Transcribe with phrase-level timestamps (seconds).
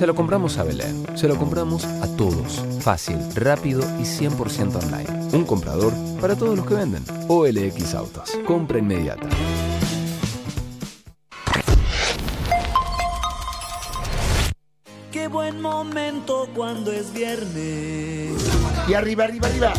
[0.00, 1.04] Se lo compramos a Belén.
[1.14, 2.64] Se lo compramos a todos.
[2.80, 5.36] Fácil, rápido y 100% online.
[5.36, 7.04] Un comprador para todos los que venden.
[7.28, 8.30] OLX Autos.
[8.46, 9.28] Compra inmediata.
[15.12, 18.42] Qué buen momento cuando es viernes.
[18.88, 19.74] Y arriba, arriba, arriba.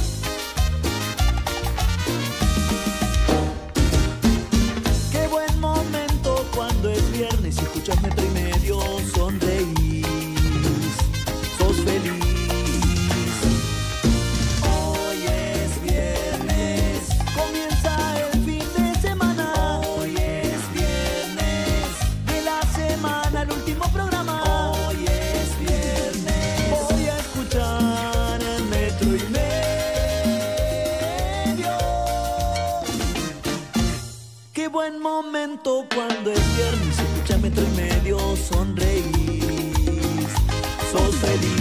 [35.63, 39.05] Cuando es viernes, escucha metro y medio, sonreís,
[40.91, 41.60] sos feliz.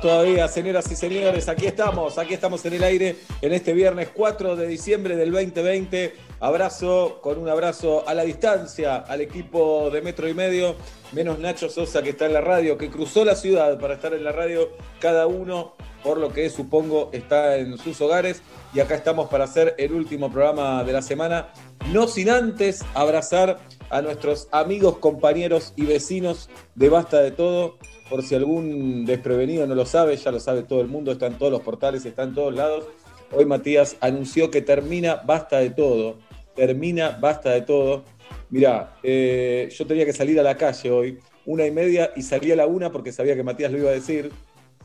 [0.00, 4.54] Todavía, señoras y señores, aquí estamos, aquí estamos en el aire en este viernes 4
[4.54, 6.14] de diciembre del 2020.
[6.38, 10.76] Abrazo, con un abrazo a la distancia al equipo de Metro y Medio,
[11.10, 14.22] menos Nacho Sosa que está en la radio, que cruzó la ciudad para estar en
[14.22, 14.68] la radio,
[15.00, 18.42] cada uno por lo que supongo está en sus hogares.
[18.72, 21.48] Y acá estamos para hacer el último programa de la semana,
[21.92, 23.58] no sin antes abrazar
[23.90, 27.78] a nuestros amigos, compañeros y vecinos de Basta de Todo.
[28.08, 31.34] Por si algún desprevenido no lo sabe, ya lo sabe todo el mundo, está en
[31.34, 32.86] todos los portales, está en todos lados.
[33.32, 36.18] Hoy Matías anunció que termina Basta de Todo.
[36.54, 38.04] Termina Basta de Todo.
[38.50, 42.50] Mirá, eh, yo tenía que salir a la calle hoy, una y media, y salí
[42.50, 44.30] a la una porque sabía que Matías lo iba a decir.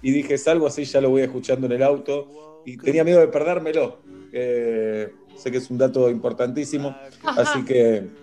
[0.02, 2.62] Y dije, salgo así, ya lo voy escuchando en el auto.
[2.66, 4.00] Y tenía miedo de perdérmelo.
[4.32, 6.96] Sé que es un dato importantísimo.
[7.24, 8.23] Así que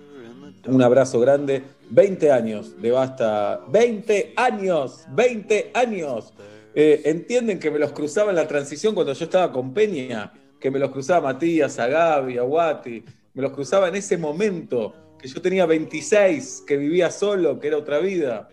[0.66, 1.62] un abrazo grande.
[1.90, 3.60] 20 años de Basta.
[3.68, 6.32] 20 años, 20 años.
[6.74, 10.70] Eh, Entienden que me los cruzaba en la transición cuando yo estaba con Peña, que
[10.70, 13.04] me los cruzaba Matías, a Gaby, a Guati,
[13.34, 17.78] me los cruzaba en ese momento, que yo tenía 26, que vivía solo, que era
[17.78, 18.48] otra vida.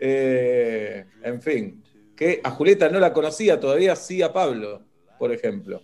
[0.00, 1.82] Eh, en fin,
[2.16, 4.82] que a Julieta no la conocía todavía, sí a Pablo,
[5.18, 5.82] por ejemplo.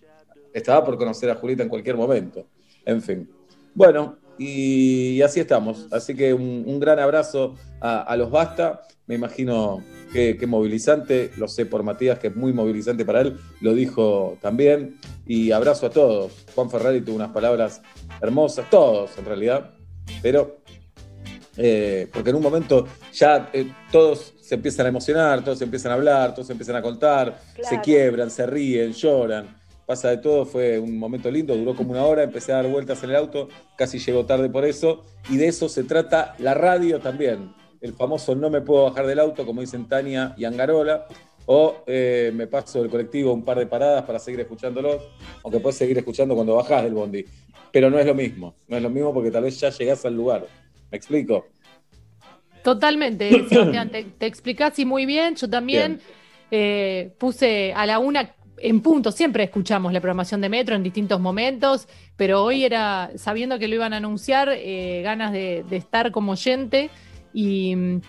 [0.52, 2.46] Estaba por conocer a Julieta en cualquier momento.
[2.84, 3.28] En fin.
[3.74, 5.86] Bueno, y, así estamos.
[5.90, 8.82] Así que un, un gran abrazo a, a los Basta.
[9.06, 9.82] Me imagino
[10.12, 14.36] que, que movilizante, lo sé por Matías, que es muy movilizante para él, lo dijo
[14.40, 14.98] también.
[15.26, 16.32] Y abrazo a todos.
[16.54, 17.82] Juan Ferrari tuvo unas palabras
[18.20, 19.74] hermosas, todos en realidad,
[20.22, 20.60] pero
[21.56, 25.92] eh, porque en un momento ya eh, todos se empiezan a emocionar, todos se empiezan
[25.92, 29.55] a hablar, todos se empiezan a contar, se quiebran, se ríen, lloran.
[29.86, 33.04] Pasa de todo, fue un momento lindo, duró como una hora, empecé a dar vueltas
[33.04, 36.98] en el auto, casi llegó tarde por eso, y de eso se trata la radio
[36.98, 37.54] también.
[37.80, 41.06] El famoso no me puedo bajar del auto, como dicen Tania y Angarola,
[41.46, 45.02] o eh, me paso del colectivo un par de paradas para seguir escuchándolos,
[45.44, 47.24] aunque puedes seguir escuchando cuando bajás del bondi.
[47.70, 50.14] Pero no es lo mismo, no es lo mismo porque tal vez ya llegás al
[50.14, 50.46] lugar.
[50.90, 51.46] ¿Me explico?
[52.64, 55.36] Totalmente, Sebastián, te, te explicás y muy bien.
[55.36, 56.00] Yo también
[56.50, 61.20] eh, puse a la una en punto, siempre escuchamos la programación de Metro en distintos
[61.20, 66.32] momentos, pero hoy era, sabiendo que lo iban a anunciar, eh, ganas de, estar como
[66.32, 66.90] oyente
[67.32, 68.00] y,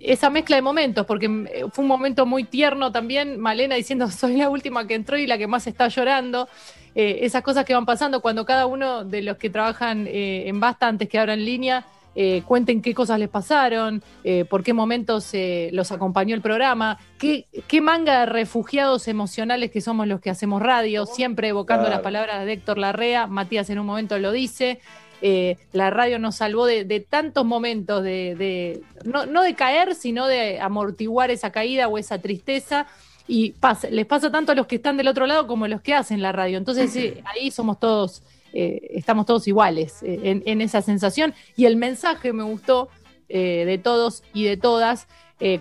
[0.00, 4.36] esa mezcla de momentos, porque eh, fue un momento muy tierno también, Malena diciendo, soy
[4.36, 6.48] la última que entró y la que más está llorando.
[6.94, 10.88] Eh, esas cosas que van pasando cuando cada uno de los que trabajan en Basta
[10.88, 15.70] antes que abran línea eh, cuenten qué cosas les pasaron, eh, por qué momentos eh,
[15.72, 20.60] los acompañó el programa, qué, qué manga de refugiados emocionales que somos los que hacemos
[20.62, 21.96] radio, siempre evocando Claro.
[21.96, 24.80] las palabras de Héctor Larrea, Matías en un momento lo dice.
[25.24, 29.94] eh, la radio nos salvó de, de tantos momentos de, de- no, no de caer,
[29.94, 32.86] sino de amortiguar esa caída o esa tristeza.
[33.28, 35.80] Y pasa- les pasa tanto a los que están del otro lado como a los
[35.80, 36.58] que hacen la radio.
[36.58, 36.92] Entonces
[37.24, 41.34] ahí somos todos eh, estamos todos iguales eh, en, en esa sensación.
[41.56, 42.88] Y el mensaje me gustó
[43.28, 45.08] eh, de todos y de todas,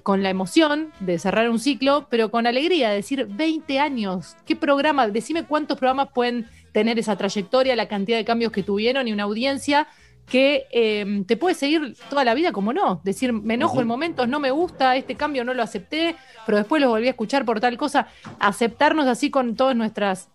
[0.03, 4.55] con la emoción de cerrar un ciclo, pero con alegría, de decir 20 años, ¿qué
[4.55, 5.07] programa?
[5.07, 9.23] Decime cuántos programas pueden tener esa trayectoria, la cantidad de cambios que tuvieron y una
[9.23, 9.87] audiencia
[10.31, 13.01] que eh, te puede seguir toda la vida como no.
[13.03, 16.15] Decir, me enojo en momentos, no me gusta, este cambio no lo acepté,
[16.45, 18.07] pero después lo volví a escuchar por tal cosa.
[18.39, 20.29] Aceptarnos así con todas nuestras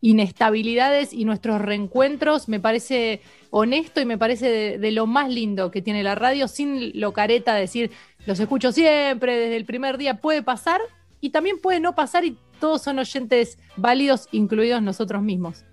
[0.00, 5.70] inestabilidades y nuestros reencuentros me parece honesto y me parece de, de lo más lindo
[5.70, 7.90] que tiene la radio, sin lo careta de decir,
[8.26, 10.80] los escucho siempre, desde el primer día puede pasar
[11.20, 15.64] y también puede no pasar y todos son oyentes válidos, incluidos nosotros mismos.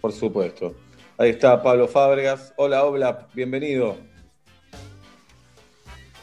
[0.00, 0.74] Por supuesto.
[1.18, 2.54] Ahí está Pablo Fábregas.
[2.56, 3.96] Hola, Obla, bienvenido.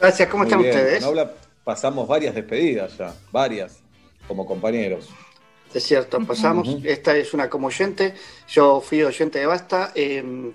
[0.00, 0.74] Gracias, ¿cómo Muy están bien.
[0.74, 1.04] ustedes?
[1.04, 1.32] Obla
[1.64, 3.82] pasamos varias despedidas ya, varias,
[4.26, 5.08] como compañeros.
[5.74, 6.68] Es cierto, pasamos.
[6.68, 6.82] Ujú.
[6.84, 8.14] Esta es una como oyente.
[8.48, 9.92] Yo fui oyente de Basta.
[9.94, 10.52] eh,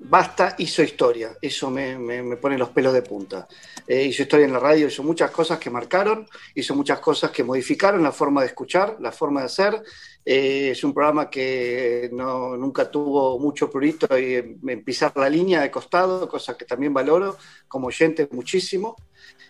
[0.00, 1.36] Basta hizo historia.
[1.42, 3.48] Eso me, me- me pone los pelos de punta.
[3.86, 6.24] Eh, hizo historia en la radio, hizo muchas cosas que marcaron,
[6.54, 9.82] hizo muchas cosas que modificaron la forma de escuchar, la forma de hacer.
[10.24, 15.62] Eh, es un programa que no, nunca tuvo mucho prurito en, en pisar la línea
[15.62, 18.94] de costado, cosa que también valoro como oyente muchísimo.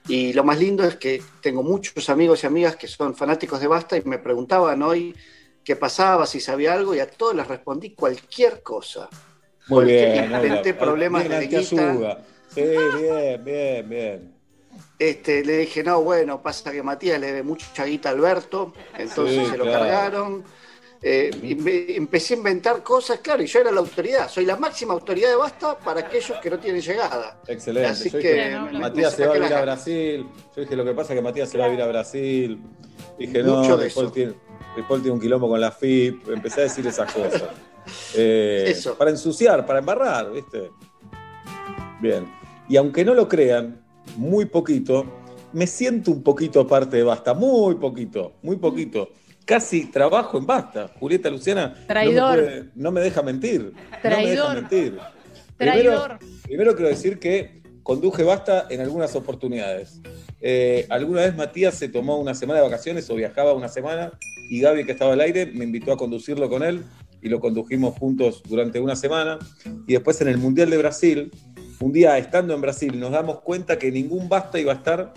[0.06, 3.66] Y lo más lindo es que tengo muchos amigos y amigas que son fanáticos de
[3.66, 5.14] Basta y me preguntaban hoy
[5.64, 9.08] qué pasaba, si sabía algo, y a todos les respondí cualquier cosa.
[9.68, 10.80] Muy bien, diferente Obla.
[10.80, 11.58] problemas Bien, de guita.
[11.58, 12.24] antiayuda.
[12.54, 14.34] Sí, bien, bien, bien.
[14.98, 19.44] Este, le dije, no, bueno, pasa que Matías le debe mucha guita a Alberto, entonces
[19.44, 19.78] Sí, se lo claro.
[19.80, 20.44] cargaron.
[21.00, 21.30] Eh,
[21.96, 25.36] empecé a inventar cosas, claro, y yo era la autoridad, soy la máxima autoridad de
[25.36, 27.40] Basta para aquellos que no tienen llegada.
[27.46, 27.88] Excelente.
[27.88, 30.26] Así Yo que dije, me Matías se va a ir a Brasil.
[30.56, 32.60] Yo dije, lo que pasa es que Matías se va a ir a Brasil.
[33.16, 34.34] Dije, no, Mucho Ripoll tiene,
[34.74, 36.30] Ripoll tiene un quilombo con la FIP.
[36.30, 37.44] Empecé a decir esas cosas.
[38.14, 38.98] Eh, Eso.
[38.98, 40.70] Para ensuciar, para embarrar, ¿viste?
[42.00, 42.26] Bien.
[42.68, 43.82] Y aunque no lo crean,
[44.16, 45.06] muy poquito,
[45.52, 47.34] me siento un poquito parte de Basta.
[47.34, 49.10] Muy poquito, muy poquito.
[49.48, 50.90] Casi trabajo en Basta.
[51.00, 52.34] Julieta Luciana no me Traidor.
[52.44, 53.72] puede- no me deja mentir.
[53.72, 54.28] No me Traidor.
[54.48, 54.98] deja mentir.
[55.56, 56.18] Traidor.
[56.42, 60.02] Primero quiero decir que conduje basta en algunas oportunidades.
[60.42, 64.12] Eh, alguna vez Matías se tomó una semana de vacaciones o viajaba una semana
[64.50, 66.82] y Gaby, que estaba al aire, me invitó a conducirlo con él
[67.22, 69.38] y lo condujimos juntos durante una semana.
[69.86, 71.30] Y después en el Mundial de Brasil,
[71.80, 75.14] un día estando en Brasil, nos damos cuenta que ningún basta iba a estar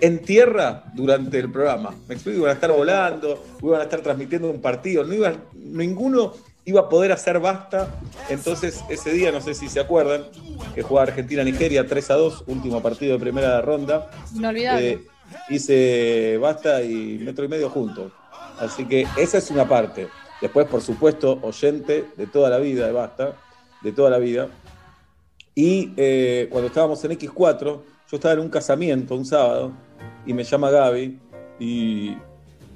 [0.00, 1.94] en tierra durante el programa.
[2.08, 6.32] Me explico, iban a estar volando, iban a estar transmitiendo un partido, no iba, ninguno
[6.64, 7.94] iba a poder hacer basta.
[8.28, 10.24] Entonces, ese día, no sé si se acuerdan,
[10.74, 14.10] que jugaba Argentina-Nigeria 3 a 2, último partido de primera ronda.
[14.34, 14.90] Inolvidable.
[14.90, 15.00] Eh,
[15.48, 18.12] hice basta y metro y medio juntos.
[18.58, 20.08] Así que esa es una parte.
[20.40, 23.36] Después, por supuesto, oyente de toda la vida de basta,
[23.82, 24.48] de toda la vida.
[25.54, 29.72] Y eh, cuando estábamos en X4, yo estaba en un casamiento un sábado
[30.26, 31.18] y me llama Gaby
[31.58, 32.16] y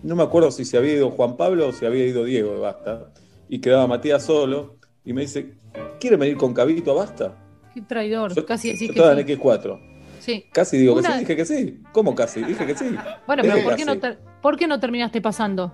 [0.03, 2.61] no me acuerdo si se había ido Juan Pablo o si había ido Diego de
[2.61, 3.11] Basta.
[3.49, 5.55] Y quedaba Matías solo y me dice,
[6.01, 7.37] ¿quiere venir con Cabito a Basta?
[7.73, 8.35] Qué traidor.
[8.35, 9.21] Yo- Casi yo decís que estaba sí.
[9.21, 9.81] en X4.
[10.21, 10.47] Sí.
[10.53, 11.83] Casi digo Una- que sí, dije que sí.
[11.93, 12.43] ¿Cómo casi?
[12.43, 12.87] Dije que sí.
[13.27, 15.73] Bueno, Dije pero ¿por qué, no ter- ¿por qué no terminaste pasando?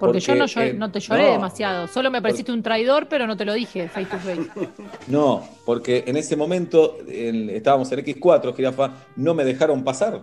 [0.00, 1.30] Porque, yo no, eh, no te lloré no.
[1.32, 1.86] demasiado.
[1.86, 4.48] Solo me pareciste un traidor, pero no te lo dije face to face.
[5.06, 10.22] No, porque en ese momento en- estábamos en X4, Jirafa, no me dejaron pasar.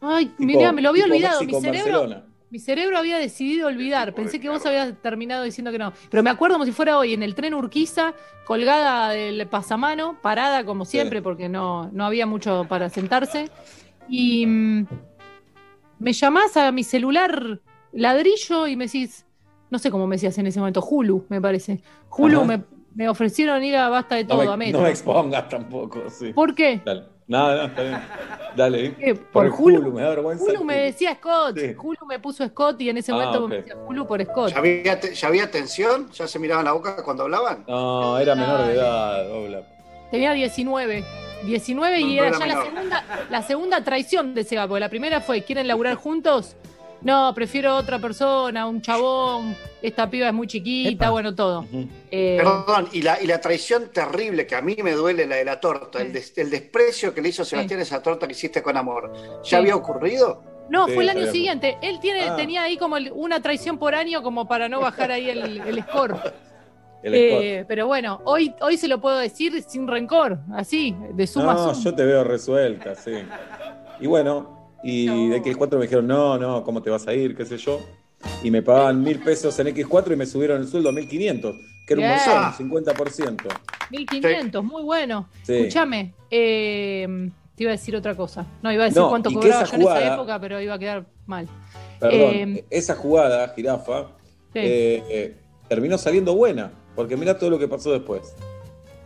[0.00, 1.40] Ay, Tipo- mirá, me lo había olvidado.
[1.42, 2.24] Mi cerebro, Barcelona.
[2.50, 4.14] mi cerebro había decidido olvidar.
[4.14, 5.92] Pensé que vos habías terminado diciendo que no.
[6.10, 8.14] Pero me acuerdo como si fuera hoy, en el tren Urquiza,
[8.44, 13.50] colgada del pasamano, parada como siempre, porque no, no había mucho para sentarse.
[14.08, 14.86] Y mm,
[15.98, 17.60] me llamás a mi celular
[17.92, 19.24] ladrillo y me decís,
[19.70, 21.80] no sé cómo me decías en ese momento, Hulu, me parece.
[22.10, 22.62] Hulu me,
[22.94, 24.78] me ofrecieron ir a Basta de No Todo, me, a Metro.
[24.78, 26.32] no me expongas tampoco, sí.
[26.32, 26.80] ¿Por qué?
[26.84, 27.04] Dale.
[27.28, 27.98] Nada, no, está bien.
[28.56, 28.94] Dale.
[28.96, 29.14] ¿Qué?
[29.16, 29.78] Por, ¿Por Hulu?
[29.78, 30.44] Hulu, me da vergüenza.
[30.44, 31.74] Hulu me decía Scott, Sí.
[31.76, 33.48] Hulu me puso Scott y en ese Ah, momento ok.
[33.50, 34.50] me decía Hulu por Scott.
[34.52, 36.10] ¿Ya había, te- ya había tensión?
[36.12, 37.64] ¿Ya se miraban la boca cuando hablaban?
[37.66, 39.62] No, era menor de edad, Obla.
[40.10, 41.04] Tenía 19.
[41.44, 44.80] 19 y No, no era era ya la segunda, la segunda traición de Seba, porque
[44.80, 46.56] la primera fue, ¿quieren laburar juntos?
[47.06, 51.10] No, prefiero otra persona, un chabón, esta piba es muy chiquita, Epa.
[51.10, 51.64] bueno, todo.
[52.10, 55.44] Eh, Perdón, y la, y la traición terrible que a mí me duele, la de
[55.44, 58.60] la torta, el, des- el desprecio que le hizo Sebastián a esa torta que hiciste
[58.60, 59.54] con amor, ¿ya Sí.
[59.54, 60.42] había ocurrido?
[60.68, 61.32] no, Sí, fue el año sabíamos.
[61.32, 61.78] siguiente.
[61.80, 62.34] Él tiene, Ah.
[62.34, 65.82] tenía ahí como el- una traición por año como para no bajar ahí el, el
[65.84, 66.16] score.
[67.04, 71.52] El Eh, pero bueno, hoy, hoy se lo puedo decir sin rencor, así, de suma
[71.52, 71.84] a No, suma.
[71.84, 73.12] yo te veo resuelta, sí.
[74.00, 74.55] Y bueno,
[74.86, 75.28] y No.
[75.34, 77.36] de X4 me dijeron, no, no, ¿cómo te vas a ir?
[77.36, 77.80] ¿Qué sé yo?
[78.42, 81.54] Y me pagaban mil pesos en X4 y me subieron el sueldo a 1500,
[81.86, 82.40] que era un Bien.
[82.42, 83.48] montón, 50%.
[83.90, 85.28] 1500, muy bueno.
[85.42, 85.54] Sí.
[85.54, 88.46] Escúchame, eh, te iba a decir otra cosa.
[88.62, 90.78] No, iba a decir No, cuánto cobraba esa yo en esa época, pero iba a
[90.78, 91.48] quedar mal.
[92.00, 94.08] Perdón, Eh, esa jugada, jirafa,
[94.52, 94.58] Sí.
[94.60, 95.36] eh, eh,
[95.68, 98.34] terminó saliendo buena, porque mira todo lo que pasó después.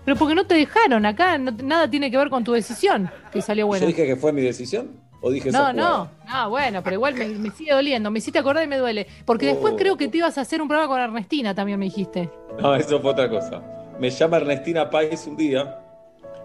[0.04, 3.42] Pero porque no te dejaron acá, no- nada tiene que ver con tu decisión, que
[3.42, 3.82] salió buena.
[3.82, 4.99] ¿Yo dije que fue mi decisión?
[5.22, 8.10] ¿O dije No, no, no, bueno, pero igual me, me sigue doliendo.
[8.10, 9.06] Me hiciste acordar y me duele.
[9.24, 9.76] Porque después Oh.
[9.76, 12.30] creo que te ibas a hacer un programa con Ernestina, también me dijiste.
[12.58, 13.62] No, eso fue otra cosa.
[13.98, 15.78] Me llama Ernestina Pais un día.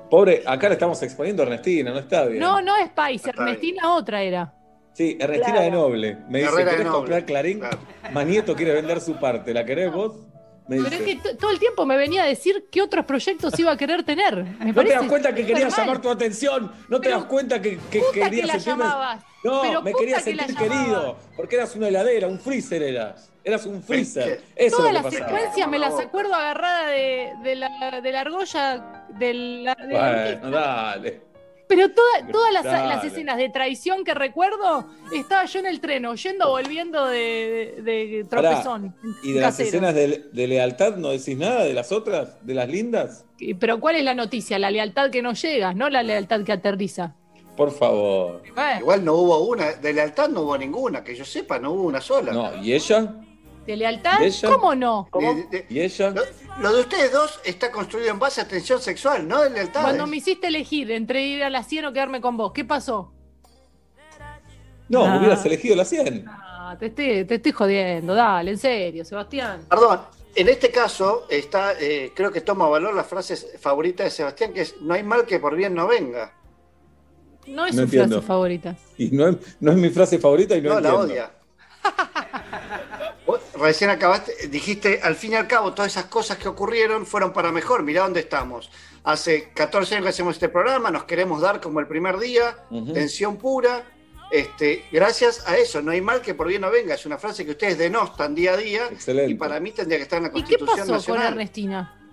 [0.09, 2.39] Pobre, acá le estamos exponiendo a Ernestina, no está bien.
[2.39, 3.19] No, no es bien.
[3.37, 4.53] Ernestina otra era.
[4.93, 6.17] Sí, Ernestina de Noble.
[6.29, 7.59] Me dice, Herrera de ¿querés comprar Clarín?
[7.59, 7.77] Claro.
[8.13, 9.53] Manieto quiere vender su parte.
[9.53, 10.13] ¿La querés vos?
[10.67, 10.95] Me Pero dice.
[10.95, 13.77] es que t- todo el tiempo me venía a decir qué otros proyectos iba a
[13.77, 14.43] querer tener.
[14.43, 16.71] Me ¿No te das cuenta que quería llamar tu atención?
[16.89, 19.23] ¿No te das cuenta que, que puta quería que la sentirme- llamabas.
[19.43, 21.17] No, Pero me quería que la sentir querido.
[21.37, 23.29] Porque eras una heladera, un freezer eras.
[23.43, 24.41] Eras un freezer.
[24.55, 25.37] Eso Todas es lo las que pasaba.
[25.39, 30.35] secuencias me las acuerdo agarrada de, de la, de la argolla de la, de la.
[30.41, 31.21] Bueno, dale.
[31.67, 36.05] Pero toda- todas las, las escenas de traición que recuerdo, estaba yo en el tren,
[36.05, 38.95] oyendo, volviendo de, de- de Pará, tropezón.
[39.23, 41.63] ¿Y de las escenas de, de lealtad no decís nada?
[41.63, 42.37] ¿De las otras?
[42.45, 43.25] ¿De las lindas?
[43.59, 44.59] Pero ¿cuál es la noticia?
[44.59, 47.15] La lealtad que no llega, no la lealtad que aterriza.
[47.57, 48.41] Por favor.
[48.53, 51.83] Bueno, Igual no hubo una, de lealtad no hubo ninguna, que yo sepa, no hubo
[51.83, 52.31] una sola.
[52.33, 53.13] No, ¿y ella?
[53.65, 54.19] ¿De lealtad?
[54.21, 54.49] ¿Y ella?
[54.49, 55.09] ¿Cómo no?
[55.69, 56.09] ¿Y ella?
[56.11, 56.21] lo,
[56.61, 59.81] lo de ustedes dos está construido en base a tensión sexual, no de lealtad.
[59.81, 63.11] Cuando me hiciste elegir entre ir a la 100 o quedarme con vos, ¿qué pasó?
[64.87, 65.17] No, Ah.
[65.17, 66.25] hubieras elegido la 100.
[66.27, 69.61] Ah, te, estoy, te estoy jodiendo, dale, en serio, Sebastián.
[69.67, 70.01] Perdón,
[70.35, 74.61] en este caso está, eh, creo que toma valor la frase favorita de Sebastián, que
[74.61, 76.33] es no hay mal que por bien no venga.
[77.47, 78.15] No es No su entiendo.
[78.17, 78.75] frase favorita.
[78.97, 81.31] Y no es, no es mi frase favorita y no, No, la odia.
[83.57, 87.51] Recién acabaste, dijiste, al fin y al cabo, todas esas cosas que ocurrieron fueron para
[87.51, 87.83] mejor.
[87.83, 88.69] Mirá dónde estamos.
[89.03, 92.57] Hace 14 años que hacemos este programa, nos queremos dar como el primer día,
[92.93, 93.83] tensión pura.
[94.31, 96.95] Este, gracias a eso, no hay mal que por bien no venga.
[96.95, 99.31] Es una frase que ustedes denostan día a día Excelente.
[99.31, 101.33] y para mí tendría que estar en la ¿Y qué Constitución pasó con Nacional.
[101.33, 102.04] Ernestina?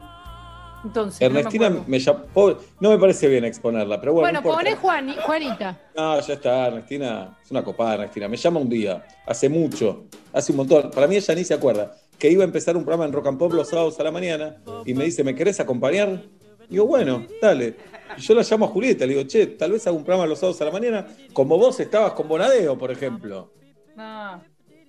[0.85, 2.25] Entonces, no me Ernestina me llamó.
[2.35, 4.27] pobre- no me parece bien exponerla, pero bueno.
[4.27, 5.81] Bueno, no poné Juani- Juanita.
[5.97, 7.39] No, ya está, Ernestina.
[7.45, 8.29] Es una copada, Ernestina.
[8.29, 10.91] Me llama un día, hace mucho, hace un montón.
[10.91, 11.95] Para mí ella ni se acuerda.
[12.19, 14.57] Que iba a empezar un programa en Rock and Pop los sábados a la mañana
[14.85, 16.23] y me dice, ¿me querés acompañar?
[16.69, 17.75] Digo, bueno, dale.
[18.17, 20.39] Y yo la llamo a Julieta, le digo, che, tal vez hago un programa los
[20.39, 23.53] sábados a la mañana, como vos estabas con Bonadeo, por ejemplo.
[23.97, 24.41] Ah.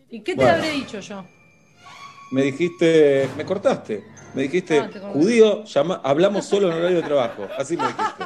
[0.09, 0.51] ¿Y qué te Bueno.
[0.57, 1.23] habré dicho yo?
[2.31, 4.03] Me dijiste, me cortaste.
[4.33, 4.81] Me dijiste,
[5.13, 7.47] judío, llama, hablamos solo en horario de trabajo.
[7.57, 8.23] Así me dijiste.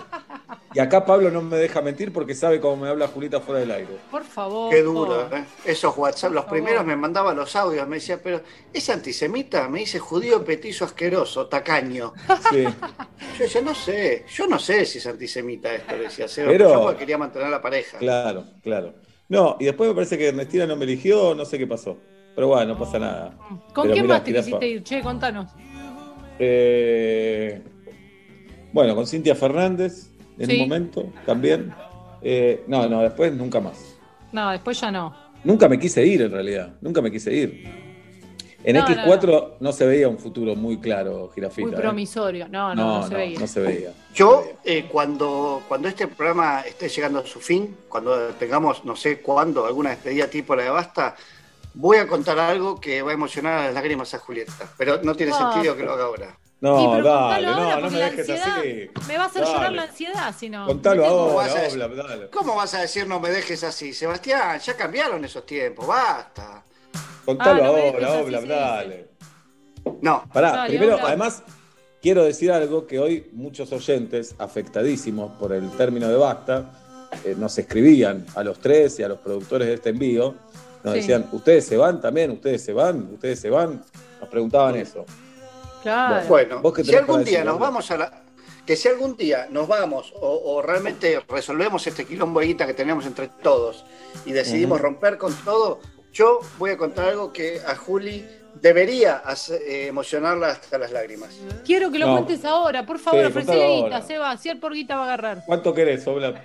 [0.74, 3.72] Y acá Pablo no me deja mentir porque sabe cómo me habla Julieta fuera del
[3.72, 3.98] aire.
[4.12, 4.70] Por favor.
[4.70, 5.44] Qué duro, ¿eh?
[5.66, 6.60] Esos WhatsApp, los favor.
[6.60, 9.68] primeros me mandaba los audios, me decía, pero ¿es antisemita?
[9.70, 12.14] Me dice judío petizo asqueroso, tacaño.
[12.52, 12.64] Sí.
[12.64, 16.70] Yo decía, no sé, yo no sé si es antisemita esto, le decía Seba, Pero-
[16.72, 17.98] yo porque quería mantener la pareja.
[17.98, 18.94] Claro, claro.
[19.30, 21.98] No, y después me parece que Ernestina no me eligió, no sé qué pasó.
[22.36, 23.32] Pero bueno, no pasa nada.
[23.74, 24.84] ¿Con Pero quién mirá, más te quisiste ir?
[24.84, 25.50] Che, contanos.
[26.40, 27.62] Eh,
[28.74, 30.54] bueno, con Cintia Fernández en Sí.
[30.62, 31.74] un momento también.
[32.22, 33.96] Eh, no, no, después nunca más.
[34.32, 35.16] No, después ya no.
[35.44, 37.88] Nunca me quise ir en realidad, nunca me quise ir.
[38.64, 41.68] En No, X4 no, se veía un futuro muy claro, Girafita.
[41.68, 41.80] Muy ¿eh?
[41.80, 42.48] promisorio.
[42.50, 43.40] No, no, no, se veía.
[43.40, 43.94] no se veía.
[44.14, 49.22] Yo, eh, cuando, cuando este programa esté llegando a su fin, cuando tengamos, no sé
[49.22, 51.16] cuándo, alguna despedida tipo la de Basta,
[51.80, 54.54] voy a contar algo que va a emocionar a las lágrimas a Julieta.
[54.78, 55.52] Pero no tiene Ah.
[55.54, 56.38] sentido que lo haga ahora.
[56.60, 58.90] No, Sí, pero dale, ahora, no, no me dejes ansiedad así.
[59.08, 59.54] Me va a hacer Dale.
[59.56, 60.66] llorar la ansiedad si no.
[60.66, 61.84] Contalo ¿Cómo ahora, vas a decir?
[61.84, 62.30] Obla, dale.
[62.30, 63.94] ¿Cómo vas a decir no me dejes así?
[63.94, 66.64] Sebastián, ya cambiaron esos tiempos, basta.
[67.26, 69.08] Contalo Ah, no ahora, así, Obla, sí, dale.
[70.02, 71.08] No, Pará, Dale, primero, Obla.
[71.10, 71.44] además,
[72.02, 76.72] quiero decir algo que hoy muchos oyentes, afectadísimos por el término de basta,
[77.24, 80.34] eh, nos escribían a los tres y a los productores de este envío,
[80.88, 81.00] nos Sí.
[81.02, 82.32] decían, ¿ustedes se van también?
[82.32, 83.10] ¿Ustedes se van?
[83.14, 83.84] ¿Ustedes se van?
[84.20, 85.06] Nos preguntaban eso.
[85.84, 86.26] Claro.
[86.28, 88.22] Bueno, ¿Vos qué si algún día nos vamos a la.
[88.66, 93.30] Que si algún día nos vamos o, o realmente resolvemos este quilombo que tenemos entre
[93.42, 93.86] todos
[94.26, 95.80] y decidimos romper con todo,
[96.12, 98.26] yo voy a contar algo que a Juli
[98.62, 101.30] debería hacer- eh, emocionarla hasta las lágrimas.
[101.64, 102.14] Quiero que lo No.
[102.14, 104.02] cuentes ahora, por favor, Sí, ofrecele guita.
[104.02, 105.44] Seba, si él por guita va a agarrar.
[105.46, 106.42] ¿Cuánto querés, Obla?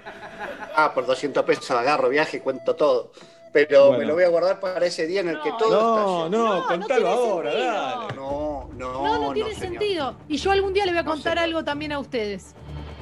[0.77, 3.13] Ah, por 200 pesos agarro viaje y cuento todo.
[3.53, 3.99] Pero Bueno.
[3.99, 6.31] me lo voy a guardar para ese día en el que No, todo No, estalle.
[6.31, 7.73] no, No, no contalo ahora, sentido.
[7.73, 8.15] dale.
[8.17, 9.69] No, no, No, no, tiene señor.
[9.81, 10.15] sentido.
[10.29, 11.45] Y yo algún día le voy a contar señor.
[11.45, 12.55] algo también a ustedes.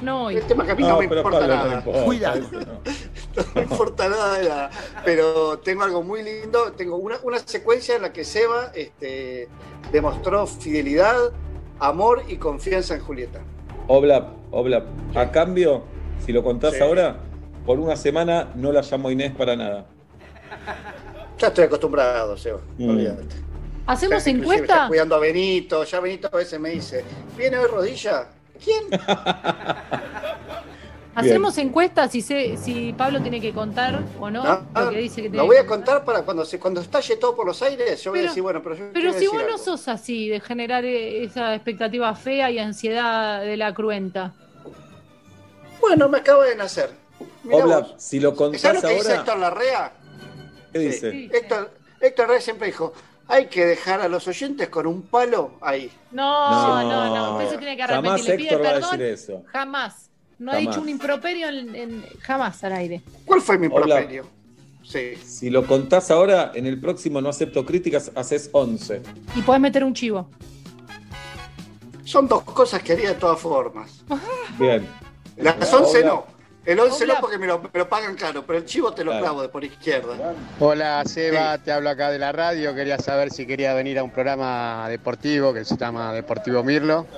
[0.03, 0.37] No hoy.
[0.39, 1.75] El tema que a mí no, me importa Pablo, no nada.
[1.77, 2.41] importa, Cuidado.
[2.53, 2.59] no.
[2.61, 4.71] No me importa nada de nada.
[5.05, 6.73] Pero tengo algo muy lindo.
[6.73, 9.49] Tengo una, una secuencia en la que Seba este,
[9.93, 11.17] demostró fidelidad,
[11.79, 13.41] amor y confianza en Julieta.
[13.89, 15.83] Obla, Obla, a cambio,
[16.25, 16.81] si lo contás Sí.
[16.81, 17.17] ahora,
[17.67, 19.87] por una semana no la llamo Inés para nada.
[21.39, 22.61] Ya estoy acostumbrado, Seba.
[22.79, 22.91] Mm.
[22.91, 23.37] Olvídate.
[23.87, 24.89] ¿Hacemos Ya, encuesta?
[24.89, 25.85] cuidando a Benito.
[25.85, 27.05] Ya Benito a veces me dice,
[27.37, 28.27] ¿viene hoy rodilla?
[28.63, 28.85] ¿Quién?
[31.15, 34.45] ¿Hacemos encuesta si, sé, si Pablo tiene que contar o no?
[34.45, 37.17] No, lo que dice que tiene lo voy a contar para cuando se cuando estalle
[37.17, 38.01] todo por los aires.
[38.03, 40.29] Yo voy a Pero- decir, bueno, pero yo Pero si decir vos no sos así,
[40.29, 44.35] de generar eh, esa expectativa fea y ansiedad de la cruenta.
[45.81, 46.91] Bueno, me acaba de nacer.
[47.43, 47.95] Mirá Obla, vos.
[47.99, 49.93] si lo ¿Sabes contás lo que dice ahora, Héctor Larrea?
[50.73, 51.11] ¿Qué dice?
[51.11, 51.31] Sí.
[51.33, 52.93] Héctor, Héctor Reyes siempre dijo,
[53.29, 55.91] hay que dejar a los oyentes con un palo ahí.
[56.11, 57.33] No, no, no.
[57.37, 58.31] Usted se tiene que Jamás arrepentir.
[58.31, 58.91] Le pide Héctor va a perdón.
[58.99, 59.43] decir eso.
[59.53, 60.11] Jamás.
[60.39, 60.69] No ha Jamás.
[60.75, 63.03] dicho un improperio en, en- jamás al aire.
[63.27, 63.97] ¿Cuál fue mi Hola.
[63.97, 64.27] properio?
[64.83, 65.15] Sí.
[65.17, 69.03] Si lo contás ahora, en el próximo no acepto críticas, haces 11.
[69.37, 70.29] Y podés meter un chivo.
[72.05, 74.03] Son dos cosas que haría de todas formas.
[74.59, 74.85] Bien.
[75.37, 76.07] Las 11 Hola.
[76.09, 76.27] no.
[76.71, 77.15] El 11 Hola.
[77.15, 79.25] no porque me lo, me lo pagan caro, pero el chivo te lo Claro.
[79.25, 80.15] clavo de por izquierda.
[80.61, 82.73] Hola Seba, te hablo acá de la radio.
[82.77, 87.09] Quería saber si quería venir a un programa deportivo que se llama Deportivo Mirlo.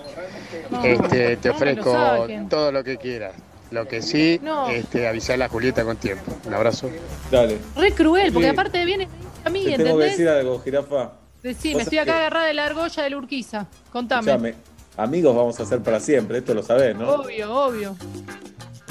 [0.71, 3.35] No, Este, te no me lo ofrezco todo lo que quieras.
[3.71, 4.71] Lo que sí, No.
[4.71, 6.33] este, avisarle a Julieta con tiempo.
[6.47, 6.89] Un abrazo.
[7.31, 7.59] Dale.
[7.77, 8.53] Re cruel, porque Sí.
[8.55, 9.07] aparte viene
[9.45, 11.13] a mí, Te tengo que decir algo, jirafa.
[11.43, 13.67] Decime, Vos estoy acá que- agarrada de la argolla de la Urquiza.
[13.93, 14.31] Contame.
[14.31, 14.55] Escuchame,
[14.97, 17.07] amigos vamos a ser para siempre, esto lo sabés, ¿no?
[17.11, 17.97] Obvio, obvio.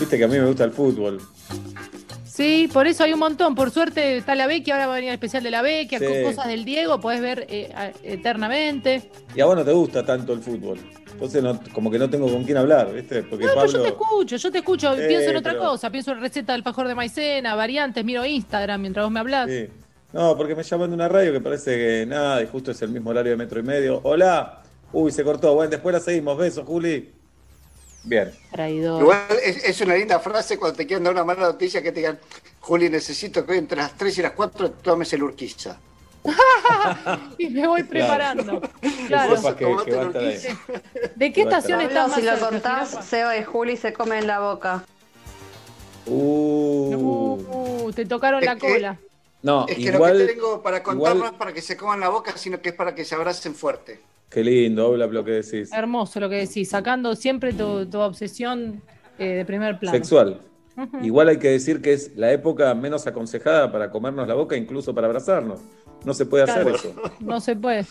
[0.01, 1.21] Viste que a mí me gusta el fútbol.
[2.25, 3.53] Sí, por eso hay un montón.
[3.53, 6.05] Por suerte está la Becky, ahora va a venir el especial de la Becky, Sí.
[6.05, 7.71] con cosas del Diego, podés ver eh,
[8.03, 9.11] eternamente.
[9.35, 10.79] Y a vos no te gusta tanto el fútbol.
[11.13, 13.21] Entonces, no- como que no tengo con quién hablar, ¿viste?
[13.21, 14.05] Porque No, pero yo te Pablo.
[14.07, 16.95] escucho, yo te escucho, pienso en otra pero- cosa, pienso en receta del fajor de
[16.95, 19.47] maicena, variantes, miro Instagram mientras vos me hablás.
[19.47, 19.67] Sí.
[20.13, 22.89] No, porque me llaman de una radio que parece que nada, y justo es el
[22.89, 23.99] mismo horario de metro y medio.
[24.03, 24.63] Hola.
[24.93, 25.53] Uy, se cortó.
[25.53, 26.37] Bueno, después la seguimos.
[26.37, 27.11] Besos, Juli.
[28.03, 28.31] Bien.
[28.51, 29.01] Traidor.
[29.01, 31.99] Igual es, es una linda frase cuando te quieren dar una mala noticia que te
[31.99, 32.19] digan,
[32.59, 35.77] Juli, necesito que hoy entre las 3 y las 4 tomes el Urquiza.
[37.37, 38.61] Y me voy preparando.
[39.07, 39.35] Claro.
[39.37, 40.05] sepas que, que va.
[41.15, 42.97] ¿De qué estación más si lo contás?
[43.05, 44.83] Seba y Juli se comen la boca.
[46.05, 47.35] Uh.
[47.85, 48.97] Uh, te tocaron la que- cola.
[49.43, 50.19] No, Es que igual.
[50.19, 52.61] lo que tengo para contar igual- no es para que se coman la boca, sino
[52.61, 53.99] que es para que se abracen fuerte.
[54.31, 55.71] Qué lindo, habla lo que decís.
[55.73, 58.81] Hermoso lo que decís, sacando siempre tu, tu obsesión
[59.19, 59.95] eh, de primer plano.
[59.95, 60.39] Sexual.
[61.03, 64.95] Igual hay que decir que es la época menos aconsejada para comernos la boca, incluso
[64.95, 65.59] para abrazarnos.
[66.05, 66.75] No se puede hacer Claro.
[66.77, 66.93] eso.
[67.19, 67.85] No se puede.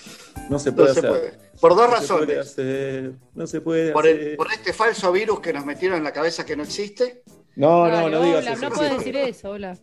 [0.48, 1.10] No se No puede se hacer.
[1.10, 1.32] puede.
[1.60, 2.38] Por dos No se puede razones.
[2.38, 3.12] hacer.
[3.34, 4.20] No se puede Por, hacer.
[4.30, 7.22] el- por este falso virus que nos metieron en la cabeza que no existe.
[7.60, 8.68] No, no, Dale, no digas hola, eso.
[8.70, 9.78] No puedes decir eso, hola.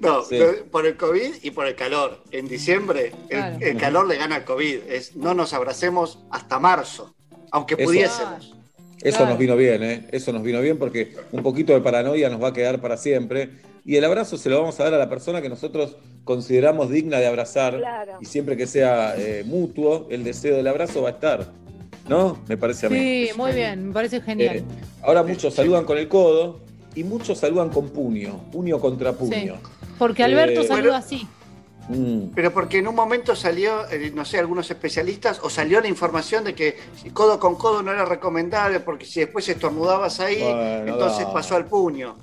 [0.00, 0.38] No, Sí.
[0.70, 2.22] por el COVID y por el calor.
[2.30, 4.80] En diciembre el, calor le gana al COVID.
[4.90, 7.14] Es, no nos abracemos hasta marzo,
[7.50, 7.84] aunque Eso.
[7.84, 8.54] pudiésemos.
[9.00, 9.30] Eso Claro.
[9.30, 10.06] nos vino bien, ¿eh?
[10.12, 13.48] Eso nos vino bien porque un poquito de paranoia nos va a quedar para siempre.
[13.82, 17.18] Y el abrazo se lo vamos a dar a la persona que nosotros consideramos digna
[17.18, 17.78] de abrazar.
[17.78, 18.18] Claro.
[18.20, 21.50] Y siempre que sea eh, mutuo, el deseo del abrazo va a estar.
[22.06, 22.38] ¿No?
[22.46, 22.98] Me parece a mí.
[22.98, 24.56] Sí, muy bien, me parece genial.
[24.56, 24.64] Eh,
[25.02, 26.60] ahora muchos saludan con el codo
[26.94, 28.40] y muchos saludan con puño.
[28.52, 29.56] Puño contra puño.
[29.98, 30.96] Porque Alberto eh, saluda bueno.
[30.96, 31.26] así.
[31.88, 32.30] Mm.
[32.34, 36.44] Pero porque en un momento salió, eh, no sé, algunos especialistas, o salió la información
[36.44, 36.76] de que
[37.12, 41.32] codo con codo no era recomendable, porque si después estornudabas ahí, Bueno, entonces no.
[41.32, 42.16] pasó al puño.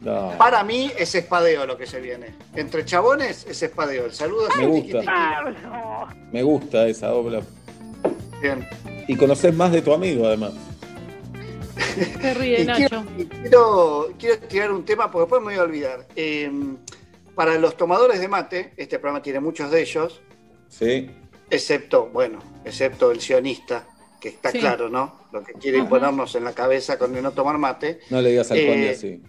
[0.00, 0.32] No.
[0.36, 2.34] Para mí es espadeo lo que se viene.
[2.54, 4.04] Entre chabones es espadeo.
[4.04, 5.00] El saludo es Me tiqui, gusta.
[5.00, 6.20] tiqui.
[6.32, 7.40] Me gusta esa obra.
[8.42, 8.68] Bien.
[9.08, 10.52] Y conoces más de tu amigo, además.
[11.76, 13.06] Se ríe Y quiero, Nacho.
[13.42, 16.06] quiero, quiero tirar un tema porque después me voy a olvidar.
[16.16, 16.50] Eh,
[17.34, 20.22] para los tomadores de mate, este programa tiene muchos de ellos,
[20.68, 21.10] Sí.
[21.50, 23.86] excepto, bueno, excepto el sionista,
[24.20, 24.58] que está Sí.
[24.60, 25.20] claro, ¿no?
[25.32, 25.84] Lo que quiere Ajá.
[25.84, 28.00] imponernos en la cabeza con el no tomar mate.
[28.10, 29.22] No le digas al Eh, conde así.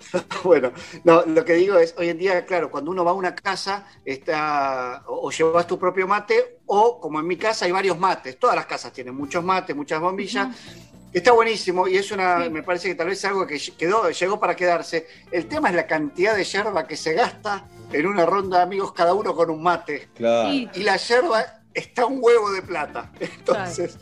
[0.44, 3.34] Bueno, no, lo que digo es, hoy en día, claro, cuando uno va a una
[3.34, 7.98] casa, está, o, o llevas tu propio mate, o como en mi casa hay varios
[7.98, 10.56] mates, todas las casas tienen muchos mates, muchas bombillas,
[11.12, 12.50] está buenísimo y es una, Sí.
[12.50, 15.06] me parece que tal vez es algo que quedó, llegó para quedarse.
[15.30, 18.92] El tema es la cantidad de yerba que se gasta en una ronda de amigos,
[18.92, 20.50] cada uno con un mate, Claro.
[20.52, 23.10] Y- y la yerba está un huevo de plata.
[23.20, 23.98] Entonces,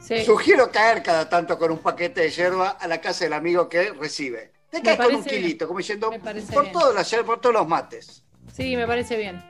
[0.00, 0.24] sí.
[0.24, 3.92] sugiero caer cada tanto con un paquete de yerba a la casa del amigo que
[3.92, 4.52] recibe.
[4.70, 5.36] Te caes con un bien.
[5.42, 6.10] kilito, como diciendo,
[6.72, 8.24] todas las por todos los mates.
[8.54, 9.42] Sí, me parece bien.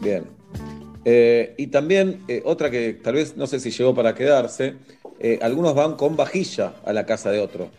[0.00, 0.26] Bien.
[1.04, 4.74] Eh, y también eh, otra que tal vez no sé si llegó para quedarse,
[5.20, 7.70] eh, algunos van con vajilla a la casa de otro.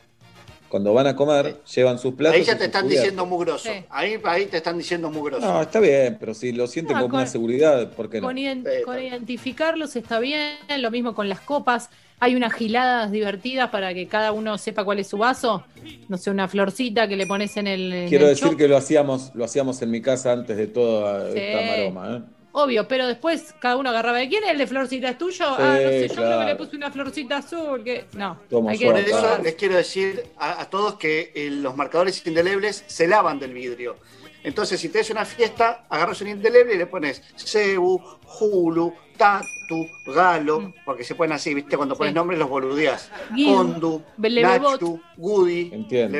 [0.69, 2.37] Cuando van a comer, llevan sus platos.
[2.37, 3.03] Ahí ya te están cubiertos.
[3.03, 3.69] diciendo mugroso.
[3.71, 3.85] Sí.
[3.89, 5.45] Ahí, ahí te están diciendo mugroso.
[5.47, 8.27] No, está bien, pero si lo sienten No, como con- una seguridad, ¿por qué no?
[8.27, 11.89] Con, ident- Sí, con identificarlos está bien, lo mismo con las copas.
[12.19, 15.63] Hay unas giladas divertidas para que cada uno sepa cuál es su vaso.
[16.09, 17.93] No sé, una florcita que le pones en el.
[17.93, 21.31] en Quiero el decir que lo hacíamos, lo hacíamos en mi casa antes de toda
[21.31, 21.37] Sí.
[21.39, 22.17] esta maroma.
[22.17, 22.21] ¿eh?
[22.59, 25.45] Obvio, pero después cada uno agarraba de quién es el de florcita, ¿es tuyo?
[25.47, 27.83] ah, no sé, yo creo que le puse una florcita azul.
[27.83, 31.75] que No, hay que Por eso les quiero decir a, a todos que eh, los
[31.75, 33.97] marcadores indelebles se lavan del vidrio.
[34.43, 38.01] Entonces, si tenés una fiesta, agarras un indeleble y le pones Cebu,
[38.39, 40.73] Hulu, Tatu, Galo, Mm.
[40.85, 41.77] porque se ponen así, ¿viste?
[41.77, 42.15] Cuando pones Sí.
[42.15, 42.49] nombres los
[43.45, 44.81] Condu, Levebot.
[44.81, 46.17] Nachu, Goody, Entiendo.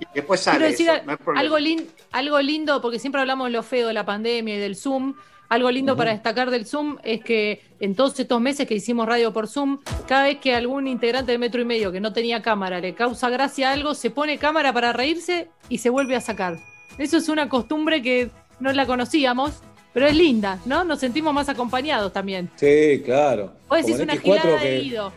[0.00, 1.40] Y después Quiero sale decir eso, no hay problema.
[1.40, 4.76] algo, lin- algo lindo, porque siempre hablamos de lo feo de la pandemia y del
[4.76, 5.14] Zoom.
[5.48, 9.32] Algo lindo para destacar del Zoom es que en todos estos meses que hicimos radio
[9.32, 9.78] por Zoom,
[10.08, 13.30] cada vez que algún integrante de metro y medio que no tenía cámara le causa
[13.30, 16.58] gracia algo, se pone cámara para reírse y se vuelve a sacar.
[16.98, 18.28] Eso es una costumbre que
[18.58, 19.52] no la conocíamos,
[19.94, 20.82] pero es linda, ¿no?
[20.82, 22.50] Nos sentimos más acompañados también.
[22.56, 23.52] Sí, claro.
[23.68, 25.12] Vos decís Como una X4 gilada de Guido.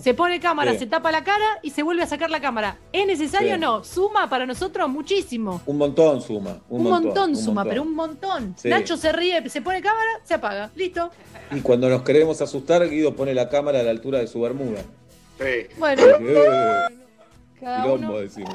[0.00, 0.78] Se pone cámara, Sí.
[0.80, 2.78] se tapa la cara y se vuelve a sacar la cámara.
[2.92, 3.60] ¿Es necesario o Sí.
[3.60, 3.84] no?
[3.84, 5.60] Suma para nosotros muchísimo.
[5.66, 6.60] Un montón suma.
[6.70, 7.68] Un, Un, montón, montón, suma, montón.
[7.68, 8.54] pero un montón.
[8.58, 8.68] Sí.
[8.68, 10.70] Nacho se ríe, se pone cámara, se apaga.
[10.74, 11.10] Listo.
[11.50, 14.80] Y cuando nos queremos asustar, Guido pone la cámara a la altura de su bermuda.
[15.38, 15.66] Sí.
[15.78, 16.02] Bueno,
[17.58, 18.54] Quilombo, decimos.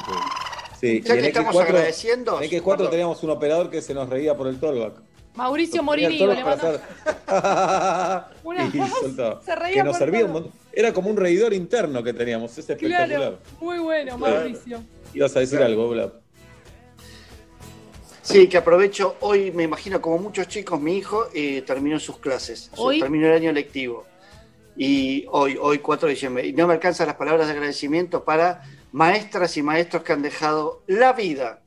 [0.79, 1.01] Sí.
[1.01, 2.41] Ya Y que estamos X4, agradeciendo.
[2.41, 4.95] en X4 teníamos un operador que se nos reía por el tollback.
[5.35, 9.41] Mauricio Morini, le mando para hacer- una y voz, soltaba.
[9.43, 10.51] se reía Que nos por servía un montón.
[10.71, 12.51] Era como un reidor interno que teníamos.
[12.51, 13.07] Es espectacular.
[13.07, 14.81] Claro, muy bueno, Mauricio.
[15.13, 16.11] Ibas a decir algo, Bla.
[18.21, 19.17] Sí, que aprovecho.
[19.19, 22.71] Hoy me imagino, como muchos chicos, mi hijo eh, terminó sus clases.
[22.77, 22.99] ¿Hoy?
[22.99, 24.05] Terminó el año lectivo.
[24.75, 26.47] Y hoy, hoy 4 de diciembre.
[26.47, 30.81] Y no me alcanzan las palabras de agradecimiento para maestras y maestros que han dejado
[30.87, 31.61] la vida.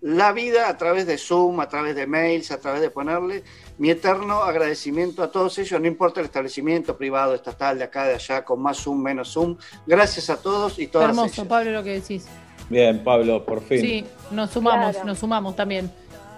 [0.00, 3.42] La vida a través de Zoom, a través de mails, a través de ponerle
[3.78, 8.14] mi eterno agradecimiento a todos ellos, no importa el establecimiento privado, estatal, de acá, de
[8.14, 9.56] allá, con más Zoom, menos Zoom.
[9.86, 11.46] Gracias a todos y todas Hermoso, ellas.
[11.48, 12.26] Pablo, lo que decís.
[12.70, 13.80] Bien, Pablo, por fin.
[13.80, 15.06] Sí, nos sumamos, Claro.
[15.06, 15.90] nos sumamos también.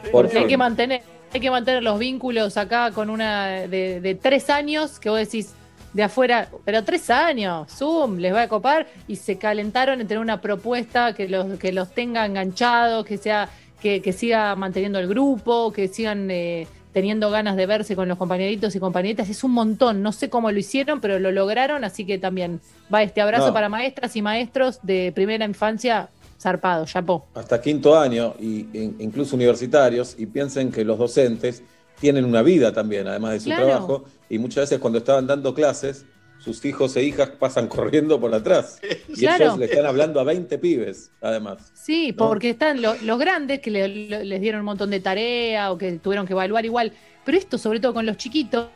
[0.04, 0.48] por Porque hay fin.
[0.48, 5.10] que mantener, hay que mantener los vínculos acá con una de, de tres años que
[5.10, 5.52] vos decís
[5.92, 10.20] de afuera, pero tres años, Zoom, les va a copar y se calentaron en tener
[10.20, 13.48] una propuesta que los, que los tenga enganchados, que sea,
[13.82, 18.18] que, que siga manteniendo el grupo, que sigan eh, teniendo ganas de verse con los
[18.18, 19.28] compañeritos y compañeritas.
[19.28, 22.60] Es un montón, no sé cómo lo hicieron, pero lo lograron, así que también
[22.92, 23.52] va este abrazo No.
[23.52, 26.08] para maestras y maestros de primera infancia,
[26.40, 27.26] zarpado, chapó.
[27.34, 31.62] hasta quinto año, y, e- incluso universitarios, y piensen que los docentes
[32.00, 33.66] tienen una vida también, además de su Claro.
[33.66, 36.06] trabajo, y muchas veces cuando estaban dando clases,
[36.38, 38.80] sus hijos e hijas pasan corriendo por atrás.
[39.08, 39.44] Y Claro.
[39.44, 41.70] ellos le están hablando a 20 pibes, además.
[41.74, 42.16] Sí, ¿no?
[42.28, 45.76] porque están lo- los grandes que le- le- les dieron un montón de tarea o
[45.78, 46.92] que tuvieron que evaluar igual.
[47.30, 48.66] Pero esto, sobre todo con los chiquitos,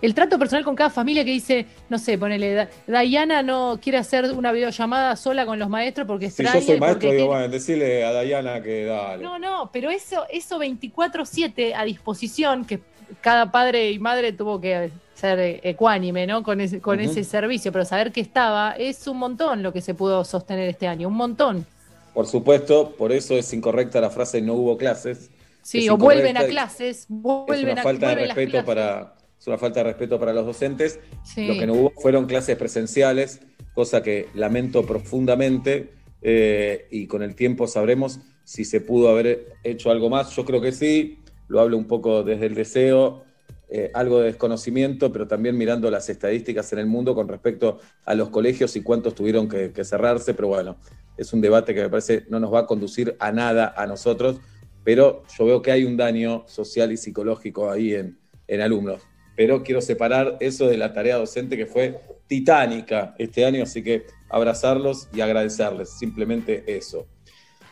[0.00, 3.98] el trato personal con cada familia que dice, no sé, ponele, Da- Diana no quiere
[3.98, 8.02] hacer una videollamada sola con los maestros porque Si yo soy maestro, digo, bueno, decirle
[8.02, 9.22] a Dayana que dale.
[9.22, 12.80] No, no, pero eso, eso 24-7 a disposición, que
[13.20, 16.42] cada padre y madre tuvo que ser ecuánime, ¿no?
[16.42, 19.92] Con ese, con ese servicio, pero saber que estaba, es un montón lo que se
[19.92, 21.66] pudo sostener este año, un montón.
[22.14, 25.30] Por supuesto, por eso es incorrecta la frase no hubo clases.
[25.62, 29.48] Sí, Es o vuelven a clases, Es vuelven una a falta de respeto para es
[29.48, 31.00] una falta de respeto para los docentes.
[31.24, 31.48] Sí.
[31.48, 33.40] Lo que no hubo fueron clases presenciales,
[33.74, 39.90] cosa que lamento profundamente eh, y con el tiempo sabremos si se pudo haber hecho
[39.90, 40.30] algo más.
[40.36, 43.24] Yo creo que sí, lo hablo un poco desde el deseo,
[43.68, 48.14] eh, algo de desconocimiento, pero también mirando las estadísticas en el mundo con respecto a
[48.14, 50.76] los colegios y cuántos tuvieron que, que cerrarse, pero bueno,
[51.16, 54.40] es un debate que me parece no nos va a conducir a nada a nosotros,
[54.84, 58.18] pero yo veo que hay un daño social y psicológico ahí en,
[58.48, 59.02] en alumnos
[59.34, 64.06] pero quiero separar eso de la tarea docente que fue titánica este año, así que
[64.28, 67.06] abrazarlos y agradecerles, simplemente eso.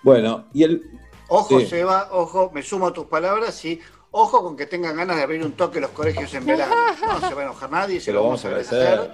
[0.02, 0.82] Bueno, y el...
[1.28, 1.66] Ojo, Sí.
[1.66, 3.78] Seba, ojo, me sumo a tus palabras y
[4.10, 6.74] ojo con que tengan ganas de abrir un toque los colegios en verano.
[7.06, 9.10] No se va a enojar nadie, se lo lo vamos a agradecer.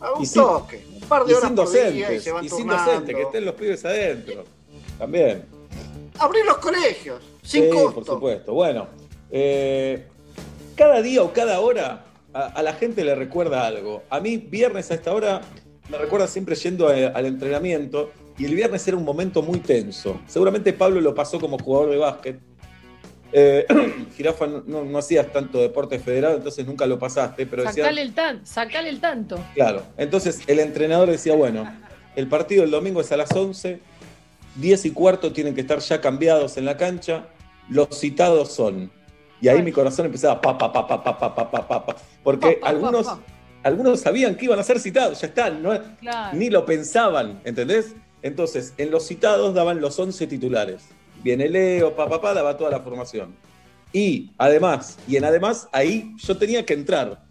[0.00, 2.24] A un Y sin- toque, un par de Y horas sin por día y docentes,
[2.24, 2.84] se van y sin turnando.
[2.90, 4.44] docentes, que estén los pibes adentro.
[4.98, 5.44] También.
[6.18, 7.94] Abrir los colegios, sin sí, costo.
[7.94, 8.52] por supuesto.
[8.54, 8.86] Bueno,
[9.30, 10.06] eh,
[10.76, 14.02] cada día o cada hora a, a la gente le recuerda algo.
[14.10, 15.40] A mí, viernes a esta hora,
[15.88, 20.20] me recuerda siempre yendo a- al entrenamiento y el viernes era un momento muy tenso.
[20.26, 22.38] Seguramente Pablo lo pasó como jugador de básquet.
[23.32, 23.66] Eh,
[24.16, 28.02] Jirafa, no, no- no hacías tanto deporte federado, entonces nunca lo pasaste, pero decía, Sacale
[28.02, 29.38] el, tan, sacale el tanto.
[29.54, 31.70] Claro, entonces el entrenador decía, bueno,
[32.16, 33.80] el partido del domingo es a las 11,
[34.60, 37.26] 10 y cuarto tienen que estar ya cambiados en la cancha,
[37.68, 38.90] los citados son.
[39.40, 39.62] Y ahí Ay.
[39.62, 42.54] mi corazón empezaba pa, pa, pa, pa, pa, pa, pa, pa, pa, pa, porque Pa,
[42.54, 43.20] pa, pa, algunos, pa.
[43.62, 46.36] algunos sabían que iban a ser citados, ya están, no, Claro.
[46.36, 47.94] ni lo pensaban, ¿entendés?
[48.22, 50.82] Entonces, en los citados daban los 11 titulares.
[51.22, 53.34] Viene Leo, papá, pa, daba toda la formación.
[53.92, 57.22] Y además, y en además, ahí yo tenía que entrar.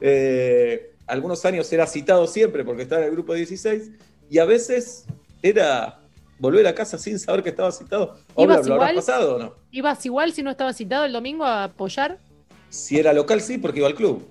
[0.00, 3.90] Eh, algunos años era citado siempre porque estaba en el grupo de 16
[4.30, 5.06] y a veces
[5.42, 5.97] era
[6.38, 8.16] volver a casa sin saber que estaba citado.
[8.34, 8.94] Obvio, ¿Ibas ¿lo habrás igual?
[8.94, 9.54] pasado o no?
[9.70, 12.18] ¿Ibas igual si no estabas citado el domingo a apoyar?
[12.68, 14.26] Si era local, sí, porque iba al club.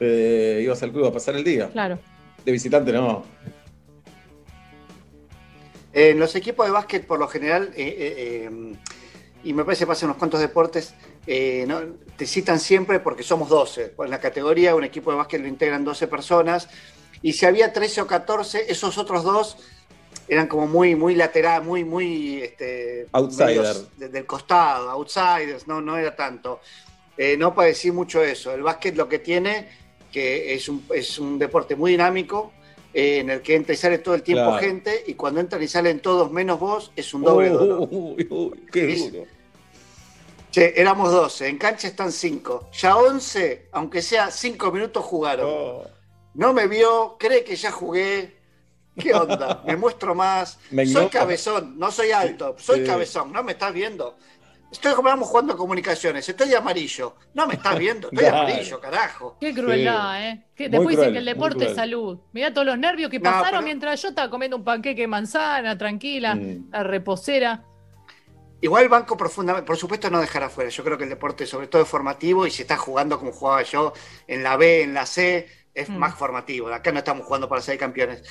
[0.00, 1.68] Eh, ibas al club a pasar el día.
[1.70, 1.98] Claro.
[2.44, 3.24] De visitante, no.
[5.92, 8.76] En los equipos de básquet, por lo general, eh, eh, eh,
[9.42, 10.94] y me parece que pasa en unos cuantos deportes,
[11.26, 11.80] eh, no-
[12.16, 13.94] te citan siempre porque somos 12.
[13.98, 16.68] En la categoría, un equipo de básquet lo integran 12 personas.
[17.22, 19.56] Y si había 13 o 14, esos otros dos
[20.28, 22.42] eran como muy, muy lateral, muy, muy.
[22.42, 23.74] Este, Outsider.
[23.96, 26.60] del costado, outsiders, no, no era tanto.
[27.16, 28.52] Eh, no para decir mucho eso.
[28.54, 29.68] El básquet lo que tiene,
[30.12, 32.52] que es un, es un deporte muy dinámico,
[32.94, 34.58] eh, en el que entra y sale todo el tiempo Claro.
[34.64, 37.88] gente, y cuando entran y salen todos menos vos, es un doble dolor.
[37.90, 39.24] Uy, uy, qué duro.
[40.50, 42.70] Che, éramos 12, en cancha están 5.
[42.72, 45.46] Ya 11, aunque sea 5 minutos, jugaron.
[45.48, 45.84] Oh,
[46.34, 48.39] No me vio, cree que ya jugué.
[49.02, 49.62] ¿Qué onda?
[49.66, 50.58] Me muestro más.
[50.70, 52.86] Me soy cabezón, no soy alto, soy sí.
[52.86, 54.16] cabezón, ¿no me estás viendo?
[54.70, 57.16] Estoy vamos jugando comunicaciones, estoy de amarillo.
[57.34, 58.46] No me estás viendo, estoy de Claro.
[58.46, 59.36] amarillo, carajo.
[59.40, 60.44] Qué crueldad, ¿eh?
[60.54, 62.20] Que después dicen que el deporte es salud.
[62.32, 65.06] Mirá todos los nervios que No, pasaron pero- mientras yo estaba comiendo un panqueque de
[65.08, 66.70] manzana, tranquila, Mm.
[66.70, 67.64] la reposera.
[68.62, 70.68] Igual banco profundamente, por supuesto no dejar afuera.
[70.68, 73.62] Yo creo que el deporte sobre todo es formativo y si estás jugando como jugaba
[73.62, 73.94] yo
[74.28, 75.96] en la B, en la C, es Mm.
[75.96, 76.68] más formativo.
[76.68, 78.22] Acá no estamos jugando para ser campeones.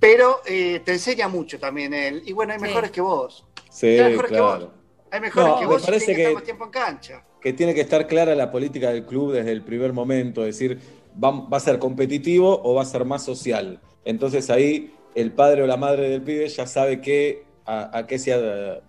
[0.00, 2.22] Pero eh, te enseña mucho también él.
[2.26, 2.64] Y bueno, hay Sí.
[2.66, 3.44] mejores que vos.
[3.70, 4.68] Sí, Hay mejores que vos.
[5.10, 7.24] Hay mejores No, que me vos y parece que que- estar más tiempo en cancha.
[7.40, 10.80] que tiene que estar clara la política del club desde el primer momento, es decir,
[11.22, 13.80] va, va a ser competitivo o va a ser más social.
[14.04, 18.18] Entonces ahí el padre o la madre del pibe ya sabe qué, a, a qué
[18.18, 18.80] se ha-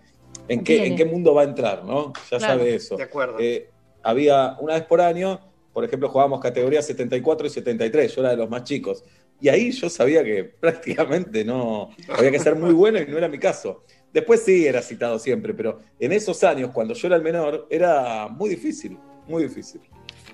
[0.48, 2.12] en, qué, en qué mundo va a entrar, ¿no?
[2.32, 2.54] Ya Claro.
[2.60, 2.98] sabe eso.
[2.98, 3.38] De acuerdo.
[3.40, 3.70] Eh,
[4.04, 5.40] había una vez por año,
[5.74, 9.04] por ejemplo, jugábamos categorías 74 y 73, yo era de los más chicos.
[9.42, 13.28] Y ahí yo sabía que prácticamente no, había que ser muy bueno y no era
[13.28, 13.84] mi caso.
[14.12, 18.28] Después sí era citado siempre, pero en esos años, cuando yo era el menor, era
[18.28, 19.82] muy difícil, muy difícil.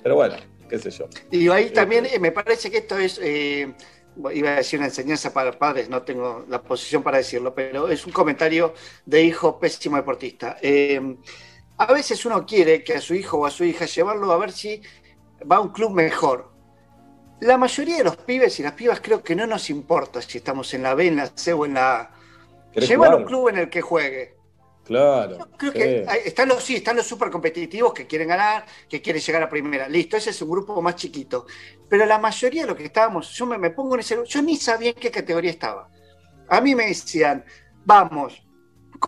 [0.02, 0.36] Pero bueno,
[0.70, 1.08] qué sé yo.
[1.32, 3.74] Y ahí también eh, me parece que esto es, eh,
[4.34, 8.06] iba a decir una enseñanza para padres, no tengo la posición para decirlo, pero es
[8.06, 8.74] un comentario
[9.06, 10.58] de hijo pésimo deportista.
[10.62, 11.18] Eh,
[11.78, 14.52] a veces uno quiere que a su hijo o a su hija llevarlo a ver
[14.52, 14.82] si
[15.50, 16.52] va a un club mejor.
[17.42, 20.74] La mayoría de los pibes y las pibas creo que no nos importa si estamos
[20.74, 22.12] en la B, en la C o en la A.
[22.72, 23.22] ¿Querés Llévalo a jugar?
[23.22, 24.36] un club en el que juegue.
[24.86, 25.50] Claro.
[25.58, 25.80] Creo sí.
[25.80, 29.50] que están los sí, están los super competitivos que quieren ganar, que quieren llegar a
[29.50, 29.90] primera.
[29.90, 31.48] Listo, ese es un grupo más chiquito.
[31.90, 34.58] Pero la mayoría de los que estábamos, yo me, me pongo en ese yo ni
[34.58, 35.90] sabía en qué categoría estaba.
[36.48, 37.44] A mí me decían,
[37.84, 38.44] vamos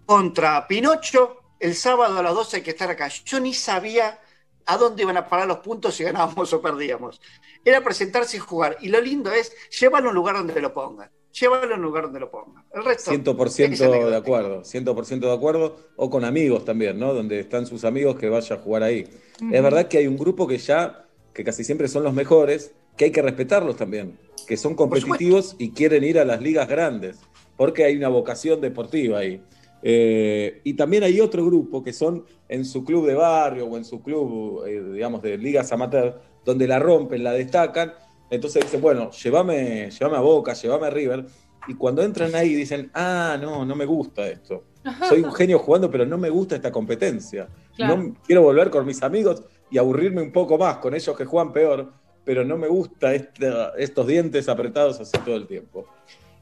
[0.06, 3.08] contra Pinocho, el sábado a las 12 hay que estar acá.
[3.08, 4.20] Yo ni sabía
[4.68, 7.20] a dónde iban a parar los puntos si ganábamos o perdíamos.
[7.64, 8.78] Era presentarse y jugar.
[8.82, 11.10] Y lo lindo es, llévalo a un lugar donde lo pongan.
[11.32, 12.66] Llévalo a un lugar donde lo pongan.
[12.74, 13.12] El resto.
[13.12, 14.10] 100% es anecdótico.
[14.10, 17.14] de acuerdo, 100% de acuerdo, o con amigos también, ¿no?
[17.14, 19.08] Donde están sus amigos que vaya a jugar ahí.
[19.52, 23.06] Es verdad que hay un grupo que ya, que casi siempre son los mejores, que
[23.06, 27.20] hay que respetarlos también, que son competitivos y quieren ir a las ligas grandes,
[27.56, 29.42] porque hay una vocación deportiva ahí.
[29.84, 33.86] Eh, y también hay otro grupo que son en su club de barrio o en
[33.86, 37.94] su club, eh, digamos, de ligas amateur, donde la rompen, la destacan.
[38.30, 41.26] Entonces dicen, bueno, llévame, llévame a Boca, llévame a River.
[41.68, 44.64] Y cuando entran ahí dicen, ah, no, no me gusta esto.
[45.10, 47.50] Soy un genio jugando, pero no me gusta esta competencia.
[47.76, 47.98] Claro.
[47.98, 51.52] No quiero volver con mis amigos y aburrirme un poco más con ellos que juegan
[51.52, 51.92] peor,
[52.24, 55.86] pero no me gusta esta- estos dientes apretados así todo el tiempo.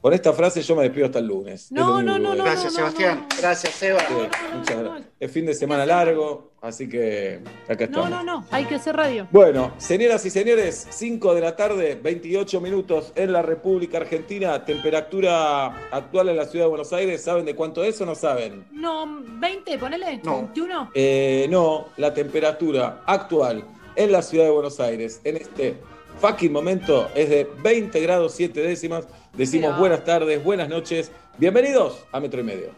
[0.06, 1.64] Con esta frase yo me despido hasta el lunes.
[1.64, 3.26] Es No, no, no, no, Gracias, no, Sebastián.
[3.28, 3.36] no.
[3.40, 3.98] Gracias, Seba.
[4.06, 5.00] Sí, no, muchas no, gracias.
[5.04, 5.12] no.
[5.18, 8.10] Es fin de semana largo, así que acá No, estamos.
[8.10, 9.26] no, no, hay que hacer radio.
[9.32, 15.88] Bueno, señoras y señores, 5 de la tarde, 28 minutos en la República Argentina, temperatura
[15.90, 18.64] actual en la ciudad de Buenos Aires, ¿saben de cuánto es o no saben?
[18.70, 19.08] No,
[19.40, 20.36] 20, ponele, No.
[20.42, 20.90] 21.
[20.94, 23.64] Eh, no, la temperatura actual
[23.96, 25.74] en la ciudad de Buenos Aires en este
[26.20, 29.08] fucking momento es de 20 grados 7 décimas.
[29.36, 32.70] Decimos buenas tardes, buenas noches, bienvenidos a Metro y Medio.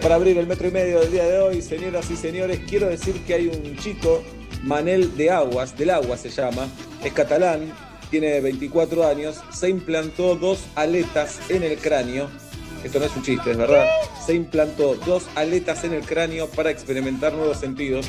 [0.00, 2.60] Para abrir el metro y medio del día de hoy, señoras y señores.
[2.68, 4.22] Quiero decir que hay un chico,
[4.62, 6.68] Manel de Aguas, del Agua se llama,
[7.02, 7.74] es catalán,
[8.08, 12.28] tiene 24 años, se implantó dos aletas en el cráneo.
[12.84, 13.86] Esto no es un chiste, es verdad.
[14.24, 18.06] Se implantó dos aletas en el cráneo para experimentar nuevos sentidos.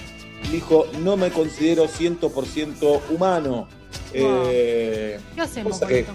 [0.51, 3.67] Dijo, no me considero 100% humano.
[4.13, 6.11] Eh, ¿Qué hacemos con esto?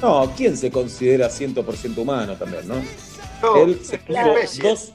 [0.00, 2.76] no, ¿quién se considera 100% humano también, no?
[3.42, 4.20] No, Él se puso
[4.62, 4.92] dos,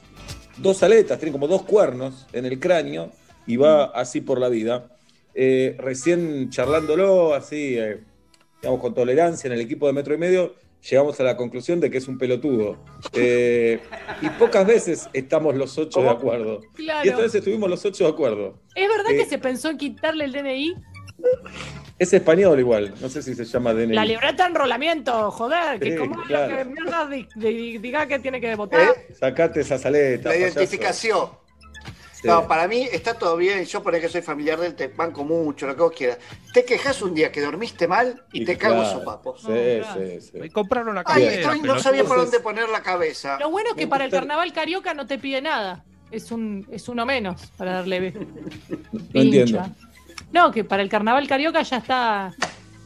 [0.58, 3.10] dos aletas, tiene como dos cuernos en el cráneo
[3.46, 4.88] y va así por la vida.
[5.34, 8.00] Eh, recién charlándolo, así, eh,
[8.60, 10.54] digamos, con tolerancia en el equipo de metro y medio,
[10.88, 12.76] llegamos a la conclusión de que es un pelotudo.
[13.14, 13.80] Eh,
[14.20, 16.60] y pocas veces estamos los ocho de acuerdo.
[16.74, 17.04] Claro.
[17.04, 18.58] Y esta vez estuvimos los ocho de acuerdo.
[18.74, 20.74] ¿Es verdad Eh, que se pensó en quitarle el DNI?
[22.02, 23.94] Es español igual, no sé si se llama DNI.
[23.94, 26.56] La libreta de enrolamiento, joder, que Sí, como claro.
[26.56, 28.80] que mierda di- di- diga que tiene que votar.
[28.80, 29.14] ¿Eh?
[29.14, 30.24] Sacate esas aletas.
[30.24, 30.58] La payaso.
[30.58, 31.28] identificación.
[32.12, 32.26] Sí.
[32.26, 33.64] No, para mí está todo bien.
[33.66, 36.18] Yo por que soy familiar del te banco mucho, lo que vos quieras.
[36.52, 39.40] Te quejas un día que dormiste mal y, te cago en sopapos.
[39.42, 40.50] Sí, sí, sí.
[40.50, 43.38] Compraron la Ay, estoy- no sabía por dónde poner la cabeza.
[43.38, 45.84] Lo bueno es que Me para el carnaval carioca no te pide nada.
[46.10, 48.10] Es un es uno menos para darle
[49.14, 49.64] No entiendo.
[50.32, 52.34] No, que para el carnaval carioca ya está,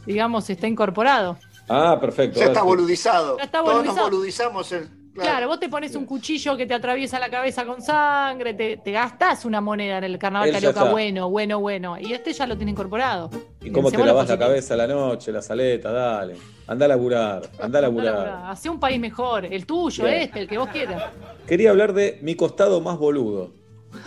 [0.05, 1.37] digamos, está incorporado.
[1.69, 2.39] Ah, perfecto.
[2.39, 3.37] Ya está boludizado.
[3.37, 3.97] Ya está Todos boludizado.
[4.01, 4.71] nos boludizamos.
[4.71, 8.77] el- Claro, vos te pones un cuchillo que te atraviesa la cabeza con sangre, te,
[8.77, 11.97] te gastás una moneda en el carnaval Él carioca, bueno, bueno, bueno.
[11.97, 13.31] Y este ya lo tiene incorporado.
[13.63, 15.91] ¿Y cómo te lavas la cabeza a la noche, las aletas?
[15.91, 16.35] Dale.
[16.67, 18.43] Anda a laburar, anda a laburar.
[18.45, 20.17] Hacé un país mejor, el tuyo, Bien.
[20.21, 21.01] este, el que vos quieras.
[21.47, 23.53] Quería hablar de mi costado más boludo.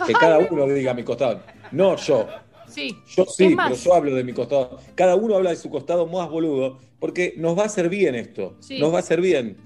[0.07, 1.41] Que cada uno diga mi costado.
[1.73, 2.25] No yo.
[2.71, 2.95] Sí.
[3.15, 4.79] Yo sí, pero yo hablo de mi costado.
[4.95, 8.55] Cada uno habla de su costado más boludo, porque nos va a hacer bien esto.
[8.59, 8.79] Sí.
[8.79, 9.57] Nos va a hacer bien.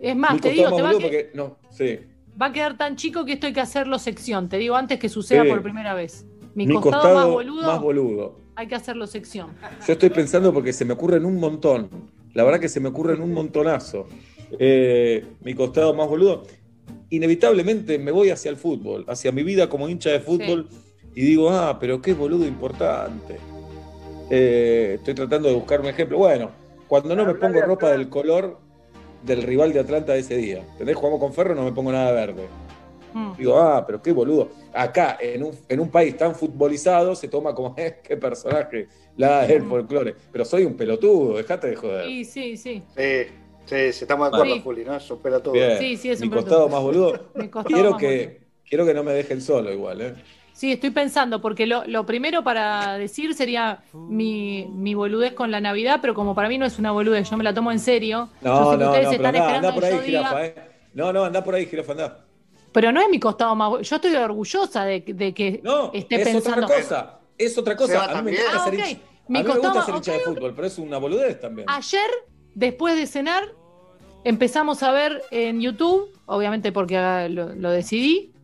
[0.00, 1.30] es más, mi te digo, te va a, que-.
[1.34, 1.98] No, sí.
[2.40, 4.48] va a quedar tan chico que esto hay que hacerlo sección.
[4.48, 5.48] Te digo antes que suceda Sí.
[5.48, 6.26] por primera vez.
[6.54, 8.40] Mi, Mi costado, costado más, boludo, más boludo.
[8.56, 9.50] hay que hacerlo sección.
[9.86, 11.88] Yo estoy pensando porque se me ocurren un montón.
[12.34, 14.06] La verdad que se me ocurren un montonazo.
[14.58, 16.44] Eh, mi costado más boludo.
[17.10, 20.68] Inevitablemente me voy hacia el fútbol, hacia mi vida como hincha de fútbol
[21.14, 23.38] y digo, ah, pero qué boludo importante.
[24.30, 26.18] Eh, estoy tratando de buscar un ejemplo.
[26.18, 26.50] Bueno,
[26.86, 28.58] cuando no me pongo ropa del color
[29.24, 30.64] del rival de Atlanta de ese día.
[30.72, 30.96] ¿Entendés?
[30.96, 32.48] Jugamos con Ferro, no me pongo nada verde.
[33.12, 33.32] Mm.
[33.36, 34.50] Digo, ah, pero qué boludo.
[34.72, 39.46] Acá, en un, en un país tan futbolizado, se toma como, eh, qué personaje, la
[39.46, 40.14] del folclore.
[40.30, 42.06] Pero soy un pelotudo, dejate de joder.
[42.06, 42.82] Sí, sí, sí.
[42.96, 43.24] Sí,
[43.66, 44.60] sí, sí, estamos de acuerdo, Sí.
[44.62, 44.94] Juli, ¿no?
[44.96, 45.52] Es un pelotudo.
[45.54, 45.78] Bien.
[45.78, 46.76] Sí, sí, es Mi un costado pelotudo.
[46.76, 47.30] más boludo.
[47.34, 50.14] Mi costado Quiero más que, quiero que no me dejen solo igual, ¿eh?
[50.60, 55.58] Sí, estoy pensando, porque lo, lo primero para decir sería mi, mi boludez con la
[55.58, 58.28] Navidad, pero como para mí no es una boludez, yo me la tomo en serio.
[58.42, 60.44] yo No, que no, ustedes no, están esperando anda por que ahí, yo diga, jirafa,
[60.46, 60.54] ¿eh?
[60.92, 62.24] No, no, anda por ahí, jirafa, anda.
[62.72, 63.88] pero no es mi costado más.
[63.88, 66.66] Yo estoy orgullosa de, de que No, esté es pensando.
[66.66, 67.18] otra cosa.
[67.38, 68.04] Es otra cosa.
[68.04, 69.00] A mí me encanta Ah, ser hincha.
[69.28, 71.66] Mi a mí me gusta costado- ser hincha de fútbol, pero es una boludez también.
[71.70, 72.10] Ayer,
[72.54, 73.44] después de cenar,
[74.24, 78.34] empezamos a ver en YouTube, obviamente porque lo, lo decidí,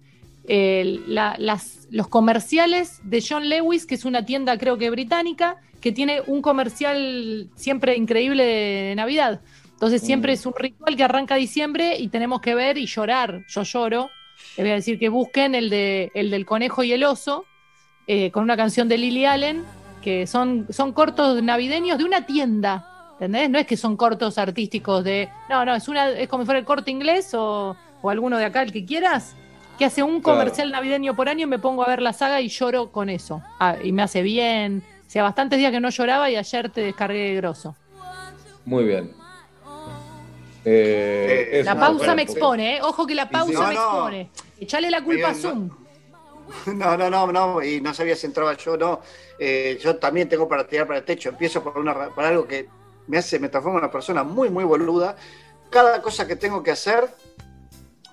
[0.48, 5.56] el- la- las, los comerciales de John Lewis, que es una tienda creo que británica,
[5.80, 9.40] que tiene un comercial siempre increíble de Navidad.
[9.72, 10.34] Entonces siempre Mm.
[10.34, 13.42] es un ritual que arranca diciembre y tenemos que ver y llorar.
[13.48, 14.10] Yo lloro.
[14.56, 17.44] Les voy a decir que busquen el, de, el del conejo y el oso,
[18.06, 19.64] eh, con una canción de Lily Allen,
[20.02, 22.86] que son, son cortos navideños de una tienda.
[23.14, 23.48] ¿Entendés?
[23.50, 25.28] No es que son cortos artísticos de.
[25.48, 28.44] No, no, es una, es como si fuera el corte inglés o, o alguno de
[28.44, 29.34] acá, el que quieras,
[29.78, 30.38] que hace un Claro.
[30.38, 33.42] comercial navideño por año y me pongo a ver la saga y lloro con eso.
[33.60, 34.82] Ah, y me hace bien.
[35.06, 37.76] O sea, bastantes días que no lloraba y ayer te descargué grosso.
[38.64, 39.12] Muy bien.
[40.64, 42.80] Eh, La pausa me po- expone, ¿eh?
[42.82, 43.80] Ojo que la pausa No, me no.
[43.82, 44.30] expone.
[44.58, 45.42] Echale la culpa a Bien.
[45.42, 45.70] Zoom.
[46.76, 49.00] No, no, no, no, y no sabía si entraba yo, no.
[49.38, 51.28] Eh, yo también tengo para tirar para el techo.
[51.30, 52.68] Empiezo por, una, ra- por algo que
[53.08, 55.16] me hace, me transforma en una persona muy, muy boluda.
[55.70, 57.08] Cada cosa que tengo que hacer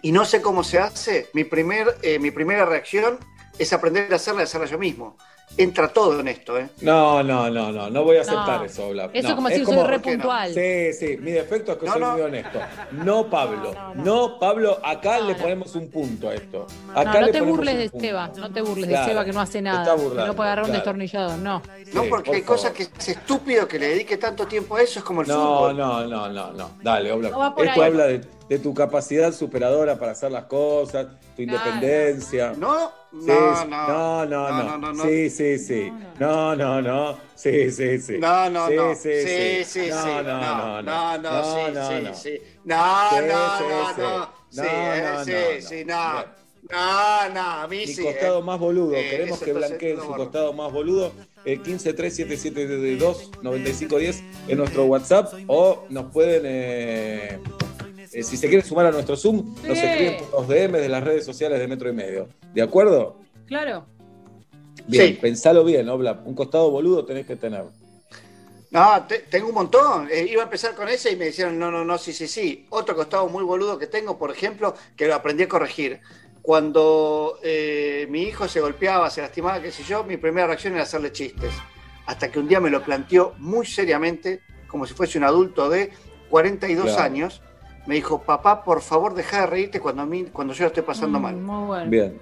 [0.03, 3.17] y no sé cómo se hace, mi, primer, eh, mi primera reacción
[3.57, 5.17] es aprender a hacerla y hacerla yo mismo.
[5.55, 6.67] Entra todo en esto, ¿eh?
[6.81, 8.65] No, no, no, no, no voy a aceptar No.
[8.65, 9.09] eso, Bla.
[9.13, 10.23] Eso No, como es si soy como- re ¿por qué no?
[10.23, 10.51] puntual.
[10.53, 12.11] Sí, sí, mi defecto es que No, soy no.
[12.13, 12.59] muy honesto.
[12.91, 13.71] No, Pablo.
[13.71, 14.39] No, No, no, no.
[14.39, 15.39] Pablo, acá No, le no.
[15.39, 16.65] ponemos un punto a esto.
[16.87, 17.99] No, Acá no le te burles de.
[17.99, 19.83] Seba, no te burles Claro, de Seba que no hace te nada.
[19.83, 21.61] está que burlando, no puede agarrar un destornillador, no.
[21.93, 24.81] No, Sí, porque por hay cosas que es estúpido que le dedique tanto tiempo a
[24.81, 25.77] eso, es como el No, fútbol.
[25.77, 26.71] no, no, no, no.
[26.81, 27.09] Dale.
[27.15, 27.87] No por Esto ahí.
[27.89, 32.53] habla de, de tu capacidad superadora para hacer las cosas, tu independencia.
[32.57, 33.27] No, no, sí.
[33.27, 33.67] no.
[33.67, 35.03] no, no, no, no, no, no.
[35.03, 35.91] Sí, sí, sí.
[36.19, 37.17] No, no, no.
[37.35, 38.17] Sí, sí, sí.
[38.19, 38.95] No, no, Sí, no.
[38.95, 39.87] sí, Sí, sí.
[39.89, 42.13] No, no, no, no, no, No, sí, no, sí, no.
[42.13, 42.39] sí.
[42.65, 44.01] No, Sí, no, sí, no, sí.
[44.01, 44.29] no.
[44.49, 45.37] Sí, No, eh, no, sí, no,
[45.69, 46.13] sí, no.
[46.13, 46.13] no.
[46.13, 46.25] Bien.
[46.71, 48.01] No, no, a mí Mi sí.
[48.03, 48.43] costado eh.
[48.43, 48.93] más boludo.
[48.95, 51.11] Eh, Queremos que blanqueen su costado más boludo.
[51.45, 57.37] Eh, 1537729510 en nuestro WhatsApp o nos pueden, eh,
[58.13, 59.85] eh, si se quieren sumar a nuestro Zoom, nos Sí.
[59.85, 62.27] escriben por los DM de las redes sociales de Metro y Medio.
[62.53, 63.17] ¿De acuerdo?
[63.45, 63.85] Claro.
[64.87, 65.13] Bien, Sí.
[65.21, 66.21] pensalo bien, Obla.
[66.25, 67.63] Un costado boludo tenés que tener.
[68.71, 70.07] No, te- tengo un montón.
[70.11, 72.65] Eh, iba a empezar con ese y me dijeron, no, no, no, sí, sí, sí.
[72.71, 75.99] Otro costado muy boludo que tengo, por ejemplo, que lo aprendí a corregir.
[76.41, 80.83] Cuando eh, mi hijo se golpeaba, se lastimaba, qué sé yo, mi primera reacción era
[80.83, 81.53] hacerle chistes.
[82.05, 85.91] Hasta que un día me lo planteó muy seriamente, como si fuese un adulto de
[86.29, 87.01] 42 Claro.
[87.01, 87.41] años.
[87.85, 91.19] Me dijo, papá, por favor, deja de reírte cuando, a mí, cuando yo estoy pasando
[91.19, 91.35] Mm, mal.
[91.35, 91.89] Muy bueno.
[91.89, 92.21] Bien.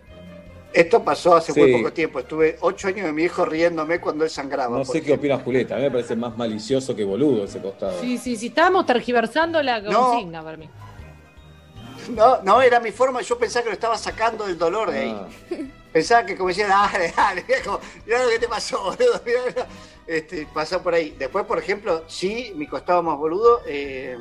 [0.73, 1.59] Esto pasó hace Sí.
[1.59, 2.19] muy poco tiempo.
[2.19, 4.77] Estuve ocho años de mi hijo riéndome cuando él sangraba.
[4.77, 5.75] No sé qué opina Julieta.
[5.75, 7.99] A mí me parece más malicioso que boludo ese costado.
[7.99, 8.47] Sí, sí, sí.
[8.47, 10.11] Estábamos tergiversando la No.
[10.11, 10.69] consigna para mí.
[12.15, 15.15] No, no, era mi forma, yo pensaba que lo estaba sacando del dolor de ahí.
[15.15, 15.27] Ah,
[15.93, 19.67] Pensaba que como decía, dale, dale, viejo, mirá lo que te pasó, boludo, mirá, mirá.
[20.07, 21.15] Este, pasó por ahí.
[21.19, 24.17] Después, por ejemplo, sí, mi costado más boludo, eh,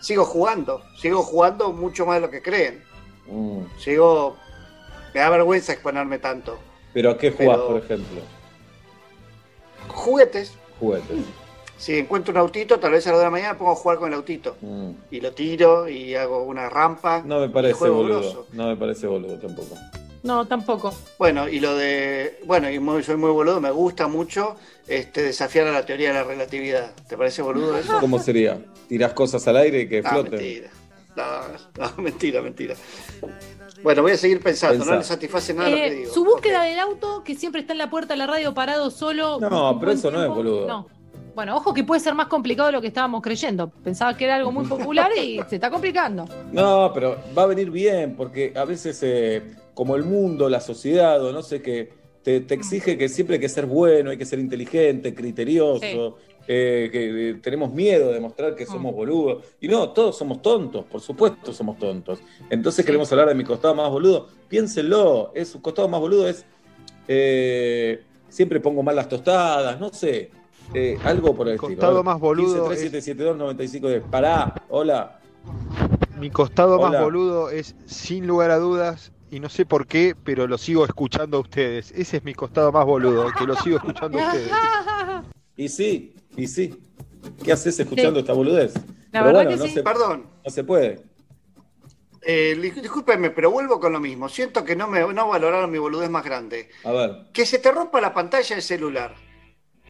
[0.00, 2.82] sigo jugando, sigo jugando mucho más de lo que creen.
[3.26, 3.60] mm.
[3.78, 4.36] Sigo,
[5.14, 6.58] me da vergüenza exponerme tanto.
[6.92, 8.20] Pero ¿a qué jugás, Pero- por ejemplo?
[9.88, 11.18] Juguetes, Juguetes.
[11.76, 14.08] si encuentro un autito, tal vez a las de la mañana pongo a jugar con
[14.08, 14.56] el autito.
[14.60, 14.90] Mm.
[15.10, 17.22] Y lo tiro y hago una rampa.
[17.24, 18.20] No me parece boludo.
[18.20, 18.46] grosso.
[18.52, 19.76] No me parece boludo tampoco.
[20.22, 20.94] No, tampoco.
[21.18, 22.38] Bueno, y lo de.
[22.44, 24.56] Bueno, y muy- soy muy boludo, me gusta mucho
[24.86, 26.92] este, desafiar a la teoría de la relatividad.
[27.08, 27.98] ¿Te parece boludo eso?
[28.00, 28.58] ¿Cómo sería?
[28.88, 30.32] ¿Tirás cosas al aire y que No, floten?
[30.32, 30.70] mentira.
[31.16, 31.24] No,
[31.78, 32.74] no, mentira, mentira.
[33.82, 34.90] Bueno, voy a seguir pensando, Pensá.
[34.92, 36.12] no le satisface nada lo que Eh, digo.
[36.12, 39.38] su búsqueda del auto, que siempre está en la puerta de la radio parado solo.
[39.40, 40.66] No, pero eso no es boludo.
[40.68, 40.86] No.
[41.34, 43.70] Bueno, ojo que puede ser más complicado de lo que estábamos creyendo.
[43.70, 46.26] Pensaba que era algo muy popular y se está complicando.
[46.52, 49.42] No, pero va a venir bien, porque a veces, eh,
[49.80, 51.90] como el mundo, la sociedad, o no sé qué,
[52.22, 56.90] te, te exige que siempre hay que ser bueno, hay que ser inteligente, criterioso, eh,
[56.92, 59.42] que eh, tenemos miedo de demostrar que somos boludos.
[59.58, 62.18] Y no, todos somos tontos, por supuesto somos tontos.
[62.50, 64.28] Entonces queremos hablar de mi costado más boludo.
[64.50, 66.44] Piénsenlo, es, su costado más boludo es.
[67.08, 70.30] eh, siempre pongo mal las tostadas, no sé.
[70.74, 71.72] eh, algo por el estilo.
[71.72, 74.02] costado A ver, más boludo 1537729510.
[74.10, 75.20] Pará, hola.
[76.18, 76.90] Mi costado Hola.
[76.90, 80.84] más boludo es, sin lugar a dudas, y no sé por qué, pero lo sigo
[80.84, 81.92] escuchando a ustedes.
[81.92, 84.50] Ese es mi costado más boludo, que lo sigo escuchando a ustedes.
[85.56, 86.74] Y sí, y sí.
[87.44, 88.74] ¿Qué haces escuchando esta boludez?
[89.12, 89.70] La Pero verdad bueno, que no, sí.
[89.72, 91.02] se, Perdón, no se puede.
[92.22, 94.28] eh, pero vuelvo con lo mismo.
[94.28, 96.70] Siento que no me no valoraron mi boludez más grande.
[96.84, 97.16] A ver.
[97.32, 99.14] Que se te rompa la pantalla del celular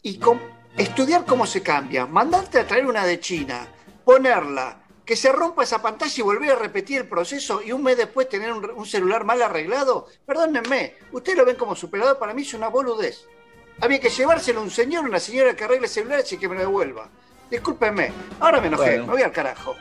[0.02, 0.40] y com-
[0.76, 3.66] estudiar cómo se cambia, mandarte a traer una de China,
[4.04, 7.96] ponerla, que se rompa esa pantalla y volver a repetir el proceso y un mes
[7.96, 12.42] después tener un, un celular mal arreglado, perdónenme, ustedes lo ven como superador, para mí
[12.42, 13.26] es una boludez.
[13.80, 16.60] Había que llevárselo a un señor, una señora que arregle celulares y que me lo
[16.60, 17.08] devuelva.
[17.50, 19.06] Discúlpenme, ahora me enojé, Bueno.
[19.06, 19.74] me voy al carajo.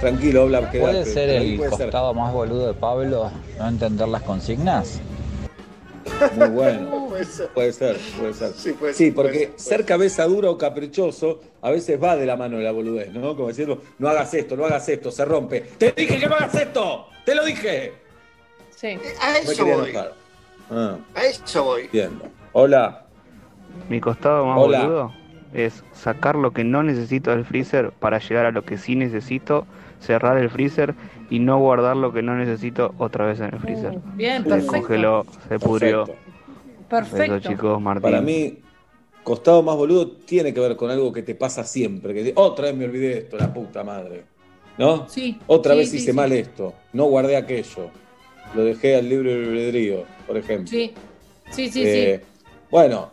[0.00, 0.70] Tranquilo, habla.
[0.70, 1.80] ¿Puede ser el puede ser.
[1.86, 5.00] costado más boludo de Pablo no entender las consignas?
[6.36, 7.06] Muy bueno.
[7.08, 7.48] Puede ser.
[7.48, 8.52] Puede ser, puede ser.
[8.54, 12.02] Sí, puede Sí, ser, puede porque ser, puede ser cabeza dura o caprichoso a veces
[12.02, 13.34] va de la mano de la boludez, ¿no?
[13.36, 15.60] Como diciendo, no hagas esto, no hagas esto, se rompe.
[15.78, 17.06] ¡Te dije que no hagas esto!
[17.24, 17.92] ¡Te lo dije!
[18.74, 18.98] Sí.
[19.20, 20.14] A eso quería voy, enojar.
[20.70, 21.82] Ah, a eso voy.
[21.82, 22.24] entiendo.
[22.52, 23.04] Hola.
[23.88, 24.80] Mi costado más Hola.
[24.82, 25.12] boludo
[25.52, 29.66] es sacar lo que no necesito del freezer para llegar a lo que sí necesito,
[30.00, 30.94] cerrar el freezer
[31.28, 33.92] y no guardar lo que no necesito otra vez en el freezer.
[33.96, 34.72] Uh, Bien, Se perfecto.
[34.72, 36.04] congeló, se pudrió.
[36.06, 36.30] Perfecto.
[36.88, 37.36] Perfecto.
[37.36, 38.02] Eso chicos, Martín.
[38.02, 38.58] Para mí,
[39.22, 42.12] costado más boludo tiene que ver con algo que te pasa siempre.
[42.14, 44.24] Que otra vez me olvidé de esto, la puta madre.
[44.78, 45.08] ¿No?
[45.08, 45.38] Sí.
[45.46, 46.16] Otra sí, vez sí, hice sí.
[46.16, 46.74] mal esto.
[46.92, 47.90] No guardé aquello.
[48.54, 50.66] Lo dejé al libre albedrío, por ejemplo.
[50.68, 50.92] Sí,
[51.50, 52.20] sí, sí, Eh,
[52.70, 53.10] Bueno,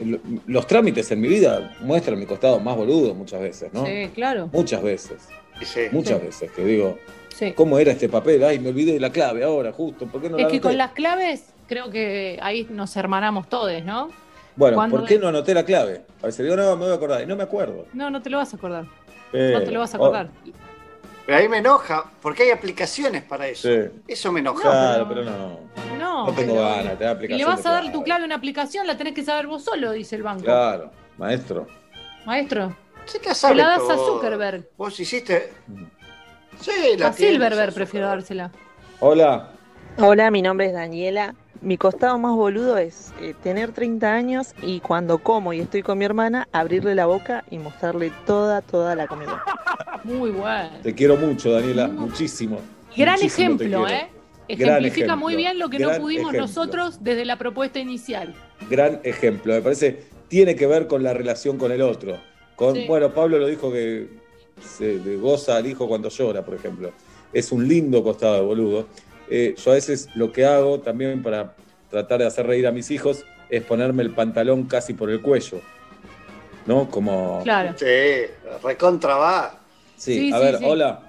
[0.00, 3.84] lo- los trámites en mi vida muestran mi costado más boludo muchas veces, ¿no?
[3.84, 4.04] sí.
[4.06, 4.48] Sí, claro.
[4.52, 5.28] Muchas veces.
[5.62, 5.80] Sí.
[5.92, 6.26] Muchas Sí.
[6.26, 6.98] veces que digo,
[7.34, 7.52] Sí.
[7.52, 8.42] ¿cómo era este papel?
[8.44, 10.06] Ay, me olvidé de la clave ahora, justo.
[10.06, 13.82] ¿Por qué no Es la que con las claves creo que ahí nos hermanamos todos,
[13.84, 14.10] ¿no?
[14.56, 16.02] Bueno, cuando- ¿por qué no anoté la clave?
[16.22, 17.22] A veces digo, no, me voy a acordar.
[17.22, 17.86] Y no me acuerdo.
[17.92, 18.84] No, no te lo vas a acordar.
[18.84, 18.90] No
[19.32, 20.28] Pero- te lo vas a oh, acordar.
[21.24, 23.68] Pero ahí me enoja, porque hay aplicaciones para eso.
[23.68, 24.00] Sí.
[24.08, 24.62] Eso me enoja.
[24.62, 25.60] Claro, pero- pero no.
[25.98, 26.26] No.
[26.26, 27.38] No tengo pero- ganas, te da Y aplicación.
[27.38, 29.92] le vas a dar tu clave a una aplicación, la tenés que saber vos solo,
[29.92, 30.42] dice el banco.
[30.44, 31.66] Claro, maestro.
[32.26, 34.14] Maestro, Sí, sabe la das a todo.
[34.14, 34.68] Zuckerberg.
[34.76, 35.52] Vos hiciste.
[35.66, 35.84] Mm.
[36.60, 38.50] Sí, la A Silverberg a prefiero dársela.
[39.00, 39.50] Hola.
[39.98, 41.34] Hola, mi nombre es Daniela.
[41.62, 45.98] Mi costado más boludo es eh, tener 30 años y cuando como y estoy con
[45.98, 49.42] mi hermana, abrirle la boca y mostrarle toda, toda la comida.
[50.04, 50.70] Muy bueno.
[50.82, 51.88] Te quiero mucho, Daniela.
[51.88, 52.60] Muchísimo.
[52.96, 53.88] Gran Muchísimo te ejemplo.
[53.88, 54.08] ¿eh?
[54.48, 56.46] Gran Ejemplifica ejemplo, muy bien lo que no gran pudimos ejemplo.
[56.46, 58.34] nosotros desde la propuesta inicial.
[58.68, 59.52] Gran ejemplo.
[59.54, 62.18] Me parece, tiene que ver con la relación con el otro.
[62.60, 62.84] Con, Sí.
[62.86, 64.06] Bueno, Pablo lo dijo que
[64.62, 66.90] se le goza al hijo cuando llora, por ejemplo.
[67.32, 68.86] Es un lindo costado de boludo.
[69.30, 71.54] Eh, yo a veces lo que hago también para
[71.88, 75.60] tratar de hacer reír a mis hijos es ponerme el pantalón casi por el cuello.
[76.66, 76.90] ¿No?
[76.90, 77.40] Como.
[77.44, 77.72] Claro.
[77.78, 77.86] Sí,
[78.62, 79.54] recontra va.
[79.96, 80.64] Sí, Sí, a sí, ver, sí.
[80.68, 81.00] hola.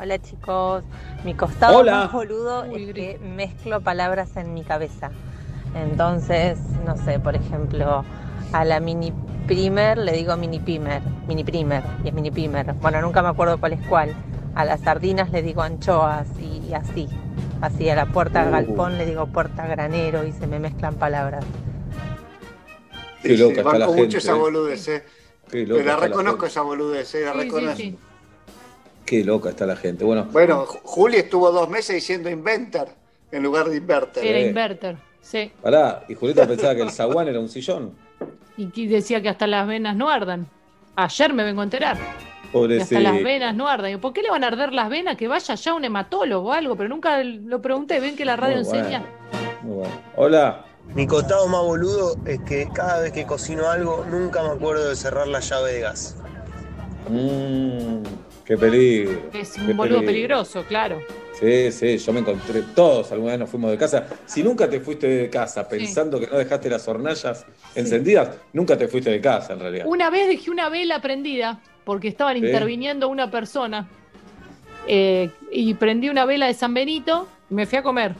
[0.00, 0.82] Hola chicos,
[1.24, 1.92] mi costado Hola.
[1.92, 5.12] más boludo Uy, es que mezclo palabras en mi cabeza.
[5.76, 8.04] Entonces, no sé, por ejemplo,
[8.52, 9.12] a la mini
[9.46, 12.72] primer le digo mini primer, mini primer, y es mini primer.
[12.74, 14.14] Bueno, nunca me acuerdo cuál es cuál.
[14.54, 17.08] A las sardinas le digo anchoas y así.
[17.60, 18.50] Así a la puerta Uh.
[18.50, 21.44] galpón le digo puerta granero y se me mezclan palabras.
[23.22, 24.16] Qué loca está la mucho gente.
[24.18, 24.38] esa eh.
[24.38, 25.04] boludez, eh.
[25.50, 27.76] Qué loca Pero la reconozco esa boludez, eh, la Sí, reconozco.
[27.76, 27.98] sí.
[29.04, 30.04] Qué loca está la gente.
[30.04, 32.88] Bueno, Bueno, Ju- Juli estuvo dos meses diciendo inventor
[33.32, 34.24] en lugar de inverter.
[34.24, 34.46] Era Sí.
[34.46, 35.50] inverter, sí.
[35.62, 36.04] pará.
[36.08, 37.92] Y Julieta pensaba que el zaguán era un sillón.
[38.58, 40.46] Y decía que hasta las venas no ardan.
[40.96, 41.96] Ayer me vengo a enterar.
[41.96, 42.96] Que Pobrecito.
[42.96, 43.86] hasta las venas no ardan.
[43.88, 45.16] Digo, ¿Por qué le van a arder las venas?
[45.16, 48.00] Que vaya ya un hematólogo o algo, pero nunca lo pregunté.
[48.00, 48.78] Ven que la radio Muy bueno.
[48.80, 49.02] enseña.
[49.62, 49.94] Muy bueno.
[50.16, 50.64] Hola.
[50.94, 54.96] Mi costado más boludo es que cada vez que cocino algo nunca me acuerdo de
[54.96, 56.16] cerrar la llave de gas.
[57.10, 58.02] Mm,
[58.44, 59.20] qué peligro.
[59.34, 60.06] Es qué un boludo peligro.
[60.06, 60.98] peligroso, claro.
[61.38, 64.06] Sí, sí, yo me encontré, todos alguna vez nos fuimos de casa.
[64.26, 68.88] Si nunca te fuiste de casa pensando que no dejaste las hornallas encendidas, nunca te
[68.88, 69.86] fuiste de casa en realidad.
[69.86, 72.44] Una vez dejé una vela prendida porque estaban Sí.
[72.44, 73.88] interviniendo una persona
[74.88, 78.14] eh, y prendí una vela de San Benito y me fui a comer.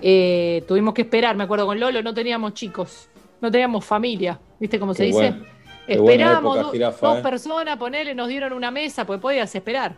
[0.00, 3.08] Eh, tuvimos que esperar, me acuerdo con Lolo, no teníamos chicos,
[3.40, 5.18] no teníamos familia, ¿viste cómo se Qué dice?
[5.18, 5.44] buen-
[5.86, 7.22] qué buena Esperamos época, dos eh.
[7.22, 9.94] personas, ponele, nos dieron una mesa, pues podías esperar.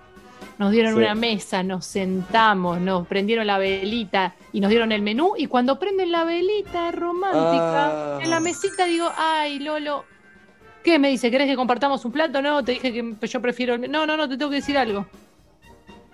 [0.59, 0.99] Nos dieron Sí.
[0.99, 5.33] una mesa, nos sentamos, nos prendieron la velita y nos dieron el menú.
[5.37, 8.19] Y cuando prenden la velita romántica, Ah.
[8.23, 10.05] en la mesita digo, ay, Lolo,
[10.85, 11.31] ¿qué me dice?
[11.31, 12.43] ¿Querés que compartamos un plato?
[12.43, 13.91] No, te dije que yo prefiero el...
[13.91, 15.07] No, no, no, te tengo que decir algo.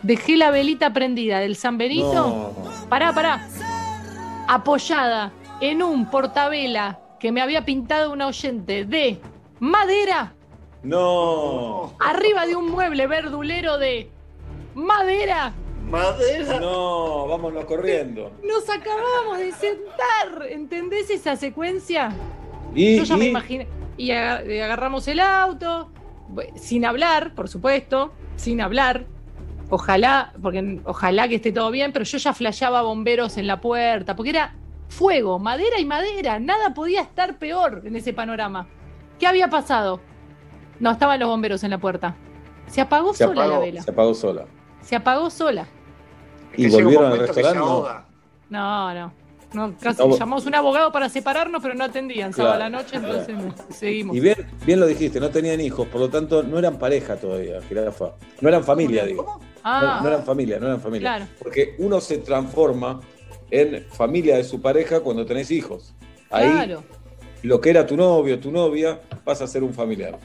[0.02, 2.12] Dejé la velita prendida del San Benito.
[2.14, 2.88] No.
[2.88, 3.48] Pará, pará.
[4.48, 9.18] Apoyada en un portavela que me había pintado un oyente de
[9.58, 10.34] madera
[10.82, 11.94] No.
[11.98, 14.10] arriba de un mueble verdulero de
[14.76, 15.52] madera.
[15.90, 16.60] Madera.
[16.60, 18.32] No, vámonos corriendo.
[18.44, 20.46] Nos acabamos de sentar.
[20.48, 22.12] ¿Entendés esa secuencia?
[22.74, 23.66] Y, Yo ya me imaginé.
[23.96, 25.88] Y y agarramos el auto,
[26.56, 29.06] sin hablar, por supuesto, sin hablar.
[29.70, 34.14] Ojalá, porque ojalá que esté todo bien, pero yo ya flasheaba bomberos en la puerta,
[34.14, 34.54] porque era
[34.88, 38.68] fuego, madera y madera, nada podía estar peor en ese panorama.
[39.18, 40.00] ¿Qué había pasado?
[40.78, 42.14] No, estaban los bomberos en la puerta.
[42.66, 43.82] Se apagó se sola la vela.
[43.82, 44.44] se apagó sola.
[44.86, 45.66] Se apagó sola.
[46.56, 48.06] Y Que llega un volvieron al momento que se restaurante.
[48.48, 48.94] no.
[48.94, 49.26] No, no.
[49.52, 52.32] No, casi No, llamamos un abogado para separarnos, pero no atendían.
[52.32, 54.16] Claro, Sábado a la noche, entonces no, seguimos.
[54.16, 57.62] Y bien, bien lo dijiste, no tenían hijos, por lo tanto no eran pareja todavía,
[57.62, 58.12] jirafa.
[58.40, 59.40] No eran familia, digo.
[59.62, 61.16] Ah, No, no eran familia, no eran familia.
[61.16, 61.30] Claro.
[61.38, 63.00] Porque uno se transforma
[63.50, 65.94] en familia de su pareja cuando tenés hijos.
[66.30, 66.82] Ahí claro.
[67.42, 70.18] lo que era tu novio, tu novia, pasa a ser un familiar.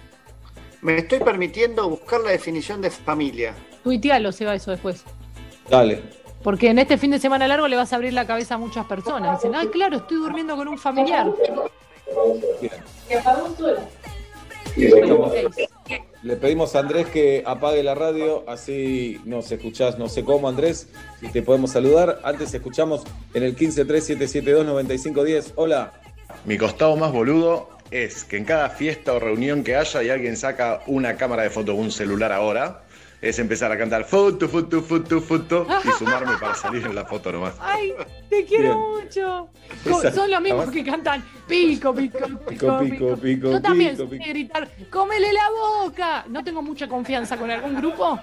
[0.81, 3.53] Me estoy permitiendo buscar la definición de familia.
[3.83, 5.03] Tuitealo, se va eso después.
[5.69, 6.01] Dale.
[6.43, 8.85] Porque en este fin de semana largo le vas a abrir la cabeza a muchas
[8.85, 9.37] personas.
[9.39, 11.31] Dicen, ay, claro, estoy durmiendo con un familiar.
[16.23, 20.87] Le pedimos a Andrés que apague la radio, así nos escuchás, no sé cómo, Andrés,
[21.21, 22.19] y te podemos saludar.
[22.23, 23.03] Antes escuchamos
[23.33, 25.53] en el 1537729510.
[25.55, 25.93] Hola.
[26.45, 30.37] Mi costado más boludo es que en cada fiesta o reunión que haya y alguien
[30.37, 32.83] saca una cámara de foto o un celular ahora,
[33.21, 37.31] es empezar a cantar foto, foto, foto, foto y sumarme para salir en la foto
[37.31, 37.53] nomás.
[37.59, 37.93] Ay,
[38.29, 39.05] te quiero Bien.
[39.05, 39.49] mucho.
[39.85, 43.95] Esa- Son los mismos además- que cantan pico, pico, pico, Pico, pico, pico, Yo también
[43.95, 45.49] pico, gritar, cómele la
[45.83, 46.25] boca.
[46.29, 48.19] No tengo mucha confianza con algún grupo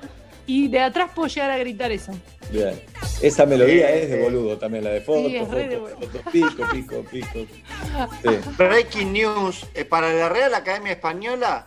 [0.47, 2.13] y de atrás puedo llegar a gritar eso.
[2.51, 2.81] Bien.
[3.21, 6.31] Esa melodía es de boludo también, la de foto, Sí, es re de foto, foto,
[6.31, 7.39] pico, pico, pico.
[8.23, 8.51] Sí.
[8.57, 9.67] Breaking news.
[9.75, 11.67] eh, para la Real Academia Española,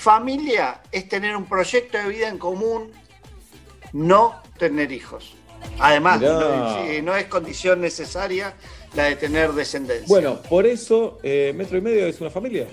[0.00, 2.90] familia es tener un proyecto de vida en común,
[3.92, 5.34] no tener hijos.
[5.78, 8.54] Además, no, sí, no es condición necesaria
[8.94, 10.06] la de tener descendencia.
[10.08, 12.66] Bueno, por eso eh, Metro y Medio es una familia.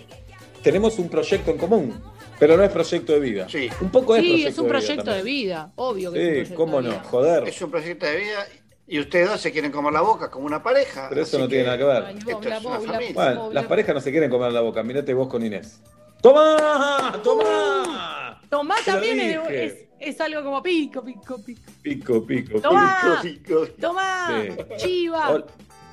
[0.63, 2.01] Tenemos un proyecto en común,
[2.39, 3.49] pero no es proyecto de vida.
[3.49, 3.69] Sí.
[3.81, 6.23] Un poco es Sí, proyecto es un de vida proyecto de vida, obvio que es
[6.23, 7.47] un Sí, proyecto cómo de no, joder.
[7.47, 8.47] Es un proyecto de vida
[8.87, 11.07] y ustedes dos se quieren comer la boca como una pareja.
[11.09, 12.03] Pero eso no tiene nada que ver.
[12.05, 13.13] Ay, Esto bobla, es una bobla, familia.
[13.13, 13.61] Bueno, bobla.
[13.61, 14.81] las parejas no se quieren comer la boca.
[14.81, 15.81] Mirate vos con Inés.
[16.21, 17.19] ¡Tomá!
[17.23, 21.61] Tomá Te lo también es, es- Es algo como pico, pico, pico.
[21.81, 23.67] Pico, pico, Tomá, Pico, pico.
[23.81, 24.49] tomá, Sí.
[24.77, 25.29] chiva.
[25.31, 25.45] Hol-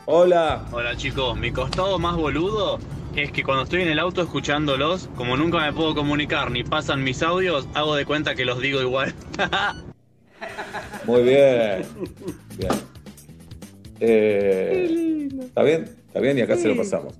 [0.07, 0.67] Hola.
[0.73, 2.79] Hola chicos, mi costado más boludo
[3.17, 7.03] es que cuando estoy en el auto escuchándolos, como nunca me puedo comunicar ni pasan
[7.03, 9.15] mis audios, hago de cuenta que los digo igual.
[11.07, 11.87] Muy bien.
[12.59, 12.71] Bien.
[14.01, 15.85] Eh, ¿Está bien?
[16.09, 16.37] ¿Está bien?
[16.37, 17.15] Y acá se lo pasamos.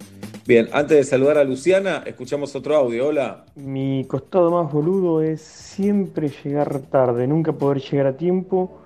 [0.47, 3.09] Bien, antes de saludar a Luciana, escuchamos otro audio.
[3.09, 3.47] Hola.
[3.55, 8.79] Mi costado más boludo es siempre llegar tarde, nunca poder llegar a tiempo,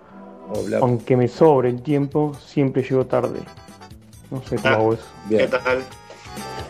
[0.54, 0.78] Hola.
[0.80, 3.40] aunque me sobre el tiempo, siempre llego tarde.
[4.30, 4.74] No sé cómo Ah.
[4.74, 5.02] hago eso.
[5.28, 5.50] ¿Qué Bien.
[5.50, 5.78] tal?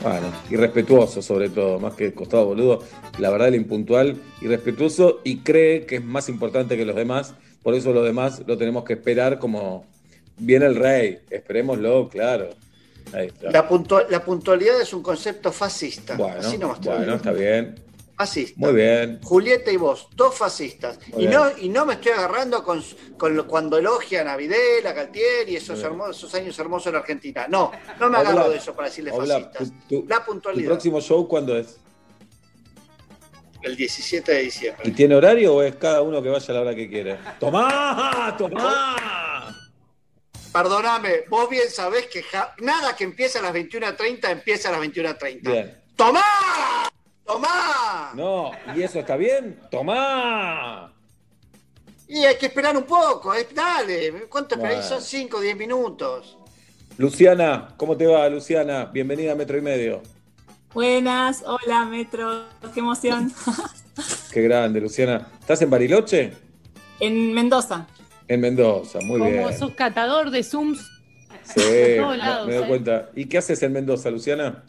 [0.03, 2.79] Bueno, irrespetuoso sobre todo, más que costado boludo.
[3.19, 7.35] La verdad, el impuntual, irrespetuoso y cree que es más importante que los demás.
[7.63, 9.85] Por eso los demás lo tenemos que esperar como
[10.39, 11.19] viene el rey.
[11.31, 12.51] Esperémoslo, claro.
[13.13, 13.51] Ahí está.
[13.51, 16.17] La, puntua- la puntualidad es un concepto fascista.
[16.17, 17.17] Bueno, Así nomás te bueno, digo.
[17.17, 17.85] está bien.
[18.17, 18.55] Fascista.
[18.59, 19.21] Muy bien.
[19.23, 20.99] Julieta y vos, dos fascistas.
[21.13, 21.41] Muy Y bien.
[21.41, 22.83] no, y no me estoy agarrando con,
[23.17, 27.47] con lo- cuando elogian a Videla, Galtieri y esos, hermosos, esos años hermosos en Argentina.
[27.49, 29.73] No, no me agarro de eso para decirle Hola, fascistas.
[29.89, 30.67] tu- tu- La ¿Tu puntualidad.
[30.71, 31.79] próximo show cuándo es?
[33.63, 34.83] El 17 de diciembre.
[34.89, 37.19] ¿Y tiene horario o es cada uno que vaya a la hora que quiere?
[37.41, 38.35] ¡Tomá!
[38.39, 39.58] ¡Tomá!
[40.53, 44.81] Perdóname, vos bien sabés que ja- nada que empieza a las 21.30 empieza a las
[44.81, 45.51] 21.30.
[45.51, 45.79] Bien.
[45.97, 46.23] ¡Tomá!
[47.27, 48.13] ¡Tomá!
[48.15, 49.61] No, ¿y eso está bien?
[49.71, 50.93] ¡Tomá!
[52.09, 54.27] Y hay que esperar un poco, eh, dale.
[54.31, 54.81] ¿Cuánto esperáis?
[54.89, 54.97] Bueno.
[55.01, 56.39] Son 5 o 10 minutos.
[56.97, 58.87] Luciana, ¿cómo te va, Luciana?
[58.87, 60.03] Bienvenida a Metro y Medio.
[60.73, 63.33] Buenas, hola Metro, qué emoción.
[64.33, 65.29] Qué grande, Luciana.
[65.41, 66.33] ¿Estás en Bariloche?
[67.01, 67.87] En Mendoza.
[68.29, 69.59] En Mendoza, muy Como bien.
[69.59, 70.81] sos catador de Zooms.
[71.45, 71.55] Sí,
[71.97, 72.69] todos me- lados, me doy ¿eh?
[72.69, 73.11] cuenta.
[73.15, 74.65] ¿Y qué haces en Mendoza, Luciana?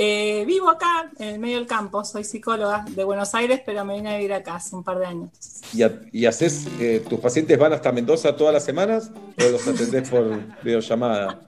[0.00, 3.94] Eh, vivo acá, en el medio del campo, soy psicóloga de Buenos Aires, pero me
[3.96, 5.30] vine a vivir acá hace un par de años.
[5.74, 9.10] ¿Y, ha- y haces, eh, tus pacientes van hasta Mendoza todas las semanas
[9.44, 11.40] o los atendés por videollamada?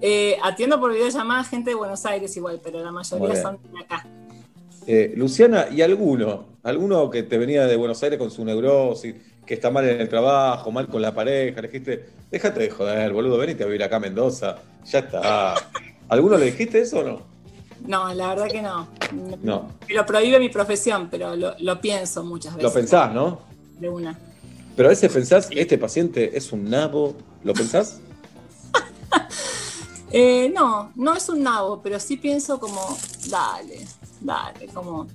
[0.00, 4.08] Eh, atiendo por videollamada gente de Buenos Aires igual, pero la mayoría son de acá.
[4.88, 6.46] Eh, Luciana, ¿y alguno?
[6.64, 9.14] ¿Alguno que te venía de Buenos Aires con su neurosis,
[9.52, 11.60] que está mal en el trabajo, mal con la pareja?
[11.60, 14.56] Le dijiste, déjate de joder, boludo, venite a vivir acá a Mendoza.
[14.86, 15.56] Ya está.
[16.08, 17.22] ¿Alguno le dijiste eso o no?
[17.86, 18.88] No, la verdad que no.
[19.42, 19.68] No.
[19.86, 22.62] Me lo prohíbe mi profesión, pero lo, lo pienso muchas veces.
[22.62, 23.40] Lo pensás, ¿no?
[23.78, 24.18] De una.
[24.74, 27.14] Pero a veces pensás, este paciente es un nabo.
[27.44, 28.00] ¿Lo pensás?
[30.14, 32.98] Eh, no, no es un nabo, pero sí pienso como,
[33.30, 33.78] dale,
[34.20, 35.06] dale, como.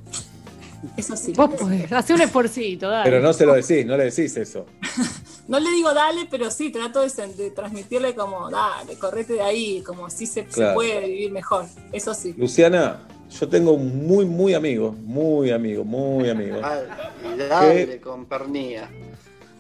[0.95, 1.33] Eso sí.
[1.35, 3.09] Vos podés, hace un esforcito, dale.
[3.09, 4.65] Pero no se lo decís, no le decís eso.
[5.47, 10.09] No le digo dale, pero sí trato de, transmitirle como, dale, correte de ahí, como
[10.09, 11.65] si se, puede vivir mejor.
[11.93, 12.33] Eso sí.
[12.35, 16.59] Luciana, yo tengo un muy, muy amigo, muy amigo, muy amigo.
[16.59, 16.89] Dale,
[17.33, 18.89] y dale con pernía.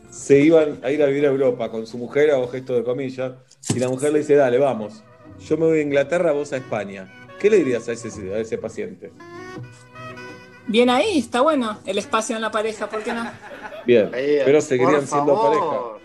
[0.09, 3.33] se iban a ir a vivir a Europa con su mujer, hago gesto de comillas,
[3.73, 5.03] y la mujer le dice, dale, vamos,
[5.39, 7.13] yo me voy a Inglaterra, vos a España.
[7.39, 9.11] ¿Qué le dirías a ese, a ese paciente?
[10.67, 13.23] Bien ahí, está bueno el espacio en la pareja, ¿por qué no?
[13.85, 15.97] Bien, pero seguirían siendo pareja.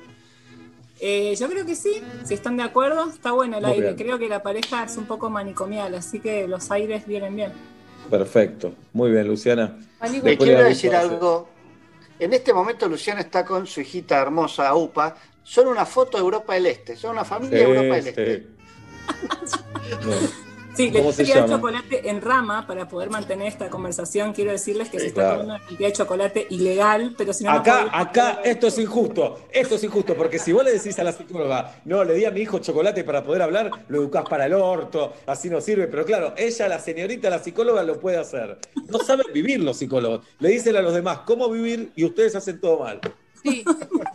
[1.00, 3.86] Eh, yo creo que sí, si están de acuerdo, está bueno el Muy aire.
[3.86, 3.96] bien.
[3.96, 7.52] Creo que la pareja es un poco manicomial, así que los aires vienen bien.
[8.08, 9.76] Perfecto, muy bien, Luciana.
[10.22, 11.48] Le quiero decir algo.
[12.20, 15.16] En este momento Luciana está con su hijita hermosa, Upa.
[15.42, 16.94] Son una foto de Europa del Este.
[16.94, 18.46] Son una familia de Europa del Sí, Este.
[20.74, 21.56] Sí, les ¿Cómo se quería dar llama?
[21.58, 24.32] chocolate en rama para poder mantener esta conversación.
[24.32, 25.36] Quiero decirles que Sí, se está claro.
[25.40, 29.40] comiendo una cantidad de chocolate ilegal, pero si no, no Acá, acá, esto es injusto,
[29.52, 32.30] esto es injusto, porque si vos le decís a la psicóloga, no, le di a
[32.30, 36.06] mi hijo chocolate para poder hablar, lo educás para el orto, así no sirve, pero
[36.06, 38.58] claro, ella, la señorita, la psicóloga, lo puede hacer.
[38.88, 42.60] No saben vivir los psicólogos, le dicen a los demás cómo vivir y ustedes hacen
[42.60, 42.98] todo mal.
[43.42, 43.64] Sí.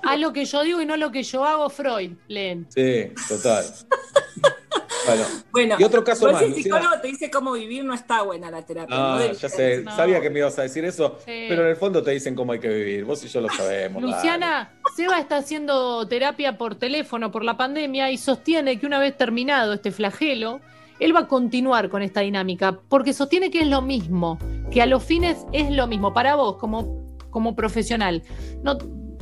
[0.03, 2.65] Haz lo que yo digo y no lo que yo hago, Freud, leen.
[2.69, 3.65] Sí, total.
[5.05, 5.23] Bueno,
[5.53, 6.77] Bueno, y otro caso igual más, si el Luciana.
[6.79, 8.93] psicólogo te dice cómo vivir, no está buena la terapia.
[8.95, 9.95] no Ah, ya sé, No.
[9.95, 11.45] sabía que me ibas a decir eso, Sí.
[11.47, 14.01] pero en el fondo te dicen cómo hay que vivir, vos y yo lo sabemos.
[14.01, 14.13] dale.
[14.15, 19.15] Luciana, Seba está haciendo terapia por teléfono por la pandemia y sostiene que una vez
[19.15, 20.59] terminado este flagelo,
[20.99, 24.37] él va a continuar con esta dinámica, porque sostiene que es lo mismo,
[24.71, 26.13] que a los fines es lo mismo.
[26.13, 28.23] Para vos, como, como profesional,
[28.63, 28.77] no,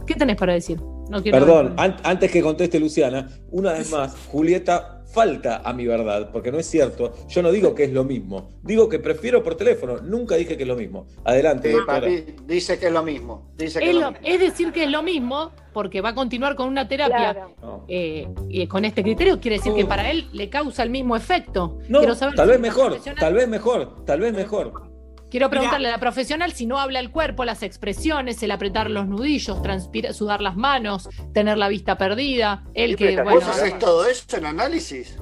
[0.05, 0.79] ¿qué tenés para decir?
[1.09, 5.85] No quiero Perdón, an- antes que conteste Luciana, una vez más, Julieta falta a mi
[5.87, 7.13] verdad, porque no es cierto.
[7.29, 10.63] Yo no digo que es lo mismo, digo que prefiero por teléfono, nunca dije que
[10.63, 11.05] es lo mismo.
[11.23, 13.51] Adelante, Sí, papi, dice que es lo mismo.
[13.57, 14.27] Dice que Es, es lo lo- mismo.
[14.27, 17.47] es decir que es lo mismo, porque va a continuar con una terapia
[17.87, 21.77] eh, y con este criterio, quiere decir que para él le causa el mismo efecto.
[21.87, 24.94] No, Quiero saber tal si vez mejor, tal vez mejor, tal vez mejor.
[25.35, 29.05] Quiero preguntarle a la profesional si no habla el cuerpo, las expresiones, el apretar los
[29.05, 32.63] nudillos, transpira- sudar las manos, tener la vista perdida.
[32.73, 33.49] El que, ¿Vos bueno.
[33.49, 35.17] haces todo eso en análisis?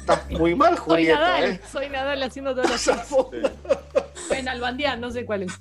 [0.00, 1.60] Estás muy mal, Soy Julieta, Nadal, ¿eh?
[1.70, 3.52] soy Nadal haciendo todas las cosas.
[4.30, 5.52] En Albandián, no sé cuál es.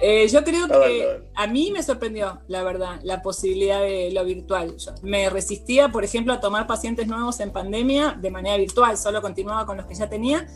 [0.00, 4.74] Eh, yo creo que a mí me sorprendió, la verdad, la posibilidad de lo virtual.
[4.76, 9.20] Yo me resistía, por ejemplo, a tomar pacientes nuevos en pandemia de manera virtual, solo
[9.20, 10.46] continuaba con los que ya tenía.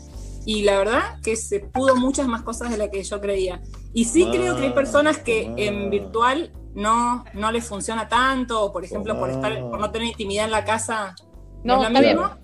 [0.45, 3.61] Y la verdad que se pudo muchas más cosas de las que yo creía.
[3.93, 8.73] Y sí creo que hay personas que en virtual no, no les funciona tanto, o
[8.73, 11.15] por ejemplo, por, estar, por no tener intimidad en la casa,
[11.63, 12.17] no, No, es lo está bien.
[12.17, 12.43] mismo.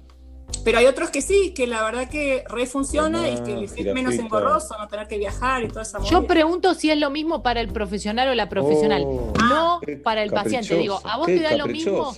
[0.64, 3.93] Pero hay otros que sí, que la verdad que re funciona y que les es
[3.93, 6.28] menos engorroso no tener que viajar y toda esa Yo movida.
[6.28, 10.24] pregunto si es lo mismo para el profesional o la profesional, Oh, no qué para
[10.24, 10.76] el paciente.
[10.76, 12.14] Digo, ¿a vos te da lo mismo?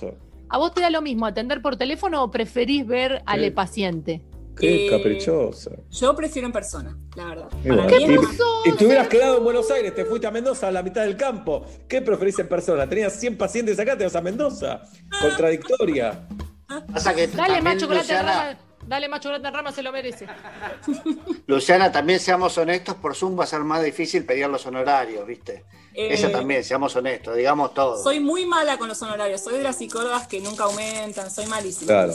[0.48, 4.22] ¿A vos te da lo mismo atender por teléfono o preferís ver al paciente?
[4.58, 5.70] Qué Eh, caprichosa.
[5.90, 7.48] Yo prefiero en persona, la verdad.
[7.64, 8.36] Bueno, mí es y- más-
[8.66, 11.16] y te hubieras quedado en Buenos Aires, te fuiste a Mendoza a la mitad del
[11.16, 11.64] campo.
[11.88, 12.86] ¿Qué preferís en persona?
[12.88, 14.82] Tenías 100 pacientes acá, te vas a Mendoza.
[15.20, 16.26] Contradictoria.
[16.92, 19.92] Pasa que Dale más chocolate en Luciana, rama, dale más chocolate en rama, se lo
[19.92, 20.26] merece.
[21.46, 25.64] Luciana, también seamos honestos, por Zoom va a ser más difícil pedir los honorarios, ¿viste?
[25.94, 28.02] Eh, Esa también, seamos honestos, digamos todo.
[28.02, 31.88] Soy muy mala con los honorarios, soy de las psicólogas que nunca aumentan, soy malísima.
[31.88, 32.14] Claro.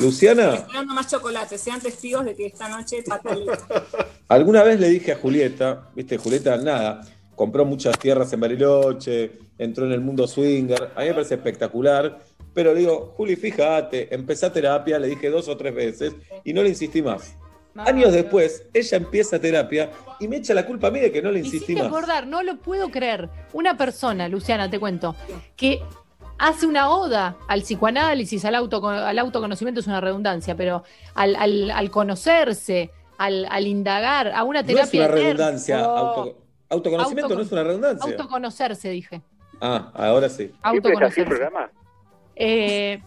[0.00, 3.58] Luciana, Estoy dando más chocolate, sean testigos de que esta noche fatalita.
[4.28, 7.02] alguna vez le dije a Julieta, viste, Julieta, nada,
[7.36, 12.18] compró muchas tierras en Bariloche, entró en el mundo swinger, a mí me parece espectacular,
[12.54, 16.62] pero le digo, Juli, fíjate, empecé terapia, le dije dos o tres veces y no
[16.62, 17.36] le insistí más.
[17.74, 19.90] Años después, ella empieza terapia
[20.20, 21.86] y me echa la culpa a mí de que no le Me insistí más.
[21.86, 23.30] acordar, no lo puedo creer.
[23.54, 25.16] Una persona, Luciana, te cuento,
[25.56, 25.80] que
[26.38, 30.84] hace una oda al psicoanálisis, al, autoco- al autoconocimiento es una redundancia, pero
[31.14, 35.04] al, al- al conocerse, al, al indagar, a una No es terapia.
[35.06, 35.80] una redundancia.
[35.82, 36.36] Auto-
[36.68, 38.10] autoconocimiento Autocon- no es una redundancia.
[38.10, 39.22] autoconocerse, dije.
[39.62, 40.50] Ah, ahora sí.
[40.62, 41.40] Autoconocerse.
[42.44, 43.00] Eh,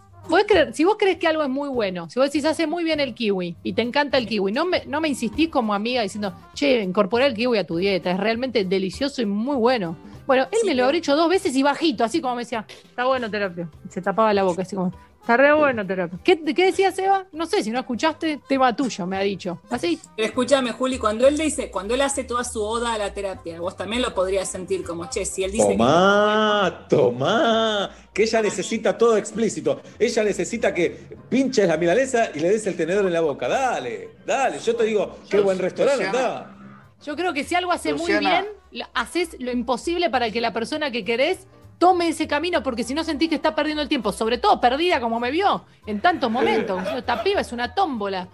[0.47, 3.01] creer, si vos crees que algo es muy bueno, si vos decís hace muy bien
[3.01, 6.33] el kiwi y te encanta el kiwi, no me, no me insistís como amiga diciendo,
[6.53, 9.97] che, incorporá el kiwi a tu dieta, es realmente delicioso y muy bueno.
[10.28, 13.05] Bueno, él me lo habrá hecho dos veces y bajito, así como me decía, está
[13.05, 13.69] bueno terapia.
[13.89, 16.17] Se tapaba la boca, así como, está re bueno terapia.
[16.23, 17.26] ¿Qué, qué decía Seba?
[17.32, 19.61] No sé, si no escuchaste, tema tuyo, me ha dicho.
[19.69, 19.99] Así.
[20.15, 23.59] Pero escúchame, Juli, cuando él dice, cuando él hace toda su oda a la terapia,
[23.59, 27.91] vos también lo podrías sentir como, che, si él dice que- Tomá, tomá.
[28.13, 29.82] Que ella necesita todo explícito.
[29.99, 33.47] Ella necesita que pinches la milanesa y le des el tenedor en la boca.
[33.49, 34.57] Dale, dale.
[34.59, 36.55] Yo te digo, qué buen restaurante anda.
[37.04, 38.46] Yo creo que si algo hace muy bien,
[38.93, 43.04] haces lo imposible para que la persona que querés tome ese camino, porque si no
[43.04, 46.82] sentís que está perdiendo el tiempo, sobre todo perdida como me vio en tantos momentos.
[46.96, 48.28] Esta piba es una tómbola.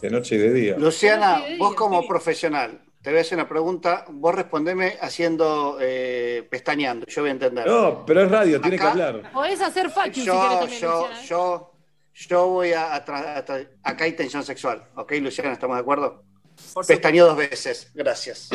[0.00, 0.76] De noche y de día.
[0.78, 2.08] Luciana, vos como sí.
[2.08, 7.32] profesional, te voy a hacer una pregunta, vos respondeme haciendo, eh, pestañeando, yo voy a
[7.32, 7.66] entender.
[7.66, 9.30] No, pero es radio, tiene que hablar.
[9.32, 11.26] Podés hacer fuck you si querés yo, también, yo, Luciana, ¿eh?
[11.26, 11.72] yo,
[12.14, 15.52] yo voy a, a acá hay tensión sexual, ¿ok, Luciana?
[15.52, 16.24] ¿Estamos de acuerdo?
[16.74, 18.48] Por Pestañeo dos veces, gracias.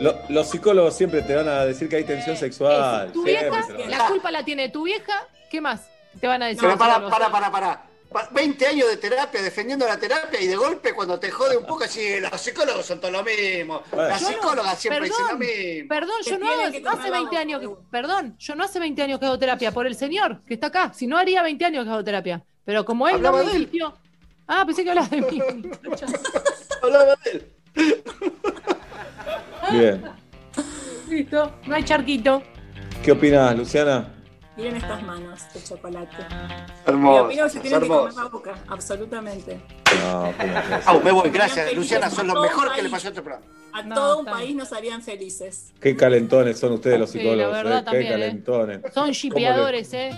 [0.00, 3.12] Lo- los psicólogos siempre te van a decir que hay tensión sexual.
[3.12, 3.88] ¿Tu siempre vieja?
[3.98, 5.26] La culpa la tiene tu vieja.
[5.50, 5.88] ¿Qué más
[6.20, 6.60] te van a decir?
[6.60, 7.82] Pero los para, para, para, para.
[8.10, 11.64] Pa- 20 años de terapia, defendiendo la terapia y de golpe cuando te jode un
[11.64, 13.82] poco, así, los psicólogos son todo lo mismo.
[13.96, 15.88] Las no- psicólogas siempre perdón, dicen lo mismo.
[15.88, 18.80] Perdón, yo no, hago- no hace comer 20 la años que, perdón, yo no hace
[18.80, 20.92] 20 años que hago terapia, por el señor que está acá.
[20.92, 22.42] Si no haría 20 años que hago terapia.
[22.64, 23.70] Pero como él Hablaba no me de él.
[24.52, 25.40] Ah, pensé que hablabas de mí.
[26.82, 27.52] Hablaba de él.
[29.70, 30.02] Bien.
[31.08, 32.42] Listo, no hay charquito.
[33.04, 34.12] ¿Qué opinas, Luciana?
[34.56, 36.16] Miren estas manos de chocolate.
[36.84, 37.24] Hermoso.
[37.26, 38.08] Opino que se tienen que hermoso.
[38.08, 39.60] comer la boca, absolutamente.
[41.04, 41.72] Me voy, gracias.
[41.74, 43.46] Luciana, son lo mejor que le pasó a este programa.
[43.72, 45.72] A No, todo un está país nos harían felices.
[45.80, 47.52] Qué calentones son ustedes los Sí, la psicólogos.
[47.52, 48.12] verdad eh, también, Qué eh.
[48.12, 48.80] calentones.
[48.92, 50.10] Son shipeadores, ¿eh?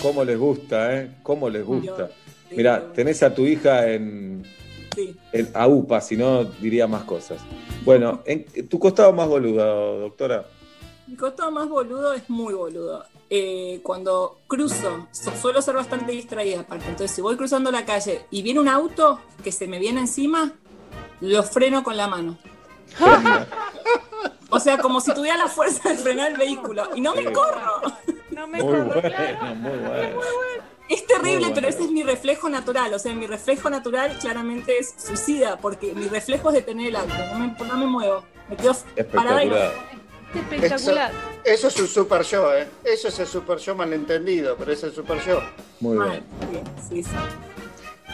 [0.00, 1.16] ¿Cómo les gusta, eh?
[1.24, 2.08] ¿Cómo les gusta?
[2.50, 4.44] Mira, tenés a tu hija en,
[4.94, 5.16] Sí.
[5.32, 7.40] en AUPA, si no diría más cosas.
[7.84, 10.44] Bueno, en tu costado más boludo, doctora.
[11.06, 13.04] Mi costado más boludo es muy boludo.
[13.30, 16.86] Eh, cuando cruzo, su- suelo ser bastante distraída aparte.
[16.88, 20.52] Entonces, si voy cruzando la calle y viene un auto que se me viene encima,
[21.20, 22.38] lo freno con la mano.
[24.52, 26.90] O sea, como si tuviera la fuerza de frenar el vehículo.
[26.96, 27.82] Y no me corro.
[28.32, 29.54] No me Muy corro, bueno, claro.
[29.54, 30.20] muy bueno.
[30.90, 31.54] Es terrible, bueno.
[31.54, 32.92] pero ese es mi reflejo natural.
[32.92, 37.14] O sea, mi reflejo natural claramente es suicida, porque mi reflejo es detener el auto.
[37.32, 38.24] No me, no me muevo.
[38.48, 38.76] Me quedo
[39.14, 40.52] parada y no- Espectacular.
[40.54, 41.12] Espectacular.
[41.44, 42.66] Eso es un super show, ¿eh?
[42.84, 45.40] Eso es el super show malentendido, pero es el super show.
[45.80, 46.64] Muy Mal, bien.
[46.88, 47.10] sí, sí, sí.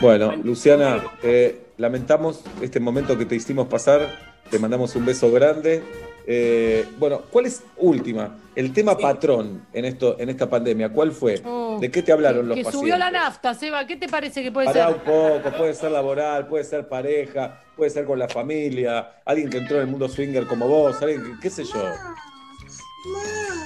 [0.01, 4.35] Bueno, Luciana, eh, lamentamos este momento que te hicimos pasar.
[4.51, 5.83] Te mandamos un beso grande.
[6.29, 8.37] Eh, bueno, ¿cuál es última?
[8.57, 11.41] El tema patrón en esto, en esta pandemia, ¿cuál fue?
[11.45, 12.81] Oh, ¿De qué te hablaron los que pacientes?
[12.81, 13.87] subió la nafta, Seba.
[13.87, 14.97] ¿Qué te parece que puede Pará ser?
[14.97, 19.59] un poco, puede ser laboral, puede ser pareja, puede ser con la familia, alguien que
[19.59, 21.85] entró en el mundo swinger como vos, alguien que, qué sé yo.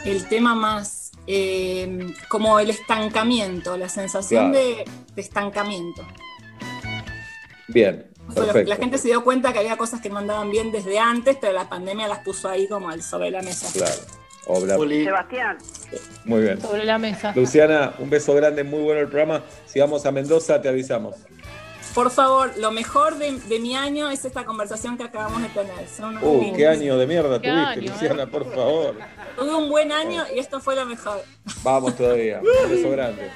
[0.04, 4.66] El tema más eh, como el estancamiento, la sensación Claro.
[4.66, 4.84] de,
[5.14, 6.06] de estancamiento.
[7.68, 8.68] Bien, perfecto.
[8.70, 11.52] la gente se dio cuenta que había cosas que no andaban bien desde antes, pero
[11.52, 13.68] la pandemia las puso ahí como al sobre la mesa.
[13.72, 13.94] Claro.
[14.46, 15.58] Obla- Sebastián.
[16.24, 16.60] Muy bien.
[16.60, 17.32] Sobre la mesa.
[17.36, 19.42] Luciana, un beso grande, muy bueno el programa.
[19.66, 21.16] Si vamos a Mendoza, te avisamos.
[21.94, 25.88] Por favor, lo mejor de, de mi año es esta conversación que acabamos de tener.
[25.88, 26.56] Son unos minutos.
[26.56, 27.88] qué año de mierda tuviste, año, ¿eh?
[27.88, 28.94] Luciana, por favor.
[29.36, 31.20] Tuve un buen año y esto fue lo mejor.
[31.64, 32.40] Vamos todavía.
[32.40, 33.30] Un beso grande.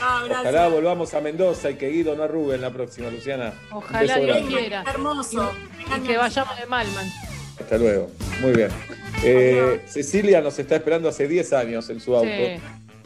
[0.00, 0.24] Ah.
[0.30, 3.52] Ojalá volvamos a Mendoza y que Guido no arrugue en la próxima, Luciana.
[3.70, 4.48] Ojalá Dios grande.
[4.48, 4.84] quiera.
[4.88, 5.52] Hermoso.
[5.96, 7.06] Y que vayamos de Malman.
[7.60, 8.10] Hasta luego.
[8.40, 8.70] Muy bien.
[9.22, 12.28] Eh, Cecilia nos está esperando hace 10 años en su auto.
[12.28, 12.60] Sí.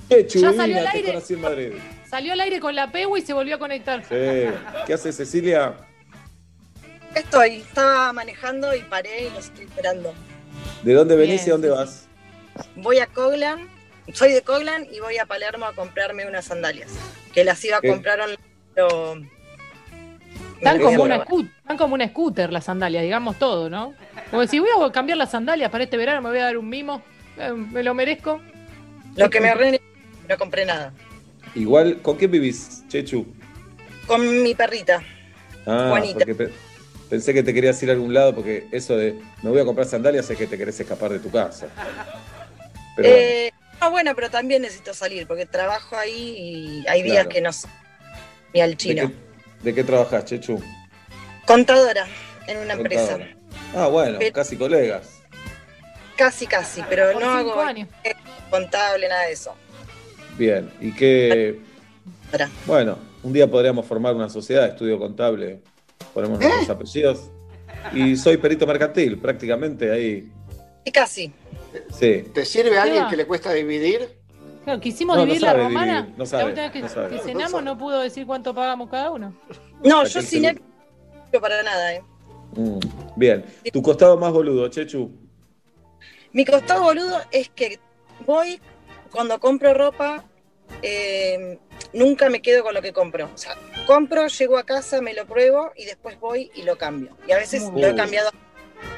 [0.08, 1.08] Qué Ya chulina, salió al te aire.
[1.08, 1.72] conocí en Madrid.
[2.08, 4.02] Salió al aire con la PEU y se volvió a conectar.
[4.02, 4.54] Sí.
[4.86, 5.74] ¿Qué hace Cecilia?
[7.14, 10.12] Estoy, estaba manejando y paré y los estoy esperando.
[10.82, 12.06] ¿De dónde venís Bien, y dónde sí, vas?
[12.76, 13.68] Voy a Coglan,
[14.12, 16.90] soy de Coglan y voy a Palermo a comprarme unas sandalias.
[17.32, 17.88] Que las iba a ¿Qué?
[17.88, 18.38] comprar online,
[18.74, 19.14] pero
[20.58, 21.24] Están me como, una
[21.76, 23.94] como scooter las sandalias, digamos todo, ¿no?
[24.30, 26.68] Como si voy a cambiar las sandalias para este verano, me voy a dar un
[26.68, 27.02] mimo,
[27.38, 28.40] eh, me lo merezco.
[29.16, 29.80] Lo que me ahorré
[30.28, 30.92] no compré nada.
[31.54, 33.26] Igual, ¿con quién vivís, Chechu?
[34.06, 35.02] Con mi perrita.
[35.66, 36.14] Ah, Juanita.
[36.18, 36.50] porque pe-
[37.08, 39.86] pensé que te querías ir a algún lado porque eso de me voy a comprar
[39.86, 41.68] sandalias es que te querés escapar de tu casa.
[42.96, 43.50] Pero Eh,
[43.84, 47.28] no, bueno, pero también necesito salir porque trabajo ahí y hay días Claro.
[47.30, 47.68] que no sé
[48.52, 49.08] ni al ¿de chino.
[49.08, 50.62] qué, de qué trabajás, Chechu?
[51.46, 52.06] Contadora
[52.46, 53.18] en una empresa.
[53.74, 55.20] Ah, bueno, Pero- casi colegas.
[56.16, 57.88] Casi, casi, pero Por no hago años.
[58.50, 59.54] contable, nada de eso.
[60.38, 61.58] Bien, y que.
[62.66, 65.60] Bueno, un día podríamos formar una sociedad de estudio contable,
[66.12, 66.44] ponemos ¿Eh?
[66.48, 67.30] nuestros apellidos.
[67.92, 70.30] Y soy perito mercantil, prácticamente ahí.
[70.84, 71.32] Y casi.
[71.98, 72.24] Sí.
[72.34, 74.18] ¿Te sirve a alguien que le cuesta dividir?
[74.64, 75.96] Claro, quisimos No, no dividir la romana.
[76.02, 77.16] dividir, no sabe, la última vez que, no sabe.
[77.16, 79.34] que cenamos no pudo decir cuánto pagamos cada uno.
[79.82, 80.60] No, yo sin él
[81.40, 82.02] para nada, ¿eh?
[82.56, 82.78] Mm,
[83.16, 83.44] Bien.
[83.72, 85.10] Tu costado más boludo, Chechu.
[86.32, 87.78] Mi costado boludo es que
[88.26, 88.60] voy,
[89.10, 90.24] cuando compro ropa,
[90.82, 91.58] eh,
[91.92, 93.30] nunca me quedo con lo que compro.
[93.32, 93.56] O sea,
[93.86, 97.16] compro, llego a casa, me lo pruebo y después voy y lo cambio.
[97.28, 97.96] Y a veces Muy lo he bien.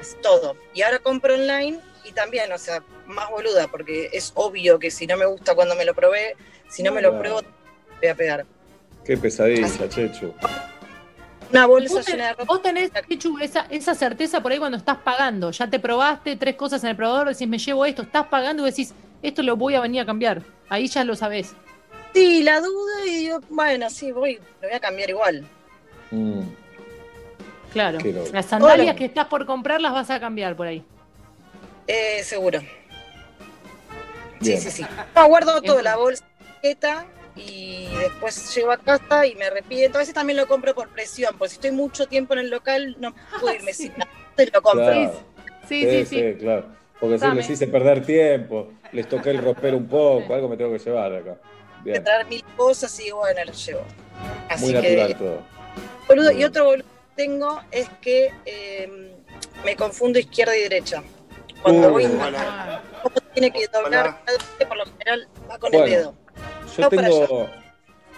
[0.01, 0.57] Cambiado todo.
[0.75, 5.07] Y ahora compro online y también, o sea, más boluda, porque es obvio que si
[5.07, 6.37] no me gusta cuando me lo probé,
[6.69, 7.43] si no me lo pruebo,
[8.01, 8.47] voy a pegar.
[9.05, 10.35] Qué pesadilla, Chechu.
[11.51, 12.91] Una bolsa Vos, llena de ten- vos tenés,
[13.41, 15.53] esa, esa certeza por ahí cuando estás pagando.
[15.53, 18.71] Ya te probaste tres cosas en el probador, decís, me llevo esto, estás pagando y
[18.71, 20.43] decís, esto lo voy a venir a cambiar.
[20.69, 21.55] Ahí ya lo sabés.
[22.13, 25.47] Sí, la duda y digo, bueno, sí, voy, lo voy a cambiar igual.
[26.11, 26.41] Mm,
[27.77, 27.99] Claro.
[28.33, 28.97] Las sandalias Hola.
[28.97, 30.83] que estás por comprar las vas a cambiar por ahí.
[31.87, 32.61] Eh, seguro.
[32.61, 32.69] Sí,
[34.41, 34.61] Bien.
[34.63, 34.87] sí, sí.
[35.15, 36.25] No, guardo todo, la bolsa,
[37.37, 39.99] y después llego a casa y me arrepiento.
[39.99, 42.97] A veces también lo compro por presión, porque si estoy mucho tiempo en el local
[42.99, 44.11] no puedo irme sin nada.
[44.31, 44.87] Entonces lo compro.
[44.87, 45.13] Claro.
[45.69, 46.35] Sí, sí, sí.
[46.39, 46.65] claro.
[46.99, 47.35] Porque si Dame.
[47.37, 51.13] les hice perder tiempo, les toqué el ropero un poco, algo me tengo que llevar
[51.15, 51.37] acá.
[51.85, 52.03] Bien.
[52.03, 53.83] traer mil cosas y bueno, las llevo.
[54.49, 55.43] Así Muy que, natural todo.
[56.09, 59.13] boludo, y otro boludo tengo es que eh,
[59.65, 61.03] me confundo izquierda y derecha.
[61.63, 62.05] Cuando Uh, voy.
[62.05, 64.23] ¿cómo tiene que doblar?
[64.69, 66.15] Por lo general va con Bueno, el dedo.
[66.77, 67.51] Yo No tengo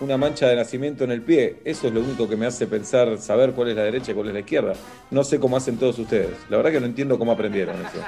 [0.00, 1.60] una mancha de nacimiento en el pie.
[1.64, 4.28] Eso es lo único que me hace pensar, saber cuál es la derecha y cuál
[4.28, 4.74] es la izquierda.
[5.10, 6.36] No sé cómo hacen todos ustedes.
[6.48, 8.02] La verdad que no entiendo cómo aprendieron eso.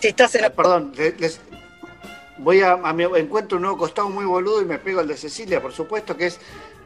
[0.00, 1.40] Si estás en Eh, Perdón, le- les-
[2.38, 5.16] voy a, a mi encuentro un nuevo costado muy boludo y me pego al de
[5.16, 6.38] Cecilia, por supuesto, que es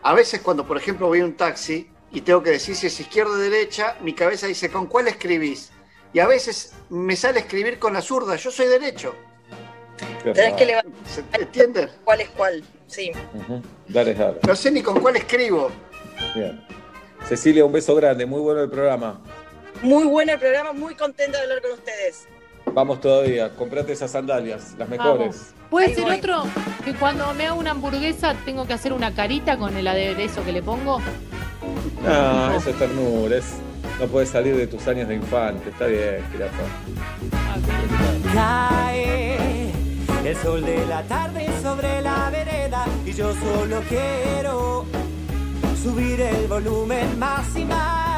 [0.02, 3.00] a veces cuando, por ejemplo, voy a un taxi y tengo que decir si es
[3.00, 5.70] izquierda o derecha, mi cabeza dice, ¿con cuál escribís?
[6.12, 9.14] Y a veces me sale escribir con la zurda, yo soy derecho.
[10.22, 11.90] Tenés que levantar ¿Se entienden?
[12.04, 12.62] cuál es cuál.
[12.86, 13.12] Sí.
[13.34, 13.62] Ujú.
[13.88, 14.38] Dale, dale.
[14.46, 15.70] No sé ni con cuál escribo.
[16.34, 16.64] Bien.
[17.26, 18.26] Cecilia, un beso grande.
[18.26, 19.20] Muy bueno el programa.
[19.80, 22.26] Muy bueno el programa, muy contenta de hablar con ustedes.
[22.74, 23.50] Vamos todavía.
[23.54, 25.18] Comprate esas sandalias, las mejores.
[25.18, 25.54] Vamos.
[25.70, 26.16] Puede Ahí ser voy.
[26.18, 26.42] otro
[26.84, 30.52] que cuando me hago una hamburguesa tengo que hacer una carita con el aderezo que
[30.52, 31.00] le pongo.
[32.04, 33.36] No, eso es ternura.
[33.36, 33.54] es-
[34.00, 35.70] no puedes salir de tus años de infante.
[35.70, 36.62] Está bien, jirafa.
[38.34, 39.70] Cae
[40.24, 44.84] el sol de la tarde sobre la vereda y yo solo quiero
[45.82, 48.12] subir el volumen más y más.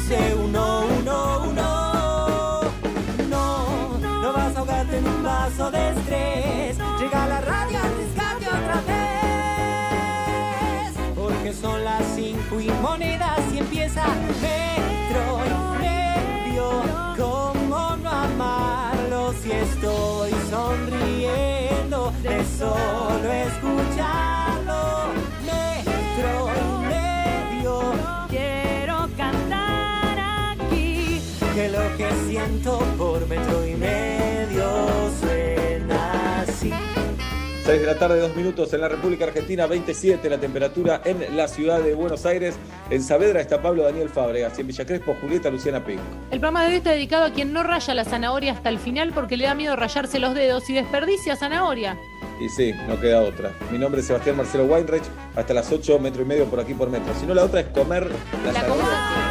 [0.00, 2.60] dice uno, uno, uno.
[3.28, 6.78] No, no vas a ahogarte en un vaso de estrés.
[6.98, 9.00] Llega la radio al rescate otra vez.
[11.14, 14.04] Porque son las cinco y monedas y empieza
[14.40, 15.40] Metro
[15.78, 16.82] Previo.
[17.16, 24.49] ¿Cómo no amarlo si estoy sonriendo de solo escuchar?
[32.00, 36.72] Que siento por metro y medio suena así.
[37.66, 41.46] 6 de la tarde, 2 minutos en la República Argentina, 27 la temperatura en la
[41.46, 42.54] ciudad de Buenos Aires.
[42.88, 46.02] En Saavedra está Pablo Daniel Fábregas y en Villa Crespo Julieta Luciana Pinco.
[46.30, 49.12] El programa de hoy está dedicado a quien no raya la zanahoria hasta el final
[49.12, 51.98] porque le da miedo rayarse los dedos y desperdicia zanahoria.
[52.40, 53.52] Y sí, no queda otra.
[53.70, 55.04] Mi nombre es Sebastián Marcelo Weinreich,
[55.36, 57.12] hasta las 8 metro y medio por aquí por metro.
[57.20, 58.10] Si no, la otra es comer
[58.46, 59.29] la, La zanahoria.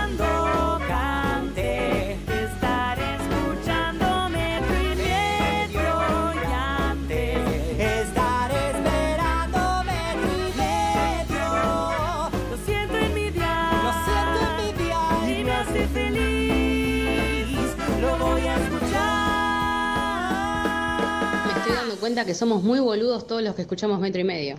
[22.15, 24.55] Que somos muy boludos todos los que escuchamos metro y medio.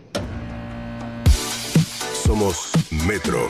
[2.24, 2.70] Somos
[3.07, 3.48] Metro.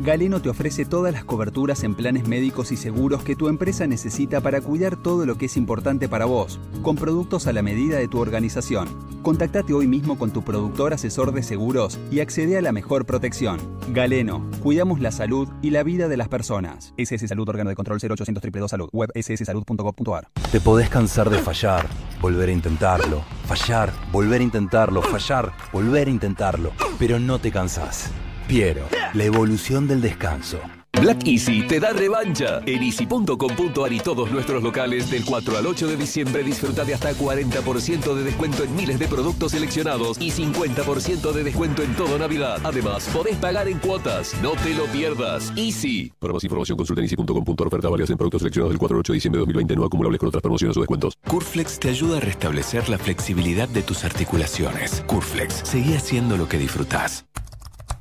[0.00, 4.40] Galeno te ofrece todas las coberturas en planes médicos y seguros que tu empresa necesita
[4.40, 8.06] para cuidar todo lo que es importante para vos, con productos a la medida de
[8.06, 8.88] tu organización.
[9.22, 13.58] Contactate hoy mismo con tu productor asesor de seguros y accede a la mejor protección.
[13.92, 16.94] Galeno, cuidamos la salud y la vida de las personas.
[16.96, 20.28] SS Salud, órgano de control 0800 222 Salud, web sssalud.gov.ar.
[20.52, 21.88] Te podés cansar de fallar,
[22.20, 28.12] volver a intentarlo, fallar, volver a intentarlo, fallar, volver a intentarlo, pero no te cansás.
[28.48, 30.58] Piero, la evolución del descanso.
[30.98, 32.62] Black Easy te da revancha.
[32.64, 37.12] En easy.com.ar y todos nuestros locales del 4 al 8 de diciembre disfruta de hasta
[37.12, 42.58] 40% de descuento en miles de productos seleccionados y 50% de descuento en todo Navidad.
[42.64, 44.34] Además, podés pagar en cuotas.
[44.42, 45.52] No te lo pierdas.
[45.54, 46.10] Easy.
[46.18, 49.12] Para más información consulta en easy.com.ar oferta varias en productos seleccionados del 4 al 8
[49.12, 51.18] de diciembre de 2020 no acumulables con otras promociones o descuentos.
[51.28, 55.04] Curflex te ayuda a restablecer la flexibilidad de tus articulaciones.
[55.06, 57.26] Curflex, seguí haciendo lo que disfrutás.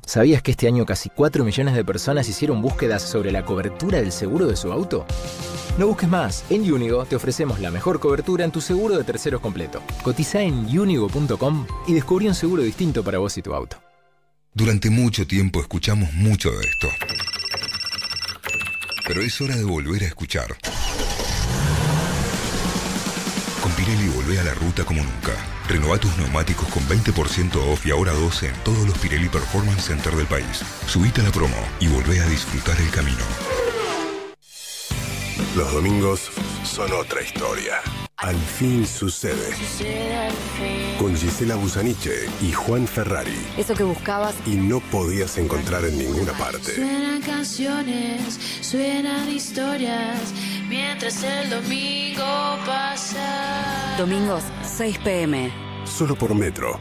[0.08, 4.14] ¿Sabías que este año casi 4 millones de personas hicieron búsquedas sobre la cobertura del
[4.14, 5.06] seguro de su auto?
[5.78, 6.46] No busques más.
[6.50, 9.84] En Unigo te ofrecemos la mejor cobertura en tu seguro de terceros completo.
[10.04, 13.80] Cotiza en unigo.com y descubrí un seguro distinto para vos y tu auto.
[14.54, 16.88] Durante mucho tiempo escuchamos mucho de esto.
[19.06, 20.56] Pero es hora de volver a escuchar.
[23.78, 25.34] Pirelli volvé a la ruta como nunca.
[25.70, 30.14] Renová tus neumáticos con 20% off y ahora 12 en todos los Pirelli Performance Center
[30.16, 30.64] del país.
[30.88, 33.24] Subite a la promo y volvé a disfrutar el camino.
[35.56, 36.32] Los domingos
[36.64, 37.82] son otra historia.
[38.18, 39.54] Al fin sucede.
[40.98, 43.38] Con Gisela Busaniche y Juan Ferrari.
[43.58, 44.34] Eso que buscabas.
[44.48, 46.74] Y no podías encontrar en ninguna parte.
[46.74, 50.34] Suenan canciones, suenan historias,
[50.68, 53.96] mientras el domingo pasa.
[54.00, 55.52] Domingos, 6 pm.
[55.86, 56.80] Solo por Metro.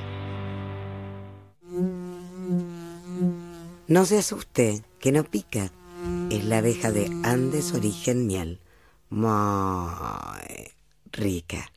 [3.89, 5.71] No se asuste, que no pica.
[6.31, 8.59] Es la abeja de Andes Origen Miel.
[9.11, 9.37] Muy
[11.13, 11.73] rica.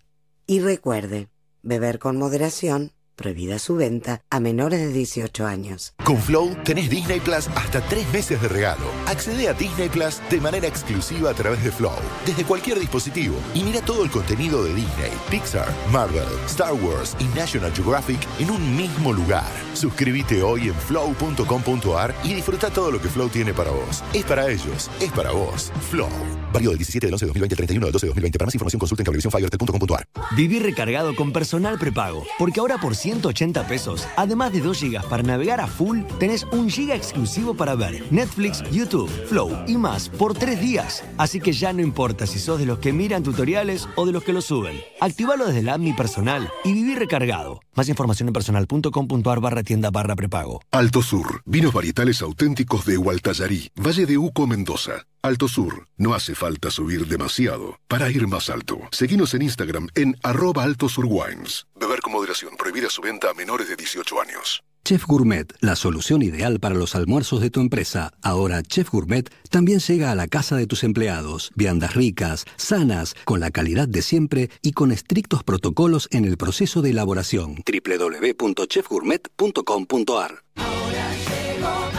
[0.47, 1.29] Y recuerde,
[1.61, 5.93] beber con moderación, prohibida su venta a menores de 18 años.
[6.05, 8.85] Con Flow tenés Disney Plus hasta tres meses de regalo.
[9.07, 13.35] Accede a Disney Plus de manera exclusiva a través de Flow, desde cualquier dispositivo.
[13.53, 18.51] Y mira todo el contenido de Disney, Pixar, Marvel, Star Wars y National Geographic en
[18.51, 19.51] un mismo lugar.
[19.73, 24.03] Suscríbete hoy en flow.com.ar y disfruta todo lo que Flow tiene para vos.
[24.13, 25.71] Es para ellos, es para vos.
[25.89, 26.09] Flow.
[26.53, 28.39] Válido del 17 del 11 de 2020 al 31 del 12 de 2020.
[28.39, 30.07] Para más información consulta en cablevisiónfibertel.com.ar.
[30.35, 32.25] Vivir recargado con personal prepago.
[32.37, 36.69] Porque ahora por 180 pesos, además de 2 gigas para navegar a full, tenés un
[36.69, 41.03] giga exclusivo para ver Netflix, YouTube, Flow y más por 3 días.
[41.17, 44.23] Así que ya no importa si sos de los que miran tutoriales o de los
[44.23, 44.79] que los suben.
[44.99, 47.61] Activalo desde la app Mi Personal y vivir recargado.
[47.73, 50.61] Más información en personal.com.ar barra tienda barra prepago.
[50.71, 51.41] Alto Sur.
[51.45, 55.05] Vinos varietales auténticos de Hualtayarí, Valle de Uco, Mendoza.
[55.21, 55.85] Alto Sur.
[55.97, 58.79] No hace falta subir demasiado para ir más alto.
[58.91, 61.67] Seguinos en Instagram en arroba Alto Sur Wines.
[61.75, 62.55] Beber con moderación.
[62.57, 64.63] Prohibida su venta a menores de 18 años.
[64.85, 68.13] Chef Gourmet, la solución ideal para los almuerzos de tu empresa.
[68.23, 71.51] Ahora Chef Gourmet también llega a la casa de tus empleados.
[71.55, 76.81] Viandas ricas, sanas, con la calidad de siempre y con estrictos protocolos en el proceso
[76.81, 77.63] de elaboración.
[77.65, 81.98] www.chefgourmet.com.ar Ahora llegó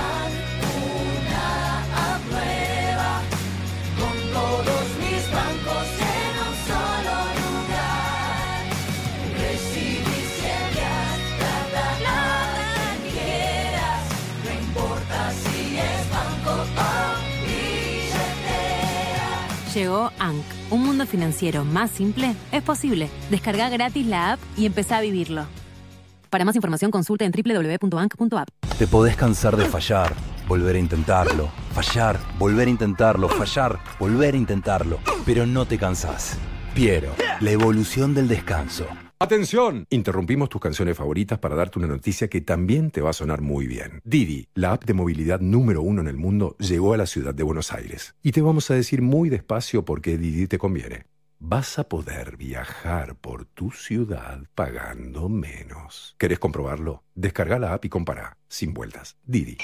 [19.74, 23.08] Llegó ANC, un mundo financiero más simple, es posible.
[23.30, 25.46] Descarga gratis la app y empezá a vivirlo.
[26.28, 28.48] Para más información consulta en www.bank.app.
[28.78, 30.12] Te podés cansar de fallar,
[30.48, 36.36] volver a intentarlo, fallar, volver a intentarlo, fallar, volver a intentarlo, pero no te cansás.
[36.74, 38.86] Piero, la evolución del descanso.
[39.22, 39.84] ¡Atención!
[39.90, 43.66] Interrumpimos tus canciones favoritas para darte una noticia que también te va a sonar muy
[43.66, 44.00] bien.
[44.02, 47.42] Didi, la app de movilidad número uno en el mundo, llegó a la ciudad de
[47.42, 48.14] Buenos Aires.
[48.22, 51.04] Y te vamos a decir muy despacio por qué Didi te conviene.
[51.38, 56.16] Vas a poder viajar por tu ciudad pagando menos.
[56.16, 57.04] ¿Querés comprobarlo?
[57.14, 58.38] Descarga la app y compara.
[58.48, 59.18] Sin vueltas.
[59.26, 59.58] Didi.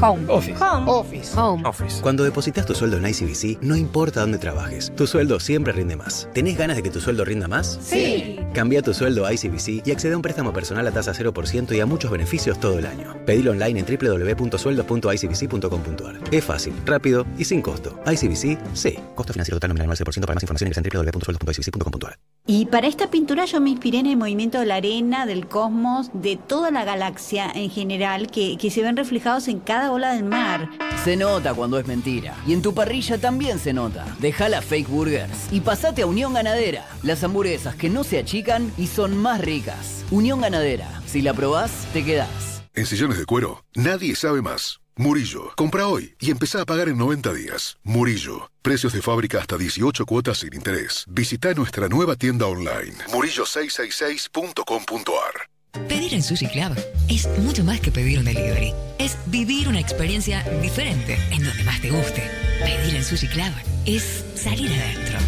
[0.00, 0.24] Home.
[0.28, 0.56] Office.
[0.62, 0.90] Home.
[0.90, 1.38] Office.
[1.38, 1.62] Home.
[2.02, 6.28] Cuando depositas tu sueldo en ICBC, no importa dónde trabajes, tu sueldo siempre rinde más.
[6.34, 7.78] ¿Tenés ganas de que tu sueldo rinda más?
[7.82, 8.38] Sí.
[8.52, 11.80] Cambia tu sueldo a ICBC y accede a un préstamo personal a tasa 0% y
[11.80, 13.16] a muchos beneficios todo el año.
[13.24, 16.20] Pedilo online en www.sueldos.icbc.com.ar.
[16.30, 17.98] Es fácil, rápido y sin costo.
[18.06, 18.98] ICBC, sí.
[19.14, 22.18] Costo financiero total nominal 9% para más información ingresa en www.sueldos.icbc.com.ar.
[22.48, 26.10] Y para esta pintura yo me inspiré en el movimiento de la arena, del cosmos,
[26.12, 30.24] de toda la galaxia en general, que, que se ven reflejados en cada ola del
[30.24, 30.70] mar.
[31.04, 32.34] Se nota cuando es mentira.
[32.46, 34.04] Y en tu parrilla también se nota.
[34.18, 36.86] Deja la fake burgers y pasate a Unión Ganadera.
[37.02, 40.04] Las hamburguesas que no se achican y son más ricas.
[40.10, 41.02] Unión Ganadera.
[41.06, 42.62] Si la probás, te quedás.
[42.74, 44.80] En sillones de cuero, nadie sabe más.
[44.98, 47.76] Murillo, compra hoy y empezá a pagar en 90 días.
[47.82, 51.04] Murillo, precios de fábrica hasta 18 cuotas sin interés.
[51.08, 55.55] Visita nuestra nueva tienda online, murillo666.com.ar.
[55.88, 56.76] Pedir en Sushi Club
[57.08, 58.72] es mucho más que pedir un delivery.
[58.98, 62.22] Es vivir una experiencia diferente en donde más te guste.
[62.60, 63.52] Pedir en Sushi Club
[63.84, 65.18] es salir adentro.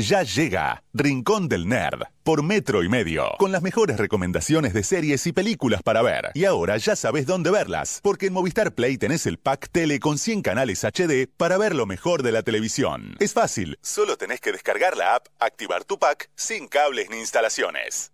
[0.00, 5.26] Ya llega Rincón del Nerd por Metro y Medio, con las mejores recomendaciones de series
[5.26, 6.30] y películas para ver.
[6.32, 10.16] Y ahora ya sabes dónde verlas, porque en Movistar Play tenés el pack tele con
[10.16, 13.14] 100 canales HD para ver lo mejor de la televisión.
[13.20, 18.09] Es fácil, solo tenés que descargar la app, activar tu pack sin cables ni instalaciones.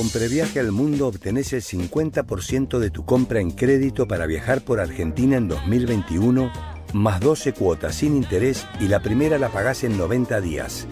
[0.00, 4.80] Con Previaje al Mundo obtenés el 50% de tu compra en crédito para viajar por
[4.80, 6.50] Argentina en 2021,
[6.94, 10.86] más 12 cuotas sin interés y la primera la pagás en 90 días.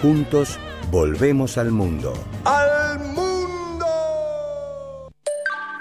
[0.00, 0.60] Juntos,
[0.92, 2.12] volvemos al mundo.
[2.44, 3.86] ¡Al mundo!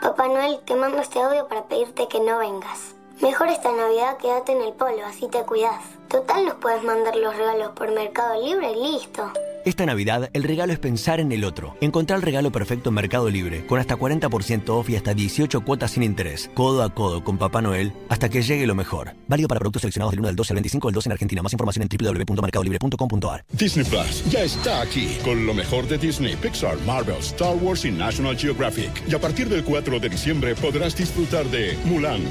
[0.02, 2.96] Papá Noel, te mando este audio para pedirte que no vengas.
[3.22, 5.80] Mejor esta Navidad quédate en el polo, así te cuidas.
[6.08, 9.32] Total nos puedes mandar los regalos por Mercado Libre y listo.
[9.66, 11.78] Esta Navidad, el regalo es pensar en el otro.
[11.80, 15.92] Encontrar el regalo perfecto en Mercado Libre, con hasta 40% off y hasta 18 cuotas
[15.92, 16.52] sin interés.
[16.54, 19.16] Codo a codo con Papá Noel, hasta que llegue lo mejor.
[19.30, 21.42] Válido para productos seleccionados del 1 al 12 al 25 del 12 en Argentina.
[21.42, 23.46] Más información en www.mercadolibre.com.ar.
[23.54, 27.92] Disney Plus ya está aquí con lo mejor de Disney, Pixar, Marvel, Star Wars y
[27.92, 28.92] National Geographic.
[29.08, 32.22] Y a partir del 4 de diciembre podrás disfrutar de Mulan.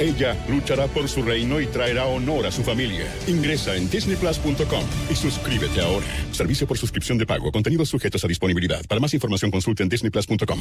[0.00, 3.06] Ella luchará por su reino y traerá honor a su familia.
[3.28, 6.06] Ingresa en disneyplus.com y suscríbete ahora.
[6.32, 7.52] Servicio por suscripción de pago.
[7.52, 8.80] Contenidos sujetos a disponibilidad.
[8.88, 10.60] Para más información consulte en disneyplus.com.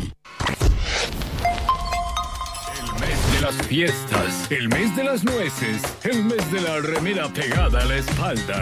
[3.34, 7.86] de las fiestas, el mes de las nueces, el mes de la remera pegada a
[7.86, 8.61] la espalda.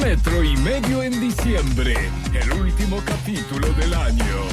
[0.00, 1.94] Metro y medio en diciembre,
[2.34, 4.46] el último capítulo del año.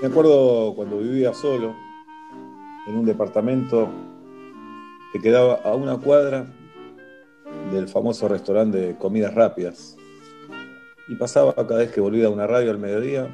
[0.00, 1.74] Me acuerdo cuando vivía solo,
[2.86, 3.86] en un departamento
[5.12, 6.46] que quedaba a una cuadra
[7.70, 9.98] del famoso restaurante de comidas rápidas.
[11.06, 13.28] Y pasaba cada vez que volvía a una radio al mediodía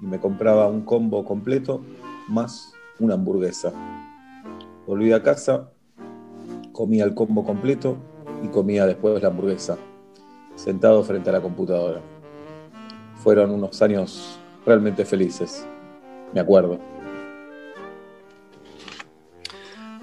[0.00, 1.82] y me compraba un combo completo
[2.28, 3.72] más una hamburguesa.
[4.86, 5.72] Volvía a casa,
[6.70, 7.96] comía el combo completo
[8.44, 9.78] y comía después la hamburguesa,
[10.54, 12.00] sentado frente a la computadora.
[13.16, 15.66] Fueron unos años realmente felices,
[16.32, 16.78] me acuerdo.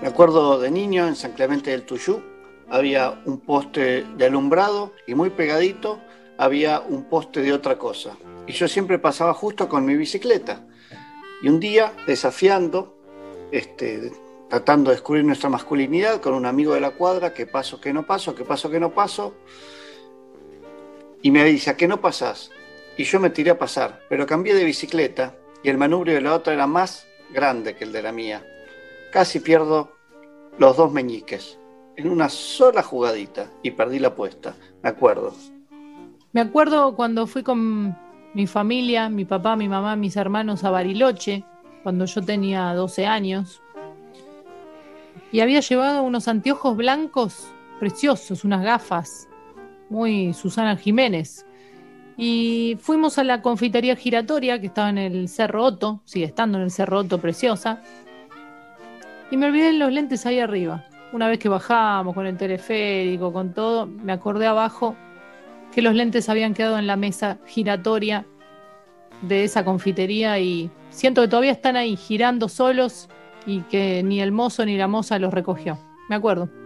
[0.02, 2.22] Me acuerdo de niño en San Clemente del Tuyú,
[2.70, 6.00] había un poste de alumbrado y muy pegadito
[6.38, 8.16] había un poste de otra cosa.
[8.48, 10.66] Y yo siempre pasaba justo con mi bicicleta.
[11.42, 12.96] Y un día, desafiando,
[13.52, 14.12] este,
[14.50, 18.06] tratando de descubrir nuestra masculinidad con un amigo de la cuadra, que paso, que no
[18.06, 19.34] paso, que paso, que no paso,
[21.22, 22.52] y me dice, ¿a qué no pasás?
[23.00, 26.36] Y yo me tiré a pasar, pero cambié de bicicleta y el manubrio de la
[26.36, 28.46] otra era más grande que el de la mía.
[29.14, 29.94] Casi pierdo
[30.58, 31.58] los dos meñiques
[31.96, 34.54] en una sola jugadita y perdí la apuesta,
[34.84, 35.34] me acuerdo.
[36.34, 37.98] Me acuerdo cuando fui con
[38.34, 41.46] mi familia, mi papá, mi mamá, mis hermanos a Bariloche,
[41.84, 43.62] cuando yo tenía 12 años.
[45.32, 47.48] Y había llevado unos anteojos blancos
[47.80, 49.30] preciosos, unas gafas,
[49.90, 51.46] muy Susana Jiménez.
[52.22, 56.66] Y fuimos a la confitería giratoria que estaba en el Cerro Otto, sigue estando en
[56.66, 57.82] el Cerro Otto, preciosa.
[59.32, 60.84] Y me olvidé los lentes ahí arriba.
[61.14, 64.98] Una vez que bajamos con el teleférico, con todo, me acordé abajo
[65.74, 68.26] que los lentes habían quedado en la mesa giratoria
[69.22, 73.08] de esa confitería y siento que todavía están ahí girando solos
[73.46, 75.80] y que ni el mozo ni la moza los recogió.
[76.10, 76.59] Me acuerdo.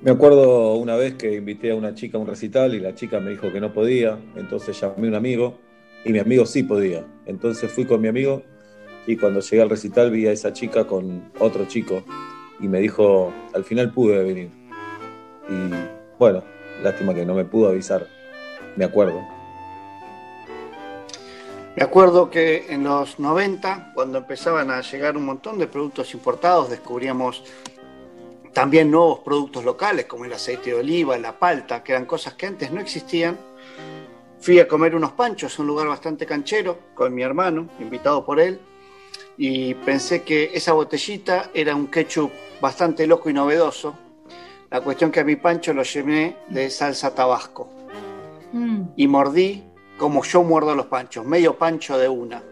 [0.00, 3.18] Me acuerdo una vez que invité a una chica a un recital y la chica
[3.18, 5.58] me dijo que no podía, entonces llamé a un amigo
[6.04, 7.04] y mi amigo sí podía.
[7.26, 8.44] Entonces fui con mi amigo
[9.08, 12.04] y cuando llegué al recital vi a esa chica con otro chico
[12.60, 14.50] y me dijo, al final pude venir.
[15.48, 15.74] Y
[16.16, 16.44] bueno,
[16.80, 18.06] lástima que no me pudo avisar,
[18.76, 19.20] me acuerdo.
[21.74, 26.70] Me acuerdo que en los 90, cuando empezaban a llegar un montón de productos importados,
[26.70, 27.42] descubríamos
[28.52, 32.46] también nuevos productos locales, como el aceite de oliva, la palta, que eran cosas que
[32.46, 33.38] antes no existían.
[34.40, 38.60] Fui a comer unos panchos, un lugar bastante canchero, con mi hermano, invitado por él,
[39.36, 42.30] y pensé que esa botellita era un ketchup
[42.60, 43.96] bastante loco y novedoso.
[44.70, 47.70] La cuestión que a mi pancho lo llené de salsa tabasco
[48.96, 49.64] y mordí
[49.96, 52.42] como yo muerdo los panchos, medio pancho de una.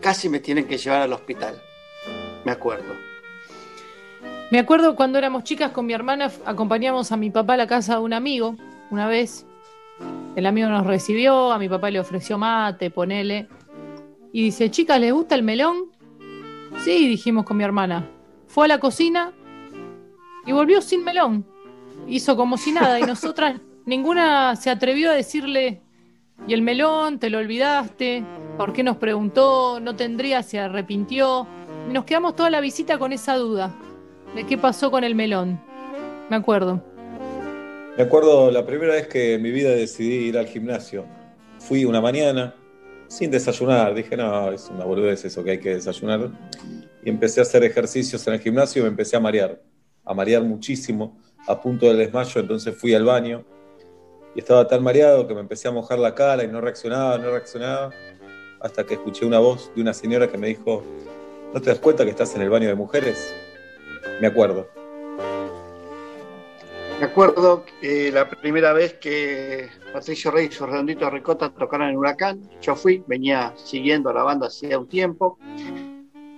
[0.00, 1.60] Casi me tienen que llevar al hospital.
[2.44, 3.03] Me acuerdo.
[4.54, 7.96] Me acuerdo cuando éramos chicas con mi hermana, acompañamos a mi papá a la casa
[7.96, 8.54] de un amigo
[8.92, 9.44] una vez.
[10.36, 13.48] El amigo nos recibió, a mi papá le ofreció mate, ponele.
[14.32, 15.86] Y dice, chicas, ¿les gusta el melón?
[16.84, 18.08] Sí, dijimos con mi hermana.
[18.46, 19.32] Fue a la cocina
[20.46, 21.44] y volvió sin melón.
[22.06, 25.82] Hizo como si nada y nosotras, ninguna se atrevió a decirle,
[26.46, 27.18] ¿y el melón?
[27.18, 28.24] ¿Te lo olvidaste?
[28.56, 29.80] ¿Por qué nos preguntó?
[29.80, 30.44] ¿No tendría?
[30.44, 31.44] ¿Se arrepintió?
[31.90, 33.74] Y nos quedamos toda la visita con esa duda
[34.34, 35.60] de qué pasó con el melón.
[36.28, 36.82] Me acuerdo.
[37.96, 41.06] Me acuerdo la primera vez que en mi vida decidí ir al gimnasio.
[41.58, 42.54] Fui una mañana
[43.06, 43.94] sin desayunar.
[43.94, 46.30] Dije, no, es una boludez eso que hay que desayunar.
[47.04, 49.62] Y empecé a hacer ejercicios en el gimnasio y me empecé a marear.
[50.04, 51.16] A marear muchísimo,
[51.46, 52.40] a punto del desmayo.
[52.40, 53.44] Entonces fui al baño
[54.34, 57.30] y estaba tan mareado que me empecé a mojar la cara y no reaccionaba, no
[57.30, 57.90] reaccionaba.
[58.60, 60.82] Hasta que escuché una voz de una señora que me dijo,
[61.52, 63.32] ¿no te das cuenta que estás en el baño de mujeres?
[64.20, 64.68] Me acuerdo.
[67.00, 72.76] Me acuerdo la primera vez que Patricio Reyes y Redondito Ricota tocaron en Huracán, yo
[72.76, 75.38] fui, venía siguiendo a la banda hacía un tiempo.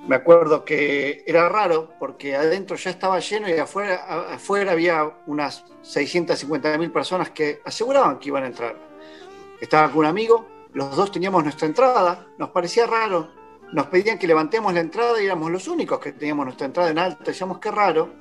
[0.08, 3.96] Me acuerdo que era raro porque adentro ya estaba lleno y afuera,
[4.32, 8.76] afuera había unas 650 mil personas que aseguraban que iban a entrar.
[9.60, 13.30] Estaba con un amigo, los dos teníamos nuestra entrada, nos parecía raro.
[13.72, 16.98] Nos pedían que levantemos la entrada y éramos los únicos que teníamos nuestra entrada en
[16.98, 17.24] alta.
[17.24, 18.14] Decíamos qué raro.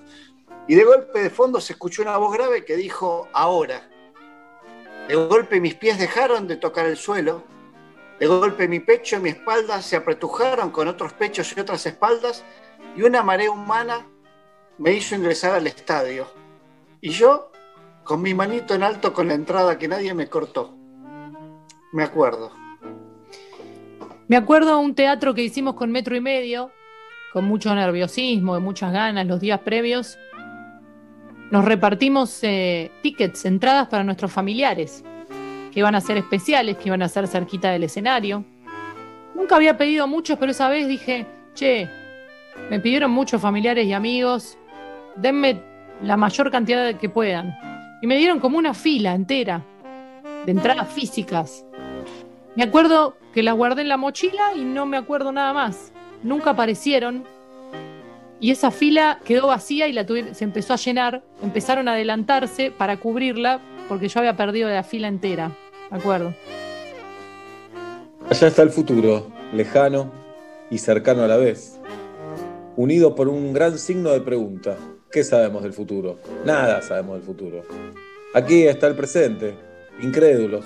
[0.67, 3.87] Y de golpe de fondo se escuchó una voz grave que dijo, ahora.
[5.07, 7.43] De golpe mis pies dejaron de tocar el suelo.
[8.19, 12.43] De golpe mi pecho y mi espalda se apretujaron con otros pechos y otras espaldas.
[12.95, 14.07] Y una marea humana
[14.79, 16.27] me hizo ingresar al estadio.
[17.01, 17.51] Y yo,
[18.03, 20.75] con mi manito en alto con la entrada que nadie me cortó.
[21.93, 22.64] Me acuerdo.
[24.27, 26.71] Me acuerdo un teatro que hicimos con metro y medio,
[27.31, 30.17] con mucho nerviosismo y muchas ganas los días previos.
[31.51, 35.03] Nos repartimos eh, tickets, entradas para nuestros familiares,
[35.71, 38.43] que iban a ser especiales, que iban a ser cerquita del escenario.
[39.35, 41.87] Nunca había pedido muchos, pero esa vez dije, che,
[42.71, 44.57] me pidieron muchos familiares y amigos,
[45.17, 45.61] denme
[46.01, 47.55] la mayor cantidad que puedan.
[48.01, 49.63] Y me dieron como una fila entera
[50.45, 51.64] de entradas físicas.
[52.55, 55.91] Me acuerdo que las guardé en la mochila y no me acuerdo nada más.
[56.23, 57.25] Nunca aparecieron.
[58.39, 61.21] Y esa fila quedó vacía y la se empezó a llenar.
[61.43, 63.59] Empezaron a adelantarse para cubrirla
[63.89, 65.51] porque yo había perdido la fila entera.
[65.91, 66.33] Me acuerdo.
[68.29, 70.11] Allá está el futuro, lejano
[70.71, 71.79] y cercano a la vez,
[72.75, 74.77] unido por un gran signo de pregunta.
[75.11, 76.17] ¿Qué sabemos del futuro?
[76.43, 77.63] Nada sabemos del futuro.
[78.33, 79.55] Aquí está el presente,
[80.01, 80.65] incrédulos,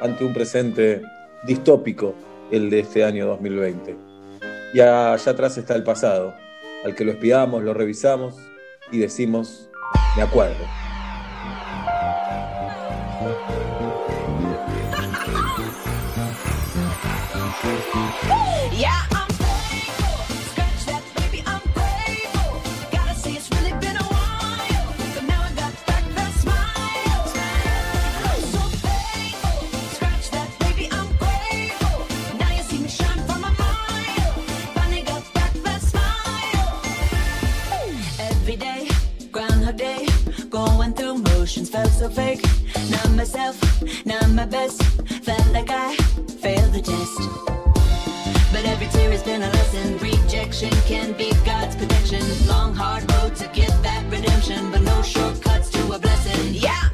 [0.00, 1.02] ante un presente
[1.44, 2.14] distópico,
[2.50, 3.96] el de este año 2020.
[4.74, 6.34] Y allá atrás está el pasado,
[6.84, 8.36] al que lo espiamos, lo revisamos
[8.90, 9.70] y decimos,
[10.16, 10.64] me acuerdo.
[42.10, 42.42] Fake.
[42.90, 43.56] Not myself,
[44.04, 44.82] not my best.
[45.22, 45.94] Felt like I
[46.42, 47.18] failed the test.
[48.52, 49.98] But every tear has been a lesson.
[49.98, 52.22] Rejection can be God's protection.
[52.46, 56.54] Long, hard road to get that redemption, but no shortcuts to a blessing.
[56.54, 56.87] Yeah,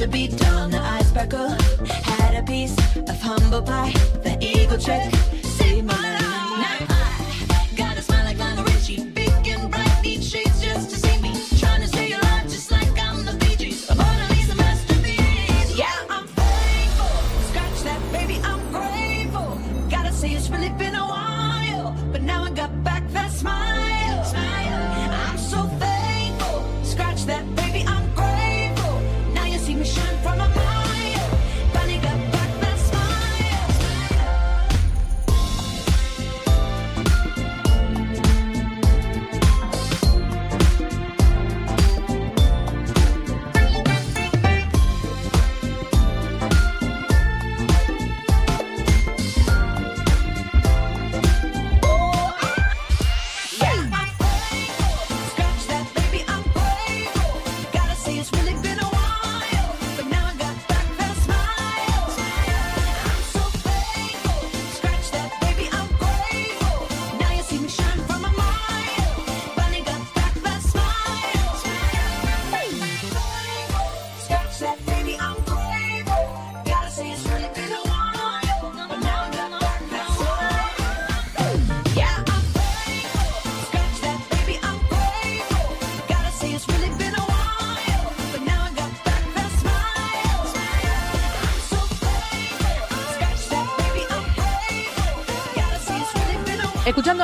[0.00, 1.50] to be dull, the eyes sparkle.
[1.86, 3.92] Had a piece of humble pie.
[4.22, 5.12] The eagle trick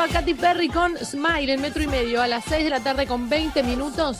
[0.08, 3.28] Katy Perry con Smile en metro y medio a las 6 de la tarde con
[3.28, 4.18] 20 minutos.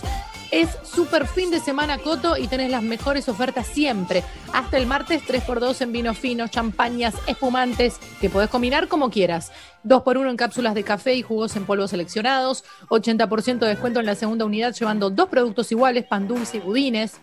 [0.50, 4.24] Es super fin de semana Coto y tenés las mejores ofertas siempre.
[4.52, 9.52] Hasta el martes 3x2 en vinos finos, champañas, espumantes, que podés combinar como quieras.
[9.84, 12.64] 2x1 en cápsulas de café y jugos en polvo seleccionados.
[12.88, 17.20] 80% de descuento en la segunda unidad llevando dos productos iguales, pan dulce y budines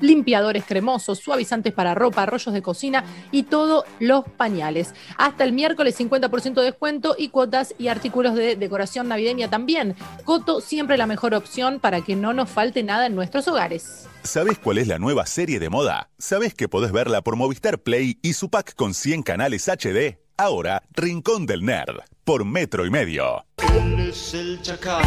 [0.00, 4.94] limpiadores cremosos, suavizantes para ropa, rollos de cocina y todos los pañales.
[5.16, 9.96] Hasta el miércoles 50% de descuento y cuotas y artículos de decoración navideña también.
[10.24, 14.06] Coto siempre la mejor opción para que no nos falte nada en nuestros hogares.
[14.22, 16.10] ¿Sabés cuál es la nueva serie de moda?
[16.18, 20.18] ¿Sabés que podés verla por Movistar Play y su pack con 100 canales HD?
[20.36, 23.44] Ahora, Rincón del Nerd, por metro y medio.
[23.74, 25.04] Él es el chacal.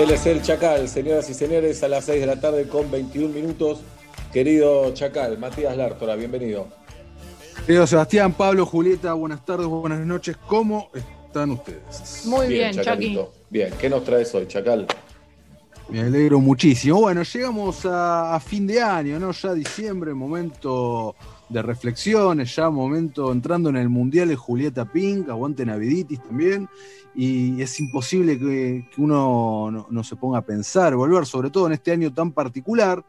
[0.00, 3.34] Él es el Chacal, señoras y señores, a las 6 de la tarde con 21
[3.34, 3.80] minutos.
[4.32, 6.68] Querido Chacal, Matías Lártora, bienvenido.
[7.66, 10.38] Querido Sebastián, Pablo, Julieta, buenas tardes, buenas noches.
[10.46, 12.22] ¿Cómo están ustedes?
[12.24, 13.30] Muy bien, Chacalito.
[13.50, 14.86] Bien, ¿qué nos traes hoy, Chacal?
[15.90, 17.02] Me alegro muchísimo.
[17.02, 19.32] Bueno, llegamos a, a fin de año, ¿no?
[19.32, 21.14] Ya diciembre, momento
[21.50, 26.70] de reflexiones, ya momento entrando en el Mundial de Julieta Pink, aguante Naviditis también.
[27.14, 31.66] Y es imposible que, que uno no, no se ponga a pensar, volver, sobre todo
[31.66, 33.04] en este año tan particular.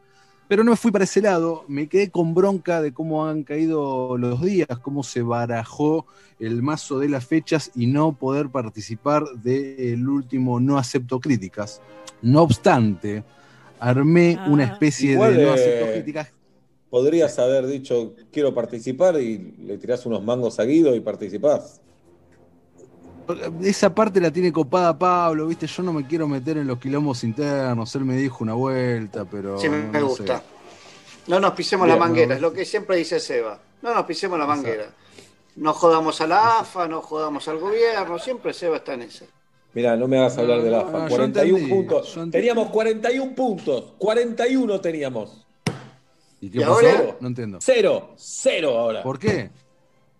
[0.52, 4.18] Pero no me fui para ese lado, me quedé con bronca de cómo han caído
[4.18, 6.06] los días, cómo se barajó
[6.40, 11.82] el mazo de las fechas y no poder participar del último No Acepto Críticas.
[12.22, 13.24] No obstante,
[13.80, 16.34] armé una especie Igual, de No eh, Acepto Críticas.
[16.90, 21.80] Podrías haber dicho, quiero participar y le tirás unos mangos a Guido y participás.
[23.62, 25.68] Esa parte la tiene copada Pablo, ¿viste?
[25.68, 29.60] Yo no me quiero meter en los quilombos internos, él me dijo una vuelta, pero.
[29.60, 30.38] Sí, me no- no gusta.
[30.38, 30.44] sé.
[31.28, 32.34] No nos pisemos Bien, la manguera, ¿no?
[32.36, 33.60] es lo que siempre dice Seba.
[33.82, 34.86] No nos pisemos la manguera.
[35.56, 39.26] No jodamos a la AFA, no jodamos al gobierno, siempre Seba está en esa.
[39.74, 41.08] Mirá, no me hagas hablar de la No, AFA.
[41.10, 42.20] yo 41 entendí, puntos.
[42.32, 43.94] Teníamos 41 puntos.
[43.98, 45.46] 41 teníamos.
[46.42, 46.92] ¿Y ¿Y qué ahora?
[46.92, 47.18] pasó?
[47.22, 47.60] No entiendo.
[47.62, 48.14] Cero.
[48.18, 49.04] Cero ahora.
[49.04, 49.50] ¿Por qué?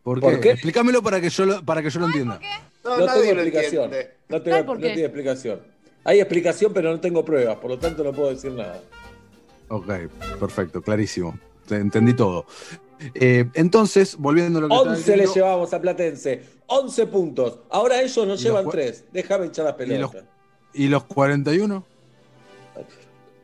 [0.04, 0.22] ¿Por qué?
[0.22, 0.52] ¿Por qué?
[0.52, 2.40] Explícamelo para que yo lo, para que yo lo entienda.
[2.84, 3.84] No, No, nadie tengo explicación.
[3.86, 4.14] entiende.
[4.30, 5.62] No, tengo, ¿Sabes por no tiene explicación.
[6.04, 8.80] Hay explicación, pero no tengo pruebas, por lo tanto no puedo decir nada.
[9.68, 9.88] Ok,
[10.40, 11.38] perfecto, clarísimo.
[11.68, 12.46] Te- Entendí todo.
[13.16, 16.42] Eh, entonces, volviendo a lo que estaba 11 le llevamos a Platense.
[16.68, 17.60] 11 puntos.
[17.70, 19.06] Ahora ellos nos ¿Y los llevan cua- 3.
[19.12, 20.24] Déjame echar las ¿Y los- pelotas.
[20.74, 21.86] ¿Y los 41?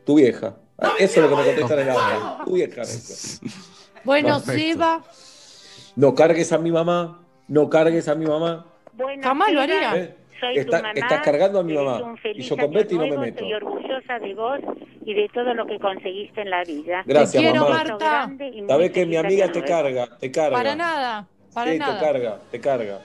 [0.04, 0.56] Tu vieja.
[0.78, 2.44] Ah, Eso es lo que me contestan en la AFA.
[2.44, 2.82] Tu vieja.
[4.04, 4.62] Bueno, Perfecto.
[4.62, 5.04] Seba,
[5.96, 7.20] No cargues a mi mamá.
[7.48, 8.66] No cargues a mi mamá.
[8.98, 9.96] Bueno, Jamás lo haría.
[9.96, 10.14] ¿Eh?
[10.40, 10.92] Soy tu Está- mamá.
[10.94, 12.14] estás cargando a mi mamá.
[12.34, 13.38] Y yo con Betty no me nuevo, meto.
[13.38, 14.58] Estoy orgullosa de vos
[15.04, 17.02] y de todo lo que conseguiste en la vida.
[17.06, 17.68] Gracias, Un mamá.
[17.82, 17.96] beso Marta.
[18.10, 19.66] grande y muy Sabés que mi amiga te nuevo.
[19.74, 20.56] carga, te carga.
[20.56, 21.98] Para nada, para sí, nada.
[21.98, 23.00] te carga, te carga.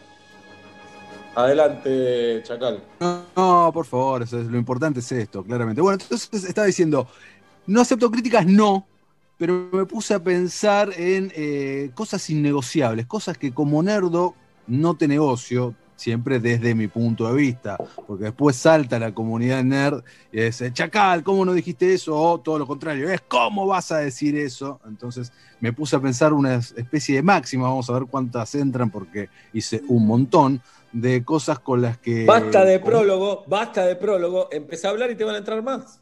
[1.36, 2.84] Adelante, Chacal.
[3.00, 5.82] No, no, por favor, eso es- lo importante es esto, claramente.
[5.82, 7.08] Bueno, entonces estaba diciendo,
[7.66, 8.86] no acepto críticas, no,
[9.40, 14.36] pero me puse a pensar en eh, cosas innegociables, cosas que como nerdo
[14.68, 20.04] no te negocio, siempre desde mi punto de vista, porque después salta la comunidad nerd
[20.32, 22.16] y dice, Chacal, ¿cómo no dijiste eso?
[22.20, 24.80] O todo lo contrario, es ¿cómo vas a decir eso?
[24.88, 29.30] Entonces me puse a pensar una especie de máxima, vamos a ver cuántas entran porque
[29.54, 30.62] hice un montón
[30.92, 32.26] de cosas con las que...
[32.26, 34.50] Basta de con- prólogo, basta de prólogo.
[34.52, 36.00] Empezá a hablar y te van a entrar más.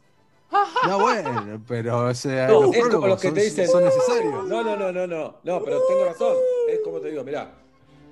[0.86, 3.68] No, bueno, pero o sea, No, los es como prólogos los que son, te dicen.
[3.68, 4.46] son necesarios.
[4.48, 5.36] No, no, no, no, no.
[5.42, 6.36] No, pero tengo razón.
[6.68, 7.54] Es como te digo, mirá.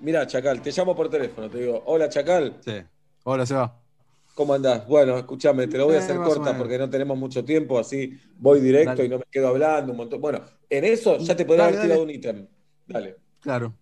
[0.01, 1.49] Mirá, Chacal, te llamo por teléfono.
[1.51, 2.57] Te digo, hola, Chacal.
[2.65, 2.73] Sí.
[3.25, 3.77] Hola, Seba.
[4.35, 4.87] ¿Cómo andás?
[4.87, 8.19] Bueno, escúchame, te lo voy a Eh, hacer corta porque no tenemos mucho tiempo, así
[8.39, 9.05] voy directo Dale.
[9.05, 10.21] y no me quedo hablando un montón.
[10.21, 12.03] Bueno, en eso ya te podría haber tirado dale.
[12.03, 12.49] un ítem.
[12.87, 13.17] Dale.
[13.41, 13.75] Claro.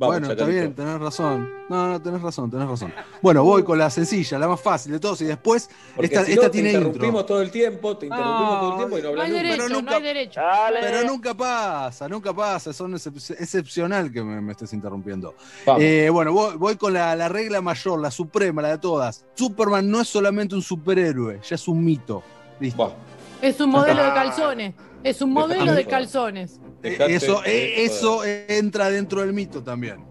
[0.00, 1.50] Vamos, bueno, está bien, tenés razón.
[1.68, 2.90] No, no, tenés razón, tenés razón.
[3.20, 6.32] Bueno, voy con la sencilla, la más fácil de todos, y después Porque esta, si
[6.32, 7.24] esta no, te tiene interrumpimos intro.
[7.26, 9.68] todo el tiempo, te interrumpimos todo el tiempo y no No hablas hay derecho, Pero
[9.68, 10.40] no nunca- hay derecho.
[10.80, 15.34] Pero nunca pasa, nunca pasa, son excep- excepcional que me, me estés interrumpiendo.
[15.78, 19.26] Eh, bueno, voy, voy con la, la regla mayor, la suprema, la de todas.
[19.34, 22.22] Superman no es solamente un superhéroe, ya es un mito.
[22.58, 22.94] Listo.
[23.42, 24.74] Es un modelo de calzones.
[25.04, 26.58] Es un modelo de calzones.
[26.82, 27.50] Dejate Eso, de
[27.82, 30.04] eh, eso entra dentro del mito también.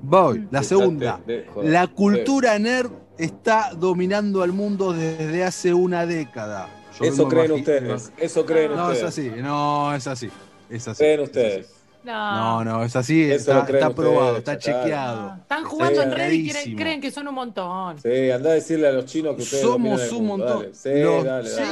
[0.00, 1.20] Voy, la segunda.
[1.26, 1.70] de joder.
[1.70, 6.68] La cultura nerd está dominando al mundo desde hace una década.
[6.98, 8.12] Yo Eso creen ustedes.
[8.18, 9.30] Eso creen No, es ustedes.
[9.34, 10.30] así, no, es así.
[10.70, 10.98] Es así.
[10.98, 11.66] Creen es ustedes.
[11.66, 11.74] así.
[12.04, 12.62] No.
[12.62, 14.82] No, no, es así, Eso está, ustedes, probado, está Chacal.
[14.82, 15.34] chequeado.
[15.40, 17.98] Están jugando en red y creen, que son un montón.
[17.98, 20.62] Sí, andá a decirle a los chinos que ustedes Somos un montón.
[20.64, 20.74] Dale.
[20.74, 21.62] Sí, Los- dale, sí,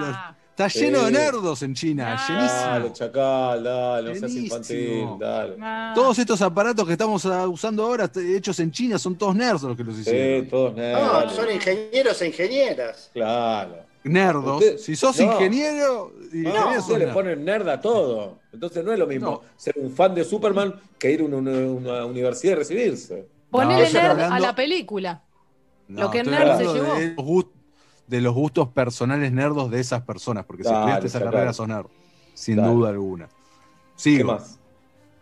[0.00, 0.16] los-
[0.56, 1.12] está lleno de Sí.
[1.12, 2.60] nerdos en China, llenísimo.
[2.60, 5.56] Dale, chacal, dale, no seas infantil, dale.
[5.60, 5.92] Ah.
[5.94, 9.76] Todos estos aparatos que estamos ah, usando ahora, hechos en China, son todos nerds los
[9.76, 10.44] que los hicieron.
[10.44, 11.32] Sí, todos No, nerds.
[11.32, 13.10] son ingenieros e ingenieras.
[13.12, 13.76] Claro.
[14.04, 14.56] Nerdos.
[14.60, 15.32] Usted- si sos no.
[15.32, 17.14] ingeniero, No, ustedes le nerd.
[17.14, 18.38] ponen nerd a todo.
[18.52, 21.66] Entonces no es lo mismo ser un fan de Superman que ir a una, una-
[21.72, 23.28] una universidad y recibirse.
[23.50, 25.22] Ponele No, nerd hablando- a la película.
[25.88, 26.94] No, lo que nerd se llevó.
[26.94, 27.14] De
[28.12, 31.66] de los gustos personales nerdos de esas personas, porque si Dale, estudiaste esa carrera sos
[31.66, 31.86] nerd,
[32.34, 32.72] sin Dale.
[32.74, 33.26] duda alguna.
[33.26, 33.32] ¿Qué
[33.96, 34.32] Sigo.
[34.34, 34.58] más?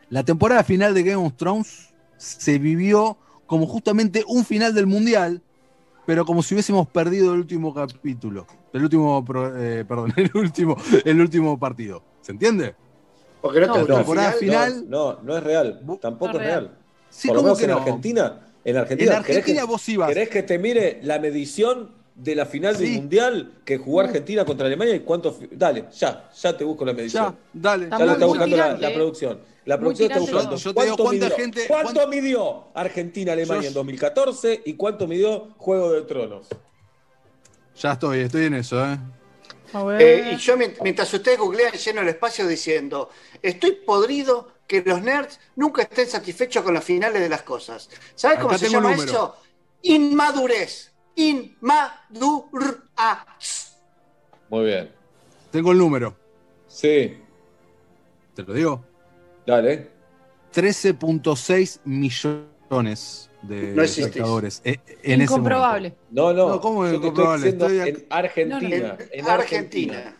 [0.09, 5.41] La temporada final de Game of Thrones se vivió como justamente un final del mundial,
[6.05, 10.77] pero como si hubiésemos perdido el último capítulo, el último, pro- eh, perdón, el último,
[11.05, 12.03] el último partido.
[12.23, 12.75] ¿Se entiende?
[13.41, 14.73] Porque no, No, temporada final.
[14.73, 15.81] final- No, no, no es real.
[16.03, 16.65] Tampoco No es es real.
[16.65, 16.79] real.
[17.09, 17.77] Sí, Por lo ¿cómo menos que en no?
[17.79, 18.41] Argentina.
[18.65, 20.09] En Argentina, En ¿querés Argentina que- vos ibas.
[20.09, 22.91] ¿Querés que te mire la medición de la final del.
[22.93, 25.32] Mundial que jugó Argentina contra Alemania y cuánto...
[25.32, 27.24] fi- Dale, ya, ya te busco la medición.
[27.55, 27.89] Ya, dale.
[27.91, 28.95] Ya lo está buscando la, ¿eh?
[28.95, 29.41] producción.
[29.65, 30.57] La producción está buscando.
[30.57, 34.74] Yo te digo ¿Cuánto, cuánta midió, gente- ¿Cuánto cuán- midió Argentina-Alemania Yo- en 2014 y
[34.74, 36.47] cuánto midió Juego de Tronos?
[37.81, 38.99] Ya estoy, estoy en eso, ¿eh?
[39.73, 40.03] A ver.
[40.03, 43.09] Eh, y yo, mient- mientras ustedes googlean, lleno el espacio diciendo:
[43.41, 47.89] Estoy podrido que los nerds nunca estén satisfechos con las finales de las cosas.
[48.15, 49.11] ¿Sabes cómo se llama número.
[49.11, 49.37] eso?
[49.82, 50.90] Inmadurez.
[51.16, 52.77] Inmadurez.
[54.49, 54.91] Muy bien.
[55.51, 56.16] Tengo el número.
[56.66, 57.16] Sí,
[58.35, 58.85] ¿Te lo digo?
[59.47, 59.91] dale.
[60.55, 65.95] 13.6 millones de No espectadores eh, en ese Incomprobable.
[66.11, 66.49] No, no.
[66.49, 67.49] No, ¿cómo es incomprobable?
[67.49, 68.97] estoy Estoy en Argentina.
[69.12, 70.16] En en Argentina.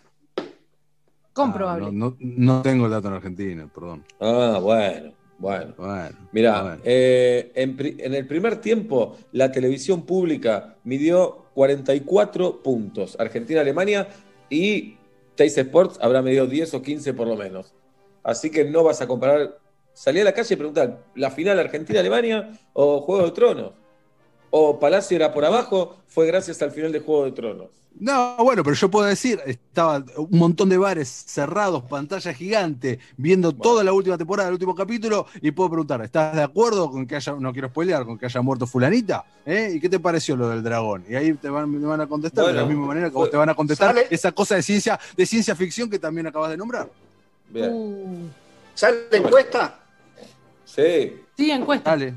[1.33, 1.87] Comprobable.
[1.87, 4.05] Ah, no, no- no tengo el dato en Argentina, perdón.
[4.21, 5.75] Ah, bueno, bueno.
[5.77, 6.83] Bueno, Mirá, bueno.
[6.85, 13.17] eh, en, en el primer tiempo la televisión pública midió 44 puntos.
[13.19, 14.09] Argentina-Alemania
[14.49, 14.97] y
[15.35, 17.75] Teis Sports habrá medido 10 o 15 por lo menos.
[18.23, 19.59] Así que no vas a comparar.
[19.93, 23.73] Salí a la calle y preguntar, ¿la final Argentina-Alemania o Juego de Tronos?
[24.51, 25.97] ¿O Palacio era por abajo?
[26.09, 27.69] Fue gracias al final de Juego de Tronos.
[27.99, 33.53] No, bueno, pero yo puedo decir, estaba un montón de bares cerrados, pantalla gigante, viendo
[33.53, 37.17] toda la última temporada, el último capítulo, y puedo preguntar, ¿estás de acuerdo con que
[37.17, 39.25] haya, no quiero spoilear, con que haya muerto fulanita?
[39.45, 39.73] ¿Eh?
[39.75, 41.05] ¿Y qué te pareció lo del dragón?
[41.09, 43.37] Y ahí te van, me van a contestar de la misma manera que vos te
[43.37, 46.57] van a contestar sale- esa cosa de ciencia, de ciencia ficción que también acabas de
[46.57, 46.89] nombrar.
[47.49, 47.71] Bien.
[47.73, 48.29] Uh,
[48.73, 49.81] ¿Sale la encuesta?
[50.65, 51.17] Sí.
[51.37, 51.91] sí, encuesta.
[51.91, 52.15] Dale.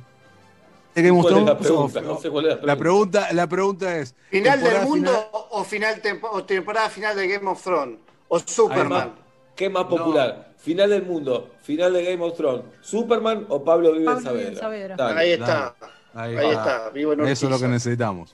[0.95, 2.01] ¿De Game of ¿Cuál es la pregunta?
[2.01, 3.33] No sé cuál es la La pregunta.
[3.33, 4.15] la pregunta es.
[4.29, 7.97] ¿Final del mundo final- o, final tempo- o temporada final de Game of Thrones?
[8.27, 8.91] ¿O Superman?
[9.01, 9.07] Además,
[9.55, 10.53] ¿Qué más popular?
[10.57, 14.59] Final del mundo, final de Game of Thrones, Superman o Pablo Pablo Saavedra.
[14.59, 14.95] Saavedra.
[14.95, 15.19] Dale.
[15.19, 15.75] Ahí está.
[16.15, 18.33] Ahí, Ahí está, vivo en Eso es lo que necesitamos.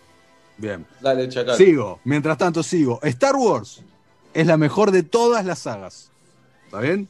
[0.58, 0.86] Bien.
[1.00, 1.56] Dale, Chacal.
[1.56, 2.00] Sigo.
[2.04, 3.00] Mientras tanto, sigo.
[3.04, 3.82] Star Wars
[4.34, 6.12] es la mejor de todas las sagas.
[6.66, 7.08] ¿Está bien?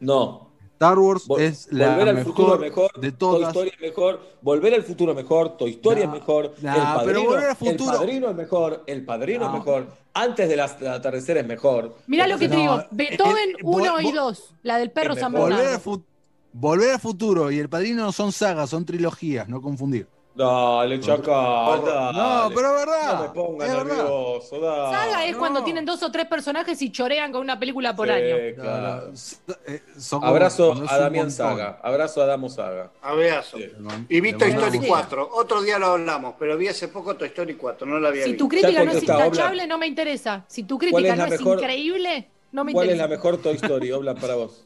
[0.00, 0.48] No.
[0.82, 3.48] Star Wars Vol- es la Volver al futuro mejor, es mejor, de Toy todas.
[3.48, 7.24] Story es mejor, Volver al futuro mejor, Toy Story es mejor, nah, el, pero padrino,
[7.30, 9.46] Volver al futuro- el padrino es mejor, el padrino No.
[9.46, 11.94] es mejor, antes del atardecer es mejor.
[12.06, 12.80] Mirá lo que te No, digo.
[12.80, 14.54] eh, Beethoven eh, 1 vol- y 2.
[14.62, 15.50] La del perro San mejor.
[15.50, 16.02] Volver al, Bernardo.
[16.54, 20.06] Volver al futuro y El Padrino no son sagas, son trilogías, no confundir.
[20.34, 22.16] Dale, Chacal, dale.
[22.18, 23.14] No, pero es verdad.
[23.16, 24.96] No me pongas es nervioso, dale.
[24.96, 25.38] Saga es no.
[25.38, 28.36] cuando tienen dos o tres personajes y chorean con una película por Sí, año.
[28.58, 29.12] claro.
[29.66, 31.30] Eh, son Abrazo a Damián.
[31.30, 32.90] Saga, abrazo a Damo Saga.
[33.02, 33.58] Abrazo.
[33.58, 33.70] Sí.
[34.08, 35.28] Y vi Toy Story un- 4.
[35.34, 37.86] Otro día lo hablamos, pero vi hace poco Toy Story 4.
[37.86, 38.44] No la había Si visto.
[38.44, 40.44] tu crítica no es intachable, no me interesa.
[40.48, 43.08] Si tu ¿Cuál crítica no es mejor- increíble, no me ¿Cuál es interesa.
[43.10, 44.64] la mejor Toy Story, Obla, para vos?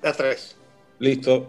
[0.00, 0.56] La 3.
[1.00, 1.48] Listo.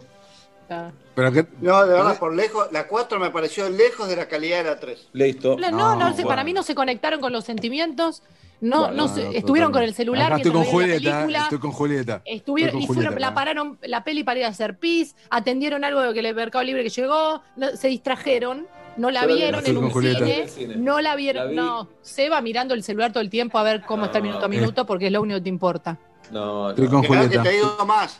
[0.71, 0.91] Ah.
[1.17, 2.67] Pero que, No, de verdad, por lejos.
[2.71, 5.07] La 4 me pareció lejos de la calidad de la 3.
[5.13, 5.57] Listo.
[5.57, 6.27] No, no, No, bueno.
[6.27, 8.21] para mí no se conectaron con los sentimientos.
[8.61, 11.39] No, Bueno, no no, no, estuvieron con el celular estoy con la Julieta, película.
[11.43, 12.21] estoy con Julieta.
[12.23, 15.15] Estuvieron, Estoy y con fueron, Julieta la pararon la peli para ir a hacer pis,
[15.31, 18.67] atendieron algo de que el Mercado Libre que llegó, no- se distrajeron,
[18.97, 20.75] no la la vieron Estoy en con un cine, Cine.
[20.75, 21.55] no la La vieron, vi.
[21.55, 24.43] no, se va mirando el celular todo el tiempo a ver cómo está el minuto
[24.43, 24.49] a Eh.
[24.49, 25.97] minuto porque es lo único que te importa.
[26.29, 26.91] No, Estoy no.
[26.91, 27.41] con que Julieta.
[27.41, 28.19] te digo más.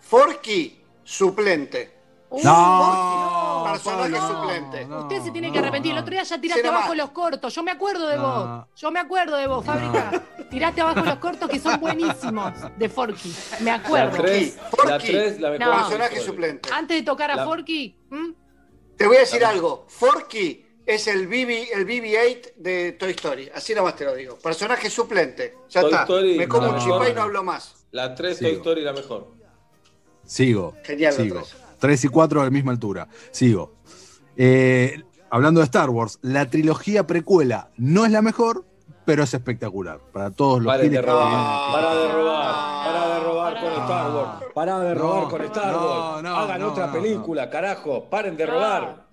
[0.00, 1.99] Forky, suplente.
[2.30, 4.84] No, Personaje suplente.
[4.86, 5.92] no, Usted se tiene no, que arrepentir.
[5.92, 7.54] El otro día ya tiraste abajo los cortos.
[7.54, 8.22] Yo me acuerdo de No.
[8.22, 8.66] vos.
[8.76, 10.22] Yo me acuerdo de vos, Fábrica.
[10.50, 13.34] Tiraste abajo los cortos que son buenísimos de Forky.
[13.60, 14.22] Me La acuerdo.
[14.22, 14.88] 3, Forky.
[14.88, 15.76] la 3, la mejor.
[15.76, 16.70] Personaje suplente.
[16.72, 17.96] Antes de tocar a La- Forky.
[18.96, 19.86] Te voy a decir La- algo.
[19.88, 23.50] Forky es el, BB, el BB-8 de Toy Story.
[23.54, 24.38] Así nomás te lo digo.
[24.38, 25.56] Personaje suplente.
[25.68, 26.02] Ya Toy está.
[26.02, 27.22] Story, Me como no, un chipá y no.
[27.22, 27.86] hablo más.
[27.92, 28.44] La 3 Sí.
[28.44, 29.32] Toy Story la mejor.
[30.24, 30.74] Sigo.
[30.84, 31.36] Genial la Sigo.
[31.40, 31.56] tres.
[31.80, 33.08] 3 y 4 a la misma altura.
[33.32, 33.72] Sigo.
[34.36, 38.64] Eh, hablando de Star Wars, la trilogía precuela no es la mejor,
[39.04, 39.98] pero es espectacular.
[40.12, 41.72] Para todos los Paren de robar.
[41.72, 42.54] Para de robar.
[42.84, 43.80] Para de robar con No.
[43.82, 44.44] Star Wars.
[44.54, 46.22] Para de robar No, con Star Wars.
[46.22, 48.04] no, Hagan no, otra no, película, carajo.
[48.08, 49.06] Paren de robar.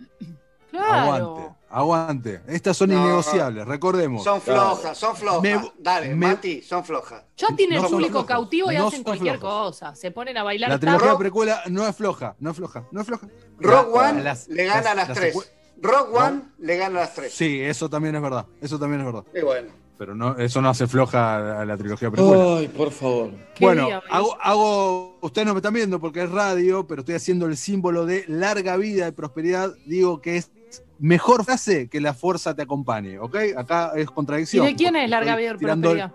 [0.69, 0.93] Claro.
[0.93, 2.41] Aguante, aguante.
[2.47, 2.95] Estas son No.
[3.01, 4.23] innegociables, recordemos.
[4.23, 5.41] Son flojas, son flojas.
[5.41, 7.23] Me- Dale, me- Mati, son flojas.
[7.37, 9.95] Ya tienen No público cautivo y no hacen cualquier cosa.
[9.95, 13.07] Se ponen a bailar La trilogía precuela no es floja, no es floja, no es
[13.07, 13.27] floja.
[13.59, 15.35] La- One las- le gana a las las tres.
[15.81, 17.33] Rogue One le gana a las tres.
[17.33, 18.45] Sí, eso también es verdad.
[18.61, 19.23] Eso también es verdad.
[19.35, 19.69] Y bueno.
[19.97, 22.57] Pero no, eso no hace floja a la trilogía precuela.
[22.59, 23.31] Ay, por favor.
[23.59, 27.47] Bueno, día, hago, hago- ustedes no me están viendo porque es radio, pero estoy haciendo
[27.47, 29.71] el símbolo de larga vida y prosperidad.
[29.87, 30.51] Digo que es
[30.99, 33.35] mejor frase que la fuerza te acompañe, ¿ok?
[33.57, 34.65] Acá es ¿Y contradicción.
[34.65, 36.11] de quién es larga vida y tirando prosperidad?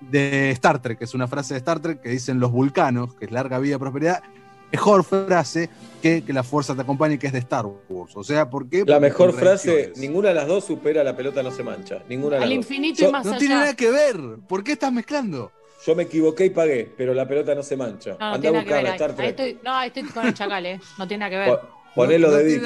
[0.00, 3.24] De Star Trek, que es una frase de Star Trek que dicen los vulcanos, que
[3.24, 4.22] es larga vida y prosperidad.
[4.70, 5.70] Mejor frase
[6.02, 8.14] que que la fuerza te acompañe, que es de Star Wars.
[8.14, 8.84] O sea, ¿por qué?
[8.86, 12.02] La mejor frase, ninguna de las dos supera la pelota no se mancha.
[12.08, 12.56] Ninguna de las Al dos.
[12.56, 13.38] infinito Yo- y más No allá.
[13.38, 14.16] tiene nada que ver.
[14.46, 15.50] ¿Por qué estás mezclando?
[15.86, 18.10] Yo me equivoqué y pagué, pero la pelota no se mancha.
[18.12, 18.82] No, no Anda a tiene nada que ver.
[18.82, 19.28] buscarla, Ahí, Star ahí Trek.
[19.30, 20.80] estoy, no, ahí estoy con el chacal, ¿eh?
[20.98, 21.60] No tiene nada que ver.
[21.98, 22.60] Po- Poné los No- no ver.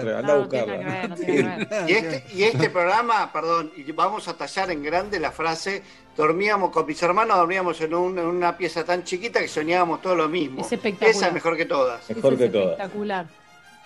[0.00, 0.14] Trek.
[0.16, 0.92] Anda No, a tiene que buscarla.
[1.00, 1.90] ver, no tiene nada que ver.
[1.90, 5.82] Y este, y este programa, perdón, y vamos a tallar en grande la frase,
[6.16, 10.14] dormíamos con mis hermanos, dormíamos en, un- en una pieza tan chiquita que soñábamos todo
[10.14, 10.60] lo mismo.
[10.60, 11.10] Es espectacular.
[11.16, 12.10] Esa es mejor que todas.
[12.10, 12.70] Mejor Ese que es todas.
[12.72, 13.26] espectacular.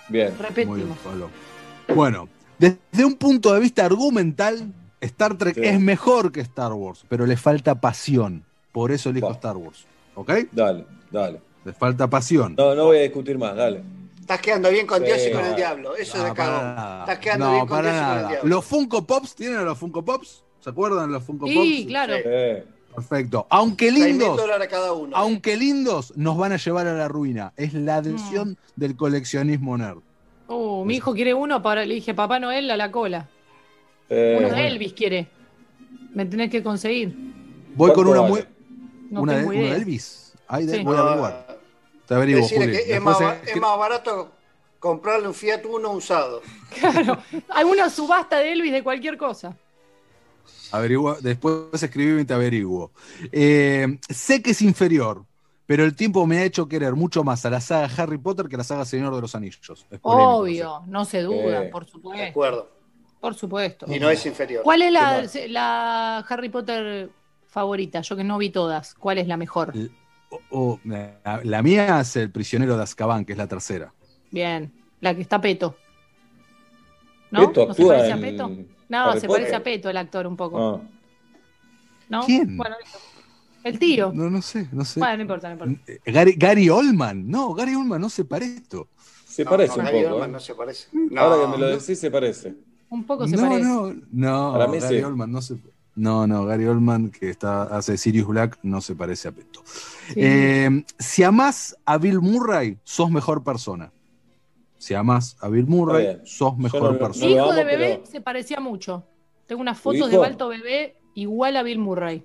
[0.08, 0.34] Bien.
[0.38, 0.98] Repetimos.
[1.94, 5.60] Bueno, desde un punto de vista argumental, Star Trek Sí.
[5.64, 8.42] es mejor que Star Wars, pero le falta pasión.
[8.72, 9.32] Por eso elijo Va.
[9.34, 9.86] Star Wars.
[10.16, 10.32] ¿Ok?
[10.50, 11.40] Dale, dale.
[11.64, 12.54] Le falta pasión.
[12.58, 13.82] No, no voy a discutir más, dale.
[14.28, 15.96] Estás quedando bien con Sí, Dios y con el diablo.
[15.96, 16.74] Eso es No, cagón.
[16.76, 17.00] nada.
[17.00, 18.48] Estás quedando No, bien con Dios y con el diablo.
[18.50, 20.44] ¿Los Funko Pops tienen a los Funko Pops?
[20.60, 21.86] ¿Se acuerdan los Funko Sí, Pops?
[21.88, 22.14] claro.
[22.16, 22.22] Sí.
[22.26, 22.64] Eh,
[22.94, 23.46] Perfecto.
[23.48, 25.16] Aunque 6.000 lindos, cada uno.
[25.16, 27.55] aunque lindos, nos van a llevar a la ruina.
[27.56, 30.00] Es la adhesión del coleccionismo nerd.
[30.48, 33.30] Uh, mi hijo quiere uno, para, le dije Papá Noel a la cola.
[34.10, 35.28] eh, Uno de Elvis quiere.
[36.12, 37.14] Me tenés que conseguir.
[37.76, 38.30] Voy con ¿Cuánto una vale?
[38.32, 39.10] muy.
[39.10, 39.70] No una de, una de.
[39.76, 40.34] Elvis.
[40.48, 40.84] Ahí de- Sí.
[40.84, 41.46] voy a averiguar.
[42.09, 42.76] Te averiguo, Decirle Juli.
[42.85, 44.32] que es más, es barato
[44.80, 46.40] comprarle un Fiat Uno usado.
[46.80, 47.18] Claro.
[47.51, 49.56] Hay una subasta de Elvis de cualquier cosa.
[50.70, 52.90] Averigua, después escribime y te averiguo.
[53.32, 55.24] Eh, sé que es inferior,
[55.66, 58.56] pero el tiempo me ha hecho querer mucho más a la saga Harry Potter que
[58.56, 59.86] a la saga Señor de los Anillos.
[59.90, 62.24] Es polémico, Obvio, no se duda, Eh, por De supuesto.
[62.30, 62.70] acuerdo.
[63.20, 63.86] Por supuesto.
[63.89, 64.62] Y no es inferior.
[64.62, 67.10] ¿Cuál es la, ¿Qué la Harry Potter
[67.48, 68.01] favorita?
[68.02, 68.94] Yo que no vi todas.
[68.94, 69.72] ¿Cuál es la mejor?
[70.30, 73.92] O- o, la, la mía es El prisionero de Azkaban, que es la tercera.
[74.30, 74.72] Bien.
[75.00, 75.76] La que está Peto.
[77.30, 77.48] ¿No?
[77.48, 78.50] Peto ¿No se actúa parece a Peto?
[78.88, 79.42] No, Harry se Potter.
[79.42, 80.82] parece a Peto el actor un poco.
[80.82, 80.88] ah.
[82.09, 82.24] ¿No?
[82.24, 82.56] ¿Quién?
[82.56, 82.76] Bueno.
[83.64, 84.12] El tío.
[84.14, 84.98] No, no sé, no sé.
[85.00, 85.92] Bueno, no importa, no importa.
[85.92, 87.28] Eh, Gary, Gary Oldman.
[87.28, 88.88] No, Gary Oldman no se parece esto.
[89.26, 90.14] Se No, parece no, un Gary poco.
[90.14, 90.32] Oldman ¿eh?
[90.32, 90.88] no se parece.
[91.16, 91.78] Ahora que me lo no.
[91.78, 92.55] decís, se parece.
[92.88, 93.62] Un poco se no, parece.
[93.64, 95.05] no, no, Para mí Gary sí.
[95.05, 95.56] Oldman no se
[95.96, 99.62] No, no, Gary Oldman, que está, hace Sirius Black, no se parece a Peto.
[100.09, 100.20] Sí.
[100.22, 103.93] Eh, si amás a Bill Murray, sos mejor persona.
[104.78, 107.26] Si amás a Bill Murray, sos mejor no persona.
[107.26, 109.05] Mi hijo de bebé pero- se parecía mucho.
[109.47, 110.16] Tengo unas ¿Tu fotos de?
[110.18, 112.24] Balto bebé igual a Bill Murray.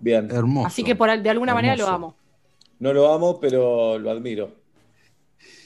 [0.00, 0.30] Bien.
[0.30, 0.66] Hermoso.
[0.66, 2.14] Así que por, de alguna manera lo amo.
[2.78, 4.52] No lo amo, pero lo admiro.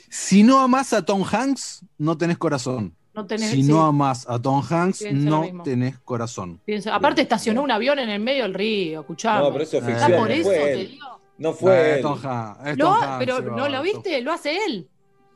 [0.09, 2.95] Si no amás a Tom Hanks, no tenés corazón.
[3.15, 6.61] No tenés, si sí, no amás a Tom Hanks, Pienso no tenés corazón.
[6.65, 9.41] pienso- aparte estacionó un avión en el medio del río, escuchame.
[9.45, 10.12] No, pero eso es Eh, ficción.
[10.12, 11.12] Por no eso te digo.
[11.43, 14.89] No fue Hanks, Tom ha- Hanks, pero va, no lo viste, lo hace él.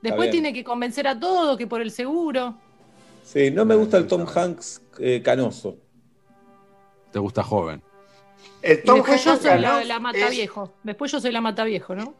[0.02, 2.56] Después tiene que convencer a todos que por el seguro.
[3.24, 5.76] Sí, no me gusta el Tom Hanks eh, canoso.
[7.12, 7.82] Te gusta joven.
[8.62, 10.72] El Y Tom después yo Hanks soy la, la mata es- viejo.
[10.84, 12.14] Después yo soy la mata viejo, ¿no?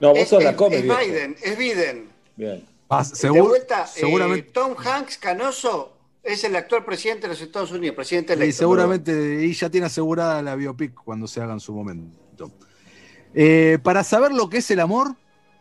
[0.00, 0.98] No, vos Es, sos la come, es viejo.
[0.98, 2.08] Biden, es Biden.
[2.34, 2.64] Bien.
[2.88, 7.70] Pas- de vuelta, eh, seguramente, Tom Hanks Canoso es el actual presidente de los Estados
[7.70, 8.56] Unidos, presidente y electo.
[8.58, 12.18] seguramente y ya tiene asegurada la biopic cuando se haga en su momento.
[13.34, 15.14] Eh, para saber lo que es el amor,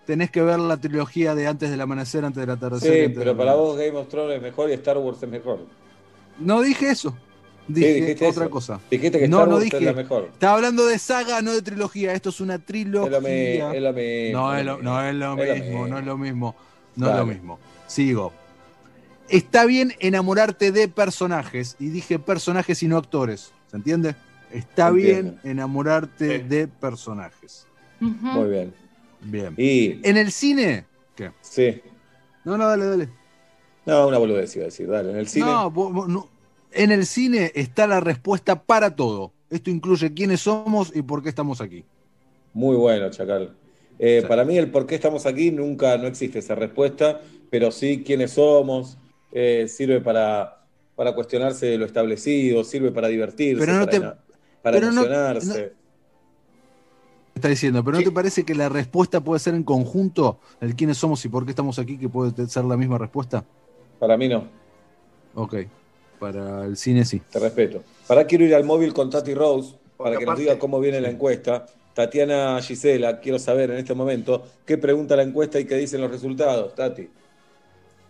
[0.06, 3.10] tenés que ver la trilogía de Antes del Amanecer, Antes del Atardecer.
[3.10, 5.66] Sí, pero para vos Game of Thrones es mejor y Star Wars es mejor.
[6.40, 7.16] No dije eso.
[7.68, 8.50] Dije otra eso.
[8.50, 8.80] cosa.
[8.91, 9.78] Dijiste que no, Star no Wars dije.
[9.78, 10.30] es la mejor.
[10.34, 12.14] Estaba hablando de saga, no de trilogía.
[12.14, 13.74] Esto es una trilogía.
[13.74, 14.40] es lo mismo.
[14.40, 16.56] No es lo, no es lo Es lo mismo, no es lo mismo.
[16.95, 17.60] No es lo mismo.
[17.88, 18.34] Sigo.
[19.30, 21.76] Está bien enamorarte de personajes.
[21.80, 23.52] Y dije personajes y no actores.
[23.72, 24.16] ¿Se entiende?
[24.54, 25.32] Está Entiendo.
[25.34, 26.44] bien enamorarte Sí.
[26.48, 27.68] de personajes.
[28.00, 28.74] Muy bien.
[29.22, 29.54] Bien.
[29.58, 30.00] Y.
[30.08, 30.86] En el cine.
[31.16, 31.32] ¿Qué?
[31.42, 31.82] Sí.
[32.44, 33.10] No, no, dale, dale.
[33.86, 34.88] No, una boludez iba a decir.
[34.88, 35.46] Dale, en el cine.
[35.46, 36.30] No, vos- vos no.
[36.72, 39.32] En el cine está la respuesta para todo.
[39.50, 41.86] Esto incluye quiénes somos y por qué estamos aquí.
[42.54, 43.56] Muy bueno, Chacal.
[44.00, 44.28] Eh, Sí.
[44.28, 48.32] Para mí, el por qué estamos aquí nunca no existe esa respuesta, pero sí quiénes
[48.32, 48.98] somos,
[49.32, 50.66] eh, sirve para,
[50.96, 54.23] para cuestionarse de lo establecido, sirve para divertirse, Pero no para, te-
[54.64, 55.73] para pero no- emocionarse.
[57.35, 60.40] Está diciendo, pero ¿no te parece que la respuesta puede ser en conjunto?
[60.61, 63.44] El quiénes somos y por qué estamos aquí, que puede ser la misma respuesta.
[63.99, 64.48] Para mí no,
[65.35, 65.56] Ok.
[66.19, 67.22] Para el cine sí.
[67.31, 67.84] te respeto.
[68.07, 71.02] Para quiero ir al móvil con Tati Rose, para Porque que nos diga cómo viene
[71.02, 71.65] la encuesta.
[71.94, 76.11] Tatiana Gisela, quiero saber en este momento qué pregunta la encuesta y qué dicen los
[76.11, 77.10] resultados, Tati.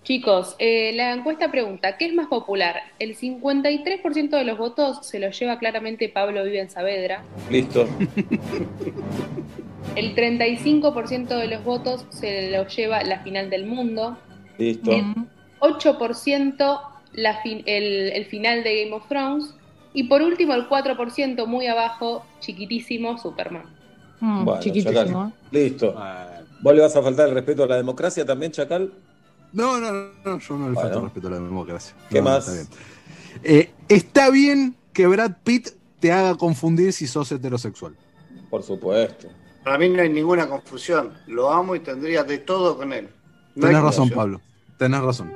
[0.03, 2.75] Chicos, eh, la encuesta pregunta, ¿qué es más popular?
[2.99, 7.87] El 53% de los votos se los lleva claramente Pablo Vive en Saavedra, Listo.
[9.95, 14.17] el 35% de los votos se los lleva la final del mundo,
[14.57, 14.91] Listo.
[14.91, 15.13] El
[15.61, 16.81] 8%
[17.13, 19.53] la fin- el, el final de Game of Thrones
[19.93, 23.63] y por último el 4% muy abajo, chiquitísimo, Superman.
[24.19, 24.93] Mm, Bueno, chiquitísimo.
[25.05, 25.29] Chacal.
[25.29, 25.33] ¿eh?
[25.51, 25.95] Listo.
[26.61, 28.91] ¿Vos le vas a faltar el respeto a la democracia también, Chacal?
[29.53, 29.91] No, no,
[30.25, 31.01] no, yo no le falto Bueno.
[31.05, 31.95] respeto a la democracia.
[32.09, 32.47] ¿Qué No, más?
[32.47, 32.67] Está bien.
[33.43, 35.69] Eh, está bien que Brad Pitt
[35.99, 37.95] te haga confundir si sos heterosexual.
[38.49, 39.27] Por supuesto.
[39.63, 41.13] Para mí no hay ninguna confusión.
[41.27, 43.09] Lo amo y tendría de todo con él.
[43.55, 44.17] No Tenés razón, confusión.
[44.17, 44.41] Pablo.
[44.77, 45.31] Tenés razón.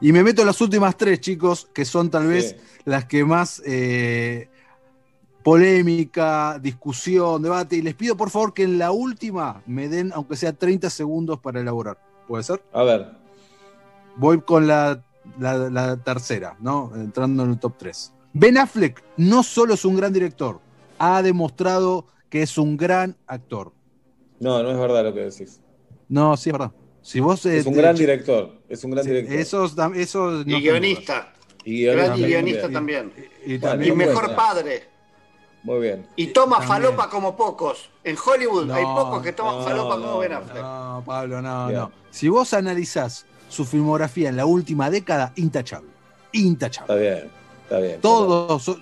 [0.00, 2.80] Y me meto en las últimas tres, chicos, que son tal vez Sí.
[2.84, 4.48] las que más eh,
[5.42, 7.76] polémica, discusión, debate.
[7.76, 11.38] Y les pido por favor que en la última me den, aunque sea 30 segundos
[11.40, 11.98] para elaborar.
[12.26, 12.62] ¿Puede ser?
[12.72, 13.10] A ver,
[14.18, 15.02] Voy con la,
[15.38, 16.90] la- la tercera, ¿no?
[16.94, 18.12] Entrando en el top 3.
[18.32, 20.58] Ben Affleck no solo es un gran director,
[20.98, 23.72] ha demostrado que es un gran actor.
[24.40, 25.60] no, no es verdad lo que decís.
[26.08, 26.72] No, sí, es verdad.
[27.02, 28.52] Si vos, eh, Es un gran director.
[28.68, 29.36] Es un gran Sí, director.
[29.38, 31.32] Esos, esos no Y guionista.
[31.64, 33.12] Y Gran también, guionista también.
[33.44, 34.36] Y, Y también mejor buena.
[34.36, 34.88] padre.
[35.64, 36.06] Muy bien.
[36.16, 36.68] Y toma También.
[36.84, 37.90] falopa como pocos.
[38.04, 40.32] En Hollywood No, hay pocos que toman no, falopa no, como Ben.
[40.32, 40.62] Affleck.
[40.62, 41.80] No, Pablo, no, Bien.
[41.80, 41.92] no.
[42.16, 45.90] Si vos analizás su filmografía en la última década, intachable.
[46.32, 46.94] Intachable.
[46.94, 47.30] Está bien.
[47.64, 48.00] Está bien.
[48.00, 48.62] Todos.
[48.62, 48.80] son-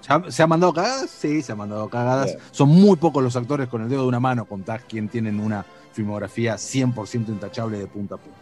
[0.00, 1.10] ¿Se ha, se ha mandado cagadas?
[1.10, 2.26] Sí, se han mandado cagadas.
[2.26, 2.38] Bien.
[2.52, 5.66] Son muy pocos los actores con el dedo de una mano, contás quién tienen una
[5.92, 8.38] filmografía 100% intachable de punta a punta.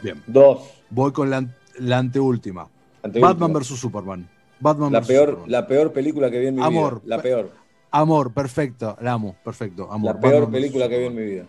[0.00, 0.60] Bien, Dos.
[0.88, 1.44] voy con la,
[1.80, 2.68] la anteúltima.
[3.02, 3.32] Anteúltima.
[3.32, 3.66] Batman vs.
[3.66, 4.28] Superman.
[4.60, 5.08] Batman La vs.
[5.08, 5.50] peor, Superman.
[5.50, 7.02] la peor película que vi en mi Amor.
[7.02, 7.16] vida.
[7.16, 7.50] La peor.
[7.90, 8.96] Amor, perfecto.
[9.00, 9.90] La amo, perfecto.
[9.90, 10.14] Amor.
[10.14, 11.44] La peor Batman película que vi en mi vida.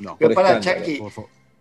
[0.00, 1.00] No, Pero para Chucky,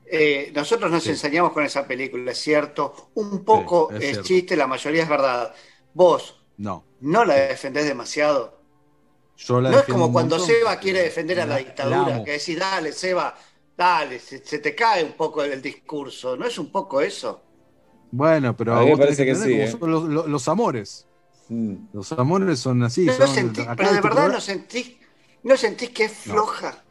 [0.06, 1.10] eh, nosotros nos Sí.
[1.12, 3.12] enseñamos con esa película, es cierto.
[3.16, 4.28] Un poco Sí, es es, cierto.
[4.28, 5.54] chiste, la mayoría es verdad.
[5.94, 6.84] Vos No.
[7.02, 8.60] no la defendés demasiado.
[9.38, 10.56] Yo la No es como cuando montón.
[10.56, 13.36] Seba quiere defender a la La- dictadura, la que decís, dale, Seba,
[13.78, 16.36] dale, se, se te cae un poco el, el discurso.
[16.36, 17.42] ¿No es un poco eso?
[18.12, 20.28] Bueno, pero A mí me vos tenés parece que entender sí, cómo son los, los-
[20.28, 21.06] los amores.
[21.94, 23.06] Los amores son así.
[23.06, 24.98] No son- sentí- acá pero de este verdad no sentís,
[25.44, 26.84] no sentís que es floja.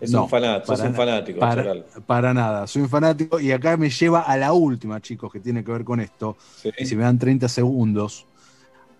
[0.00, 1.74] Es No, un fanático, sos para un fanático, Para,
[2.06, 5.64] para nada, soy un fanático y acá me lleva a la última, chicos, que tiene
[5.64, 6.36] que ver con esto.
[6.78, 8.24] Y si me dan 30 segundos,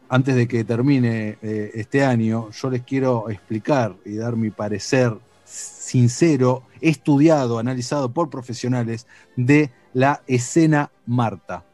[0.09, 5.16] antes de que termine eh, este año, yo les quiero explicar y dar mi parecer
[5.45, 9.07] sincero, estudiado, analizado por profesionales
[9.37, 11.65] de la escena Marta.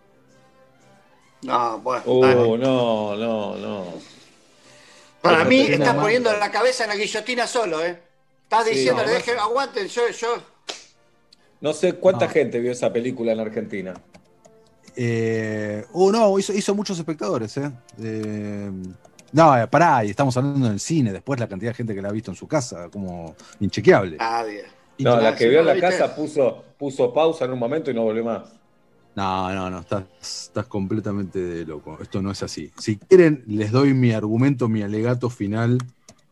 [1.43, 2.03] No, bueno.
[2.07, 3.85] Oh, no, no, no.
[5.21, 6.03] Para mí estás Marta.
[6.03, 8.01] poniendo la cabeza en la guillotina solo, ¿eh?
[8.59, 10.29] Estás Sí, diciéndole, no, deje, aguanten, yo, yo.
[11.61, 13.95] No sé cuánta gente vio esa película en Argentina.
[14.97, 17.71] Eh, oh, no, hizo, hizo muchos espectadores, ¿eh?
[18.01, 18.71] Eh,
[19.33, 22.11] no, eh, pará, y estamos hablando del cine, después la cantidad de gente que la
[22.11, 24.19] ha visto en su casa, como inchequeable.
[24.19, 24.65] Nadie.
[24.99, 28.03] No, la que vio en la casa puso, puso pausa en un momento y no
[28.03, 28.53] volvió más.
[29.17, 31.99] No, no, no, estás, estás completamente de loco.
[32.01, 32.71] Esto no es así.
[32.79, 35.79] Si quieren, les doy mi argumento, mi alegato final.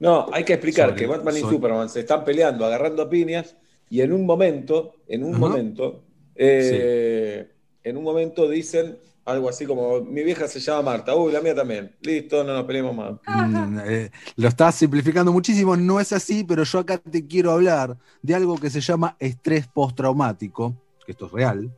[0.03, 3.55] No, hay que explicar Sobre- que Batman y sobre- Superman se están peleando, agarrando piñas,
[3.89, 5.39] y en un momento, en un Ajá.
[5.39, 6.03] momento,
[6.35, 7.49] eh,
[7.85, 11.55] en un momento dicen algo así como, mi vieja se llama Marta, uy, la mía
[11.55, 13.13] también, listo, no nos peleemos más.
[13.29, 17.97] Mm, eh, lo estás simplificando muchísimo, no es así, pero yo acá te quiero hablar
[18.23, 20.75] de algo que se llama estrés postraumático,
[21.07, 21.71] que esto es real,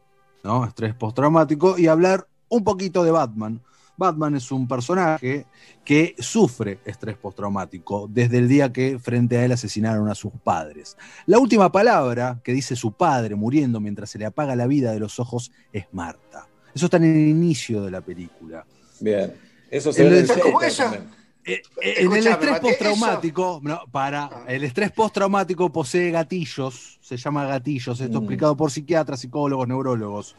[0.43, 0.65] ¿no?
[0.65, 3.61] Estrés postraumático, y hablar un poquito de Batman.
[3.97, 5.47] Batman es un personaje
[5.85, 10.97] que sufre estrés postraumático desde el día que frente a él asesinaron a sus padres.
[11.27, 15.01] La última palabra que dice su padre muriendo mientras se le apaga la vida de
[15.01, 16.49] los ojos es Marta.
[16.75, 18.66] Eso está en el inicio de la película.
[19.01, 19.33] Bien,
[19.71, 21.05] eso se ve en.
[21.47, 27.45] En el Escuchame, estrés Mati, postraumático, no, para, el estrés postraumático posee gatillos, se llama
[27.45, 28.25] gatillos, esto Mm.
[28.25, 30.37] explicado por psiquiatras, psicólogos, neurólogos.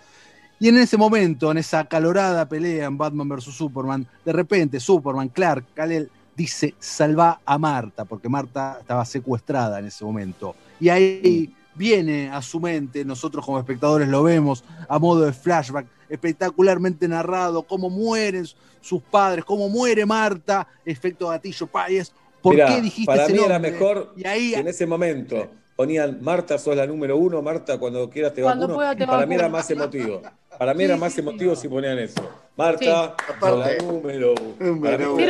[0.60, 3.44] Y en ese momento, en esa acalorada pelea en Batman vs.
[3.45, 9.86] Superman, de repente Superman, Clark, Kal-El, dice, salva a Marta, porque Marta estaba secuestrada en
[9.86, 10.56] ese momento.
[10.80, 15.88] Y ahí viene a su mente, nosotros como espectadores lo vemos, a modo de flashback,
[16.10, 18.45] espectacularmente narrado, cómo mueren
[18.82, 22.14] sus padres, cómo muere Marta, efecto gatillo, payes.
[22.41, 25.49] ¿Por Mirá, qué dijiste para ese mí era mejor Y ahí, que en ese momento
[25.76, 28.76] ponían Marta, sos la número uno, Marta, cuando quieras te Cuando vacuno.
[28.77, 30.22] pueda te para mí era más emotivo.
[30.57, 31.27] Para mí era más sí, sí.
[31.27, 32.22] emotivo si ponían eso.
[32.56, 33.34] Marta, Sí.
[33.39, 34.88] sos la número uno.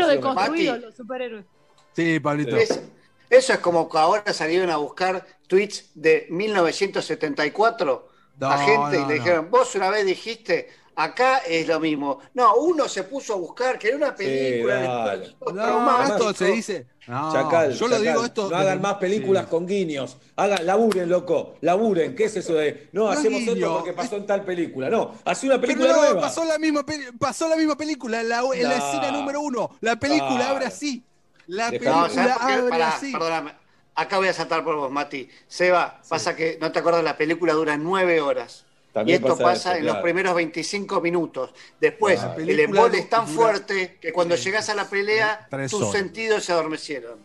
[0.08, 0.86] Deconstruidos Mati.
[0.86, 1.46] los superhéroes.
[1.94, 2.56] sí, Pablito.
[2.58, 2.82] Es-
[3.30, 8.08] eso es como que ahora salieron a buscar tweets de 1974
[8.42, 9.14] a No, gente y le no.
[9.14, 12.20] dijeron, vos una vez dijiste, acá es lo mismo.
[12.34, 15.36] No, uno se puso a buscar, que era una película de dale.
[15.54, 16.88] No, esto se dice.
[17.08, 18.50] No, Chacal, yo lo Chacal, digo esto.
[18.50, 19.50] No hagan más películas sí.
[19.52, 20.18] con guiños.
[20.36, 21.56] Hagan, laburen, loco.
[21.62, 22.16] Laburen.
[22.16, 24.90] ¿Qué es eso de no, No hacemos guiño, esto porque pasó en tal película?
[24.90, 26.22] No, hace una Pero película no, nueva.
[26.22, 28.86] pasó la misma peli- pasó la misma película en la, en la No.
[28.86, 29.70] escena número uno.
[29.82, 31.04] La película abre así.
[31.48, 33.12] La Dejá- No, película abre Pará, así.
[33.12, 33.54] perdóname.
[33.94, 35.30] Acá voy a saltar por vos, Mati.
[35.48, 38.65] Seba, pasa que no te acuerdas, la película dura nueve horas.
[38.96, 41.52] También y esto pasa pasa, eso, en los primeros 25 minutos.
[41.82, 45.92] Después, el embole es tan fuerte que cuando llegas a la pelea, tus horas.
[45.92, 47.20] sentidos se adormecieron.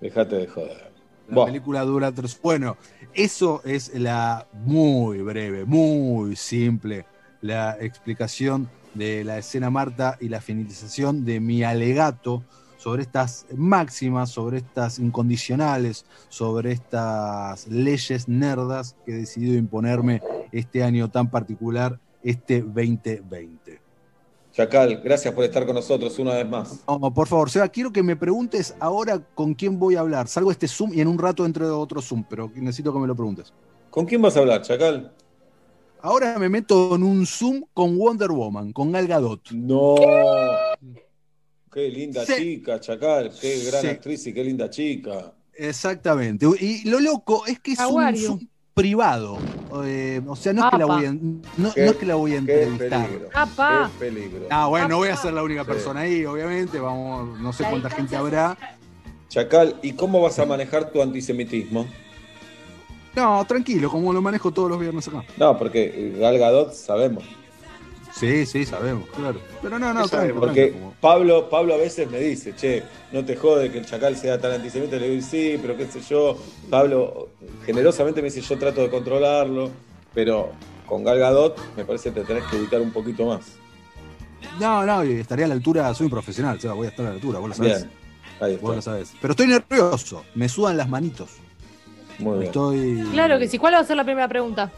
[0.00, 0.92] Dejate de joder.
[1.26, 1.46] La Buah.
[1.46, 2.38] película dura tres.
[2.40, 2.76] Bueno,
[3.14, 7.04] eso es la muy breve, muy simple,
[7.40, 12.44] la explicación de la escena Marta y la finalización de mi alegato
[12.82, 20.82] sobre estas máximas, sobre estas incondicionales, sobre estas leyes nerdas que he decidido imponerme este
[20.82, 23.80] año tan particular, este 2020.
[24.50, 26.80] Chacal, gracias por estar con nosotros una vez más.
[26.88, 30.26] No, por favor, Seba, quiero que me preguntes ahora con quién voy a hablar.
[30.26, 33.06] Salgo este Zoom y en un rato entro de otro Zoom, pero necesito que me
[33.06, 33.52] lo preguntes.
[33.90, 35.12] ¿Con quién vas a hablar, Chacal?
[36.00, 39.52] Ahora me meto en un Zoom con Wonder Woman, con Gal Gadot.
[39.52, 39.94] No.
[39.96, 40.04] Qué
[41.80, 42.34] linda Sí.
[42.36, 43.30] chica, Chacal.
[43.40, 43.86] Qué gran Sí.
[43.88, 45.32] actriz y qué linda chica.
[45.54, 46.46] Exactamente.
[46.60, 48.38] Y lo loco es que es un Aguario.
[48.74, 49.36] Privado.
[49.84, 52.14] Eh, o sea, no es, que la voy a, no, no Qué- es que la
[52.14, 53.06] voy a Qué entrevistar.
[53.06, 53.28] peligro.
[53.34, 53.90] Apa.
[53.98, 54.46] Qué peligro.
[54.50, 55.66] Ah, bueno, no voy a ser la única Sí.
[55.70, 56.78] persona ahí, obviamente.
[56.80, 58.56] Vamos, no sé La cuánta gente habrá.
[59.28, 61.86] Chacal, ¿y cómo vas a manejar tu antisemitismo?
[63.14, 65.22] No, tranquilo, como lo manejo todos los viernes acá.
[65.36, 67.24] No, porque Gal Gadot sabemos.
[68.14, 69.40] Sí, sí, sabemos, claro.
[69.62, 70.40] Pero no, no, ¿Qué tranquilo, sabemos?
[70.46, 70.74] Porque.
[71.00, 74.52] Pablo, Pablo a veces me dice, che, no te jode que el chacal sea tan
[74.52, 74.96] antisemita.
[74.96, 76.36] Le digo, sí, pero qué sé yo.
[76.70, 77.30] Pablo
[77.64, 79.70] generosamente me dice, yo trato de controlarlo,
[80.14, 80.50] pero
[80.86, 83.52] con Gal Gadot me parece que te tenés que ubicar un poquito más.
[84.60, 87.14] No, no, estaría a la altura, soy un profesional, Seba, voy a estar a la
[87.14, 87.84] altura, vos lo sabés.
[87.84, 87.90] Bien,
[88.40, 88.90] ahí Vos lo está.
[88.92, 89.12] sabés.
[89.20, 91.30] Pero estoy nervioso, me sudan las manitos.
[92.18, 92.46] Muy bien.
[92.48, 93.08] Estoy.
[93.12, 93.56] Claro que sí.
[93.58, 94.70] ¿Cuál va a ser la primera pregunta?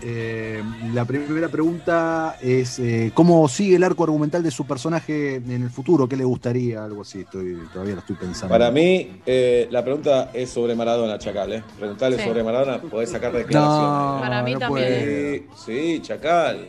[0.00, 0.62] Eh,
[0.94, 5.70] la primera pregunta es: eh, ¿cómo sigue el arco argumental de su personaje en el
[5.70, 6.08] futuro?
[6.08, 6.84] ¿Qué le gustaría?
[6.84, 8.48] Algo así, estoy, todavía lo estoy pensando.
[8.52, 11.52] Para mí, eh, la pregunta es sobre Maradona, Chacal.
[11.52, 11.64] ¿eh?
[11.78, 12.24] Preguntarle Sí.
[12.24, 13.88] sobre Maradona, podés sacar declaraciones.
[13.88, 15.46] No, Para mí no también.
[15.56, 16.68] Sí, sí, Chacal.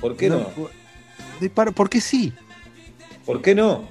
[0.00, 0.46] ¿Por qué no?
[1.52, 2.32] par- ¿Por qué sí?
[3.26, 3.88] ¿Por qué no?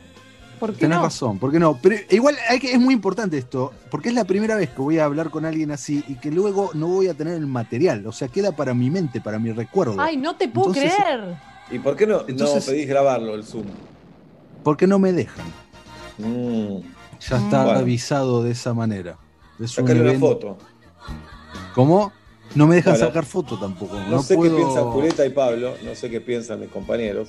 [0.60, 1.04] ¿Por qué Tenés no?
[1.04, 1.78] razón, ¿por qué no?
[1.82, 4.98] Pero igual hay que, es muy importante esto, porque es la primera vez que voy
[5.00, 8.12] a hablar con alguien así y que luego no voy a tener el material, o
[8.12, 9.96] sea, queda para mi mente, para mi recuerdo.
[10.00, 11.36] Ay, no te puedo Entonces- creer.
[11.70, 13.66] ¿Y por qué no, Entonces- no pedís grabarlo, el Zoom?
[14.64, 15.46] Porque no me dejan.
[16.18, 16.80] Mm,
[17.30, 17.80] Ya está Bueno.
[17.80, 19.18] avisado de esa manera.
[19.60, 20.58] Es un Sacale una foto.
[21.74, 22.12] ¿Cómo?
[22.56, 23.96] No me dejan Bueno, sacar foto tampoco.
[24.00, 24.56] No, No, sé puedo...
[24.56, 27.28] qué piensan Julieta y Pablo, no sé qué piensan mis compañeros.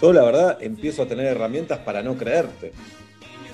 [0.00, 2.72] Yo, la verdad, empiezo a tener herramientas para no creerte.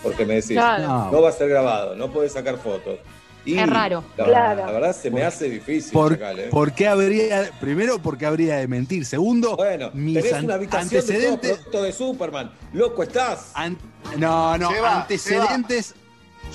[0.02, 0.82] Porque me decís, Claro.
[0.88, 1.10] No.
[1.12, 2.98] no va a ser grabado, no podés sacar fotos.
[3.44, 4.04] Y Es raro.
[4.16, 4.66] La, Claro.
[4.66, 6.48] la verdad se me hace difícil, ¿Por, Chacal, ¿eh?
[6.50, 9.04] por qué habría, primero, porque habría de mentir.
[9.04, 11.50] Segundo, Bueno, mis tenés una habitación de todo antecedentes.
[11.58, 12.52] producto de Superman.
[12.72, 13.50] Loco estás.
[13.54, 13.78] an-
[14.16, 15.94] no, no, antecedentes.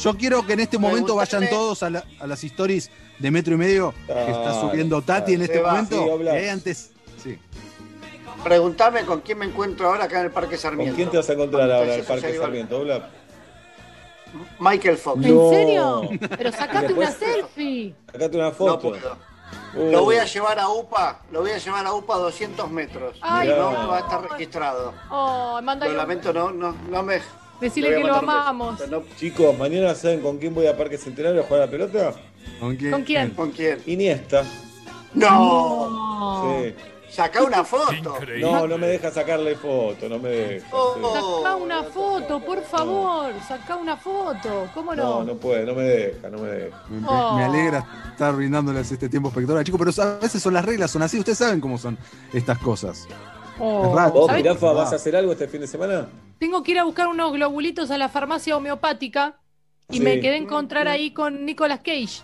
[0.01, 2.89] Yo quiero que en este momento vayan todos a, la- a las stories
[3.19, 6.19] de Metro y Medio que está subiendo Tati en este momento.
[6.22, 6.91] sí, hay antes.
[8.43, 10.91] Preguntame con quién me encuentro ahora acá en el Parque Sarmiento.
[10.91, 13.09] ¿Con quién te vas a encontrar ahora en el Parque Sarmiento, Bla?
[14.59, 15.26] Michael Fox.
[15.26, 15.49] ¿En No.
[15.49, 16.01] serio?
[16.38, 17.95] Pero sacate una selfie.
[18.11, 18.89] Sacate una No foto.
[18.89, 19.18] puedo.
[19.76, 22.69] Uh, Lo voy a llevar a UPA, lo voy a llevar a UPA a 200
[22.69, 23.18] metros.
[23.22, 23.88] Ay, no no.
[23.88, 24.93] va a estar registrado.
[25.09, 25.93] Oh, Lo mándale.
[25.93, 27.22] lamento, no, no, no me.
[27.61, 28.88] Decirle le que lo amamos.
[28.89, 32.14] No- Chicos, mañana saben con quién voy a Parque Centenario a jugar a la pelota.
[32.59, 32.91] ¿Con quién?
[32.91, 33.30] ¿Con quién?
[33.31, 33.81] ¿Con quién?
[33.88, 34.43] Iniesta.
[35.14, 36.61] No, No.
[36.64, 36.76] Sí.
[37.09, 38.17] Saca una foto.
[38.39, 40.65] No, no me deja sacarle foto, no me deja.
[40.65, 40.71] sí.
[40.73, 41.41] Oh.
[41.43, 43.34] Sacá una foto, por favor.
[43.47, 44.69] Sacá una foto.
[44.73, 45.23] ¿Cómo No, no?
[45.23, 46.84] no puede, no me deja, no me deja.
[46.89, 47.38] Me, Oh.
[47.38, 51.17] alegra estar brindándoles este tiempo espectacular, chicos, pero a veces son las reglas, son así,
[51.19, 51.97] ustedes saben cómo son
[52.34, 53.07] estas cosas.
[53.59, 53.89] Oh.
[54.11, 54.73] ¿Vos, Ah.
[54.73, 56.07] vas a hacer algo este fin de semana?
[56.39, 59.39] Tengo que ir a buscar unos globulitos a la farmacia homeopática
[59.89, 59.99] y Sí.
[60.03, 62.21] me quedé a encontrar ahí con Nicolas Cage.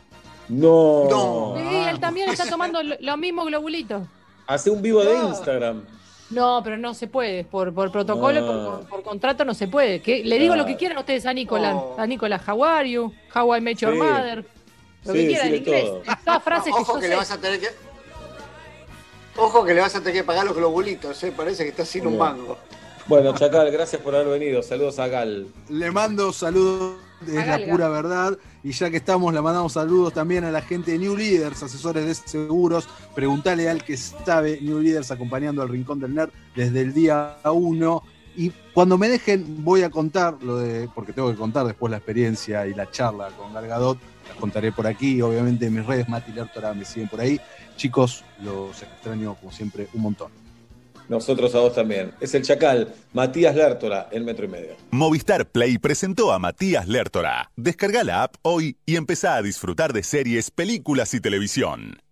[0.50, 1.06] No.
[1.10, 1.54] No.
[1.58, 4.04] Sí, él también está tomando lo- los mismos globulitos.
[4.48, 5.16] Hace un vivo de.
[5.16, 5.84] Instagram.
[6.30, 7.44] No, pero no se puede.
[7.44, 8.80] Por, por protocolo, Ah.
[8.80, 10.02] por, por contrato no se puede.
[10.02, 11.76] Que, le digo lo que quieran ustedes a Nicolás.
[11.78, 11.96] Oh.
[11.98, 13.14] A Nicolás, how are you?
[13.36, 13.98] How I met your Sí.
[14.00, 14.46] mother.
[15.06, 15.86] Lo Sí, que quieran en inglés.
[15.86, 16.02] todo.
[16.26, 17.10] Todas frases que Ojo yo que sé.
[17.10, 17.68] le vas a tener que.
[19.36, 21.34] Ojo que le vas a tener que pagar los globulitos, ¿eh?
[21.36, 22.58] parece que está sin un mango.
[23.08, 24.62] Bueno, Chacal, gracias por haber venido.
[24.64, 25.48] Saludos a Gal.
[25.70, 26.96] Le mando saludos,
[27.28, 28.38] es la pura verdad.
[28.64, 32.06] Y ya que estamos, le mandamos saludos también a la gente de New Leaders, asesores
[32.06, 32.88] de seguros.
[33.14, 38.04] Preguntale al que sabe New Leaders acompañando al Rincón del Nerd desde el día 1.
[38.36, 41.98] Y cuando me dejen, voy a contar lo de, porque tengo que contar después la
[41.98, 43.98] experiencia y la charla con Gal Gadot.
[44.28, 47.40] La contaré por aquí, obviamente en mis redes, Mati Lertora me siguen por ahí.
[47.76, 50.43] Chicos, los extraño como siempre un montón.
[51.10, 52.12] Nosotros a vos también.
[52.20, 54.76] Es el Chacal, Matías Lértola, el metro y medio.
[54.92, 57.52] Movistar Play presentó a Matías Lertora.
[57.56, 62.03] Descarga la app hoy y empezá a disfrutar de series, películas y televisión.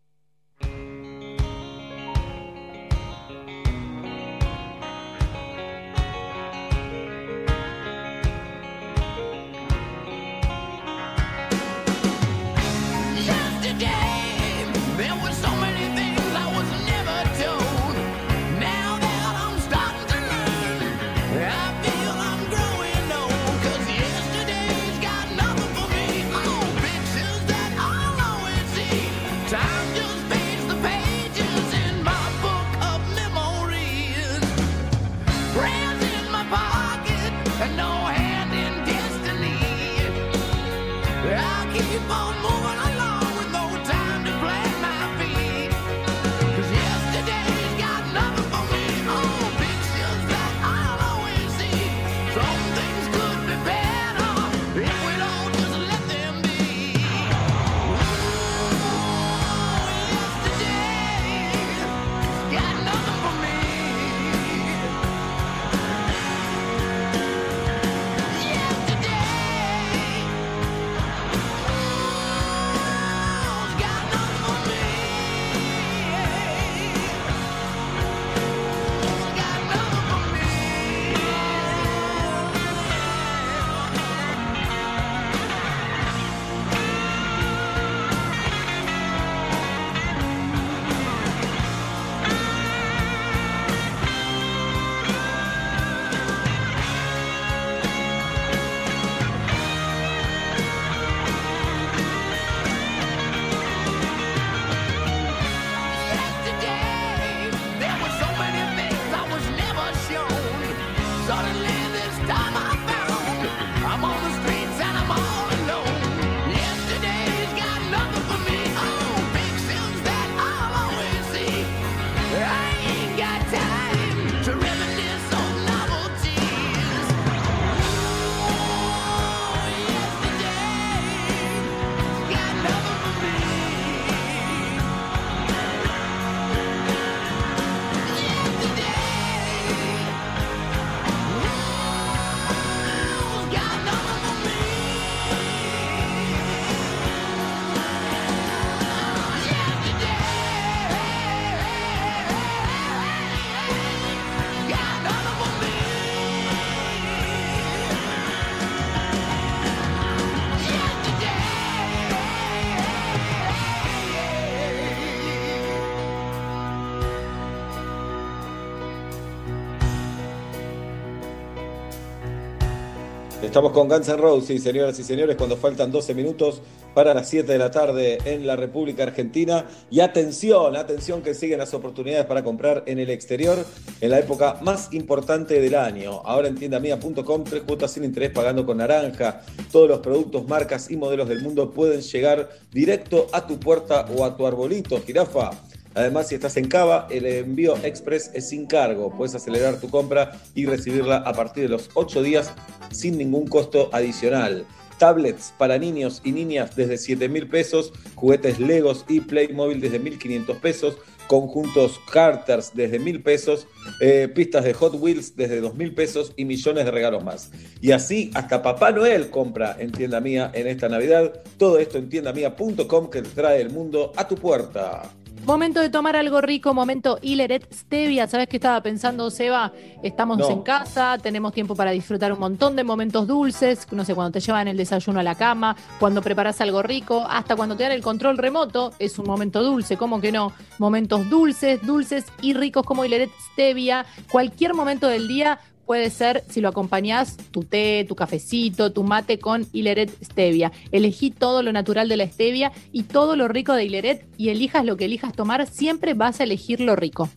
[173.52, 176.62] Estamos con Guns N' Roses, señoras y señores, cuando faltan 12 minutos
[176.94, 179.66] para las 7 de la tarde en la República Argentina.
[179.90, 183.58] Y atención, atención que siguen las oportunidades para comprar en el exterior
[184.00, 186.22] en la época más importante del año.
[186.24, 189.42] Ahora en tiendamia.com, tres cuotas sin interés pagando con naranja.
[189.70, 194.24] Todos los productos, marcas y modelos del mundo pueden llegar directo a tu puerta o
[194.24, 195.52] a tu arbolito, jirafa.
[195.94, 199.12] Además, si estás en Cava, el envío express es sin cargo.
[199.16, 202.52] Puedes acelerar tu compra y recibirla a partir de los 8 días
[202.92, 204.66] sin ningún costo adicional.
[204.98, 210.60] Tablets para niños y niñas desde 7 mil pesos, juguetes Legos y Playmobil desde 1.500
[210.60, 213.68] pesos, conjuntos Carters desde 1.000 pesos,
[214.00, 217.52] eh, pistas de Hot Wheels desde 2.000 pesos y millones de regalos más.
[217.82, 221.42] Y así hasta Papá Noel compra en Tienda Mía en esta Navidad.
[221.58, 225.10] Todo esto en tiendamia.com que te trae el mundo a tu puerta.
[225.46, 228.28] Momento de tomar algo rico, momento Hileret Stevia.
[228.28, 229.74] ¿Sabes qué estaba pensando, Seba?
[230.04, 230.50] Estamos No.
[230.50, 233.88] en casa, tenemos tiempo para disfrutar un montón de momentos dulces.
[233.92, 237.56] No sé, cuando te llevan el desayuno a la cama, cuando preparas algo rico, hasta
[237.56, 239.98] cuando te dan el control remoto, es un momento dulce.
[239.98, 240.54] ¿Cómo que no?
[240.78, 244.06] Momentos dulces, dulces y ricos como Hileret Stevia.
[244.32, 245.60] Cualquier momento del día
[245.92, 250.72] puede ser, si lo acompañás, tu té, tu cafecito, tu mate con Hileret Stevia.
[250.94, 254.86] Elegí todo lo natural de la stevia y todo lo rico de Hileret y elijas
[254.86, 257.28] lo que elijas tomar, siempre vas a elegir lo rico.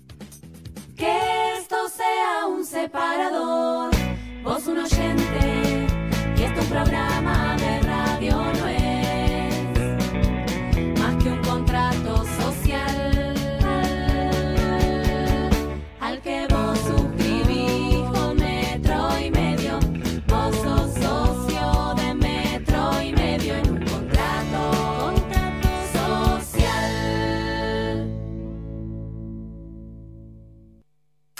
[0.96, 1.18] Que
[1.58, 3.90] esto sea un separador,
[4.44, 5.86] vos un oyente,
[6.38, 7.23] y esto un programa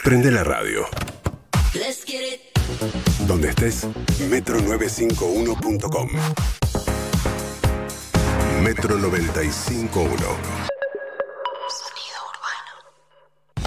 [0.05, 0.83] Prende la radio.
[1.73, 3.27] Let's get it.
[3.27, 3.87] Donde estés,
[4.29, 6.09] metro951.com.
[8.63, 10.15] Metro 951.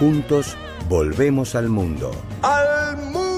[0.00, 0.56] Juntos,
[0.88, 2.10] volvemos al mundo.
[2.42, 3.29] ¡Al mundo!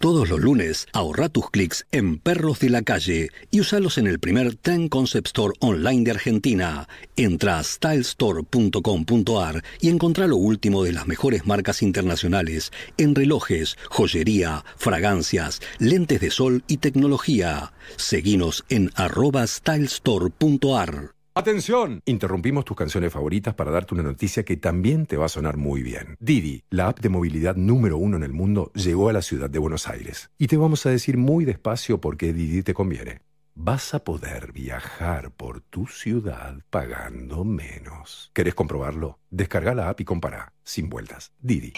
[0.00, 4.18] Todos los lunes, ahorra tus clics en Perros de la Calle y usalos en el
[4.18, 6.88] primer Ten Concept Store online de Argentina.
[7.16, 14.64] Entra a stylestore.com.ar y encontrá lo último de las mejores marcas internacionales en relojes, joyería,
[14.78, 17.74] fragancias, lentes de sol y tecnología.
[17.96, 21.19] Seguinos en arroba stylestore.ar.
[21.32, 25.56] Atención, interrumpimos tus canciones favoritas para darte una noticia que también te va a sonar
[25.56, 26.16] muy bien.
[26.18, 29.60] Didi, la app de movilidad número uno en el mundo, llegó a la ciudad de
[29.60, 30.32] Buenos Aires.
[30.38, 33.20] Y te vamos a decir muy despacio por qué Didi te conviene.
[33.54, 38.32] Vas a poder viajar por tu ciudad pagando menos.
[38.34, 39.20] ¿Querés comprobarlo?
[39.30, 41.32] Descarga la app y compara, sin vueltas.
[41.38, 41.72] Didi.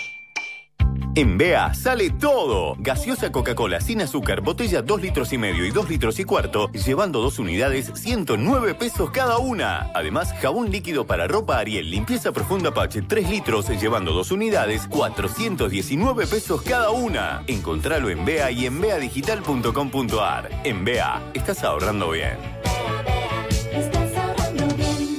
[1.15, 2.75] En Bea sale todo.
[2.79, 7.21] Gaseosa Coca-Cola sin azúcar, botella 2 litros y medio y 2 litros y cuarto, llevando
[7.21, 9.91] dos unidades, 109 pesos cada una.
[9.95, 16.27] Además, jabón líquido para ropa Ariel, limpieza profunda Pache, 3 litros, llevando dos unidades, 419
[16.27, 17.45] pesos cada una.
[17.47, 20.49] Encontralo en Bea y en beadigital.com.ar.
[20.65, 22.39] En Bea, estás ahorrando bien.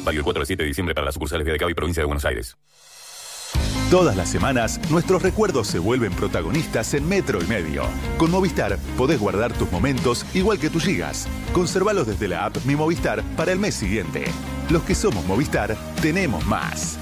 [0.04, 2.06] Válido el 4 al 7 de diciembre para las sucursales de Cabo y provincia de
[2.06, 2.58] Buenos Aires.
[3.94, 7.84] Todas las semanas, nuestros recuerdos se vuelven protagonistas en Metro y Medio.
[8.18, 11.28] Con Movistar podés guardar tus momentos igual que tus gigas.
[11.54, 14.26] Conservalos desde la app Mi Movistar para el mes siguiente.
[14.72, 16.98] Los que somos Movistar, tenemos más.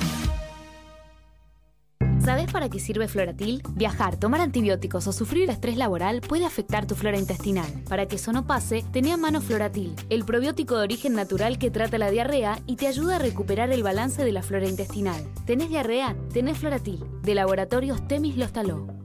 [2.24, 3.64] ¿Sabes para qué sirve Floratil?
[3.74, 7.66] Viajar, tomar antibióticos o sufrir estrés laboral puede afectar tu flora intestinal.
[7.90, 11.72] Para que eso no pase, tenía a mano Floratil, el probiótico de origen natural que
[11.72, 15.24] trata la diarrea y te ayuda a recuperar el balance de la flora intestinal.
[15.46, 16.16] ¿Tenés diarrea?
[16.32, 19.01] Tenés Floratil, de Laboratorios Temis Lostaló.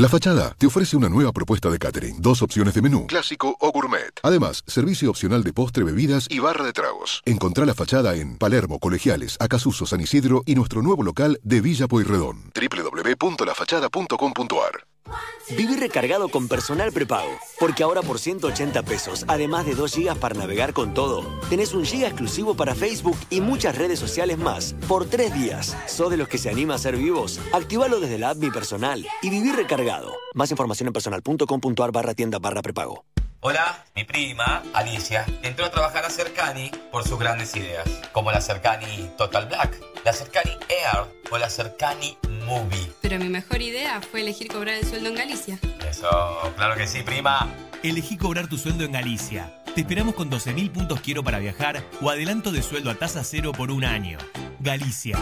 [0.00, 2.22] La Fachada te ofrece una nueva propuesta de catering.
[2.22, 4.18] Dos opciones de menú, clásico o gourmet.
[4.22, 7.20] Además, servicio opcional de postre, bebidas y barra de tragos.
[7.26, 11.86] Encontrá La Fachada en Palermo, Colegiales, Acasuso, San Isidro y nuestro nuevo local de Villa
[11.86, 12.50] Pueyrredón.
[12.54, 14.89] www.lafachada.com.ar
[15.56, 17.30] Vivir recargado con personal prepago.
[17.58, 21.84] Porque ahora por 180 pesos, además de 2 GB para navegar con todo, tenés un
[21.84, 25.76] giga exclusivo para Facebook y muchas redes sociales más por 3 días.
[25.86, 27.40] ¿Sos de los que se anima a ser vivos?
[27.52, 30.14] Activalo desde la app Mi Personal y vivir recargado.
[30.34, 33.04] Más información en personal.com.ar barra tienda barra prepago.
[33.42, 38.42] Hola, mi prima, Alicia, entró a trabajar a Cercani por sus grandes ideas, como la
[38.42, 42.92] Cercani Total Black, la Cercani Air o la Cercani Movie.
[43.00, 45.58] Pero mi mejor idea fue elegir cobrar el sueldo en Galicia.
[45.88, 47.48] Eso, claro que sí, prima.
[47.82, 49.50] Elegí cobrar tu sueldo en Galicia.
[49.74, 53.52] Te esperamos con 12.000 puntos quiero para viajar o adelanto de sueldo a tasa cero
[53.52, 54.18] por un año.
[54.58, 55.16] Galicia.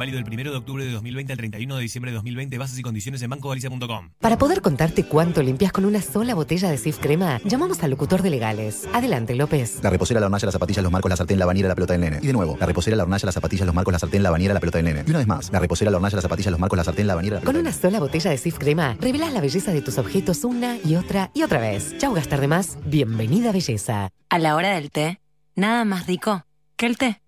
[0.00, 2.56] Válido del 1 de octubre de 2020 al 31 de diciembre de 2020.
[2.56, 4.08] Bases y condiciones en bancogalicia.com.
[4.18, 8.22] Para poder contarte cuánto limpias con una sola botella de Sif Crema, llamamos al locutor
[8.22, 8.88] de legales.
[8.94, 9.80] Adelante, López.
[9.82, 12.00] La reposera, la hornalla, las zapatillas, los marcos, la sartén, la bañera, la pelota del
[12.00, 12.18] nene.
[12.22, 14.54] Y de nuevo, la reposera, la hornalla, las zapatillas, los marcos, la sartén, la bañera,
[14.54, 15.04] la pelota del nene.
[15.06, 17.14] Y una vez más, la reposera, la hornalla, las zapatillas, los marcos, la sartén, la
[17.14, 20.44] bañera, la Con una sola botella de Sif Crema, revelás la belleza de tus objetos
[20.44, 21.98] una y otra y otra vez.
[21.98, 22.78] Chau, gastar de más.
[22.86, 24.08] Bienvenida, belleza.
[24.30, 25.20] A la hora del té,
[25.56, 26.46] nada más rico
[26.76, 27.20] que el té.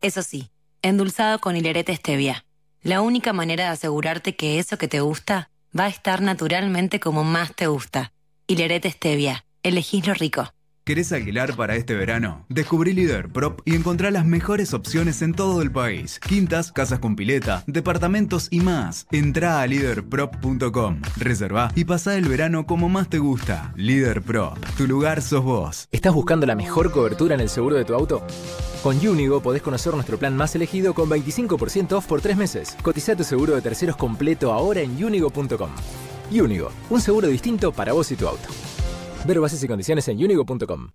[0.00, 0.51] Eso sí,
[0.82, 2.44] endulzado con hilerete stevia.
[2.82, 7.24] La única manera de asegurarte que eso que te gusta va a estar naturalmente como
[7.24, 8.12] más te gusta.
[8.48, 9.44] Hilerete stevia.
[9.62, 10.52] Elegís lo rico.
[10.84, 12.44] ¿Querés alquilar para este verano?
[12.48, 16.18] Descubrí Líder Prop y encontrá las mejores opciones en todo el país.
[16.18, 19.06] Quintas, casas con pileta, departamentos y más.
[19.12, 23.72] Entrá a leaderprop.com, reservá y pasá el verano como más te gusta.
[23.76, 25.88] Líder Prop, tu lugar sos vos.
[25.92, 28.26] ¿Estás buscando la mejor cobertura en el seguro de tu auto?
[28.82, 32.76] Con Unigo podés conocer nuestro plan más elegido con 25% off por tres meses.
[32.82, 35.70] Cotiza tu seguro de terceros completo ahora en unigo.com.
[36.32, 38.48] Unigo, un seguro distinto para vos y tu auto.
[39.24, 40.88] Ver bases y condiciones en unigo.com.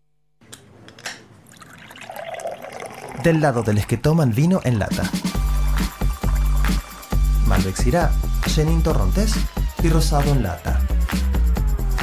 [3.23, 5.09] Del lado de los que toman vino en lata.
[7.45, 8.11] Malbec Syrah,
[8.47, 9.33] Chenin Torrontés
[9.81, 10.81] y Rosado en lata.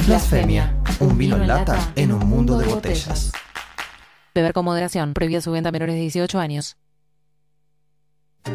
[0.07, 3.31] Blasfemia, un vino en lata en un mundo de botellas.
[4.33, 5.13] Beber con moderación.
[5.13, 6.75] Prohibida su venta a menores de 18 años.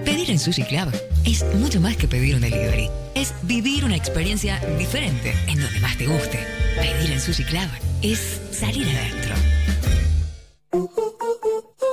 [0.05, 0.93] Pedir en Sushi Club
[1.25, 2.91] es mucho más que pedir un delivery.
[3.15, 6.60] Es vivir una experiencia diferente en donde más te guste.
[6.81, 7.69] Pedir en Sushi Club
[8.01, 9.35] es salir adentro.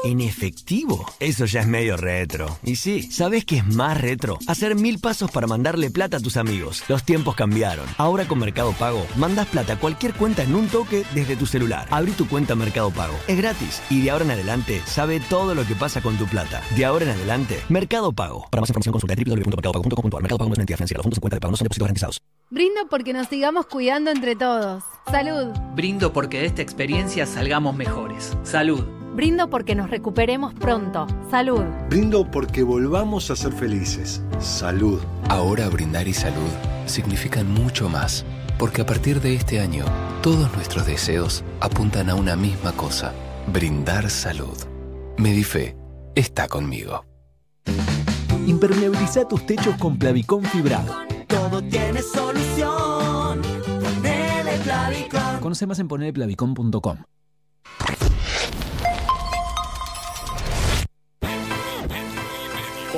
[0.07, 1.05] ¿En efectivo?
[1.19, 2.47] Eso ya es medio retro.
[2.63, 4.39] Y sí, ¿sabes qué es más retro?
[4.47, 6.81] Hacer mil pasos para mandarle plata a tus amigos.
[6.87, 7.85] Los tiempos cambiaron.
[7.97, 11.89] Ahora con Mercado Pago, mandas plata a cualquier cuenta en un toque desde tu celular.
[11.91, 13.15] Abrí tu cuenta Mercado Pago.
[13.27, 13.81] Es gratis.
[13.89, 16.63] Y de ahora en adelante, sabe todo lo que pasa con tu plata.
[16.77, 18.47] De ahora en adelante, Mercado Pago.
[18.49, 20.21] Para más información consulta www.mercadopago.com.ar.
[20.21, 20.99] Mercado Pago no es una entidad financiera.
[20.99, 22.21] Los fondos en cuenta de pago no son depósitos garantizados.
[22.49, 24.85] Brindo porque nos sigamos cuidando entre todos.
[25.11, 25.47] Salud.
[25.75, 28.37] Brindo porque de esta experiencia salgamos mejores.
[28.43, 28.85] Salud.
[29.17, 31.07] Brindo porque nos recuperemos pronto.
[31.31, 31.63] Salud.
[31.89, 34.21] Brindo porque volvamos a ser felices.
[34.37, 35.01] Salud.
[35.27, 36.51] Ahora brindar y salud
[36.85, 38.23] significan mucho más,
[38.59, 39.85] porque a partir de este año,
[40.21, 43.11] todos nuestros deseos apuntan a una misma cosa,
[43.51, 44.55] brindar salud.
[45.17, 45.75] Medife
[46.13, 47.03] está conmigo.
[48.45, 50.93] Impermeabiliza tus techos con Plavicón fibrado.
[51.25, 53.41] Todo tiene solución.
[53.81, 55.39] Ponele Plavicón.
[55.41, 56.97] Conoce más en poneleplavicón.com.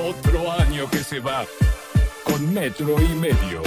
[0.10, 1.45] Otro año que se va
[2.23, 3.61] con metro y medio.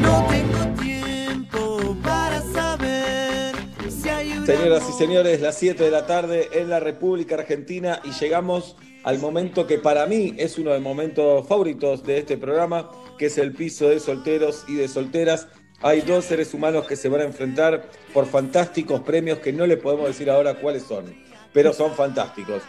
[0.00, 3.54] No tengo tiempo para saber
[3.88, 8.00] si hay una Señoras y señores, las 7 de la tarde en la República Argentina
[8.02, 8.74] y llegamos
[9.04, 13.26] al momento que para mí es uno de los momentos favoritos de este programa, que
[13.26, 15.46] es el piso de solteros y de solteras.
[15.80, 19.78] Hay dos seres humanos que se van a enfrentar por fantásticos premios que no les
[19.78, 21.14] podemos decir ahora cuáles son,
[21.52, 22.62] pero son fantásticos.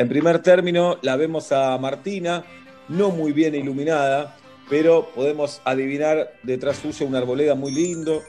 [0.00, 2.42] En primer término, la vemos a Martina,
[2.88, 4.34] no muy bien iluminada,
[4.70, 8.22] pero podemos adivinar detrás suyo una arboleda muy lindo,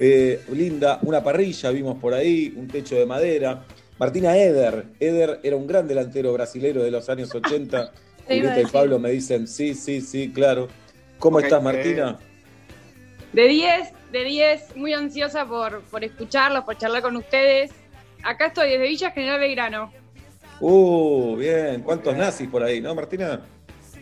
[0.00, 3.62] eh, linda, una parrilla vimos por ahí, un techo de madera.
[3.98, 4.86] Martina Eder.
[5.00, 7.92] Eder era un gran delantero brasilero de los años 80.
[8.26, 8.72] Te iba a Julieta y.
[8.72, 10.68] Pablo me dicen, sí, sí, sí, claro.
[11.18, 12.18] ¿Cómo estás, Martina?
[13.34, 17.70] De 10, de 10, muy ansiosa por, por escucharlos, por charlar con ustedes.
[18.24, 19.92] Acá estoy desde Villa General Belgrano.
[20.60, 21.82] Uh, bien.
[21.82, 23.40] ¿Cuántos nazis por ahí, no, Martina?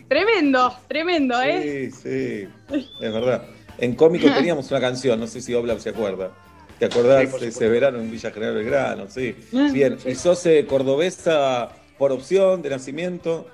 [0.07, 1.91] Tremendo, tremendo, ¿eh?
[1.91, 3.43] Sí, sí, es verdad.
[3.77, 6.31] En cómico teníamos una canción, no sé si Oblap se acuerda.
[6.79, 9.07] ¿Te acordás Sí, ese verano en Villa General Belgrano?
[9.09, 9.35] Sí.
[9.51, 13.47] Mm, Bien, ¿y sos eh, cordobesa por opción de nacimiento?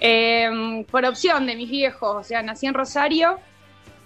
[0.00, 3.38] Eh, por opción de mis viejos, o sea, nací en Rosario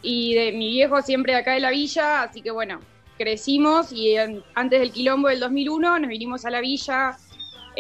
[0.03, 2.81] y de mi viejo siempre de acá de la villa, así que bueno,
[3.19, 7.17] crecimos y en- antes del quilombo del 2001 nos vinimos a la villa,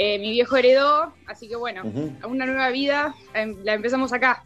[0.02, 1.82] eh, mi viejo heredó, así que bueno,
[2.27, 4.43] una nueva vida em, la empezamos acá,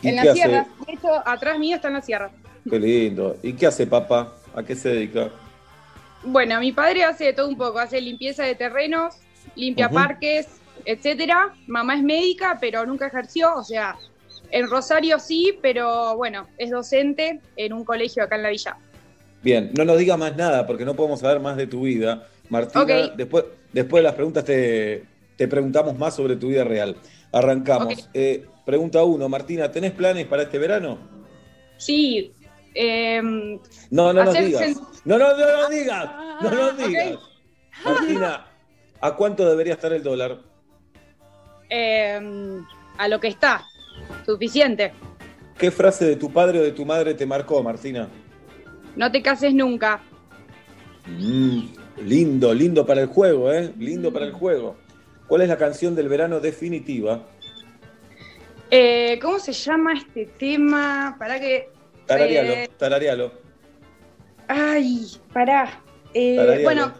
[0.00, 0.40] ¿Y en qué la hace?
[0.40, 2.30] sierra, de hecho atrás mío está en la sierra.
[2.70, 3.36] Qué lindo.
[3.42, 4.36] ¿Y qué hace papá?
[4.54, 5.30] ¿A qué se dedica?
[6.22, 9.16] Bueno, mi padre hace de todo un poco, hace limpieza de terrenos,
[9.56, 10.46] limpia parques,
[10.84, 11.52] etcétera.
[11.66, 13.96] Mamá es médica, pero nunca ejerció, o sea,
[14.52, 18.76] en Rosario sí, pero bueno, es docente en un colegio acá en la villa.
[19.42, 22.28] Bien, no nos digas más nada porque no podemos saber más de tu vida.
[22.48, 25.04] Martina, después, después de las preguntas te,
[25.36, 26.96] te preguntamos más sobre tu vida real.
[27.32, 28.08] Arrancamos.
[28.14, 30.98] Eh, pregunta uno, Martina, ¿tenés planes para este verano?
[31.76, 32.32] Sí.
[32.74, 33.58] em,
[33.90, 34.62] No, no nos digas.
[34.62, 36.10] sen- No, no, no nos digas.
[36.42, 36.86] No nos ok.
[36.86, 37.18] digas.
[37.84, 38.46] Martina,
[39.00, 40.38] ¿a cuánto debería estar el dólar?
[41.70, 42.64] em,
[42.98, 43.64] a lo que está,
[44.24, 44.92] suficiente.
[45.58, 48.08] ¿Qué frase de tu padre o de tu madre te marcó, Martina?
[48.94, 50.00] No te cases nunca.
[51.06, 51.60] Mm,
[52.02, 53.72] lindo, lindo para el juego, ¿eh?
[53.78, 54.76] Lindo para el juego.
[55.26, 57.26] ¿Cuál es la canción del verano definitiva?
[58.70, 61.16] Eh, ¿Cómo se llama este tema?
[61.18, 61.68] Para que...
[62.06, 63.32] Tararealo, eh, tararealo.
[64.48, 65.80] Ay, pará.
[66.12, 66.62] Eh, Tararealo.
[66.64, 66.94] bueno,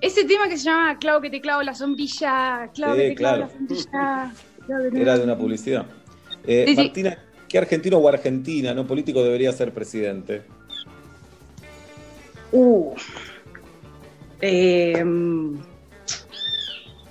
[0.00, 3.36] ese tema que se llama Clavo que te clavo la sombrilla, clavo que te clavo
[3.36, 3.52] claro.
[3.52, 4.32] la
[4.68, 5.00] sombrilla.
[5.00, 5.86] Era de una publicidad.
[6.46, 6.76] Eh, sí.
[6.76, 7.18] Martina,
[7.48, 10.42] ¿qué argentino o argentina, no político, debería ser presidente?
[12.52, 12.94] Uh.
[14.40, 15.04] Eh,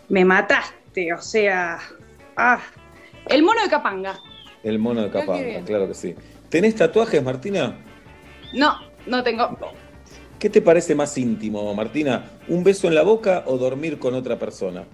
[0.10, 1.80] me mataste, o sea.
[2.36, 2.60] Ah.
[3.28, 4.20] El mono de Capanga.
[4.64, 6.16] El mono de Capanga, claro que sí.
[6.49, 7.78] ¿Tenés tatuajes, Martina?
[8.54, 8.76] No,
[9.06, 9.58] no tengo.
[10.40, 12.24] ¿Qué te parece más íntimo, Martina?
[12.48, 14.86] ¿Un beso en la boca o dormir con otra persona?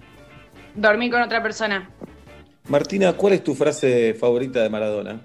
[0.74, 1.90] Dormir con otra persona.
[2.68, 5.20] Martina, ¿cuál es tu frase favorita de Maradona?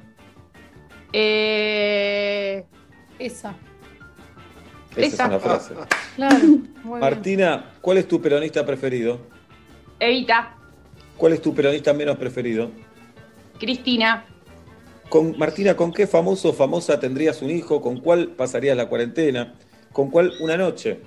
[1.14, 2.65] Eh,
[3.18, 3.56] Esa.
[4.99, 5.23] Esa, Esa.
[5.23, 5.73] es una frase.
[6.15, 6.38] Claro.
[6.39, 6.99] Muy bien.
[6.99, 9.19] Martina, ¿cuál es tu peronista preferido?
[9.99, 10.55] Evita.
[11.17, 12.71] ¿Cuál es tu peronista menos preferido?
[13.59, 14.26] Cristina.
[15.09, 17.81] Con, Martina, ¿con qué famoso o famosa tendrías un hijo?
[17.81, 19.55] ¿Con cuál pasarías la cuarentena?
[19.91, 21.01] ¿Con cuál una noche?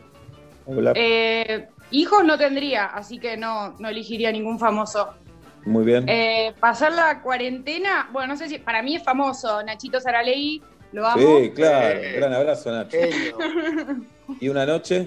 [0.66, 0.92] Hola.
[0.96, 5.08] Eh, hijos no tendría, así que no, no elegiría ningún famoso.
[5.64, 6.04] Muy bien.
[6.08, 10.60] Eh, pasar la cuarentena, bueno, no sé si para mí es famoso, Nachito Saralegui,
[10.92, 11.38] lo amo.
[11.40, 12.00] sí, claro.
[12.16, 12.96] Gran abrazo, Nacho.
[14.40, 15.06] ¿Y una noche?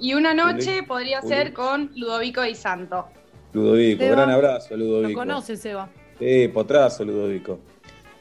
[0.00, 0.86] y una noche Juli.
[0.86, 1.34] podría Juli.
[1.34, 3.06] ser con Ludovico Di Santo.
[3.52, 4.16] Ludovico, Seba.
[4.16, 5.20] gran abrazo, Lo Ludovico.
[5.20, 5.88] conoce, Seba.
[6.18, 7.58] Sí, potrazo, Ludovico.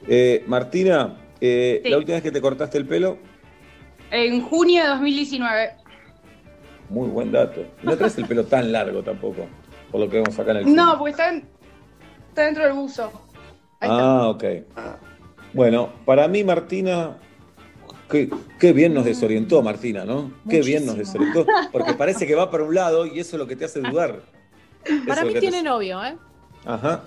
[0.07, 1.89] Eh, Martina, eh, Sí.
[1.89, 3.17] la última vez que te cortaste el pelo,
[4.11, 5.71] En junio de 2019.
[6.89, 7.65] muy buen dato.
[7.81, 9.47] No traes el pelo tan largo tampoco,
[9.91, 11.47] por lo que vemos acá en el No, porque está, en-
[12.29, 13.11] está dentro del buzo.
[13.79, 14.15] Ahí está.
[14.19, 14.43] Ah, ok.
[15.55, 17.17] Bueno, para mí, Martina,
[18.09, 18.29] qué,
[18.59, 20.31] qué bien nos desorientó, Martina, ¿no?
[20.49, 21.45] Qué bien nos desorientó.
[21.71, 24.19] Porque parece que va para un lado y eso es lo que te hace dudar.
[24.83, 26.15] Eso Para es lo mí te tiene novio, ¿eh?
[26.65, 27.03] Ajá.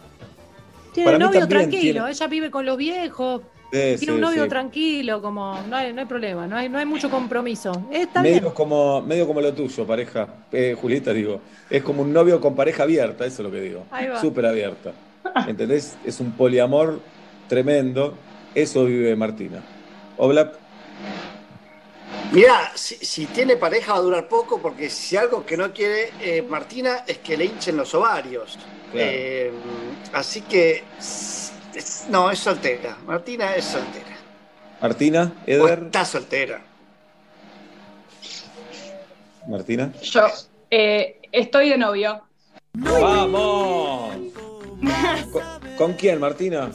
[0.95, 1.81] Tiene Para novio tranquilo.
[2.05, 3.43] tiene- Ella vive con los viejos.
[3.71, 4.49] Sí, tiene un novio sí.
[4.49, 7.71] tranquilo, como no hay, no hay problema, no hay, no hay mucho compromiso.
[7.93, 8.53] Está Medio bien.
[8.55, 10.27] como, medio como lo tuyo, pareja.
[10.51, 11.43] Eh, Julieta, digo.
[11.69, 13.85] Es como un novio con pareja abierta, eso es lo que digo.
[14.23, 14.93] Súper abierta.
[15.47, 15.99] ¿Entendés?
[16.03, 16.99] Es un poliamor
[17.47, 18.15] tremendo.
[18.63, 19.63] Eso vive Martina.
[20.17, 20.55] Oblap.
[22.33, 26.11] Mirá, si, si tiene pareja va a durar poco porque si algo que no quiere
[26.21, 28.59] eh, Martina es que le hinchen los ovarios.
[28.91, 29.07] Claro.
[29.11, 29.53] Eh,
[30.13, 31.53] así que es-
[32.11, 32.97] no, es soltera.
[33.07, 34.17] Martina es soltera.
[34.83, 35.83] Martina, O Eder.
[35.85, 36.61] está soltera.
[39.47, 39.93] Martina.
[40.03, 40.27] Yo
[40.71, 42.23] eh, estoy de novio.
[42.75, 44.15] ¡Vamos!
[45.33, 45.43] ¿Con,
[45.77, 46.71] con quién, Martina?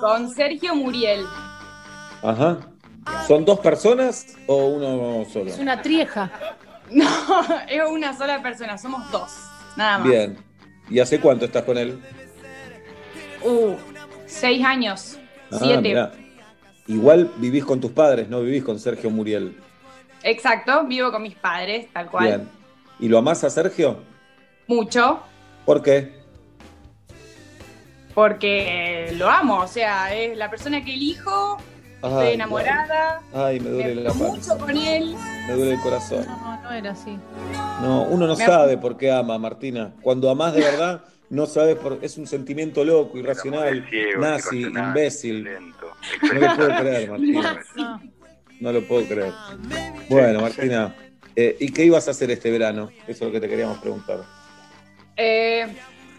[0.00, 1.24] Con Sergio Muriel.
[2.22, 2.58] Ajá.
[3.26, 5.50] ¿Son dos personas o uno solo?
[5.50, 6.30] Es una trieja.
[6.90, 7.06] No,
[7.70, 9.30] es una sola persona, somos dos.
[9.78, 10.08] Nada más.
[10.08, 10.36] Bien.
[10.90, 11.98] ¿Y hace cuánto estás con él?
[13.42, 13.76] Uh,
[14.26, 15.16] seis años.
[15.50, 15.80] Ah, siete.
[15.80, 16.12] mirá.
[16.86, 19.56] Igual vivís con tus padres, no vivís con Sergio Muriel.
[20.22, 22.26] Exacto, vivo con mis padres, tal cual.
[22.26, 22.48] Bien.
[23.00, 24.00] ¿Y lo amás a Sergio?
[24.66, 25.22] Mucho,
[25.64, 26.21] ¿Por qué?
[28.14, 31.58] Porque lo amo, o sea, es la persona que elijo,
[31.94, 35.14] estoy Ay, enamorada, Ay, me duele me la mucho con él.
[35.46, 36.24] Me duele el corazón.
[36.26, 37.18] No, no era así.
[37.80, 39.92] No, uno no Me- sabe por qué ama, Martina.
[40.02, 43.86] Cuando amás de verdad, no sabes por es un sentimiento loco, irracional,
[44.18, 45.44] nazi, imbécil.
[46.22, 47.60] No lo puedo creer, Martina.
[47.76, 48.00] No.
[48.60, 49.32] No lo puedo creer.
[50.08, 50.94] Bueno, Martina,
[51.34, 52.90] eh, ¿y qué ibas a hacer este verano?
[53.08, 54.20] Eso es lo que te queríamos preguntar.
[55.16, 55.66] Eh,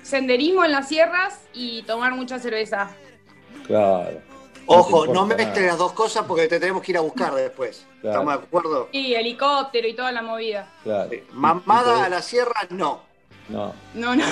[0.04, 2.90] senderismo en las sierras y tomar mucha cerveza.
[3.66, 4.22] Claro.
[4.66, 7.86] Ojo, no importa mezcles las dos cosas porque te tenemos que ir a buscar después.
[8.02, 8.20] Claro.
[8.20, 8.90] ¿Estamos de acuerdo?
[8.92, 10.70] Y helicóptero y toda la movida.
[10.84, 11.10] Claro.
[11.32, 13.02] Mamada a la sierra, no.
[13.50, 13.74] No.
[13.94, 14.24] No, no.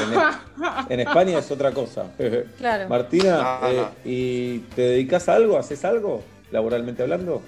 [0.89, 2.05] En España es otra cosa.
[2.57, 2.87] Claro.
[2.87, 3.89] Martina, No, eh, no.
[4.05, 5.57] ¿y te dedicas a algo?
[5.57, 6.23] ¿Haces algo?
[6.51, 7.41] Laboralmente hablando.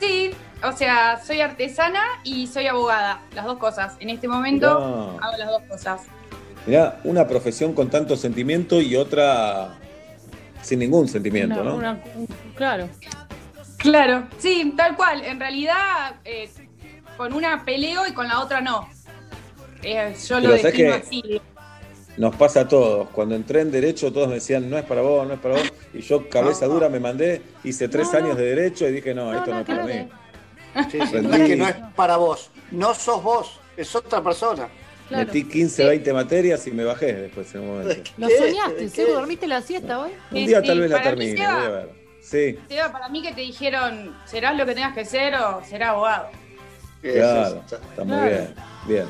[0.00, 0.30] Sí,
[0.64, 3.94] o sea, soy artesana y soy abogada, las dos cosas.
[4.00, 6.02] En este momento hago las dos cosas.
[6.66, 9.78] Mirá, una profesión con tanto sentimiento y otra
[10.62, 11.76] sin ningún sentimiento, Una- ¿no?
[11.76, 12.00] una-
[12.54, 12.88] claro.
[13.78, 15.24] Claro, sí, tal cual.
[15.24, 16.48] En realidad, eh,
[17.16, 18.88] con una peleo y con la otra no.
[19.82, 21.40] Eh, yo lo Pero ¿sabes defino así.
[22.16, 23.08] Nos pasa a todos.
[23.08, 25.72] Cuando entré en Derecho, todos me decían, no es para vos, no es para vos.
[25.94, 28.36] Y yo, cabeza dura, me mandé, hice tres No, años no.
[28.36, 30.08] de Derecho y dije, no, esto no es para mí.
[30.90, 31.36] Sí, sí, no Rendí.
[31.42, 32.50] es que no es para vos.
[32.70, 34.68] No sos vos, es otra persona.
[35.12, 35.26] Claro.
[35.26, 38.10] Metí 15, 20 materias y me bajé después en un momento.
[38.16, 40.10] Lo soñaste, ¿dormiste la siesta hoy?
[40.30, 41.54] Un día sí, tal vez la termine, Seba.
[41.56, 41.88] voy a ver.
[42.22, 45.90] Sí, Seba, para mí que te dijeron, serás lo que tengas que ser o serás
[45.90, 46.28] abogado.
[47.02, 47.62] claro.
[47.70, 48.54] Está muy bien.
[48.86, 49.04] Bien.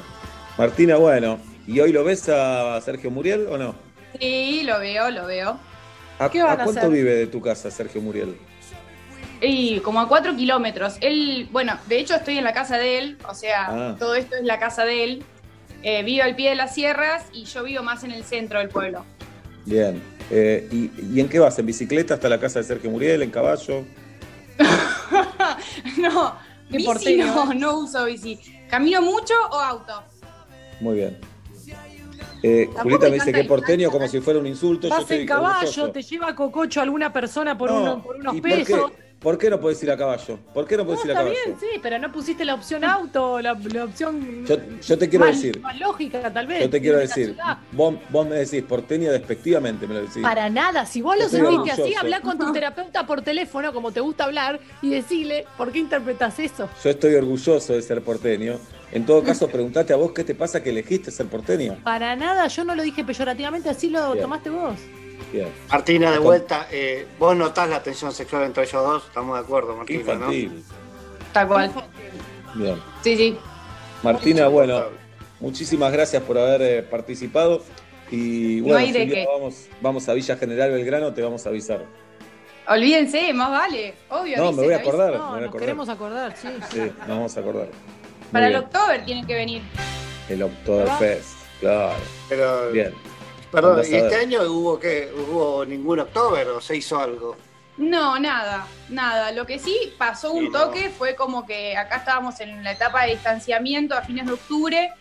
[0.59, 3.75] Martina, bueno, ¿y hoy lo ves a Sergio Muriel o no?
[4.19, 5.59] Sí, lo veo, lo veo.
[6.19, 6.91] ¿A, ¿Qué van a a cuánto hacer?
[6.93, 8.37] vive de tu casa Sergio Muriel?
[9.41, 10.97] Y como a cuatro kilómetros.
[11.01, 13.97] Él, bueno, de hecho estoy en la casa de él, o sea, Ah.
[13.99, 15.25] todo esto es la casa de él.
[15.83, 18.69] Eh, vivo al pie de las sierras y yo vivo más en el centro del
[18.69, 19.05] pueblo.
[19.67, 20.01] Bien.
[20.31, 21.59] Eh, ¿y, y en qué vas?
[21.59, 23.23] ¿En bicicleta hasta la casa de Sergio Muriel?
[23.23, 23.85] ¿En caballo?
[25.99, 26.37] no,
[26.71, 28.39] Qué bici porteño, no, no uso bici.
[28.69, 30.03] ¿Camino mucho o auto?
[30.81, 31.19] Muy bien.
[32.45, 34.89] Eh, hay me dice que porteño como si fuera un insulto.
[34.89, 35.93] Vas en caballo, orgulloso.
[35.93, 38.91] te lleva cococho alguna persona por, No, uno- por unos ¿y por pesos.
[38.91, 40.39] qué, por qué no podés ir a caballo?
[40.53, 41.39] ¿Por qué no No, podés ir a está caballo?
[41.47, 45.25] bien, sí, pero no pusiste la opción auto, la, la opción Yo, yo te quiero
[45.27, 46.61] más, decir, más lógica, tal vez.
[46.63, 47.37] yo te quiero decir,
[47.73, 50.23] vos, vos me decís porteña despectivamente, me lo decís.
[50.23, 54.01] Para nada, si vos lo sentiste así, habla con tu terapeuta por teléfono, como te
[54.01, 56.69] gusta hablar, y decirle, ¿por qué interpretas eso?
[56.83, 58.59] Yo estoy orgulloso de ser porteño.
[58.91, 61.77] En todo caso, preguntate a vos qué te pasa que elegiste ser porteño.
[61.83, 64.23] Para nada, yo no lo dije peyorativamente, así lo Bien.
[64.25, 64.75] tomaste vos.
[65.33, 65.49] Bien.
[65.71, 69.77] Martina, de vuelta, eh, vos notás la tensión sexual entre ellos dos, estamos de acuerdo,
[69.77, 70.13] Martina, ¿no?
[70.33, 70.65] infantil.
[71.33, 71.73] Tal cual.
[72.55, 72.77] Bien.
[73.03, 73.39] Sí, sí.
[74.03, 74.85] Martina, bueno,
[75.41, 77.63] muchísimas gracias por haber eh, participado.
[78.11, 79.27] Y No bueno, hay si qué.
[79.27, 81.85] vamos, vamos a Villa General Belgrano, te vamos a avisar.
[82.69, 83.95] Olvídense, más vale.
[84.11, 84.37] Obvio.
[84.37, 85.13] No, me voy a acordar.
[85.13, 85.61] me No, voy a nos acordar.
[85.61, 86.49] queremos acordar, sí.
[86.71, 87.67] Sí, nos vamos a acordar.
[87.67, 88.57] Muy Para el.
[88.57, 89.63] October tienen que venir.
[90.29, 91.29] El Oktoberfest,
[91.61, 91.95] claro.
[92.29, 92.93] Pero, Bien.
[93.53, 95.13] Perdón, ¿y este año hubo qué?
[95.15, 97.37] ¿Hubo ningún octubre o se hizo algo?
[97.77, 99.33] No, nada, nada.
[99.33, 100.59] Lo que sí pasó un Sí, no.
[100.61, 104.93] toque fue como que acá estábamos en la etapa de distanciamiento a fines de octubre,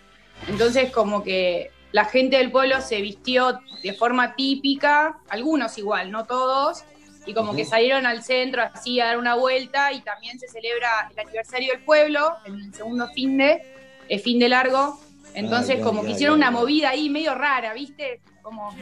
[0.48, 6.26] entonces como que la gente del pueblo se vistió de forma típica, algunos igual, no
[6.26, 6.84] todos,
[7.26, 11.10] y como que salieron al centro así a dar una vuelta y también se celebra
[11.11, 13.61] el aniversario del pueblo, en el segundo fin de,
[14.07, 14.99] el fin de largo,
[15.34, 18.22] entonces Ay, ay, como que ay, hicieron ay, una movida ahí medio rara, ¿viste?
[18.41, 18.73] Como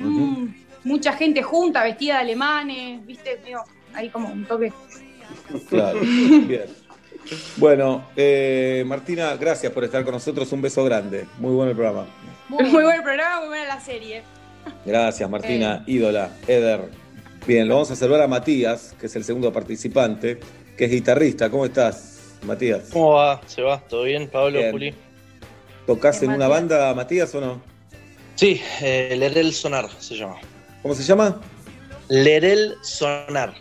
[0.84, 3.40] mucha gente junta, vestida de alemanes, ¿viste?
[3.44, 3.64] Medio
[3.94, 4.72] ahí como un toque.
[5.70, 6.00] Claro.
[6.02, 6.66] Bien.
[7.58, 10.52] Bueno, eh, Martina, gracias por estar con nosotros.
[10.52, 11.28] Un beso grande.
[11.38, 12.08] Muy bueno el programa.
[12.48, 14.24] Muy, buen el programa, muy buena la serie.
[14.86, 16.90] Gracias, Martina, ídola, Eder.
[17.46, 20.40] Bien, lo vamos a saludar a Matías, que es el segundo participante,
[20.78, 21.50] que es guitarrista.
[21.50, 22.90] ¿Cómo estás, Matías?
[22.92, 23.42] ¿Cómo va?
[23.46, 23.80] ¿Se va?
[23.80, 24.72] ¿Todo bien, Pablo, Bien.
[24.72, 24.94] Juli?
[25.86, 27.62] ¿Tocás Bien, en una banda, Matías, o no?
[28.40, 30.38] Sí, eh, Lerel Sonar se llama.
[30.82, 31.42] ¿Cómo se llama?
[32.08, 33.54] Lerel Sonar.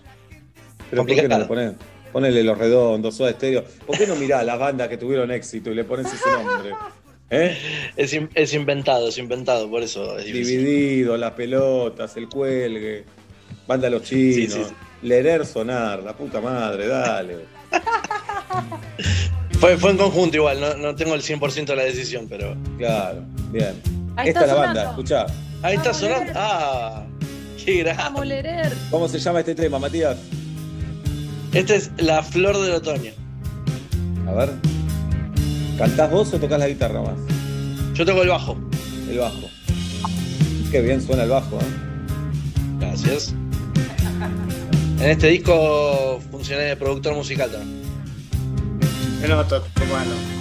[0.89, 1.49] Pero ¿por qué no Complicado.
[1.49, 1.73] ponés?
[2.13, 3.65] Ponele los redondos, Soda Estéreo.
[3.85, 6.71] ¿Por qué no mirás las bandas que tuvieron éxito y le pones ese nombre?
[7.29, 7.59] ¿Eh?
[7.97, 10.27] Es, in- es inventado, es inventado, por eso es.
[10.27, 13.05] Dividido, las pelotas, el cuelgue,
[13.67, 14.75] banda Los Chinos, Sí, sí, sí.
[15.03, 17.39] Lerer Sonar, la puta madre, dale.
[19.59, 22.57] Fue, fue en conjunto igual, no, no tengo el 100% de la decisión, pero...
[22.79, 23.75] Claro, bien.
[24.19, 24.75] Ahí Esta es la sonando.
[24.81, 25.27] banda, escuchá.
[25.63, 26.33] Ahí está Vamos, sonando.
[26.35, 27.03] Ah,
[27.65, 28.03] qué grande.
[28.03, 28.73] Vamos, Lerer.
[28.91, 30.17] ¿Cómo se llama este tema, Matías?
[31.53, 33.13] Esta es La Flor del Otoño.
[34.27, 34.51] A ver.
[35.79, 37.15] ¿Cantás vos o tocas la guitarra más?
[37.95, 38.57] Yo toco el bajo.
[39.09, 39.49] El bajo.
[40.73, 42.79] Qué bien suena el bajo, ¿eh?
[42.81, 43.33] Gracias.
[45.01, 47.83] En este disco funcioné de productor musical también.
[49.23, 50.38] Me noto, bueno.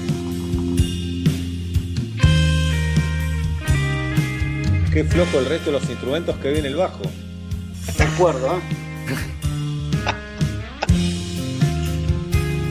[4.98, 7.04] Qué flojo el resto de los instrumentos que viene el bajo.
[8.00, 8.60] De acuerdo, ¿eh?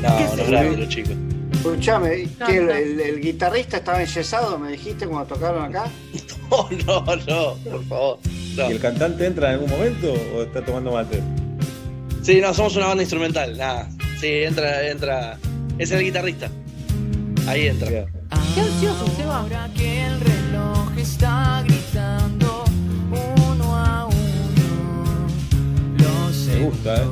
[0.02, 1.12] No, no es grande los chicos.
[1.52, 5.84] Escuchame, ¿que el, el- el guitarrista estaba enyesado, me dijiste cuando tocaron acá?
[6.50, 6.68] No,
[7.04, 8.18] no, no, por favor.
[8.56, 8.70] No.
[8.70, 11.22] ¿Y el cantante entra en algún momento o está tomando mate?
[12.22, 13.88] Sí, no, somos una banda instrumental, nada.
[14.20, 15.38] Sí, entra, entra.
[15.78, 16.50] Es el guitarrista.
[17.46, 17.88] Ahí entra.
[17.88, 19.38] Qué ansioso, Seba.
[19.42, 21.62] Ahora que el reloj está
[26.56, 27.06] Me gusta, ¿eh?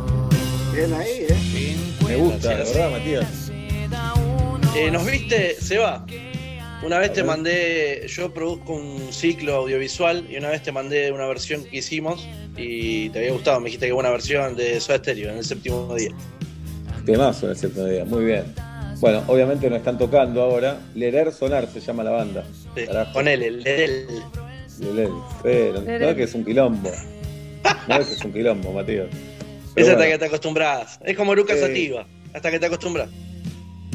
[0.75, 1.77] Bien ahí, ¿eh?
[2.09, 3.51] Me gusta, la verdad, Matías.
[4.75, 6.07] Eh, ¿Nos viste, Seba?
[6.83, 11.27] Una vez te mandé, yo produzco un ciclo audiovisual y una vez te mandé una
[11.27, 12.27] versión que hicimos
[12.57, 15.95] y te había gustado, me dijiste que buena versión de Soda Stereo en el séptimo
[15.95, 16.11] día.
[17.05, 18.45] Temazo en el séptimo día, muy bien.
[19.01, 20.79] Bueno, obviamente nos están tocando ahora.
[20.95, 22.45] Lerer Sonar se llama la banda.
[22.75, 23.63] Sí, con él, el.
[24.79, 25.11] Lerer,
[25.43, 26.91] pero no es que es un quilombo.
[27.89, 29.09] No es que es un quilombo, Matías.
[29.77, 31.01] Es hasta bueno, que te acostumbras.
[31.05, 31.63] Es como Lucas Sí.
[31.67, 33.09] Sativa, hasta que te acostumbras.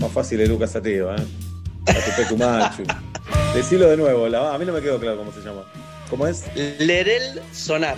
[0.02, 1.24] Más fácil es Lucas Sativa, ¿eh?
[1.88, 2.84] Atupecu Machu.
[3.56, 5.64] Decilo de nuevo, la- a mí no me quedó claro cómo se llama.
[6.10, 6.44] ¿Cómo es?
[6.80, 7.98] Lerel Sonar.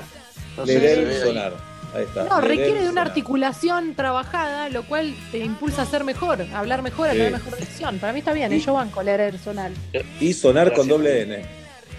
[0.57, 1.19] No ahí.
[1.23, 1.53] Sonar.
[1.93, 2.23] Ahí está.
[2.23, 3.07] No, requiere de una Sonar.
[3.07, 7.17] articulación trabajada, lo cual te impulsa a ser mejor, a hablar mejor, a Sí.
[7.17, 7.99] tener mejor dicción.
[7.99, 8.59] Para mí está bien, ¿eh?
[8.59, 9.73] yo banco leer sonal.
[10.19, 11.41] Y sonar con doble N.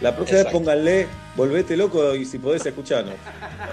[0.00, 0.58] La próxima Exacto.
[0.58, 1.06] vez pónganle,
[1.36, 3.14] volvete loco y si podés escucharnos.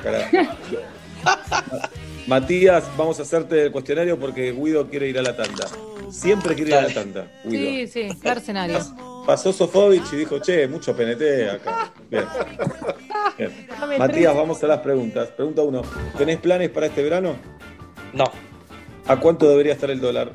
[2.29, 5.67] Matías, vamos a hacerte el cuestionario porque Guido quiere ir a la tanda.
[6.11, 7.87] Siempre quiere ir a la tanda, Guido.
[7.87, 8.79] Sí, sí, mercenario.
[9.25, 11.91] Pasó Sofovich y dijo, che, mucho PNT acá.
[12.09, 12.25] Bien.
[13.97, 15.29] Matías, vamos a las preguntas.
[15.29, 15.81] Pregunta uno.
[16.17, 17.35] ¿Tenés planes para este verano?
[18.13, 18.25] No,
[19.09, 20.31] ¿A cuánto debería estar el dólar?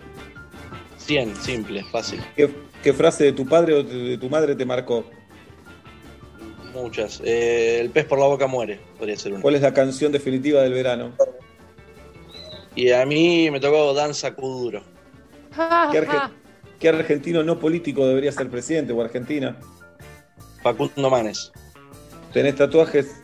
[0.99, 2.21] 100, simple, fácil.
[2.35, 2.51] ¿Qué,
[2.83, 5.05] qué frase de tu padre o de tu madre te marcó?
[6.73, 7.23] Muchas.
[7.25, 9.43] Eh, el pez por la boca muere, podría ser una.
[9.43, 11.13] ¿Cuál es la canción definitiva del verano?
[12.75, 14.83] Y a mí me tocó Danza Kuduro.
[15.57, 16.31] Ah, ¿Qué, arge-
[16.81, 19.57] qué argentino no político debería ser presidente o argentina?
[20.63, 21.53] Facundo Manes.
[22.33, 23.21] ¿Tenés tatuajes?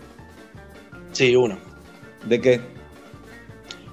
[1.12, 1.58] Sí, uno.
[2.26, 2.60] ¿De qué?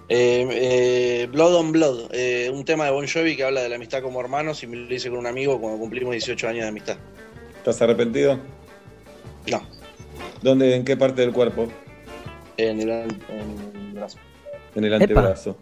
[0.09, 3.75] Eh, eh, Blood on Blood, eh, un tema de Bon Jovi que habla de la
[3.75, 6.69] amistad como hermanos y me lo hice con un amigo cuando cumplimos 18 años de
[6.69, 6.97] amistad.
[7.57, 8.39] ¿Estás arrepentido?
[9.51, 9.61] No,
[10.41, 11.67] ¿Dónde, en qué parte del cuerpo?
[12.57, 13.11] en el, en
[13.87, 14.17] el brazo.
[14.77, 15.57] En el antebrazo.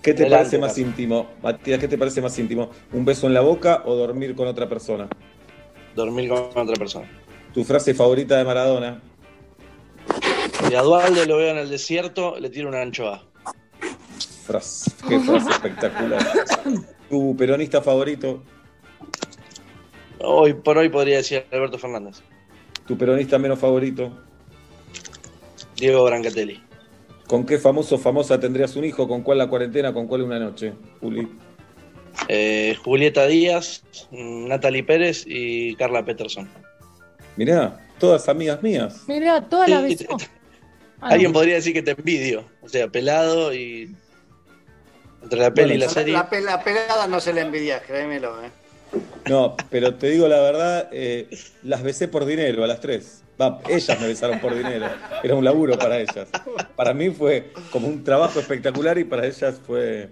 [0.00, 0.60] ¿Qué te parece antebrazo.
[0.60, 1.30] más íntimo?
[1.42, 2.70] Matías, ¿qué te parece más íntimo?
[2.92, 5.08] ¿Un beso en la boca o dormir con otra persona?
[5.96, 7.10] Dormir con otra persona.
[7.52, 9.02] ¿Tu frase favorita de Maradona?
[10.70, 13.24] Y a Dualde lo veo en el desierto, le tiro una anchoa.
[14.46, 16.22] Frase, qué frase espectacular.
[17.10, 18.44] ¿Tu peronista favorito?
[20.20, 22.22] Hoy por hoy podría decir Alberto Fernández.
[22.86, 24.16] ¿Tu peronista menos favorito?
[25.74, 26.62] Diego Brancatelli.
[27.32, 29.08] ¿Con qué famoso o famosa tendrías un hijo?
[29.08, 29.94] ¿Con cuál la cuarentena?
[29.94, 30.74] ¿Con cuál una noche?
[31.00, 31.26] Juli.
[32.28, 36.46] Eh, Julieta Díaz, Natalie Pérez y Carla Peterson.
[37.38, 39.04] Mirá, todas amigas mías.
[39.08, 40.18] Mirá, todas las Sí, besó.
[41.00, 42.44] Ah, Alguien podría decir que te envidio.
[42.60, 43.96] O sea, pelado y.
[45.22, 46.12] Entre la peli y la serie.
[46.12, 46.28] la
[46.62, 48.50] pelada no se la envidia, créemelo, ¿eh?
[49.28, 51.28] No, pero te digo la verdad, eh,
[51.62, 53.22] las besé por dinero a las tres.
[53.40, 54.86] Va, ellas me besaron por dinero.
[55.22, 56.28] Era un laburo para ellas.
[56.76, 60.10] Para mí fue como un trabajo espectacular y para ellas fue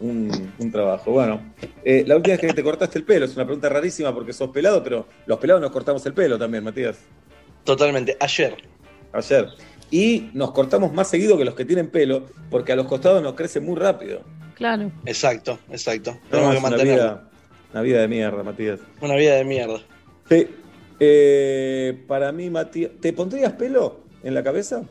[0.00, 1.12] un, un trabajo.
[1.12, 1.40] Bueno,
[1.84, 4.50] eh, la última vez que te cortaste el pelo, es una pregunta rarísima porque sos
[4.50, 6.98] pelado, pero los pelados nos cortamos el pelo también, Matías.
[7.64, 8.16] Totalmente.
[8.18, 8.56] Ayer.
[9.12, 9.48] Ayer.
[9.90, 13.34] Y nos cortamos más seguido que los que tienen pelo, porque a los costados nos
[13.34, 14.22] crece muy rápido.
[14.54, 14.90] Claro.
[15.04, 16.12] Exacto, exacto.
[16.12, 17.31] No, Tenemos que mantenerlo.
[17.72, 18.80] Una vida de mierda, Matías.
[19.00, 19.80] Una vida de mierda.
[20.28, 20.48] Sí.
[21.00, 24.82] Eh, para mí, Matías, ¿te pondrías pelo en la cabeza?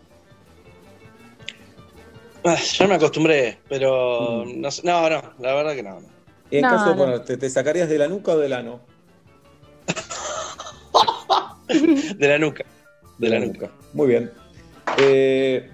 [2.44, 4.62] Ah, ya me acostumbré, pero Mm.
[4.62, 6.02] no, sé- no, no, la verdad que no.
[6.02, 6.08] no.
[6.49, 6.98] Y en No, caso de no.
[6.98, 8.82] ponerte, ¿te sacarías de la nuca o del ano?
[12.18, 12.66] De la nuca.
[13.18, 13.70] De la nuca.
[13.94, 14.32] Muy bien.
[14.98, 15.70] Eh,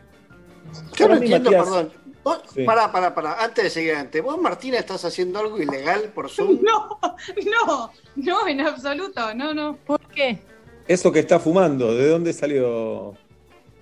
[0.95, 1.91] Yo no entiendo, Matías- perdón.
[2.27, 2.63] Vos, Sí.
[2.63, 3.43] pará, pará, pará.
[3.43, 6.59] Antes de seguir adelante, ¿vos, Martina, estás haciendo algo ilegal por Zoom?
[6.61, 6.99] No,
[7.45, 9.77] no, no, en absoluto, no, no.
[9.85, 10.39] ¿Por qué?
[10.87, 13.13] Eso que está fumando, ¿de dónde salió?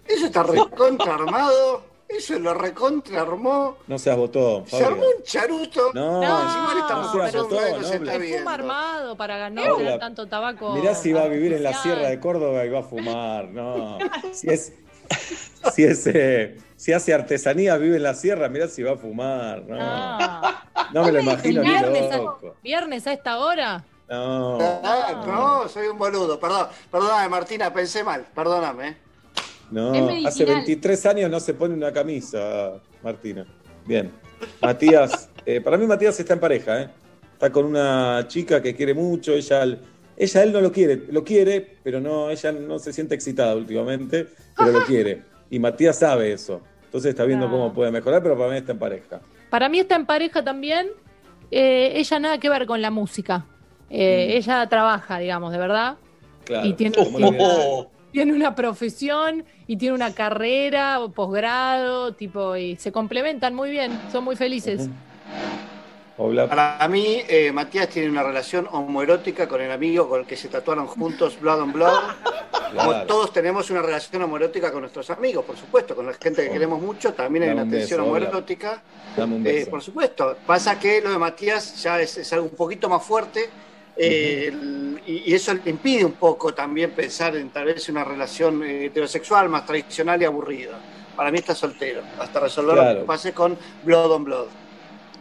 [0.07, 1.83] Eso está recontra armado.
[2.07, 3.77] Eso lo recontra armó.
[3.87, 5.91] No seas botón, Se armó un charuto.
[5.95, 8.19] No, encima le no estamos seas mostrando, botón, no se no está hables.
[8.21, 8.37] viendo.
[8.37, 10.73] Fuma armado para no tener tanto tabaco.
[10.75, 13.45] Mirá si va a vivir en la sierra de Córdoba y va a fumar.
[13.49, 13.97] No.
[14.33, 14.73] Si es.
[15.73, 16.07] Si es.
[16.07, 19.63] eh, si hace artesanía, vive en la sierra, mirá si va a fumar.
[19.65, 20.41] No,
[20.93, 22.55] no me lo imagino ni ¿Viernes a, loco.
[22.61, 23.85] ¿Viernes a esta hora?
[24.09, 24.57] No.
[25.25, 26.39] No, soy un boludo.
[26.39, 28.25] Perdón, perdóname, Martina, pensé mal.
[28.35, 28.97] Perdóname.
[29.71, 29.93] No,
[30.27, 33.45] hace 23 años no se pone una camisa, Martina.
[33.85, 34.11] Bien.
[34.61, 36.89] Matías, eh, para mí Matías está en pareja, ¿eh?
[37.33, 39.77] Está con una chica que quiere mucho, ella,
[40.15, 44.27] ella él no lo quiere, lo quiere, pero no, ella no se siente excitada últimamente,
[44.55, 45.23] pero lo quiere.
[45.49, 46.61] Y Matías sabe eso.
[46.85, 49.21] Entonces está viendo cómo puede mejorar, pero para mí está en pareja.
[49.49, 50.87] Para mí está en pareja también.
[51.51, 53.45] Eh, ella nada que ver con la música.
[53.89, 55.97] Eh, Ella trabaja, digamos, de verdad.
[56.43, 56.67] Claro.
[56.67, 57.87] Y tiene, vida.
[58.11, 63.91] tiene una profesión y tiene una carrera o posgrado, tipo, y se complementan muy bien,
[64.11, 64.89] son muy felices.
[66.17, 66.47] Hola.
[66.47, 70.47] Para mí, eh, Matías tiene una relación homoerótica con el amigo con el que se
[70.47, 71.99] tatuaron juntos Blood on Blood.
[72.73, 73.05] Como Claro.
[73.05, 76.81] todos tenemos una relación homoerótica con nuestros amigos, por supuesto, con la gente que queremos
[76.81, 78.81] mucho, también hay Dame una un tensión beso, homoerótica.
[79.17, 79.69] Dame un Eh, beso.
[79.71, 80.37] por supuesto.
[80.45, 83.49] Pasa que lo de Matías ya es, es algo un poquito más fuerte
[83.97, 88.03] eh, el- y, y eso le impide un poco también pensar en tal vez una
[88.03, 90.77] relación eh, heterosexual más tradicional y aburrida.
[91.15, 92.99] Para mí está soltero, hasta resolver lo Claro.
[93.01, 94.47] que pase con Blood on Blood.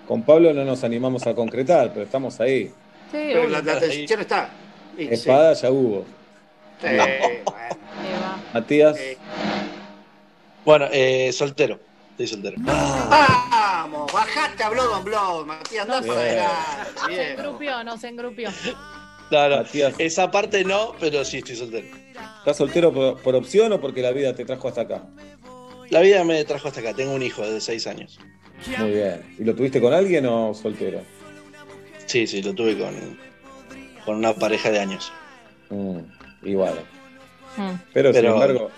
[0.06, 2.70] Con Pablo no nos animamos a concretar, pero estamos ahí.
[3.10, 4.50] Pero la, la tensión está.
[4.96, 5.08] Sí.
[5.10, 6.04] Espada ya hubo.
[6.80, 6.88] Sí,
[8.52, 8.96] Matías,
[10.64, 11.80] Bueno, eh, soltero.
[12.10, 12.56] Estoy soltero.
[12.60, 16.52] Vamos, bajate a Blood on Blood, Matías, para adelante.
[17.08, 18.50] Se engrupió, no se engrupió.
[19.30, 19.64] Claro,
[19.98, 21.86] esa parte no, pero sí estoy soltero.
[22.38, 25.06] ¿estás soltero por, por opción o porque la vida te trajo hasta acá?
[25.90, 26.94] La vida me trajo hasta acá.
[26.94, 28.18] Tengo un hijo de 6 años.
[28.78, 29.22] Muy bien.
[29.38, 31.00] ¿Y lo tuviste con alguien o soltero?
[32.06, 32.94] Sí, sí, lo tuve con,
[34.04, 35.12] con una pareja de años.
[35.70, 35.98] Mm,
[36.44, 36.74] igual.
[37.56, 37.72] Mm.
[37.92, 38.70] Pero, sin embargo,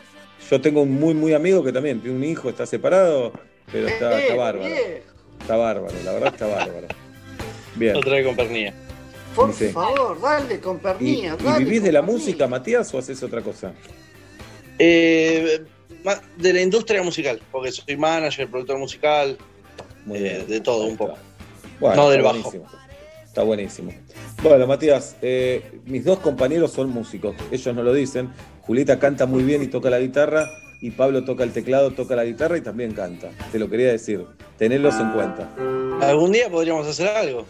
[0.51, 3.33] yo tengo un muy, muy amigo que también tiene un hijo, está separado,
[3.73, 4.75] pero está, está Eh, bárbaro.
[5.41, 6.89] Está bárbaro, la verdad está bárbaro.
[7.75, 7.97] Bien.
[7.97, 8.73] Otra vez con pernilla.
[9.35, 9.69] Por Sí.
[9.69, 11.37] favor, dale con ¿Y, pernilla.
[11.59, 13.75] y vivís de la música, Matías, o haces otra cosa?
[14.79, 15.63] Eh,
[16.39, 19.37] de la industria musical, porque soy manager, productor musical,
[20.13, 21.17] eh, de todo un poco.
[21.81, 22.35] Bueno, no del bajo.
[22.35, 22.67] buenísimo.
[23.25, 23.93] Está buenísimo.
[24.43, 27.37] Bueno, Matías, eh, mis dos compañeros son músicos.
[27.51, 28.31] Ellos no lo dicen.
[28.63, 30.49] Julieta canta muy bien y toca la guitarra.
[30.81, 33.31] Y Pablo toca el teclado, toca la guitarra y también canta.
[33.53, 34.25] Te lo quería decir.
[34.59, 35.51] Tenedlos en cuenta.
[36.01, 37.47] Algún día podríamos hacer algo.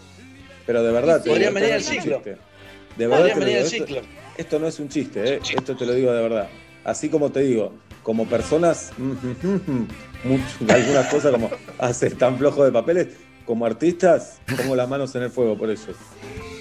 [0.67, 2.21] Pero de verdad, te Podrían venir al ciclo.
[2.25, 3.97] De verdad, Podrían venir al esto,
[4.37, 5.41] esto no es un chiste, ¿eh?
[5.57, 6.49] esto te lo digo de verdad.
[6.85, 7.73] Así como te digo,
[8.03, 8.93] como personas,
[10.27, 13.09] mucho- algunas cosas como haces tan flojo de papeles,
[13.45, 15.87] como artistas, pongo las manos en el fuego por ellos.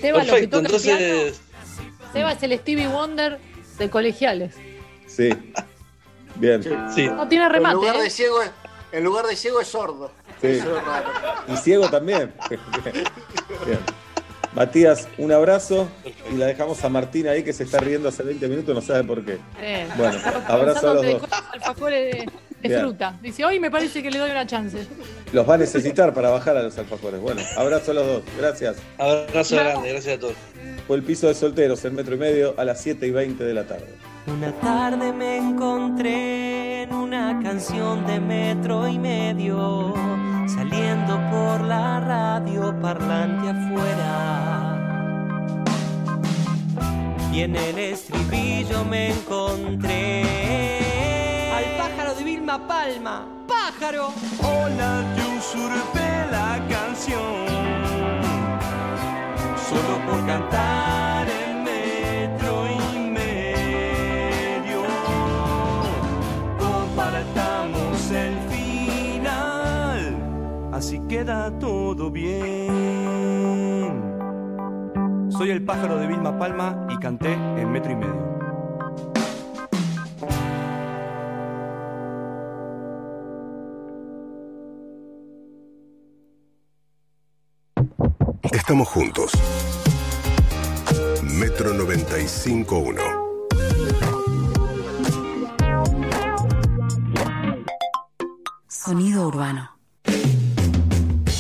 [0.02, 1.42] Seba, lo que toca el piano, entonces.
[2.14, 3.40] Seba es el Stevie Wonder
[3.78, 4.56] de colegiales.
[5.08, 5.30] Sí.
[6.36, 6.62] Bien.
[6.94, 7.08] Sí.
[7.08, 7.76] No tiene En remate.
[7.76, 8.02] lugar, ¿eh?
[8.04, 8.52] de ciego, es-
[8.92, 10.12] en lugar de ciego es sordo.
[10.42, 10.48] Sí.
[10.48, 11.08] Eso es raro.
[11.48, 12.34] Y ciego también.
[13.66, 13.80] Bien.
[14.54, 15.90] Matías, un abrazo
[16.32, 19.04] y la dejamos a Martín ahí que se está riendo hace 20 minutos, no sabe
[19.04, 19.38] por qué.
[19.60, 21.22] Eh, Bueno, abrazo a los dos.
[21.52, 22.30] alfajores de,
[22.62, 22.82] de Bien.
[22.82, 23.18] fruta.
[23.22, 24.88] Dice, hoy me parece que le doy una chance.
[25.34, 27.20] Los va a necesitar para bajar a los alfajores.
[27.22, 28.24] Bueno, abrazo a los dos.
[28.38, 28.78] Gracias.
[28.98, 30.36] Abrazo grande, gracias a todos.
[30.88, 33.54] Fue el piso de solteros, el metro y medio, a las 7 y 20 de
[33.54, 33.88] la tarde.
[34.28, 39.94] Una tarde me encontré en una canción de metro y medio,
[40.48, 44.72] saliendo por la radio parlante afuera.
[47.34, 50.24] Y en el estribillo me encontré
[52.46, 53.26] Vilma Palma.
[53.48, 54.14] ¡Pájaro!
[54.44, 57.48] Hola, yo usurpé la canción
[59.68, 64.84] solo por cantar el metro y medio.
[66.60, 70.16] Compartamos el final,
[70.72, 72.46] así queda todo bien.
[75.30, 78.25] Soy el pájaro de Vilma Palma y canté en metro y medio.
[88.56, 89.32] Estamos juntos.
[91.22, 93.02] Metro 95.1.
[98.70, 99.72] Sonido urbano.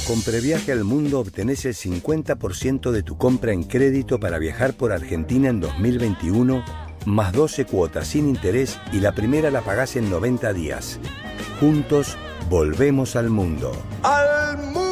[0.05, 4.91] Con Previaje al Mundo obtenés el 50% de tu compra en crédito para viajar por
[4.91, 6.65] Argentina en 2021,
[7.05, 10.99] más 12 cuotas sin interés y la primera la pagás en 90 días.
[11.61, 12.17] Juntos
[12.49, 13.71] Volvemos al mundo.
[14.03, 14.84] ¡Al mundo!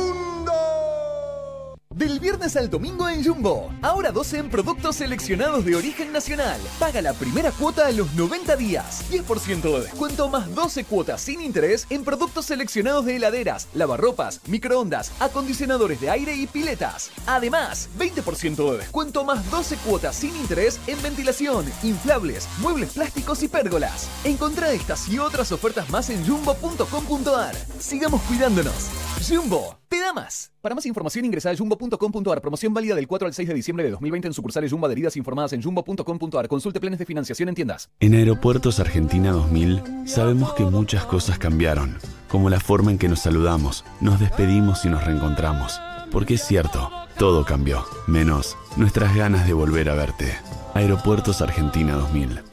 [1.95, 3.71] Del viernes al domingo en Jumbo.
[3.83, 6.59] Ahora 12 en productos seleccionados de origen nacional.
[6.79, 9.05] Paga la primera cuota a los 90 días.
[9.11, 15.11] 10% de descuento más 12 cuotas sin interés en productos seleccionados de heladeras, lavarropas, microondas,
[15.19, 17.11] acondicionadores de aire y piletas.
[17.27, 23.47] Además, 20% de descuento más 12 cuotas sin interés en ventilación, inflables, muebles plásticos y
[23.47, 24.09] pérgolas.
[24.23, 27.55] Encontrá estas y otras ofertas más en jumbo.com.ar.
[27.79, 28.89] Sigamos cuidándonos.
[29.29, 30.51] Jumbo, te da más.
[30.59, 32.41] Para más información ingresa a jumbo.com.ar.
[32.41, 35.53] Promoción válida del 4 al 6 de diciembre de 2020 en sucursales Jumbo adheridas informadas
[35.53, 36.47] en jumbo.com.ar.
[36.47, 37.91] Consulte planes de financiación en tiendas.
[37.99, 43.19] En Aeropuertos Argentina 2000 sabemos que muchas cosas cambiaron, como la forma en que nos
[43.19, 45.79] saludamos, nos despedimos y nos reencontramos.
[46.11, 46.89] Porque es cierto,
[47.19, 50.33] todo cambió, menos nuestras ganas de volver a verte.
[50.73, 52.52] Aeropuertos Argentina 2000.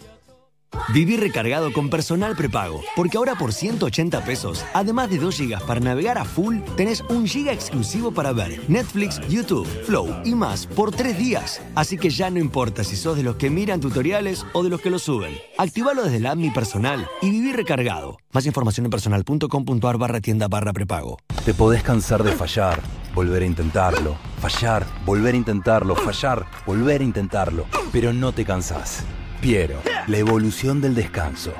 [0.93, 5.81] Viví recargado con personal prepago, porque ahora por 180 pesos, además de 2 GB para
[5.81, 10.91] navegar a full, tenés un GB exclusivo para ver Netflix, YouTube, Flow y más por
[10.91, 11.61] 3 días.
[11.75, 14.81] Así que ya no importa si sos de los que miran tutoriales o de los
[14.81, 15.37] que los suben.
[15.59, 18.19] Activalo desde la app Mi Personal y viví recargado.
[18.33, 21.19] Más información en personal.com.ar barra tienda barra prepago.
[21.45, 22.81] Te podés cansar de fallar,
[23.15, 29.05] volver a intentarlo, fallar, volver a intentarlo, fallar, volver a intentarlo, pero no te cansás.
[29.41, 31.55] Piero, la evolución del descanso.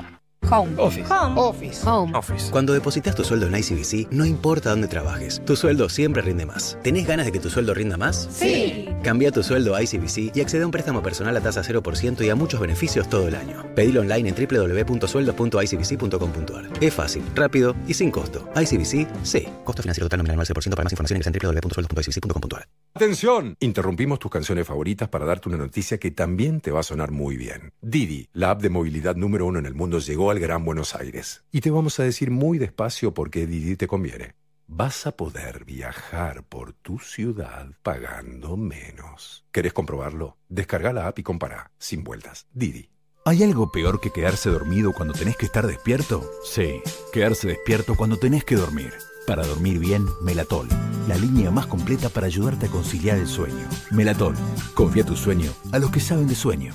[0.51, 0.73] Home.
[0.77, 1.07] Office.
[1.09, 1.39] Home.
[1.39, 1.89] Office.
[1.89, 2.17] Home.
[2.17, 2.51] Office.
[2.51, 6.77] Cuando depositas tu sueldo en ICBC, no importa dónde trabajes, tu sueldo siempre rinde más.
[6.83, 8.27] ¿Tenés ganas de que tu sueldo rinda más?
[8.33, 8.89] Sí.
[9.01, 12.29] Cambia tu sueldo a ICBC y accede a un préstamo personal a tasa 0% y
[12.29, 13.63] a muchos beneficios todo el año.
[13.75, 16.69] Pedilo online en www.sueldos.icbc.com.ar.
[16.81, 18.49] Es fácil, rápido y sin costo.
[18.53, 19.47] ICBC, sí.
[19.63, 22.67] Costo financiero total nominal 9% para más información en www.sueldos.icbc.com.ar.
[22.93, 27.11] Atención, interrumpimos tus canciones favoritas para darte una noticia que también te va a sonar
[27.11, 27.71] muy bien.
[27.81, 31.43] Didi, la app de movilidad número uno en el mundo, llegó al Gran Buenos Aires.
[31.51, 34.33] Y te vamos a decir muy despacio por qué Didi te conviene.
[34.65, 39.45] Vas a poder viajar por tu ciudad pagando menos.
[39.51, 40.37] ¿Querés comprobarlo?
[40.49, 42.47] Descarga la app y compara, sin vueltas.
[42.53, 42.89] Didi.
[43.23, 46.27] ¿Hay algo peor que quedarse dormido cuando tenés que estar despierto?
[46.43, 46.81] Sí,
[47.13, 48.93] quedarse despierto cuando tenés que dormir.
[49.27, 50.67] Para dormir bien, Melatol,
[51.07, 53.69] la línea más completa para ayudarte a conciliar el sueño.
[53.91, 54.33] Melatol,
[54.73, 56.73] confía tu sueño a los que saben de sueño.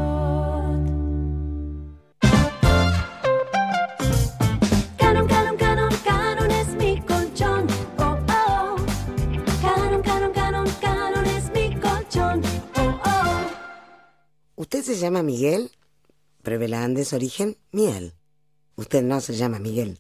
[14.58, 15.72] ¿Usted se llama Miguel?
[16.42, 18.14] Prevela Andes origen miel.
[18.77, 20.00] Usted no se llama Miguel.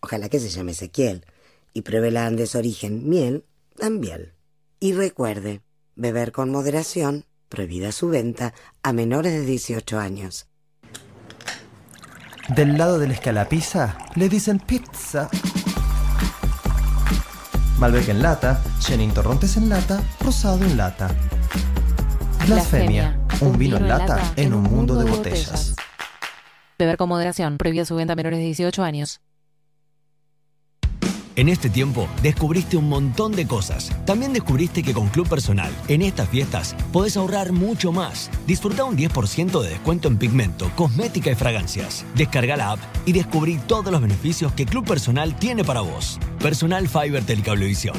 [0.00, 1.24] Ojalá que se llame Ezequiel.
[1.72, 3.46] Y Prevela Andes origen miel
[3.78, 4.34] también.
[4.78, 5.62] Y recuerde,
[5.96, 8.52] beber con moderación, prohibida su venta
[8.82, 10.48] a menores de 18 años.
[12.48, 15.30] Del lado de la escalapiza le dicen pizza.
[17.78, 21.08] Malbec en lata, Chenin Torrontes en lata, Rosado en lata.
[22.46, 25.74] Blasfemia, un vino en lata en un mundo de botellas.
[26.78, 27.58] Beber con moderación.
[27.58, 29.20] Prohibida su venta a menores de 18 años.
[31.36, 33.90] En este tiempo descubriste un montón de cosas.
[34.06, 38.30] También descubriste que con Club Personal, en estas fiestas, podés ahorrar mucho más.
[38.46, 42.04] Disfruta un 10% de descuento en pigmento, cosmética y fragancias.
[42.14, 46.20] Descarga la app y descubrí todos los beneficios que Club Personal tiene para vos.
[46.40, 47.96] Personal Fiber Telecablevisión.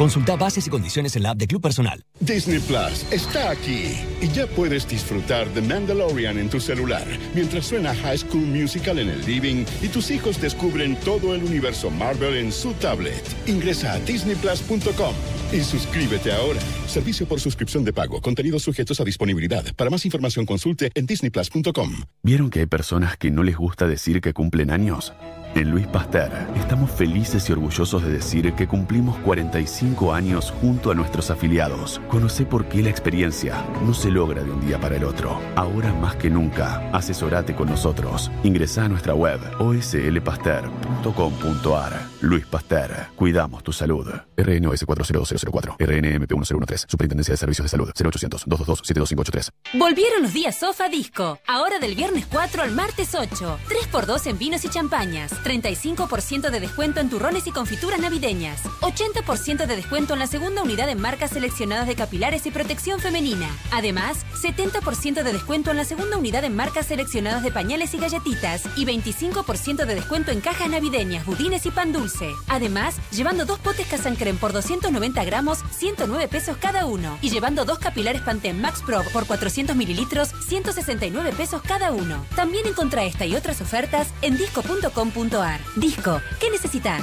[0.00, 2.02] Consulta bases y condiciones en la app de Club Personal.
[2.20, 7.94] Disney Plus está aquí y ya puedes disfrutar de Mandalorian en tu celular mientras suena
[7.94, 12.50] High School Musical en el living y tus hijos descubren todo el universo Marvel en
[12.50, 13.22] su tablet.
[13.46, 15.14] Ingresa a disneyplus.com
[15.52, 16.60] y suscríbete ahora.
[16.86, 18.22] Servicio por suscripción de pago.
[18.22, 19.66] Contenidos sujetos a disponibilidad.
[19.76, 22.04] Para más información consulte en disneyplus.com.
[22.22, 25.12] ¿Vieron que hay personas que no les gusta decir que cumplen años?
[25.54, 30.94] En Luis Pasteur estamos felices y orgullosos de decir que cumplimos 45 años junto a
[30.94, 32.00] nuestros afiliados.
[32.08, 35.40] Conoce por qué la experiencia no se logra de un día para el otro.
[35.56, 38.30] Ahora más que nunca, asesorate con nosotros.
[38.44, 42.00] Ingresa a nuestra web oslpasteur.com.ar.
[42.20, 44.06] Luis Pasteur, cuidamos tu salud.
[44.36, 49.50] RNOS 40004, RNMP 1013, Superintendencia de Servicios de Salud, 0800 222 72583.
[49.74, 51.40] Volvieron los días Sofa Disco.
[51.46, 53.58] Ahora del viernes 4 al martes 8.
[53.68, 55.39] 3x2 en vinos y champañas.
[55.42, 58.62] 35% de descuento en turrones y confituras navideñas.
[58.80, 63.48] 80% de descuento en la segunda unidad en marcas seleccionadas de capilares y protección femenina.
[63.70, 68.62] Además, 70% de descuento en la segunda unidad en marcas seleccionadas de pañales y galletitas.
[68.76, 72.30] Y 25% de descuento en cajas navideñas, budines y pan dulce.
[72.48, 77.18] Además, llevando dos potes Casancrem por 290 gramos, 109 pesos cada uno.
[77.22, 82.24] Y llevando dos capilares Pantene Max Pro por 400 mililitros, 169 pesos cada uno.
[82.36, 85.29] También encontrá esta y otras ofertas en disco.com.ar.
[85.76, 87.02] Disco, ¿qué necesitas?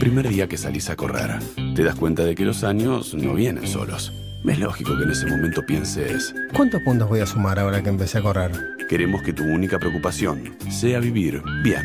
[0.00, 1.38] Primer día que salís a correr,
[1.76, 4.12] te das cuenta de que los años no vienen solos.
[4.44, 8.18] Es lógico que en ese momento pienses, ¿Cuántos puntos voy a sumar ahora que empecé
[8.18, 8.50] a correr?
[8.88, 11.84] queremos que tu única preocupación sea vivir bien.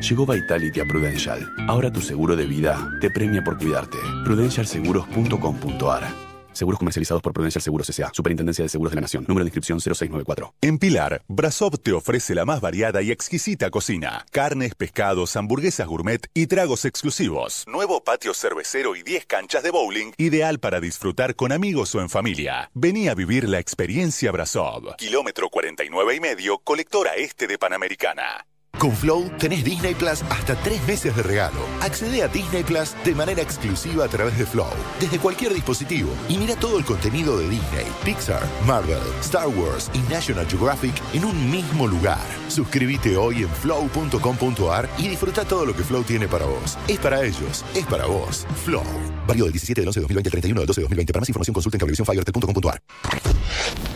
[0.00, 1.52] Llegó Vitality a Prudential.
[1.68, 3.98] Ahora tu seguro de vida te premia por cuidarte.
[4.24, 6.23] Prudentialseguros.com.ar
[6.54, 8.10] Seguros comercializados por Prudential Seguros S.A.
[8.14, 9.24] Superintendencia de Seguros de la Nación.
[9.28, 10.54] Número de inscripción 0694.
[10.60, 14.24] En Pilar, Brasov te ofrece la más variada y exquisita cocina.
[14.30, 17.64] Carnes, pescados, hamburguesas gourmet y tragos exclusivos.
[17.66, 22.08] Nuevo patio cervecero y 10 canchas de bowling, ideal para disfrutar con amigos o en
[22.08, 22.70] familia.
[22.74, 24.96] Vení a vivir la experiencia Brasov.
[24.96, 28.46] Kilómetro 49 y medio, colectora este de Panamericana.
[28.78, 31.60] Con Flow tenés Disney Plus hasta tres meses de regalo.
[31.80, 36.36] Accede a Disney Plus de manera exclusiva a través de Flow, desde cualquier dispositivo, y
[36.36, 41.50] mira todo el contenido de Disney, Pixar, Marvel, Star Wars y National Geographic en un
[41.50, 42.18] mismo lugar.
[42.48, 46.78] Suscríbete hoy en flow.com.ar y disfruta todo lo que Flow tiene para vos.
[46.88, 48.46] Es para ellos, es para vos.
[48.64, 48.84] Flow.
[49.26, 51.12] Válido del 17 del 11 de 2020 al 31 del 12 de 2020.
[51.12, 53.93] Para más información consulta en cablevisiónfibertel.com.ar.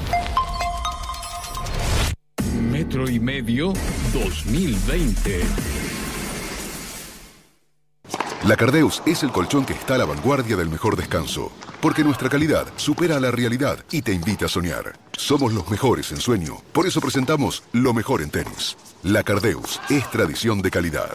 [2.89, 3.75] Metro y medio
[4.15, 5.43] 2020.
[8.47, 11.53] La Cardeus es el colchón que está a la vanguardia del mejor descanso,
[11.83, 14.99] porque nuestra calidad supera a la realidad y te invita a soñar.
[15.13, 18.79] Somos los mejores en sueño, por eso presentamos lo mejor en tenis.
[19.03, 21.11] La Cardeus es tradición de calidad.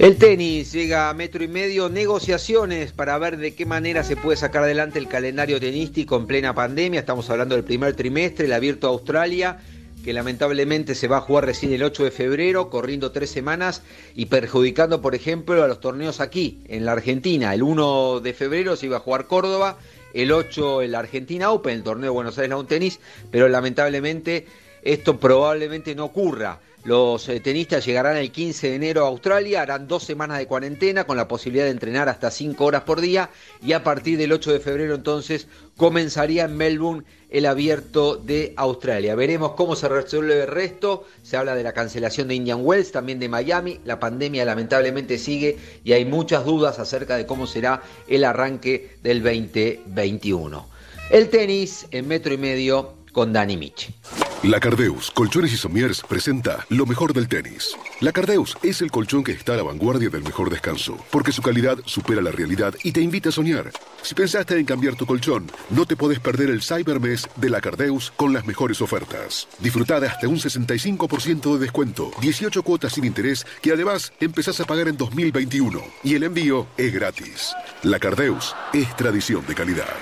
[0.00, 4.38] El tenis llega a metro y medio, negociaciones para ver de qué manera se puede
[4.38, 7.00] sacar adelante el calendario tenístico en plena pandemia.
[7.00, 9.58] Estamos hablando del primer trimestre, el abierto a Australia,
[10.02, 13.82] que lamentablemente se va a jugar recién el 8 de febrero, corriendo tres semanas
[14.14, 17.52] y perjudicando, por ejemplo, a los torneos aquí, en la Argentina.
[17.52, 19.76] El 1 de febrero se iba a jugar Córdoba,
[20.14, 24.46] el 8 el Argentina Open, el torneo de Buenos Aires Lawn Tennis, pero lamentablemente
[24.82, 26.58] esto probablemente no ocurra.
[26.84, 31.04] Los eh, tenistas llegarán el 15 de enero a Australia, harán dos semanas de cuarentena
[31.04, 33.28] con la posibilidad de entrenar hasta 5 horas por día
[33.62, 39.14] y a partir del 8 de febrero entonces comenzaría en Melbourne el abierto de Australia.
[39.14, 41.04] Veremos cómo se resuelve el resto.
[41.22, 43.80] Se habla de la cancelación de Indian Wells, también de Miami.
[43.84, 49.22] La pandemia lamentablemente sigue y hay muchas dudas acerca de cómo será el arranque del
[49.22, 50.66] 2021.
[51.10, 53.94] El tenis en metro y medio con Dani Michi.
[54.42, 57.76] La Cardeus, Colchones y Somiers presenta lo mejor del tenis.
[58.00, 61.42] La Cardeus es el colchón que está a la vanguardia del mejor descanso, porque su
[61.42, 63.70] calidad supera la realidad y te invita a soñar.
[64.00, 68.12] Si pensaste en cambiar tu colchón, no te podés perder el Cybermes de la Cardeus
[68.16, 69.46] con las mejores ofertas.
[69.58, 74.64] Disfruta de hasta un 65% de descuento, 18 cuotas sin interés que además empezás a
[74.64, 77.54] pagar en 2021 y el envío es gratis.
[77.82, 79.96] La Cardeus es tradición de calidad.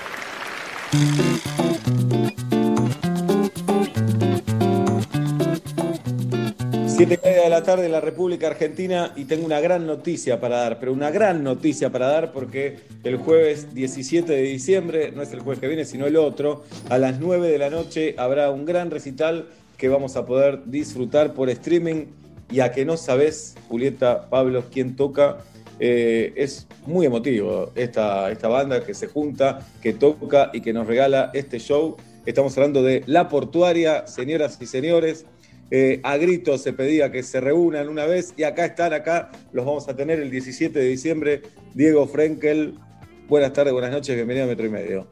[6.99, 10.41] Siete y media de la tarde en la República Argentina y tengo una gran noticia
[10.41, 15.21] para dar, pero una gran noticia para dar porque el jueves 17 de diciembre, no
[15.21, 18.51] es el jueves que viene, sino el otro, a las 9 de la noche habrá
[18.51, 19.47] un gran recital
[19.77, 22.07] que vamos a poder disfrutar por streaming
[22.51, 25.37] y a que no sabes, Julieta, Pablo, quién toca,
[25.79, 30.85] eh, es muy emotivo esta, esta banda que se junta, que toca y que nos
[30.85, 31.95] regala este show.
[32.25, 35.25] Estamos hablando de La Portuaria, señoras y señores.
[35.71, 39.65] Eh, a gritos se pedía que se reúnan una vez y acá están, acá los
[39.65, 41.41] vamos a tener el 17 de diciembre.
[41.73, 42.75] Diego Frenkel,
[43.27, 45.07] buenas tardes, buenas noches, bienvenido a Metro y Medio.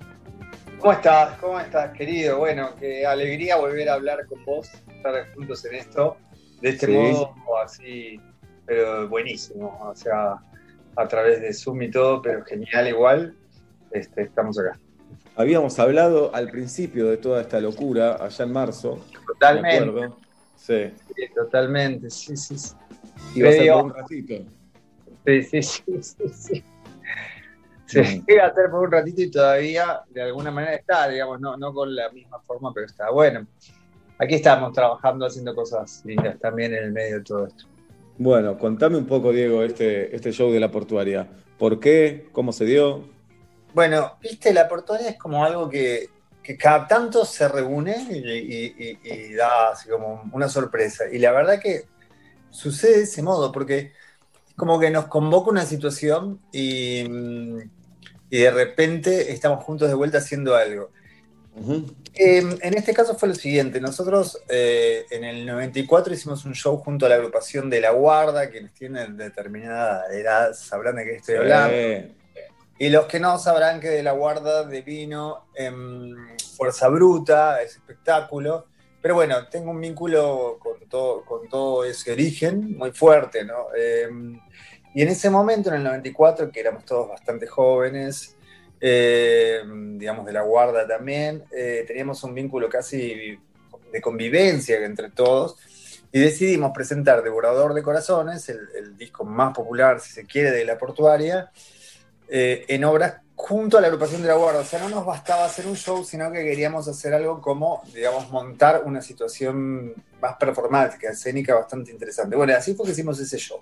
[0.80, 1.38] ¿Cómo estás?
[1.40, 2.38] ¿Cómo estás, querido?
[2.40, 6.18] Bueno, qué alegría volver a hablar con vos, estar juntos en esto,
[6.61, 6.92] de este Sí.
[6.94, 8.19] modo así,
[8.66, 10.36] pero buenísimo, o sea,
[10.95, 13.36] a través de Zoom y todo, pero genial igual,
[13.92, 14.80] este, estamos acá.
[15.36, 19.00] Habíamos hablado al principio de toda esta locura, allá en marzo.
[19.27, 20.10] Totalmente.
[20.68, 20.92] Sí.
[21.16, 22.76] Sí, totalmente, sí, sí, sí.
[23.36, 24.34] Y va a un ratito.
[25.26, 26.64] Sí, sí, sí, sí, sí.
[27.86, 31.56] Se iba a hacer por un ratito y todavía de alguna manera está, digamos, no,
[31.56, 33.48] no con la misma forma, pero está bueno.
[34.20, 37.64] Aquí estamos trabajando, haciendo cosas lindas también en el medio de todo esto.
[38.18, 41.30] Bueno, contame un poco, Diego, este, este show de la portuaria.
[41.58, 42.28] ¿Por qué?
[42.34, 43.06] ¿Cómo se dio?
[43.74, 46.10] Bueno, viste, la portuaria es como algo que,
[46.48, 51.03] que cada tanto se reúne y, y- y- y da así como una sorpresa.
[51.11, 51.84] Y la verdad que
[52.50, 53.92] sucede de ese modo, porque
[54.48, 57.01] es como que nos convoca una situación y,
[58.30, 60.90] y de repente estamos juntos de vuelta haciendo algo.
[62.14, 66.77] Eh, en este caso fue lo siguiente, nosotros eh, en el 94 hicimos un show
[66.77, 71.35] junto a la agrupación de La Guarda, quienes tienen determinada edad sabrán de qué estoy
[71.35, 71.76] hablando.
[71.76, 72.11] Eh,
[72.80, 76.16] Y los que no sabrán que de la guarda de vino en
[76.56, 78.68] Fuerza Bruta, ese espectáculo.
[79.02, 83.68] Pero bueno, tengo un vínculo con todo, con todo ese origen muy fuerte, ¿no?
[83.76, 84.08] Eh,
[84.94, 88.36] y en ese momento, en el 94, que éramos todos bastante jóvenes,
[88.80, 89.62] eh,
[89.96, 93.40] digamos de la guarda también, eh, teníamos un vínculo casi
[93.92, 95.58] de convivencia entre todos.
[96.12, 100.64] Y decidimos presentar Devorador de Corazones, el, el disco más popular, si se quiere, de
[100.64, 101.52] la portuaria,
[102.30, 104.62] eh, en obras junto a la agrupación de la Guardia.
[104.62, 108.30] O sea, no nos bastaba hacer un show, sino que queríamos hacer algo como, digamos,
[108.32, 112.36] montar una situación más performática, escénica, bastante interesante.
[112.36, 113.62] Bueno, así fue que hicimos ese show.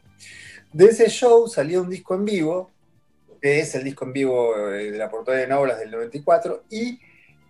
[0.72, 2.72] De ese show salió un disco en vivo,
[3.42, 7.00] que es el disco en vivo eh, de la portada en obras del 94, y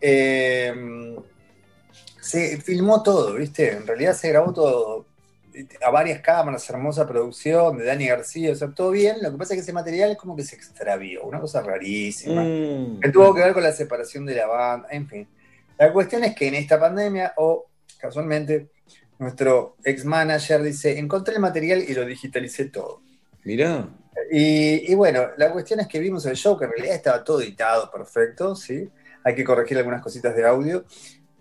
[0.02, 1.16] eh,
[2.20, 3.72] se filmó todo, ¿viste?
[3.72, 5.06] En realidad se grabó todo
[5.82, 9.18] a varias cámaras, hermosa producción de Dani García, o sea, todo bien.
[9.22, 12.44] Lo que pasa es que ese material es como que se extravió, una cosa rarísima.
[12.44, 13.00] Mm.
[13.00, 15.28] Que tuvo que ver con la separación de la banda, en fin.
[15.78, 17.68] La cuestión es que en esta pandemia, o
[17.98, 18.70] casualmente,
[19.20, 23.02] nuestro ex manager dice: Encontré el material y lo digitalicé todo.
[23.44, 23.88] Mirá.
[24.32, 27.42] Y, y bueno, la cuestión es que vimos el show, que en realidad estaba todo
[27.42, 28.90] editado perfecto, ¿sí?
[29.24, 30.86] Hay que corregir algunas cositas de audio.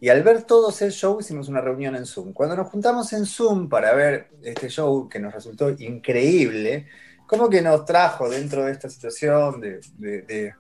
[0.05, 2.35] Y al ver todos el show, hicimos una reunión en Zoom.
[2.35, 6.89] Cuando nos juntamos en Zoom para ver este show, que nos resultó increíble,
[7.27, 10.53] como que nos trajo dentro de esta situación de,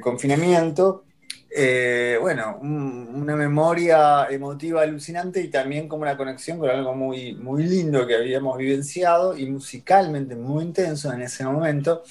[0.00, 1.04] confinamiento,
[1.48, 7.36] eh, bueno, un- una memoria emotiva alucinante y también como una conexión con algo muy,
[7.36, 12.02] muy lindo que habíamos vivenciado y musicalmente muy intenso en ese momento.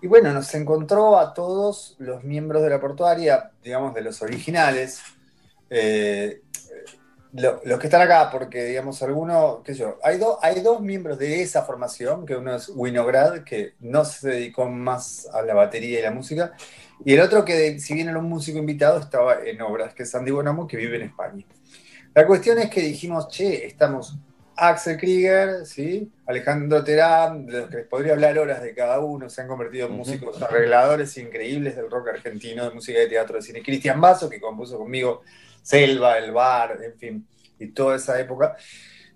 [0.00, 5.02] Y bueno, nos encontró a todos los miembros de la portuaria, digamos, de los originales,
[5.70, 6.42] eh,
[7.34, 10.80] lo- los que están acá, porque digamos, algunos, qué sé yo, hay, dos hay dos
[10.80, 15.54] miembros de esa formación, que uno es Winograd, que no se dedicó más a la
[15.54, 16.54] batería y la música,
[17.04, 20.10] y el otro que, si bien era un músico invitado, estaba en obras, que es
[20.10, 21.44] Sandy Bonamo, que vive en España.
[22.14, 24.16] La cuestión es que dijimos, che, estamos
[24.56, 26.10] Axel Krieger, ¿sí?
[26.26, 29.86] Alejandro Terán, de los que les podría hablar horas de cada uno, se han convertido
[29.86, 33.62] en músicos arregladores increíbles del rock argentino, de música de teatro, de cine.
[33.62, 35.22] Cristian Basso, que compuso conmigo
[35.68, 38.56] Selva, El Bar, en fin, y toda esa época.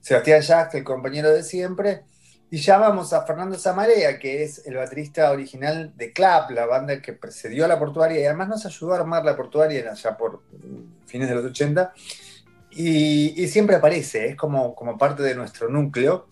[0.02, 2.02] Sebastián Jacques, el compañero de siempre.
[2.50, 7.14] Y llamamos a Fernando Zamarea, que es el baterista original de Clap, la banda que
[7.14, 11.06] precedió a la portuaria y además nos ayudó a armar la portuaria allá por mm,
[11.06, 11.94] fines de los 80.
[12.72, 16.28] Y, y siempre aparece, es como, como parte de nuestro núcleo.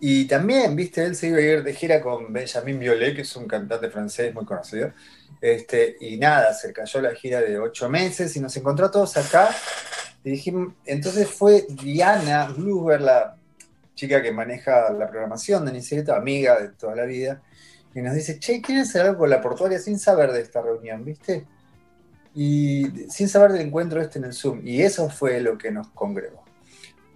[0.00, 3.36] Y también, viste, él se iba a ir de gira con Benjamin Violet, que es
[3.36, 4.94] un cantante francés muy conocido.
[5.40, 9.16] Este, y nada, se cayó la gira de ocho meses y nos encontró a todos
[9.16, 9.48] acá.
[10.22, 13.36] Dijimos, entonces fue Diana Bluber, la
[13.94, 17.42] chica que maneja la programación de Niceto, amiga de toda la vida,
[17.94, 21.04] y nos dice, che, ¿quieren hacer algo con la portuaria sin saber de esta reunión,
[21.04, 21.46] viste?
[22.34, 24.60] Y sin saber del encuentro este en el Zoom.
[24.64, 26.44] Y eso fue lo que nos congregó.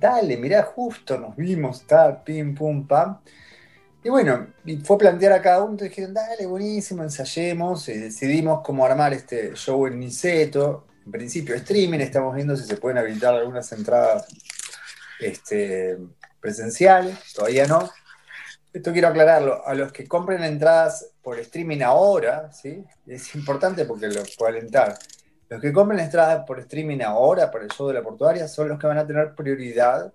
[0.01, 3.19] Dale, mirá, justo nos vimos, tal, pim, pum, pam.
[4.05, 4.49] Y bueno,
[4.85, 9.87] fue plantear a cada uno, dijeron, dale, buenísimo, ensayemos, y decidimos cómo armar este show
[9.87, 10.87] en Niceto.
[11.07, 14.27] En principio, streaming, estamos viendo si se pueden habilitar algunas entradas
[15.21, 15.97] este,
[16.39, 17.91] presenciales, todavía no.
[18.75, 22.85] Esto quiero aclararlo, a los que compren entradas por streaming ahora, ¿sí?
[23.07, 24.99] es importante porque los puedo alentar.
[25.49, 28.79] Los que compren entradas por streaming ahora para el show de la portuaria son los
[28.79, 30.13] que van a tener prioridad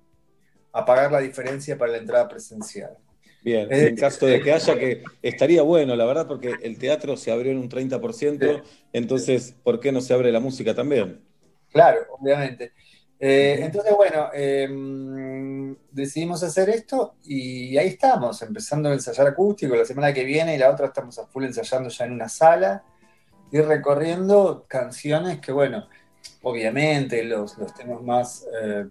[0.74, 2.96] a pagar la diferencia para la entrada presencial.
[3.42, 7.16] Bien, Eh, en caso de que haya que, estaría bueno, la verdad, porque el teatro
[7.16, 8.62] se abrió en un 30%,
[8.92, 11.22] entonces, ¿por qué no se abre la música también?
[11.72, 12.74] Claro, obviamente.
[13.22, 14.68] Eh, entonces, bueno, eh,
[15.92, 19.76] decidimos hacer esto y ahí estamos, empezando a ensayar acústico.
[19.76, 22.84] La semana que viene y la otra estamos a full ensayando ya en una sala
[23.52, 25.88] y recorriendo canciones que, bueno,
[26.44, 28.86] obviamente los, los temas más eh,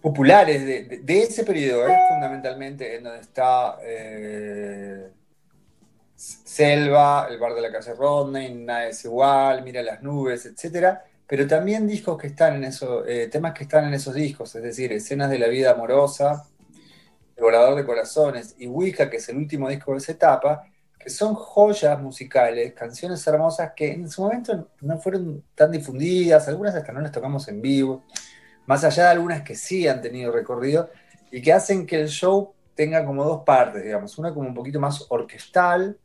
[0.00, 0.64] populares
[1.04, 1.96] de, ese periodo, ¿eh?
[2.08, 5.10] fundamentalmente en donde está eh,
[6.14, 11.46] Selva, El bar de la calle Rodney, Nada es igual, Mira las nubes, etcétera, pero
[11.46, 14.92] también discos que están en esos, eh, temas que están en esos discos, es decir,
[14.92, 16.44] escenas de la vida amorosa,
[17.36, 20.64] Devorador de Corazones y Wicca, que es el último disco de esa etapa,
[20.98, 26.74] que son joyas musicales, canciones hermosas que en su momento no fueron tan difundidas, algunas
[26.74, 28.04] hasta no las tocamos en vivo,
[28.68, 30.90] más allá de algunas que sí han tenido recorrido
[31.32, 34.78] y que hacen que el show tenga como dos partes, digamos, una como un poquito
[34.78, 35.98] más orquestal,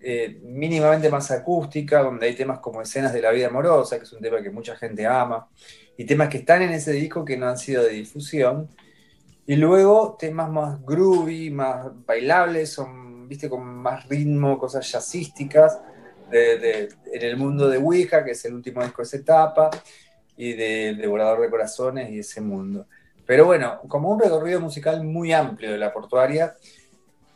[0.00, 4.12] eh, mínimamente más acústica, donde hay temas como escenas de la vida amorosa, que es
[4.12, 5.48] un tema que mucha gente ama,
[5.96, 8.68] y temas que están en ese disco que no han sido de difusión,
[9.46, 15.80] y luego temas más groovy, más bailables, son, viste, con más ritmo, cosas jazzísticas,
[16.30, 19.70] de- en el mundo de Wicca, que es el último disco de esa etapa,
[20.38, 22.86] y de Devorador de Corazones y ese mundo.
[23.26, 26.54] Pero bueno, como un recorrido musical muy amplio de la portuaria,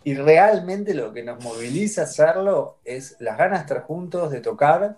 [0.05, 4.41] y realmente lo que nos moviliza a hacerlo es las ganas de estar juntos, de
[4.41, 4.97] tocar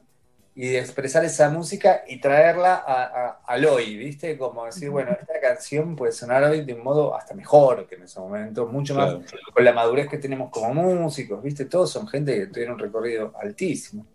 [0.55, 4.39] y de expresar esa música y traerla a- a- al hoy, ¿viste?
[4.39, 8.05] Como decir, bueno, esta canción puede sonar hoy de un modo hasta mejor que en
[8.05, 9.24] ese momento, mucho más Claro.
[9.52, 11.65] con la madurez que tenemos como músicos, ¿viste?
[11.65, 14.07] Todos son gente que tuvieron un recorrido altísimo.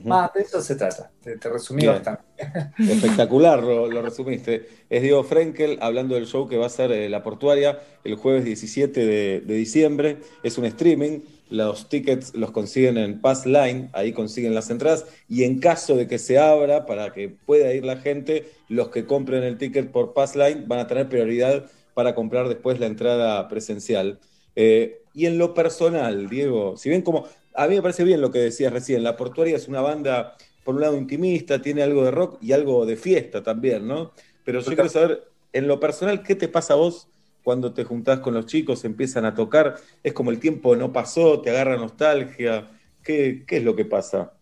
[0.00, 1.92] Más de eso se trata, te, te resumí Bien.
[1.92, 2.24] bastante.
[2.86, 4.66] Espectacular, lo, lo resumiste.
[4.88, 8.44] Es Diego Frenkel hablando del show que va a ser eh, La Portuaria el jueves
[8.44, 10.18] 17 de, de diciembre.
[10.42, 11.20] Es un streaming.
[11.48, 15.06] Los tickets los consiguen en Pass Line, ahí consiguen las entradas.
[15.28, 19.04] Y en caso de que se abra, para que pueda ir la gente, los que
[19.04, 23.46] compren el ticket por Pass Line van a tener prioridad para comprar después la entrada
[23.48, 24.18] presencial.
[24.56, 28.30] Eh, y en lo personal, Diego, si bien como a mí me parece bien lo
[28.30, 32.10] que decías recién, La Portuaria es una banda, por un lado, intimista, tiene algo de
[32.10, 34.12] rock y algo de fiesta también, ¿no?
[34.44, 37.08] Pero yo quiero saber, en lo personal, ¿qué te pasa a vos
[37.42, 39.76] cuando te juntás con los chicos, empiezan a tocar?
[40.02, 42.70] ¿Es como el tiempo no pasó, te agarra nostalgia?
[43.02, 44.32] ¿Qué, qué es lo que pasa?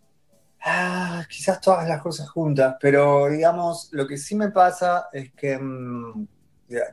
[0.63, 5.59] Ah, quizás todas las cosas juntas, pero digamos, lo que sí me pasa es que,
[5.59, 6.27] mm,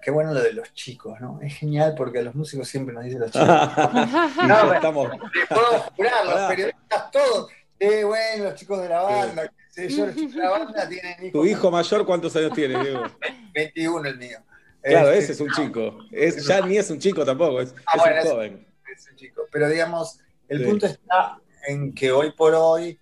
[0.01, 1.39] qué bueno lo de los chicos, ¿no?
[1.41, 3.47] Es genial porque a los músicos siempre nos dicen los chicos.
[4.43, 5.11] Me- estamos.
[5.11, 7.49] te puedo jurar, los periodistas todos,
[7.79, 10.89] eh, bueno, los chicos de la banda, qué sé yo, los chicos de la banda
[10.89, 11.31] tienen hijos.
[11.31, 13.03] ¿Tu hijo mayor cuántos años tiene, Diego?
[13.53, 14.37] 21 el mío.
[14.81, 15.99] Claro, Este, ese es un chico.
[16.11, 18.67] Es, ya ni es un chico tampoco, es, Ah, es bueno, un es- joven.
[18.95, 19.41] es un chico.
[19.51, 20.65] Pero digamos, el Sí.
[20.65, 22.97] punto está en que hoy por hoy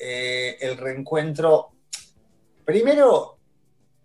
[0.00, 1.72] eh, el reencuentro,
[2.64, 3.37] primero,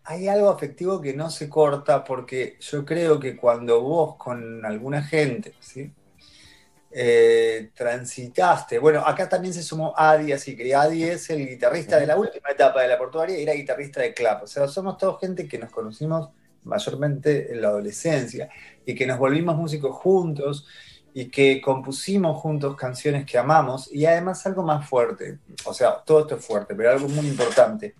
[0.06, 5.02] hay algo afectivo que no se corta porque yo creo que cuando vos con alguna
[5.02, 5.92] gente, ¿sí?
[6.96, 12.06] Eh, transitaste, bueno, acá también se sumó Adi, así que Adi es el guitarrista de
[12.06, 15.20] la última etapa de la portuaria y era guitarrista de Clap, o sea, somos todos
[15.20, 16.30] gente que nos conocimos
[16.64, 18.48] mayormente en la adolescencia
[18.86, 20.68] y que nos volvimos músicos juntos
[21.16, 26.20] y que compusimos juntos canciones que amamos y además algo más fuerte, o sea, todo
[26.22, 27.96] esto es fuerte, pero algo muy importante.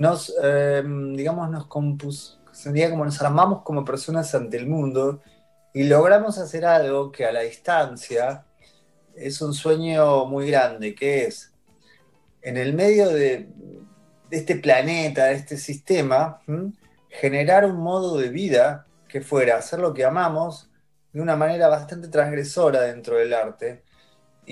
[0.00, 2.40] Nos, eh, digamos, nos compus,
[2.90, 5.20] como nos armamos como personas ante el mundo
[5.74, 8.46] y logramos hacer algo que a la distancia
[9.14, 11.52] es un sueño muy grande, que es
[12.40, 13.50] en el medio de,
[14.30, 16.40] este planeta, de este sistema,
[17.10, 20.70] generar un modo de vida que fuera hacer lo que amamos
[21.12, 23.82] de una manera bastante transgresora dentro del arte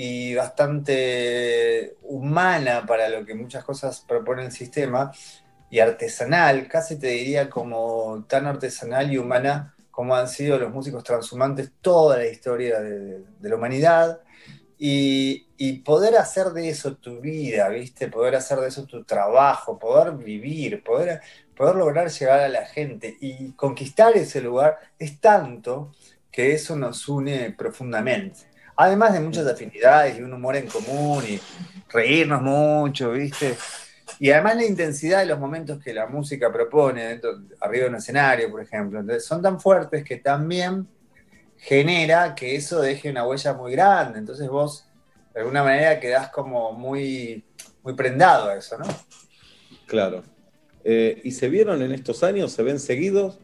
[0.01, 5.11] y bastante humana para lo que muchas cosas propone el sistema
[5.71, 11.03] y artesanal, casi te diría como tan artesanal y humana como han sido los músicos
[11.03, 14.21] transhumantes toda la historia de, la humanidad
[14.79, 18.07] y, y poder hacer de eso tu vida, ¿viste?
[18.07, 21.23] Poder hacer de eso tu trabajo, poder vivir, poder,
[21.57, 25.91] poder lograr llegar a la gente y conquistar ese lugar es tanto
[26.31, 28.48] que eso nos une profundamente.
[28.81, 31.41] Además de muchas afinidades y un humor en común y
[31.91, 33.57] reírnos mucho, ¿viste?
[34.21, 37.97] Y además la intensidad de los momentos que la música propone dentro, arriba de un
[37.97, 40.87] escenario, por ejemplo, entonces son tan fuertes que también
[41.57, 44.21] genera que eso deje una huella muy grande.
[44.21, 44.89] Entonces vos,
[45.35, 47.45] de alguna manera, quedás como muy,
[47.83, 48.87] muy prendado a eso, ¿no?
[49.87, 50.23] Claro.
[50.85, 52.53] Eh, ¿Y se vieron en estos años?
[52.53, 53.41] ¿Se ven seguidos?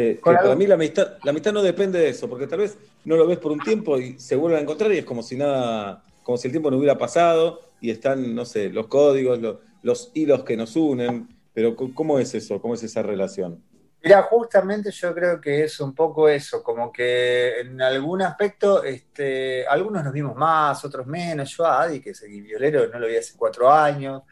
[0.00, 2.60] Eh, que Con para mí la amistad, la amistad no depende de eso, porque tal
[2.60, 5.22] vez no lo ves por un tiempo y se vuelven a encontrar y es como
[5.24, 9.40] si nada, como si el tiempo no hubiera pasado y están, no sé, los códigos,
[9.40, 11.28] lo- los hilos que nos unen.
[11.52, 12.60] Pero ¿cómo es eso?
[12.60, 13.64] ¿Cómo es esa relación?
[14.02, 19.66] Mira, justamente yo creo que es un poco eso, como que en algún aspecto, este,
[19.66, 21.50] algunos nos vimos más, otros menos.
[21.56, 24.22] Yo a Adi, que es el violero, no lo vi hace cuatro años,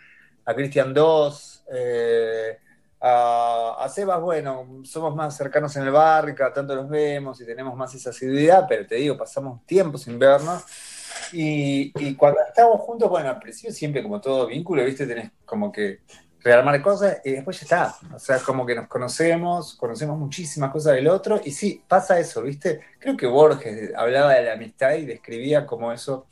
[0.45, 2.59] a Cristian dos, eh,
[3.01, 7.77] a, a Sebas, bueno, somos más cercanos en el barrio, tanto los vemos y tenemos
[7.77, 10.65] más esa asiduidad, pero te digo, pasamos tiempo sin vernos.
[11.33, 15.07] Y, y cuando estamos juntos, bueno, al principio siempre como todo vínculo, ¿viste?
[15.07, 16.01] Tenés como que
[16.47, 18.15] rearmar cosas y después ya está.
[18.15, 22.19] O sea, es como que nos conocemos, conocemos muchísimas cosas del otro y sí, pasa
[22.21, 22.81] eso, ¿viste?
[23.01, 26.27] Creo que Borges hablaba de la amistad y describía como eso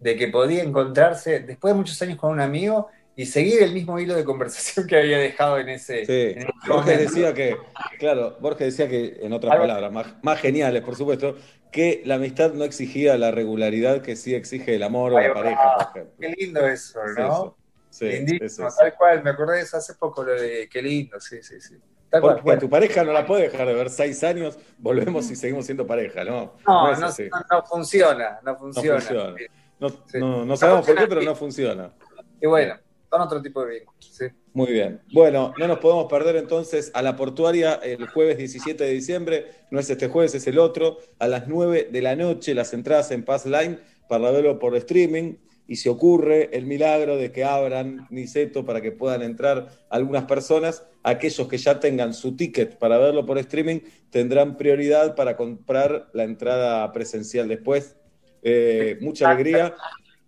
[0.00, 3.98] de que podía encontrarse después de muchos años con un amigo y seguir el mismo
[3.98, 7.56] hilo de conversación que había dejado en ese, Sí, en ese Borges decía que,
[7.98, 11.36] claro, Borges decía que, en otras Algo- palabras, más, más geniales, por supuesto,
[11.70, 15.34] que la amistad no exigía la regularidad que sí exige el amor o Ahí la
[15.34, 16.14] pareja, por ejemplo.
[16.20, 17.24] Qué lindo eso, Es ¿no?
[17.26, 17.56] eso.
[17.90, 18.76] Sí, Lindísimo, eso.
[18.78, 21.76] tal cual, me acordé de eso hace poco, lo de qué lindo, sí, sí, sí.
[22.08, 22.60] Tal Porque cual, bueno.
[22.60, 26.24] tu pareja no la puede dejar de ver seis años, volvemos y seguimos siendo pareja,
[26.24, 26.54] ¿no?
[26.66, 27.08] No, no, no-
[27.50, 29.00] no funciona, no funciona.
[29.00, 29.36] funciona.
[29.78, 30.18] No, Sí.
[30.18, 31.92] no- sabemos por qué, funciona pero no funciona.
[32.40, 32.76] Y bueno,
[33.12, 34.24] son otro tipo de vínculos, sí.
[34.54, 35.02] Muy bien.
[35.12, 39.46] Bueno, no nos podemos perder entonces a la portuaria el jueves 17 de diciembre.
[39.70, 40.96] No es este jueves, es el otro.
[41.18, 45.34] A las 9 de la noche, las entradas en Pass Line para verlo por streaming.
[45.66, 50.86] Y si ocurre el milagro de que abran Niceto para que puedan entrar algunas personas,
[51.02, 56.24] aquellos que ya tengan su ticket para verlo por streaming tendrán prioridad para comprar la
[56.24, 57.94] entrada presencial después.
[58.42, 59.74] Eh, mucha alegría.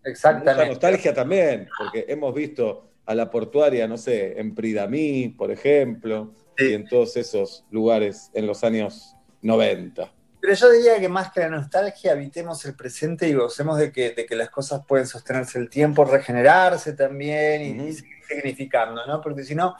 [0.04, 0.66] Mucha Exactamente.
[0.66, 6.72] nostalgia también, porque hemos visto a la portuaria, no sé, en Pridamí, por ejemplo, y
[6.74, 10.12] en todos esos lugares en los años 90.
[10.40, 14.10] Pero yo diría que más que la nostalgia, habitemos el presente y gocemos de que,
[14.10, 19.22] de que las cosas pueden sostenerse el tiempo, regenerarse también y, y seguir significando, ¿no?
[19.22, 19.74] Porque si no,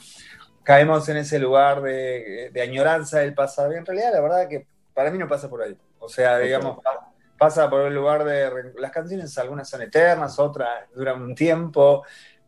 [0.62, 3.72] caemos en ese lugar de, de añoranza del pasado.
[3.72, 5.76] Y en realidad, la verdad que para mí no pasa por ahí.
[5.98, 6.78] O sea, digamos,
[7.38, 8.72] pasa por el lugar de...
[8.78, 12.04] Las canciones, algunas son eternas, otras duran un tiempo,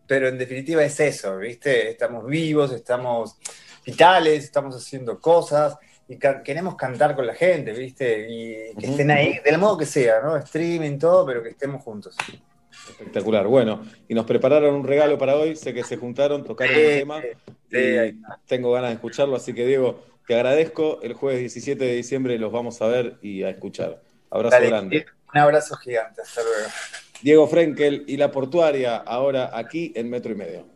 [0.07, 1.91] pero en definitiva es eso, ¿viste?
[1.91, 3.37] Estamos vivos, estamos
[3.85, 5.77] vitales, estamos haciendo cosas
[6.09, 8.27] y queremos cantar con la gente, ¿viste?
[8.31, 10.37] Y que estén ahí, del modo que sea, ¿no?
[10.37, 12.17] Streaming, todo, pero que estemos juntos.
[12.89, 13.47] Espectacular.
[13.47, 15.57] Bueno, y nos prepararon un regalo para hoy.
[15.57, 17.23] Sé que se juntaron, tocaron Sí, un tema.
[17.71, 19.35] sí, y tengo ganas de escucharlo.
[19.37, 21.01] Así que, Diego, te agradezco.
[21.03, 24.03] El jueves 17 de diciembre los vamos a ver y a escuchar.
[24.31, 25.07] Abrazo Dale, grande.
[25.35, 26.69] Un abrazo gigante, hasta luego.
[27.23, 30.76] Diego Frenkel y la portuaria, ahora aquí en Metro y Medio.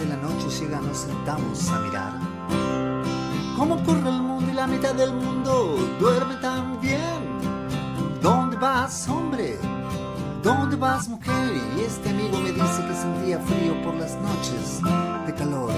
[0.00, 2.12] Y la noche llega nos sentamos a mirar.
[3.58, 7.20] ¿Cómo corre el mundo y la mitad del mundo duerme tan bien?
[8.22, 9.58] ¿Dónde vas, hombre?
[10.42, 11.52] ¿Dónde vas, mujer?
[11.76, 14.80] Y este amigo me dice que sentía frío por las noches
[15.26, 15.72] de calor.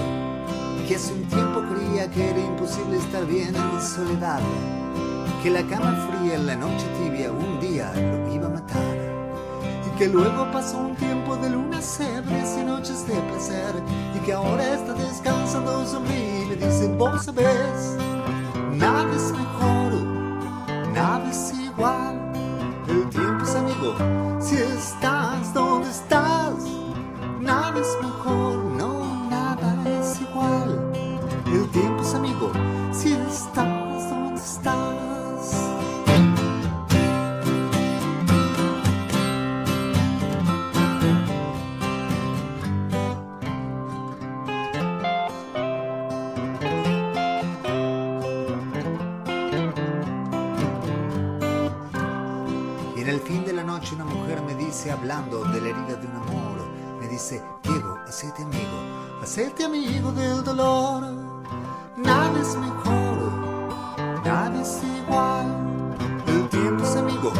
[0.87, 4.39] Que hace un tiempo creía que era imposible estar bien en soledad.
[5.43, 8.84] Que la cama fría en la noche tibia un día lo iba a matar.
[9.97, 13.73] Que luego pasó un tiempo de lunas cebres y noches de placer.
[14.13, 17.97] Y que ahora está descansando sobre mí y me dice, vos sabés,
[18.73, 19.93] nada es mejor,
[20.93, 22.19] nada es igual.
[22.89, 23.95] El tiempo es amigo,
[54.85, 56.57] dice, hablando de la herida de un amor,
[56.99, 58.77] me dice, Diego, hacete amigo,
[59.21, 61.03] hacete amigo del dolor.
[61.97, 63.31] Nada es mejor,
[64.23, 65.95] nada es igual.
[66.27, 67.33] El tiempo es amigo,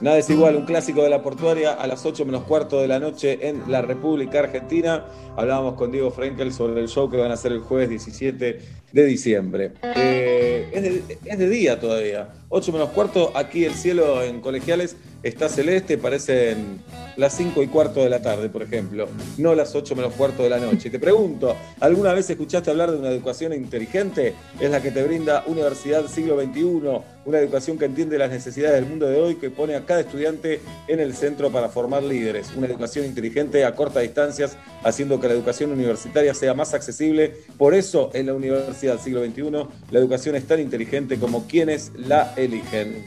[0.00, 2.98] Nada es igual, un clásico de la portuaria a las 8 menos cuarto de la
[2.98, 5.04] noche en la República Argentina.
[5.36, 8.60] Hablábamos con Diego Frenkel sobre el show que van a hacer el jueves 17
[8.92, 9.72] de diciembre.
[9.96, 12.30] Eh, es, de, es de día todavía.
[12.48, 16.80] 8 menos cuarto, aquí el cielo en colegiales está celeste, parecen
[17.20, 20.48] las 5 y cuarto de la tarde, por ejemplo, no las 8 menos cuarto de
[20.48, 20.88] la noche.
[20.88, 24.34] Te pregunto, ¿alguna vez escuchaste hablar de una educación inteligente?
[24.58, 28.88] Es la que te brinda Universidad Siglo XXI, una educación que entiende las necesidades del
[28.88, 32.52] mundo de hoy, que pone a cada estudiante en el centro para formar líderes.
[32.56, 37.34] Una educación inteligente a cortas distancias, haciendo que la educación universitaria sea más accesible.
[37.58, 39.50] Por eso, en la Universidad Siglo XXI,
[39.90, 43.04] la educación es tan inteligente como quienes la eligen.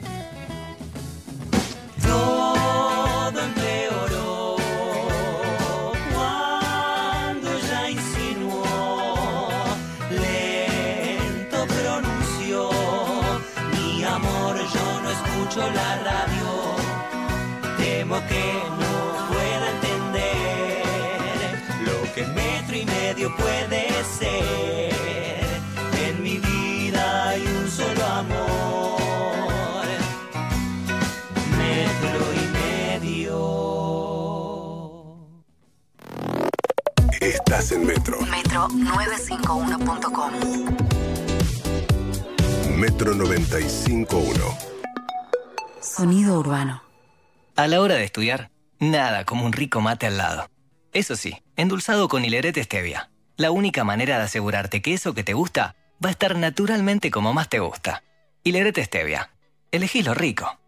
[18.22, 20.84] Que no pueda entender
[21.86, 23.88] lo que metro y medio puede
[24.20, 24.94] ser.
[26.08, 29.88] En mi vida hay un solo amor.
[31.58, 33.38] Metro y medio.
[37.20, 38.20] Estás en Metro.
[38.20, 40.34] Metro951.com.
[42.78, 44.58] Metro 95.1.
[45.82, 46.82] Sonido urbano.
[47.56, 48.50] A la hora de estudiar,
[48.80, 50.50] nada como un rico mate al lado.
[50.92, 53.12] Eso sí, endulzado con hilerete stevia.
[53.38, 57.32] La única manera de asegurarte que eso que te gusta va a estar naturalmente como
[57.32, 58.02] más te gusta.
[58.44, 59.30] Hilerete stevia.
[59.72, 60.60] Elegí lo rico.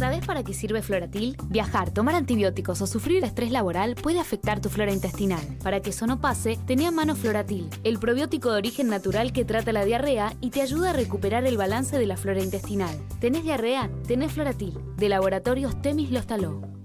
[0.00, 1.36] ¿Sabes para qué sirve Floratil?
[1.48, 5.40] Viajar, tomar antibióticos o sufrir estrés laboral puede afectar tu flora intestinal.
[5.62, 9.44] Para que eso no pase, tenía en mano Floratil, el probiótico de origen natural que
[9.44, 12.96] trata la diarrea y te ayuda a recuperar el balance de la flora intestinal.
[13.20, 13.90] ¿Tenés diarrea?
[14.06, 16.79] Tenés Floratil, de Laboratorios Temis Lostaló.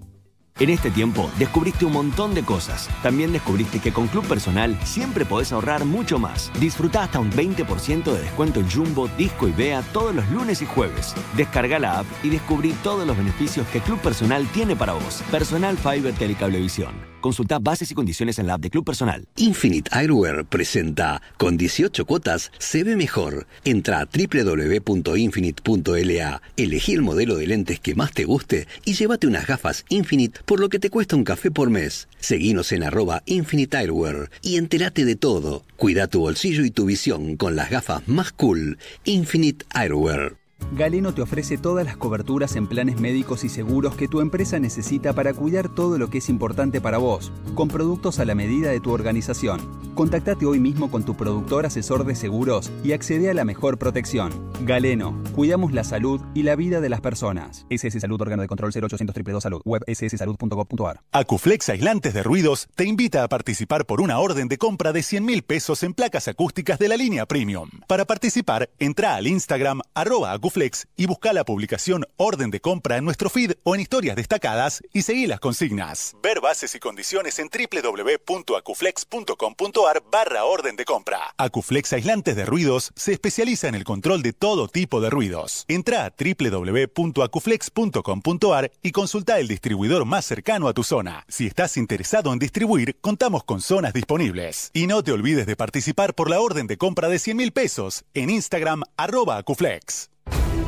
[0.58, 2.88] En este tiempo descubriste un montón de cosas.
[3.02, 6.50] También descubriste que con Club Personal siempre podés ahorrar mucho más.
[6.58, 10.66] Disfruta hasta un 20% de descuento en Jumbo, Disco y Bea todos los lunes y
[10.66, 11.14] jueves.
[11.36, 15.22] Descarga la app y descubrí todos los beneficios que Club Personal tiene para vos.
[15.30, 17.15] Personal Fiber Telecablevisión.
[17.26, 19.26] Consulta bases y condiciones en la app de Club Personal.
[19.38, 23.48] Infinite Eyewear presenta con 18 cuotas se ve mejor.
[23.64, 29.48] Entra a www.infinite.la, elegí el modelo de lentes que más te guste y llévate unas
[29.48, 32.06] gafas Infinite por lo que te cuesta un café por mes.
[32.20, 35.64] Seguinos en arroba Infinite Eyewear y entérate de todo.
[35.76, 38.78] Cuida tu bolsillo y tu visión con las gafas más cool.
[39.04, 40.45] Infinite Eyewear.
[40.72, 45.12] Galeno te ofrece todas las coberturas en planes médicos y seguros que tu empresa necesita
[45.12, 48.80] para cuidar todo lo que es importante para vos, con productos a la medida de
[48.80, 49.60] tu organización.
[49.94, 54.52] Contactate hoy mismo con tu productor asesor de seguros y accede a la mejor protección.
[54.62, 57.64] Galeno, cuidamos la salud y la vida de las personas.
[57.70, 61.00] SS Salud, órgano de control 0800 222 Salud, web sssalud.gov.ar.
[61.12, 65.24] Acuflex Aislantes de Ruidos te invita a participar por una orden de compra de 100
[65.24, 67.70] mil pesos en placas acústicas de la línea Premium.
[67.86, 73.04] Para participar, entra al Instagram arroba Acuflex y busca la publicación Orden de compra en
[73.04, 76.14] nuestro feed o en historias destacadas y seguí las consignas.
[76.22, 81.34] Ver bases y condiciones en www.acuflex.com.ar barra orden de compra.
[81.36, 85.64] Acuflex Aislantes de Ruidos se especializa en el control de todo tipo de ruidos.
[85.66, 91.24] Entra a www.acuflex.com.ar y consulta el distribuidor más cercano a tu zona.
[91.26, 94.70] Si estás interesado en distribuir, contamos con zonas disponibles.
[94.72, 98.04] Y no te olvides de participar por la orden de compra de 100 mil pesos
[98.14, 100.08] en Instagram arroba Acuflex.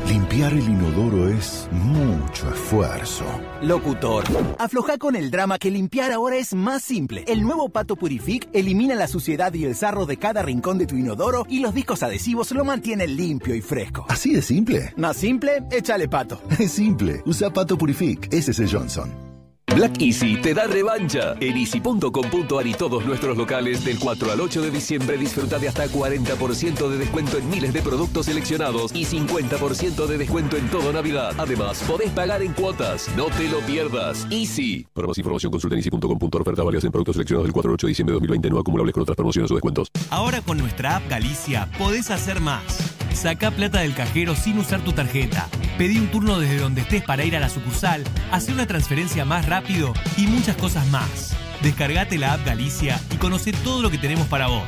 [0.08, 3.24] Limpiar el inodoro es mucho esfuerzo.
[3.60, 4.24] Locutor,
[4.58, 7.24] afloja con el drama que limpiar ahora es más simple.
[7.26, 10.96] El nuevo Pato Purific elimina la suciedad y el sarro de cada rincón de tu
[10.96, 14.06] inodoro y los discos adhesivos lo mantienen limpio y fresco.
[14.08, 14.94] ¿Así de simple?
[14.96, 16.40] Más simple, échale pato.
[16.58, 17.22] Es simple.
[17.26, 18.32] Usa Pato Purific.
[18.32, 19.27] Ese es el Johnson.
[19.74, 21.34] Black Easy te da revancha.
[21.40, 25.86] En easy.com.ar y todos nuestros locales del 4 al 8 de diciembre disfruta de hasta
[25.86, 31.34] 40% de descuento en miles de productos seleccionados y 50% de descuento en todo Navidad.
[31.38, 33.08] Además, podés pagar en cuotas.
[33.16, 34.26] No te lo pierdas.
[34.30, 34.86] Easy.
[34.92, 36.42] Para más información consulta en easy.com.ar.
[36.42, 38.94] Oferta varias en productos seleccionados del 4 al 8 de diciembre de 2020 no acumulables
[38.94, 39.88] con otras promociones o descuentos.
[40.10, 42.98] Ahora con nuestra app Galicia podés hacer más.
[43.12, 45.48] Saca plata del cajero sin usar tu tarjeta.
[45.76, 49.46] Pedí un turno desde donde estés para ir a la sucursal, hacer una transferencia más
[49.60, 51.36] rápido y muchas cosas más.
[51.62, 54.62] Descargate la app Galicia y conoce todo lo que tenemos para vos.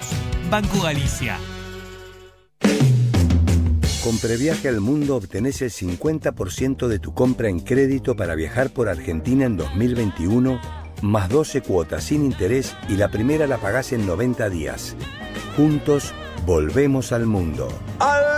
[0.51, 1.39] Banco Galicia.
[4.02, 8.89] Con Previaje al Mundo obtenés el 50% de tu compra en crédito para viajar por
[8.89, 10.60] Argentina en 2021,
[11.02, 14.97] más 12 cuotas sin interés y la primera la pagás en 90 días.
[15.57, 16.12] Juntos,
[16.47, 17.69] volvemos al mundo.
[18.01, 18.30] ¡Al mundo!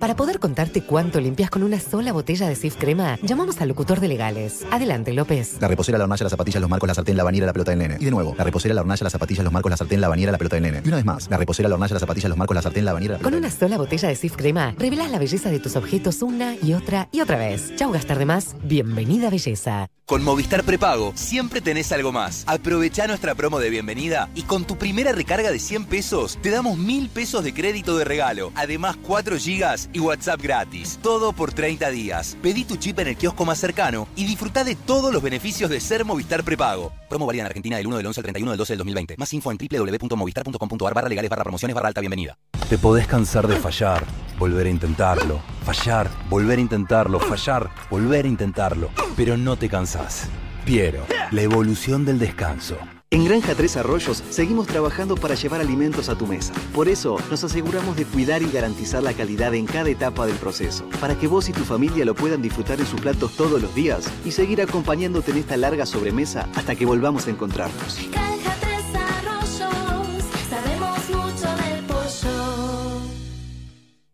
[0.00, 4.00] Para poder contarte cuánto limpias con una sola botella de Sif Crema, llamamos al locutor
[4.00, 4.64] de legales.
[4.70, 5.58] Adelante, López.
[5.60, 7.80] La reposera, la hornalla, las zapatillas, los marcos, la sartén, la bañera, la pelota del
[7.80, 7.98] nene.
[8.00, 10.32] Y de nuevo, la reposera, la hornalla, las zapatillas, los marcos, la sartén, la bañera,
[10.32, 10.80] la pelota del nene.
[10.82, 12.94] Y una vez más, la reposera, la hornalla, las zapatillas, los marcos, la sartén, la
[12.94, 16.22] bañera, la Con una sola botella de Sif Crema, revelas la belleza de tus objetos
[16.22, 17.76] una y otra y otra vez.
[17.76, 18.56] Chau, gastar de más.
[18.62, 19.90] Bienvenida, belleza.
[20.06, 22.42] Con Movistar Prepago siempre tenés algo más.
[22.48, 26.78] Aprovecha nuestra promo de bienvenida y con tu primera recarga de 100 pesos te damos
[26.78, 28.50] 1000 pesos de crédito de regalo.
[28.56, 30.98] Además 4 gigas y WhatsApp gratis.
[31.02, 32.36] Todo por 30 días.
[32.42, 35.80] Pedí tu chip en el kiosco más cercano y disfruta de todos los beneficios de
[35.80, 36.92] ser Movistar Prepago.
[37.08, 39.16] Promo válida en Argentina del 1 del 11 al 31 del 12 del 2020.
[39.18, 42.36] Más info en www.movistar.com.ar barra legales barra promociones barra alta bienvenida.
[42.68, 44.04] Te podés cansar de fallar,
[44.38, 50.28] volver a intentarlo, fallar, volver a intentarlo, fallar, volver a intentarlo, pero no te cansás.
[50.64, 52.78] Piero, la evolución del descanso.
[53.12, 56.52] En Granja Tres Arroyos seguimos trabajando para llevar alimentos a tu mesa.
[56.72, 60.88] Por eso nos aseguramos de cuidar y garantizar la calidad en cada etapa del proceso,
[61.00, 64.08] para que vos y tu familia lo puedan disfrutar en sus platos todos los días
[64.24, 67.98] y seguir acompañándote en esta larga sobremesa hasta que volvamos a encontrarnos.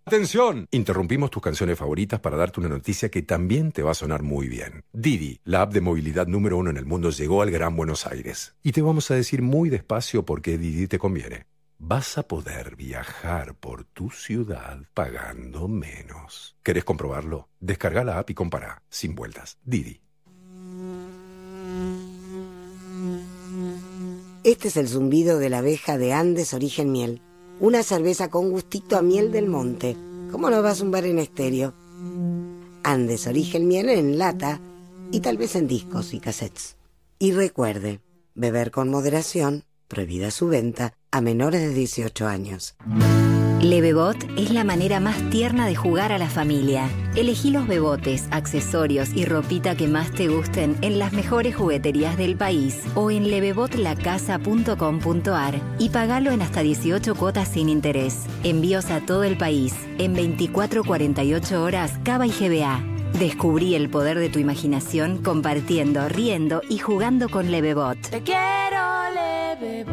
[0.08, 4.22] Atención, interrumpimos tus canciones favoritas para darte una noticia que también te va a sonar
[4.22, 4.84] muy bien.
[4.92, 8.54] Didi, la app de movilidad número uno en el mundo, llegó al Gran Buenos Aires.
[8.62, 11.46] Y te vamos a decir muy despacio por qué Didi te conviene.
[11.80, 16.54] Vas a poder viajar por tu ciudad pagando menos.
[16.62, 17.48] ¿Querés comprobarlo?
[17.58, 19.58] Descarga la app y compara, sin vueltas.
[19.64, 20.00] Didi.
[24.44, 27.20] Este es el zumbido de la abeja de Andes Origen Miel.
[27.58, 29.96] Una cerveza con gustito a miel del monte.
[30.30, 31.72] ¿Cómo no va a zumbar en estéreo?
[32.82, 34.60] Andes Origen Miel en lata
[35.10, 36.76] y tal vez en discos y cassettes.
[37.18, 38.00] Y recuerde,
[38.34, 42.76] beber con moderación, prohibida su venta a menores de 18 años.
[43.70, 46.88] Levebot es la manera más tierna de jugar a la familia.
[47.16, 52.36] Elegí los bebotes, accesorios y ropita que más te gusten en las mejores jugueterías del
[52.36, 58.26] país o en levebotlacasa.com.ar y pagalo en hasta 18 cuotas sin interés.
[58.44, 62.84] Envíos a todo el país en 24-48 horas Cava y GBA.
[63.18, 67.98] Descubrí el poder de tu imaginación compartiendo, riendo y jugando con Levebot.
[68.10, 69.84] Te quiero leve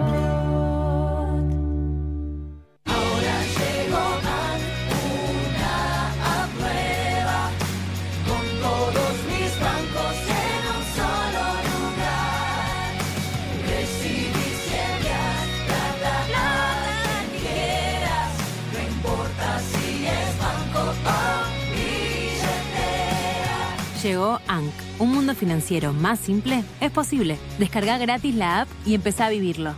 [24.03, 27.37] Llegó ANC, un mundo financiero más simple, es posible.
[27.57, 29.75] Descarga gratis la app y empezá a vivirlo.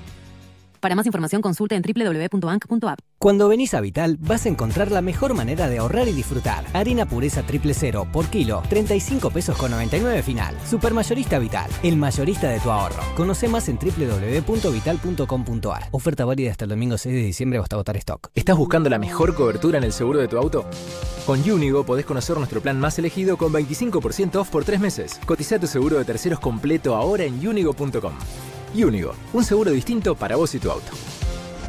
[0.80, 3.00] Para más información consulta en www.bank.app.
[3.18, 6.66] Cuando venís a Vital vas a encontrar la mejor manera de ahorrar y disfrutar.
[6.74, 10.56] Harina pureza triple cero por kilo, 35 pesos con 99 final.
[10.66, 13.02] Supermayorista Vital, el mayorista de tu ahorro.
[13.16, 15.88] Conoce más en www.vital.com.ar.
[15.92, 18.30] Oferta válida hasta el domingo 6 de diciembre hasta votar stock.
[18.36, 20.66] ¿Estás buscando la mejor cobertura en el seguro de tu auto?
[21.26, 25.20] Con Unigo podés conocer nuestro plan más elegido con 25% off por 3 meses.
[25.26, 28.14] Cotiza tu seguro de terceros completo ahora en unigo.com.
[28.84, 30.92] Unigo, un seguro distinto para vos y tu auto.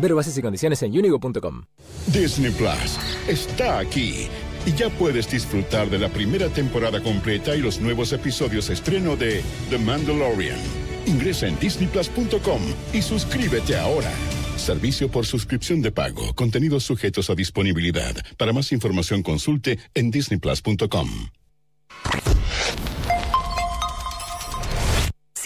[0.00, 1.62] Ver bases y condiciones en unigo.com.
[2.08, 4.28] Disney Plus está aquí
[4.66, 9.42] y ya puedes disfrutar de la primera temporada completa y los nuevos episodios estreno de
[9.70, 10.58] The Mandalorian.
[11.06, 12.60] Ingresa en disneyplus.com
[12.92, 14.12] y suscríbete ahora.
[14.56, 16.34] Servicio por suscripción de pago.
[16.34, 18.14] Contenidos sujetos a disponibilidad.
[18.36, 21.08] Para más información consulte en disneyplus.com.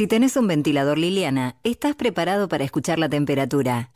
[0.00, 3.90] Si tenés un ventilador Liliana, estás preparado para escuchar la temperatura.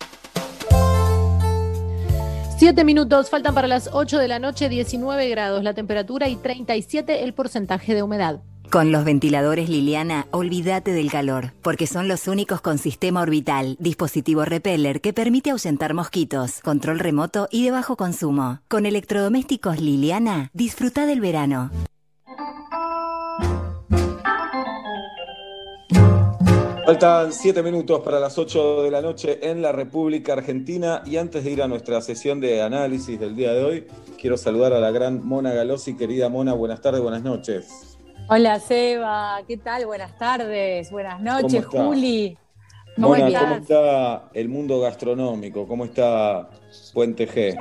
[2.58, 7.24] Siete minutos, faltan para las 8 de la noche, 19 grados la temperatura y 37
[7.24, 8.42] el porcentaje de humedad.
[8.70, 14.44] Con los ventiladores Liliana, olvídate del calor, porque son los únicos con sistema orbital, dispositivo
[14.44, 18.60] repeller que permite ahuyentar mosquitos, control remoto y de bajo consumo.
[18.68, 21.70] Con electrodomésticos Liliana, disfruta del verano.
[26.84, 31.42] Faltan siete minutos para las 8 de la noche en la República Argentina y antes
[31.42, 33.86] de ir a nuestra sesión de análisis del día de hoy,
[34.20, 35.96] quiero saludar a la gran Mona Galosi.
[35.96, 37.96] Querida Mona, buenas tardes, buenas noches.
[38.28, 39.86] Hola Seba, ¿qué tal?
[39.86, 41.64] Buenas tardes, buenas noches.
[41.64, 42.36] Juli.
[42.96, 43.42] ¿Cómo Mona, estás?
[43.42, 45.66] ¿cómo está el mundo gastronómico?
[45.66, 46.50] ¿Cómo está
[46.92, 47.56] Puente G?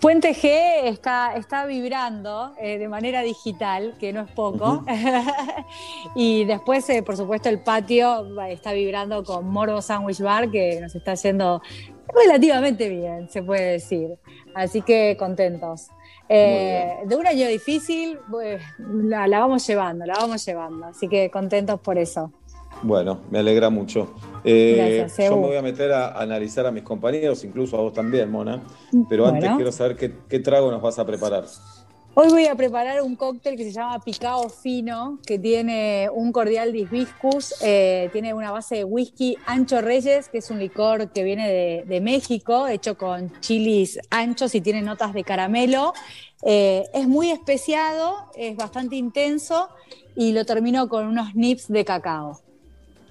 [0.00, 4.84] Puente G está, está vibrando eh, de manera digital, que no es poco.
[6.14, 10.94] y después, eh, por supuesto, el patio está vibrando con Moro Sandwich Bar, que nos
[10.94, 11.60] está yendo
[12.14, 14.18] relativamente bien, se puede decir.
[14.54, 15.88] Así que contentos.
[16.28, 20.86] Eh, de un año difícil, pues, la, la vamos llevando, la vamos llevando.
[20.86, 22.32] Así que contentos por eso.
[22.82, 24.14] Bueno, me alegra mucho.
[24.44, 27.92] Eh, Gracias, yo me voy a meter a analizar a mis compañeros, incluso a vos
[27.92, 28.62] también, Mona.
[29.08, 31.44] Pero antes quiero saber qué, qué trago nos vas a preparar.
[32.14, 36.72] Hoy voy a preparar un cóctel que se llama Picao Fino, que tiene un cordial
[36.72, 41.22] de hibiscus, eh, tiene una base de whisky Ancho Reyes, que es un licor que
[41.22, 45.92] viene de, de México, hecho con chilis anchos y tiene notas de caramelo.
[46.42, 49.68] Eh, es muy especiado, es bastante intenso
[50.16, 52.40] y lo termino con unos nips de cacao.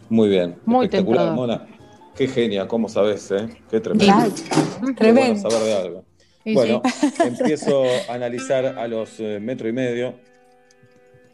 [0.10, 0.56] Muy bien.
[0.66, 1.48] Muy Espectacular, tentador.
[1.48, 1.68] Mona.
[2.16, 3.48] Qué genia, ¿cómo sabes, eh?
[3.70, 4.14] Qué tremendo.
[4.14, 4.32] Claro,
[4.88, 5.22] Qué tremendo.
[5.22, 6.06] bueno saber de algo.
[6.44, 7.08] Y bueno, sí.
[7.26, 10.16] empiezo a analizar a los eh, metro y medio.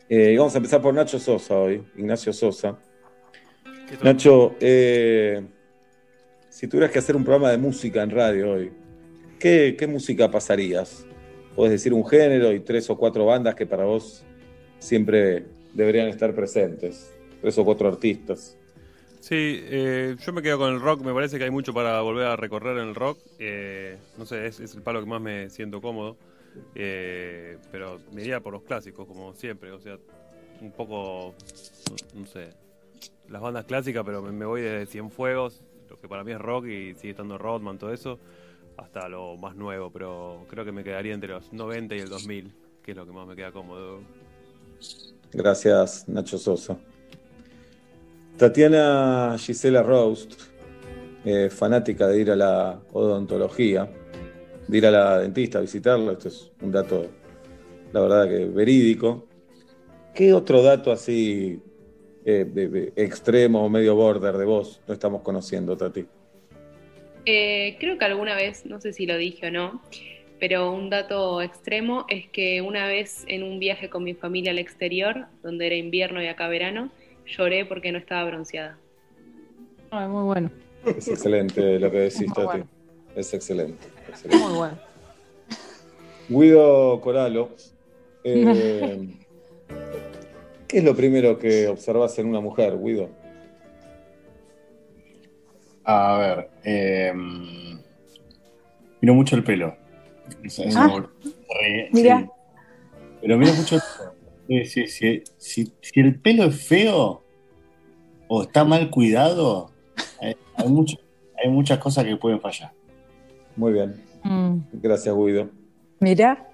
[0.10, 2.78] Eh, y vamos a empezar por Nacho Sosa hoy, Ignacio Sosa.
[4.04, 5.44] Nacho, eh,
[6.50, 8.72] si tuvieras que hacer un programa de música en radio hoy,
[9.40, 11.06] ¿qué, qué música pasarías?
[11.56, 14.24] Puedes decir un género y tres o cuatro bandas que para vos
[14.80, 17.12] siempre deberían estar presentes.
[17.42, 18.58] Tres o cuatro artistas.
[19.26, 22.28] Sí, eh, yo me quedo con el rock, me parece que hay mucho para volver
[22.28, 23.18] a recorrer en el rock.
[23.40, 26.16] eh, no sé, es, el palo que más me siento cómodo.
[26.76, 29.72] eh, pero me iría por los clásicos, como siempre.
[29.72, 29.98] O sea,
[30.62, 31.34] un poco,
[32.14, 32.50] no, sé,
[33.28, 36.68] las bandas clásicas, pero me, me voy desde Cienfuegos, lo que para mí es rock
[36.68, 38.20] y sigue estando Rodman, todo eso,
[38.78, 39.90] hasta lo más nuevo.
[39.90, 43.12] Pero creo que me quedaría entre los 90 y el 2000, que es lo que
[43.12, 44.02] más me queda cómodo.
[45.34, 46.78] Gracias, Nacho Sosa.
[48.38, 50.34] Tatiana Gisela Roast,
[51.24, 53.90] eh, fanática de ir a la odontología,
[54.68, 57.08] de ir a la dentista a visitarla, esto es un dato,
[57.94, 59.26] la verdad que verídico.
[60.14, 61.62] ¿Qué otro dato así
[62.26, 66.06] eh, extremo o medio border de vos no estamos conociendo, Tati?
[67.26, 69.82] Eh, creo que alguna vez, no sé si lo dije o no,
[70.42, 74.60] pero un dato extremo es que una vez en un viaje con mi familia al
[74.60, 76.92] exterior, donde era invierno y acá verano,
[77.26, 78.78] lloré porque no estaba bronceada.
[79.92, 80.52] Ay, muy bueno.
[80.86, 82.42] Es excelente lo que decís, Tati.
[82.44, 82.68] bueno.
[83.16, 83.88] Es excelente.
[84.08, 84.46] excelente.
[84.46, 84.78] Muy bueno.
[86.28, 87.50] Guido Coralo,
[88.24, 89.08] eh,
[90.68, 93.10] ¿qué es lo primero que observas en una mujer, Guido?
[95.84, 97.14] A ver, eh,
[99.02, 99.76] miro mucho el pelo.
[100.76, 101.04] Ah,
[101.62, 102.22] re- mirá.
[102.22, 102.30] sí.
[103.22, 104.15] Pero miro mucho el pelo.
[104.48, 105.24] Sí, sí, sí.
[105.38, 107.24] Si, si el pelo es feo
[108.28, 109.72] o está mal cuidado,
[110.22, 110.98] hay, hay mucho-
[111.44, 112.72] hay muchas cosas que pueden fallar.
[113.56, 114.02] Muy bien.
[114.24, 114.58] Mm.
[114.74, 115.50] Gracias, Guido.
[116.00, 116.50] Mirá.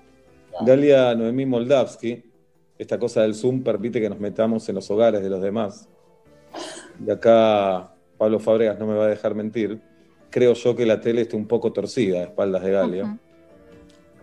[0.66, 2.24] Dalia Noemí Moldavsky,
[2.78, 5.88] esta cosa del Zoom permite que nos metamos en los hogares de los demás.
[7.06, 9.80] Y acá Pablo Fabregas no me va a dejar mentir.
[10.30, 13.18] Creo yo que la tele está un poco torcida a espaldas de Galia.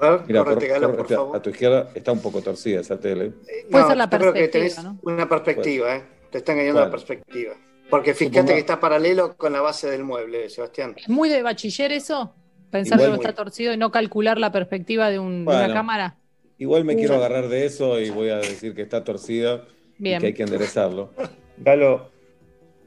[0.00, 1.36] A ver, Mira, correte, por- Galo, por correte, favor.
[1.36, 3.30] a tu izquierda está un poco torcida esa tele.
[3.70, 4.98] Puede No, ser la yo creo que perspectiva, tenés ¿no?
[5.02, 6.02] una perspectiva, ¿eh?
[6.30, 7.54] Te está engañando la perspectiva.
[7.90, 10.94] Porque fíjate que está paralelo con la base del mueble, Sebastián.
[10.96, 12.34] ¿Es muy de bachiller eso?
[12.70, 15.64] Pensar Igual que está torcido y no calcular la perspectiva de, un- de Bueno.
[15.64, 16.16] una cámara.
[16.58, 19.64] Igual me quiero agarrar de eso y voy a decir que está torcida
[19.96, 20.18] Bien.
[20.18, 21.10] y que hay que enderezarlo.
[21.56, 22.10] Galo,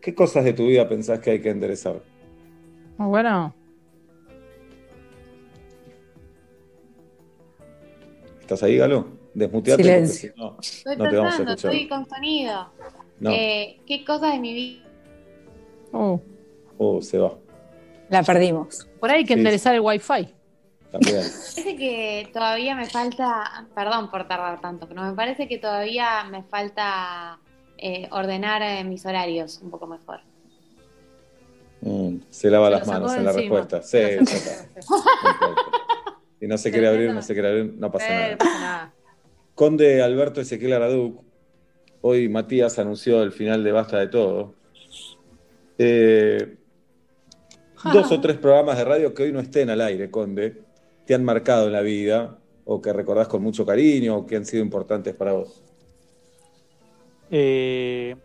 [0.02, 1.96] ¿qué cosas de tu vida pensás que hay que enderezar?
[2.98, 3.56] Muy bueno.
[8.54, 9.08] ¿Estás ahí, Galo?
[9.34, 10.34] Desmuteate si Silencio.
[10.36, 11.72] no, Estoy no te vamos a escuchar.
[11.72, 12.70] estoy con sonido.
[13.22, 13.32] No.
[13.32, 14.84] Eh, ¿Qué cosas de mi vida?
[15.94, 17.34] Oh, se va.
[18.10, 18.90] La perdimos.
[19.00, 19.40] Por ahí hay que Sí.
[19.40, 20.28] enderezar el wifi.
[20.92, 21.16] También.
[21.22, 26.44] Parece que todavía me falta, perdón por tardar tanto, pero me parece que todavía me
[26.44, 27.40] falta
[27.78, 30.20] eh, ordenar eh, mis horarios un poco mejor.
[31.80, 33.60] Mm, se lava Se las manos en la encima.
[33.62, 33.82] respuesta.
[33.82, 33.98] Sí,
[36.42, 36.54] está.
[36.54, 38.94] No se quiere abrir, no se quiere abrir, no pasa nada.
[39.56, 41.22] Conde Alberto Ezequiel Araduc,
[42.02, 44.56] hoy Matías anunció el final de Basta de Todo.
[45.78, 46.58] Eh,
[47.94, 50.62] dos o tres programas de radio que hoy no estén al aire, Conde,
[51.06, 54.46] te han marcado en la vida o que recordás con mucho cariño o que han
[54.46, 55.62] sido importantes para vos.
[57.30, 58.16] Eh,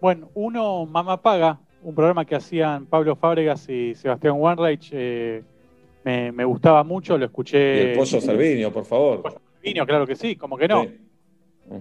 [0.00, 5.42] Bueno, uno, Mamá Paga, un programa que hacían Pablo Fábregas y Sebastián Wanreich, eh,
[6.04, 7.58] me, me gustaba mucho, lo escuché.
[7.58, 9.40] Y el pollo Servinio, por favor.
[9.54, 10.86] Servinio, claro que sí, como que no.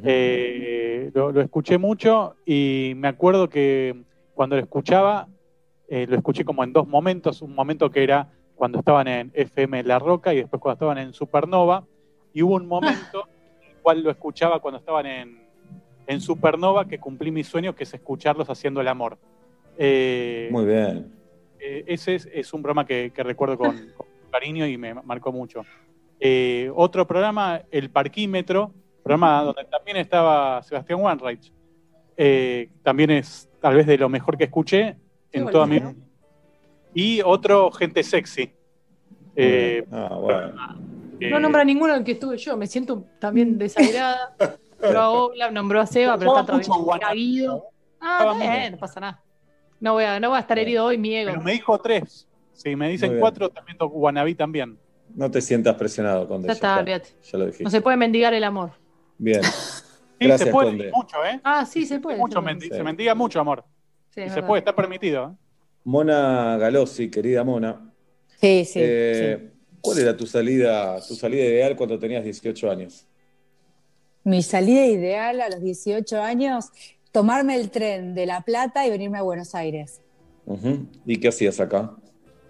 [0.03, 4.03] Eh, lo, lo escuché mucho y me acuerdo que
[4.33, 5.27] cuando lo escuchaba,
[5.89, 9.83] eh, lo escuché como en dos momentos, un momento que era cuando estaban en FM
[9.83, 11.85] La Roca y después cuando estaban en Supernova,
[12.33, 13.27] y hubo un momento
[13.61, 15.43] en el cual lo escuchaba cuando estaban en,
[16.07, 19.17] en Supernova, que cumplí mi sueño, que es escucharlos haciendo el amor.
[19.77, 21.11] Eh, Muy bien.
[21.59, 23.75] ese es, es un programa que, que recuerdo con
[24.33, 25.63] cariño y me marcó mucho.
[26.19, 31.53] Eh, otro programa, El Parquímetro, programa donde también estaba Sebastián Wanreich.
[32.17, 34.95] Eh, también es tal vez de lo mejor que escuché
[35.31, 35.93] en toda mi vida.
[36.93, 38.51] Y otro, Gente Sexy.
[39.35, 40.53] Eh, Ah, bueno.
[41.19, 44.35] eh, No nombra ninguno del que estuve yo, me siento también desagrada.
[44.81, 47.63] Nombró a Oblap, nombró a Seba, pero está todavía caído.
[47.99, 49.23] Ah, bien, no pasa nada.
[49.79, 51.31] No voy a, no voy a estar herido hoy, mi ego.
[51.31, 52.27] Pero me dijo tres.
[52.53, 54.77] Si me dicen cuatro, también toco Guanabí también.
[55.15, 56.47] No te sientas presionado, Conde.
[56.47, 57.09] Ya está, olvídate.
[57.31, 57.63] Ya lo dijiste.
[57.63, 58.71] No se puede mendigar el amor.
[59.17, 59.41] Bien.
[60.19, 60.91] Sí, Gracias, se puede, Conde.
[60.93, 61.41] mucho, ¿eh?
[61.43, 62.17] Ah, sí, se puede.
[62.17, 62.69] Mucho se puede.
[62.69, 63.65] Se mendiga mucho, amor.
[64.11, 64.47] Sí, y se verdad.
[64.47, 65.31] puede, está permitido.
[65.31, 65.35] ¿eh?
[65.83, 67.91] Mona Galossi, querida Mona.
[68.39, 68.79] Sí, sí.
[68.81, 69.51] eh,
[69.81, 73.05] ¿Cuál era tu salida, tu salida ideal cuando tenías 18 años?
[74.23, 76.69] Mi salida ideal a los 18 años,
[77.11, 79.99] tomarme el tren de La Plata y venirme a Buenos Aires.
[81.05, 81.91] ¿Y qué hacías acá?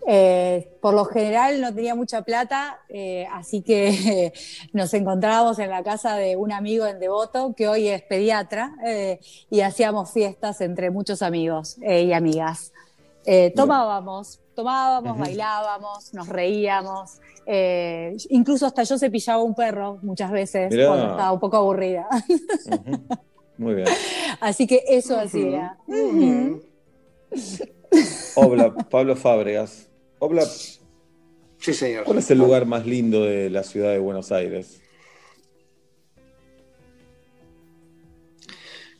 [0.05, 4.33] Eh, por lo general no tenía mucha plata, eh, así que
[4.73, 9.19] nos encontrábamos en la casa de un amigo en Devoto, que hoy es pediatra, eh,
[9.49, 12.73] y hacíamos fiestas entre muchos amigos y amigas.
[13.55, 17.21] Tomábamos, tomábamos, bailábamos, nos reíamos,
[18.29, 20.87] incluso hasta yo cepillaba un perro muchas veces Mirá.
[20.87, 22.05] cuando estaba un poco aburrida.
[23.57, 23.87] Muy bien.
[24.41, 25.77] Así que eso hacía.
[28.35, 29.87] Obla, Pablo Fábregas.
[30.23, 30.45] Obla,
[31.59, 32.05] Sí, señor.
[32.05, 34.79] ¿cuál es el lugar más lindo de la ciudad de Buenos Aires?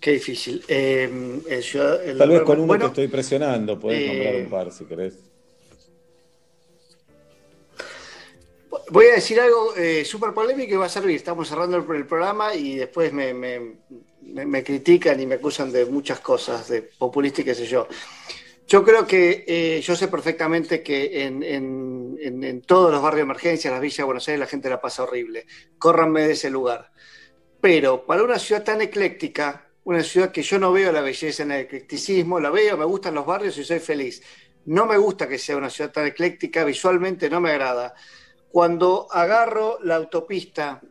[0.02, 0.61] Qué difícil.
[0.68, 1.10] Eh,
[1.50, 4.50] el ciudad- el Tal vez con uno bueno, te estoy presionando, podés eh, nombrar un
[4.50, 5.14] par si querés.
[8.90, 11.16] Voy a decir algo eh, súper polémico y va a servir.
[11.16, 13.77] Estamos cerrando el, el programa y después me, me-
[14.24, 17.88] me- me critican y me acusan de muchas cosas, de populista y qué sé yo.
[18.74, 23.32] Yo creo que eh, yo sé perfectamente que en, en- en- todos los barrios de
[23.32, 25.45] emergencia, las villas de Buenos Aires, la gente la pasa horrible.
[25.77, 26.92] Córranme de ese lugar.
[27.61, 31.52] Pero para una ciudad tan ecléctica, una ciudad que yo no veo la belleza en
[31.52, 34.24] el eclecticismo, la veo, me gustan los barrios y soy feliz.
[34.66, 37.93] No me gusta que sea una ciudad tan ecléctica, visualmente no me agrada.
[38.50, 40.82] Cuando agarro la autopista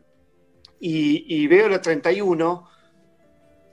[0.79, 2.65] y, y veo la 31,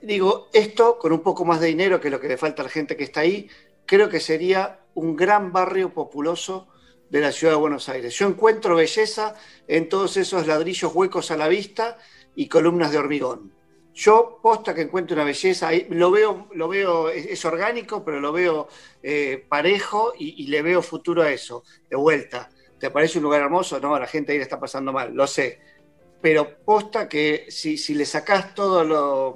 [0.01, 2.71] digo, esto con un poco más de dinero que lo que le falta a la
[2.71, 3.47] gente que está ahí,
[3.85, 6.67] creo que sería un gran barrio populoso
[7.09, 8.17] de la ciudad de Buenos Aires.
[8.17, 9.35] Yo encuentro belleza
[9.67, 11.97] en todos esos ladrillos huecos a la vista
[12.35, 13.53] y columnas de hormigón.
[13.93, 18.69] Yo posta que encuentro una belleza, lo veo, lo veo, es, orgánico, pero lo veo
[19.03, 21.63] eh, parejo y, y le veo futuro a eso.
[21.89, 23.79] De vuelta, ¿te parece un lugar hermoso?
[23.81, 25.59] No, la gente ahí la está pasando mal, lo sé.
[26.21, 29.35] Pero posta que si, si le sacás todo lo,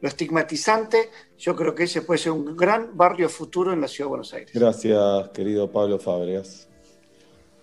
[0.00, 4.06] lo estigmatizante, yo creo que ese puede ser un gran barrio futuro en la ciudad
[4.06, 4.50] de Buenos Aires.
[4.52, 6.68] Gracias, querido Pablo Fábregas.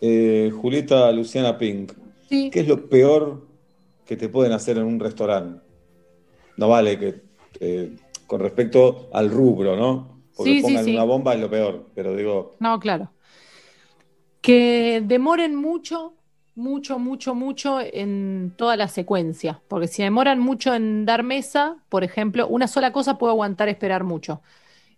[0.02, 1.94] Eh, Julieta Luciana Pink,
[2.30, 2.50] Sí.
[2.52, 3.46] ¿qué es lo peor
[4.06, 5.62] que te pueden hacer en un restaurante?
[6.58, 7.22] No vale que
[7.60, 7.96] eh,
[8.26, 10.24] con respecto al rubro, ¿no?
[10.36, 10.94] Porque Sí, sí, pongan sí.
[10.96, 13.12] una bomba es lo peor, pero digo, No, claro.
[14.42, 16.16] Que demoren mucho,
[16.56, 19.62] mucho, mucho, mucho en toda la secuencia.
[19.68, 24.04] Porque si demoran mucho en dar mesa, por ejemplo, una sola cosa puede aguantar esperar
[24.04, 24.42] mucho.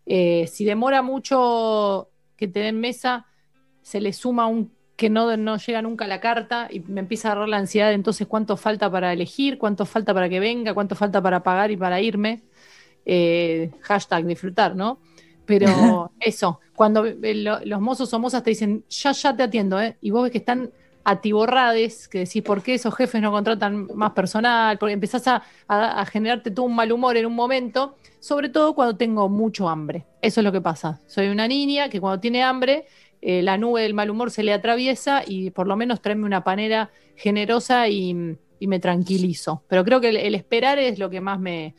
[0.05, 3.27] Eh, si demora mucho que te den mesa,
[3.81, 7.31] se le suma un que no, no llega nunca la carta y me empieza a
[7.33, 7.93] agarrar la ansiedad.
[7.93, 9.57] Entonces, ¿cuánto falta para elegir?
[9.57, 10.73] ¿Cuánto falta para que venga?
[10.73, 12.43] ¿Cuánto falta para pagar y para irme?
[13.05, 14.99] Eh, hashtag disfrutar, ¿no?
[15.45, 19.79] Pero eso, cuando eh, lo- los mozos o mozas te dicen, ya, ya te atiendo,
[19.81, 19.97] ¿eh?
[20.01, 20.71] Y vos ves que están
[21.05, 24.77] atiborrades, que decís, ¿por qué esos jefes no contratan más personal?
[24.77, 28.97] Porque empezás a, a- generarte todo un mal humor en un momento, sobre todo cuando
[28.97, 30.05] tengo mucho hambre.
[30.21, 30.99] Eso es lo que pasa.
[31.07, 32.85] Soy una niña que cuando tiene hambre,
[33.21, 36.43] eh, la nube del mal humor se le atraviesa y por lo menos tráeme una
[36.43, 39.63] panera generosa y, y me tranquilizo.
[39.67, 41.75] Pero creo que el, esperar es lo que más me,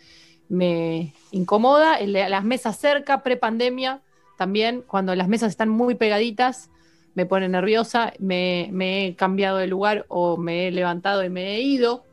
[0.49, 2.01] me incomoda.
[2.01, 4.03] Las mesas cerca, pre-pandemia,
[4.39, 6.71] también, cuando las mesas están muy pegaditas,
[7.17, 11.57] me pone nerviosa, me, me he cambiado de lugar o me he levantado y me
[11.57, 12.05] he ido.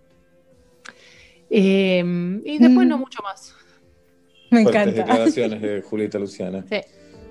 [1.49, 3.53] Eh, y después no mucho más.
[4.49, 4.91] Me encanta.
[4.91, 6.63] declaraciones de Julieta Luciana.
[6.69, 6.77] Sí.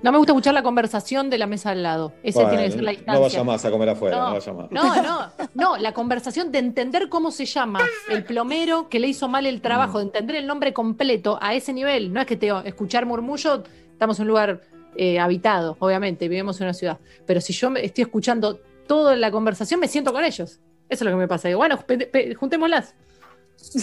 [0.03, 2.13] No me gusta escuchar la conversación de la mesa al lado.
[2.23, 3.15] Esa Bueno, tiene que ser la distancia.
[3.15, 4.71] no vaya más a comer afuera, no, No, vaya más.
[4.71, 9.29] No, no, no, la conversación de entender cómo se llama el plomero que le hizo
[9.29, 12.13] mal el trabajo, de entender el nombre completo a ese nivel.
[12.13, 14.61] No es que te escuchar murmullo, estamos en un lugar
[14.97, 16.99] eh, habitado, obviamente, vivimos en una ciudad.
[17.27, 20.61] Pero si yo me estoy escuchando toda la conversación, me siento con ellos.
[20.89, 21.49] Eso es lo que me pasa.
[21.49, 22.95] Digo, bueno, pe- pe- juntémoslas.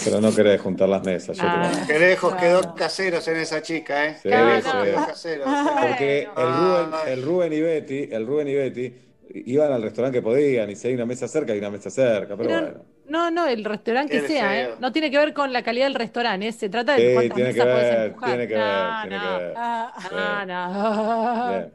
[0.04, 1.36] Pero no querés juntar las mesas.
[1.38, 1.70] Yo Ah.
[1.72, 4.16] te lo- Qué lejos quedó caseros en esa chica, ¿eh?
[4.22, 5.48] Sí, caseros.
[5.80, 8.94] Porque el Rubén, el Rubén y Betty, el Rubén y Betty
[9.46, 12.36] iban al restaurante que podían y si hay una mesa cerca, hay una mesa cerca,
[12.36, 12.84] pero, Pero- bueno.
[13.10, 14.74] No, no, el restaurante que Qué sea, ¿eh?
[14.78, 16.52] No tiene que ver con la calidad del restaurante, ¿eh?
[16.52, 18.28] Se trata de Sí, cuántas tiene que mesas puedes ver, empujar.
[18.30, 19.38] tiene que ver, No, tiene no.
[19.38, 19.54] que ver.
[19.56, 21.48] Ah, no.
[21.50, 21.72] Bien.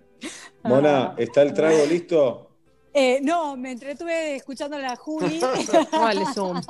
[0.64, 2.45] Mona, ¿está el trago listo?
[2.98, 5.42] Eh, no, me entretuve escuchando a la Juli.
[5.92, 6.62] Vale, Zoom.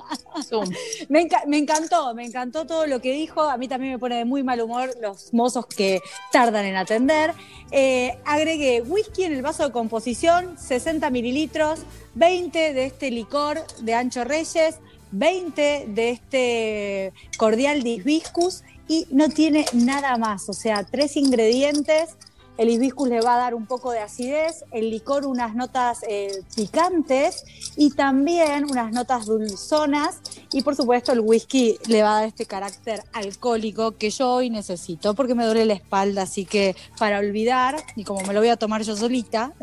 [0.44, 0.68] Zoom.
[1.08, 3.44] Me, enca- me encantó, me encantó todo lo que dijo.
[3.44, 7.36] A mí también me pone de muy mal humor los mozos que tardan en atender.
[7.70, 11.82] Eh, agregué whisky en el vaso de composición, 60 mililitros,
[12.16, 14.78] 20 de este licor de Ancho Reyes,
[15.12, 20.50] 20 de este cordial de hibiscus y no tiene nada más.
[20.50, 22.16] O sea, tres ingredientes.
[22.58, 26.32] El hibiscus le va a dar un poco de acidez, el licor unas notas eh,
[26.56, 27.44] picantes
[27.76, 32.46] y también unas notas dulzonas y por supuesto el whisky le va a dar este
[32.46, 37.76] carácter alcohólico que yo hoy necesito porque me duele la espalda, así que para olvidar,
[37.96, 39.54] y como me lo voy a tomar yo solita,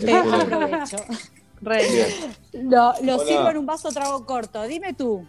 [0.00, 0.96] eh, aprovecho.
[1.60, 2.70] Bien.
[2.70, 3.24] Lo, lo Hola.
[3.24, 4.62] sirvo en un vaso trago corto.
[4.64, 5.26] Dime tú.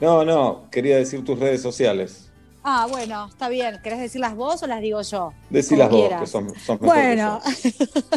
[0.00, 2.27] No, no, quería decir tus redes sociales.
[2.62, 3.78] Ah, bueno, está bien.
[3.82, 5.32] ¿Querés decirlas vos o las digo yo?
[5.48, 7.40] Decilas Como vos, que son, son que Bueno,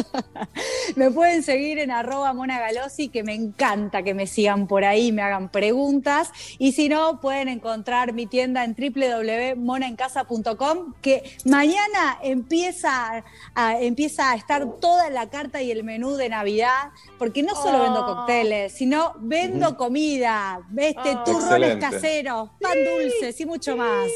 [0.96, 5.22] me pueden seguir en arroba monagalosi, que me encanta que me sigan por ahí, me
[5.22, 6.30] hagan preguntas.
[6.58, 14.34] Y si no, pueden encontrar mi tienda en www.monaencasa.com, que mañana empieza a, empieza a
[14.34, 19.14] estar toda la carta y el menú de Navidad, porque no solo vendo cócteles, sino
[19.20, 21.90] vendo comida, este, turrones Excelente.
[21.90, 24.08] caseros, pan dulces y mucho más.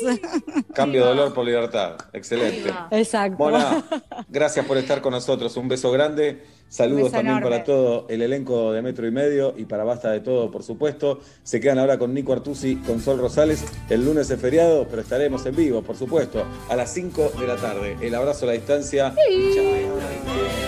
[0.75, 1.97] Cambio de dolor por libertad.
[2.12, 2.70] Excelente.
[2.91, 3.36] Exacto.
[3.39, 3.85] Mona,
[4.28, 5.57] gracias por estar con nosotros.
[5.57, 6.43] Un beso grande.
[6.69, 7.51] Saludos beso también enorme.
[7.51, 11.20] para todo el elenco de Metro y Medio y para Basta de Todo, por supuesto.
[11.43, 13.65] Se quedan ahora con Nico Artusi, con Sol Rosales.
[13.89, 17.57] El lunes es feriado, pero estaremos en vivo, por supuesto, a las 5 de la
[17.57, 17.97] tarde.
[18.01, 19.15] El abrazo a la distancia.
[19.55, 20.66] Chao.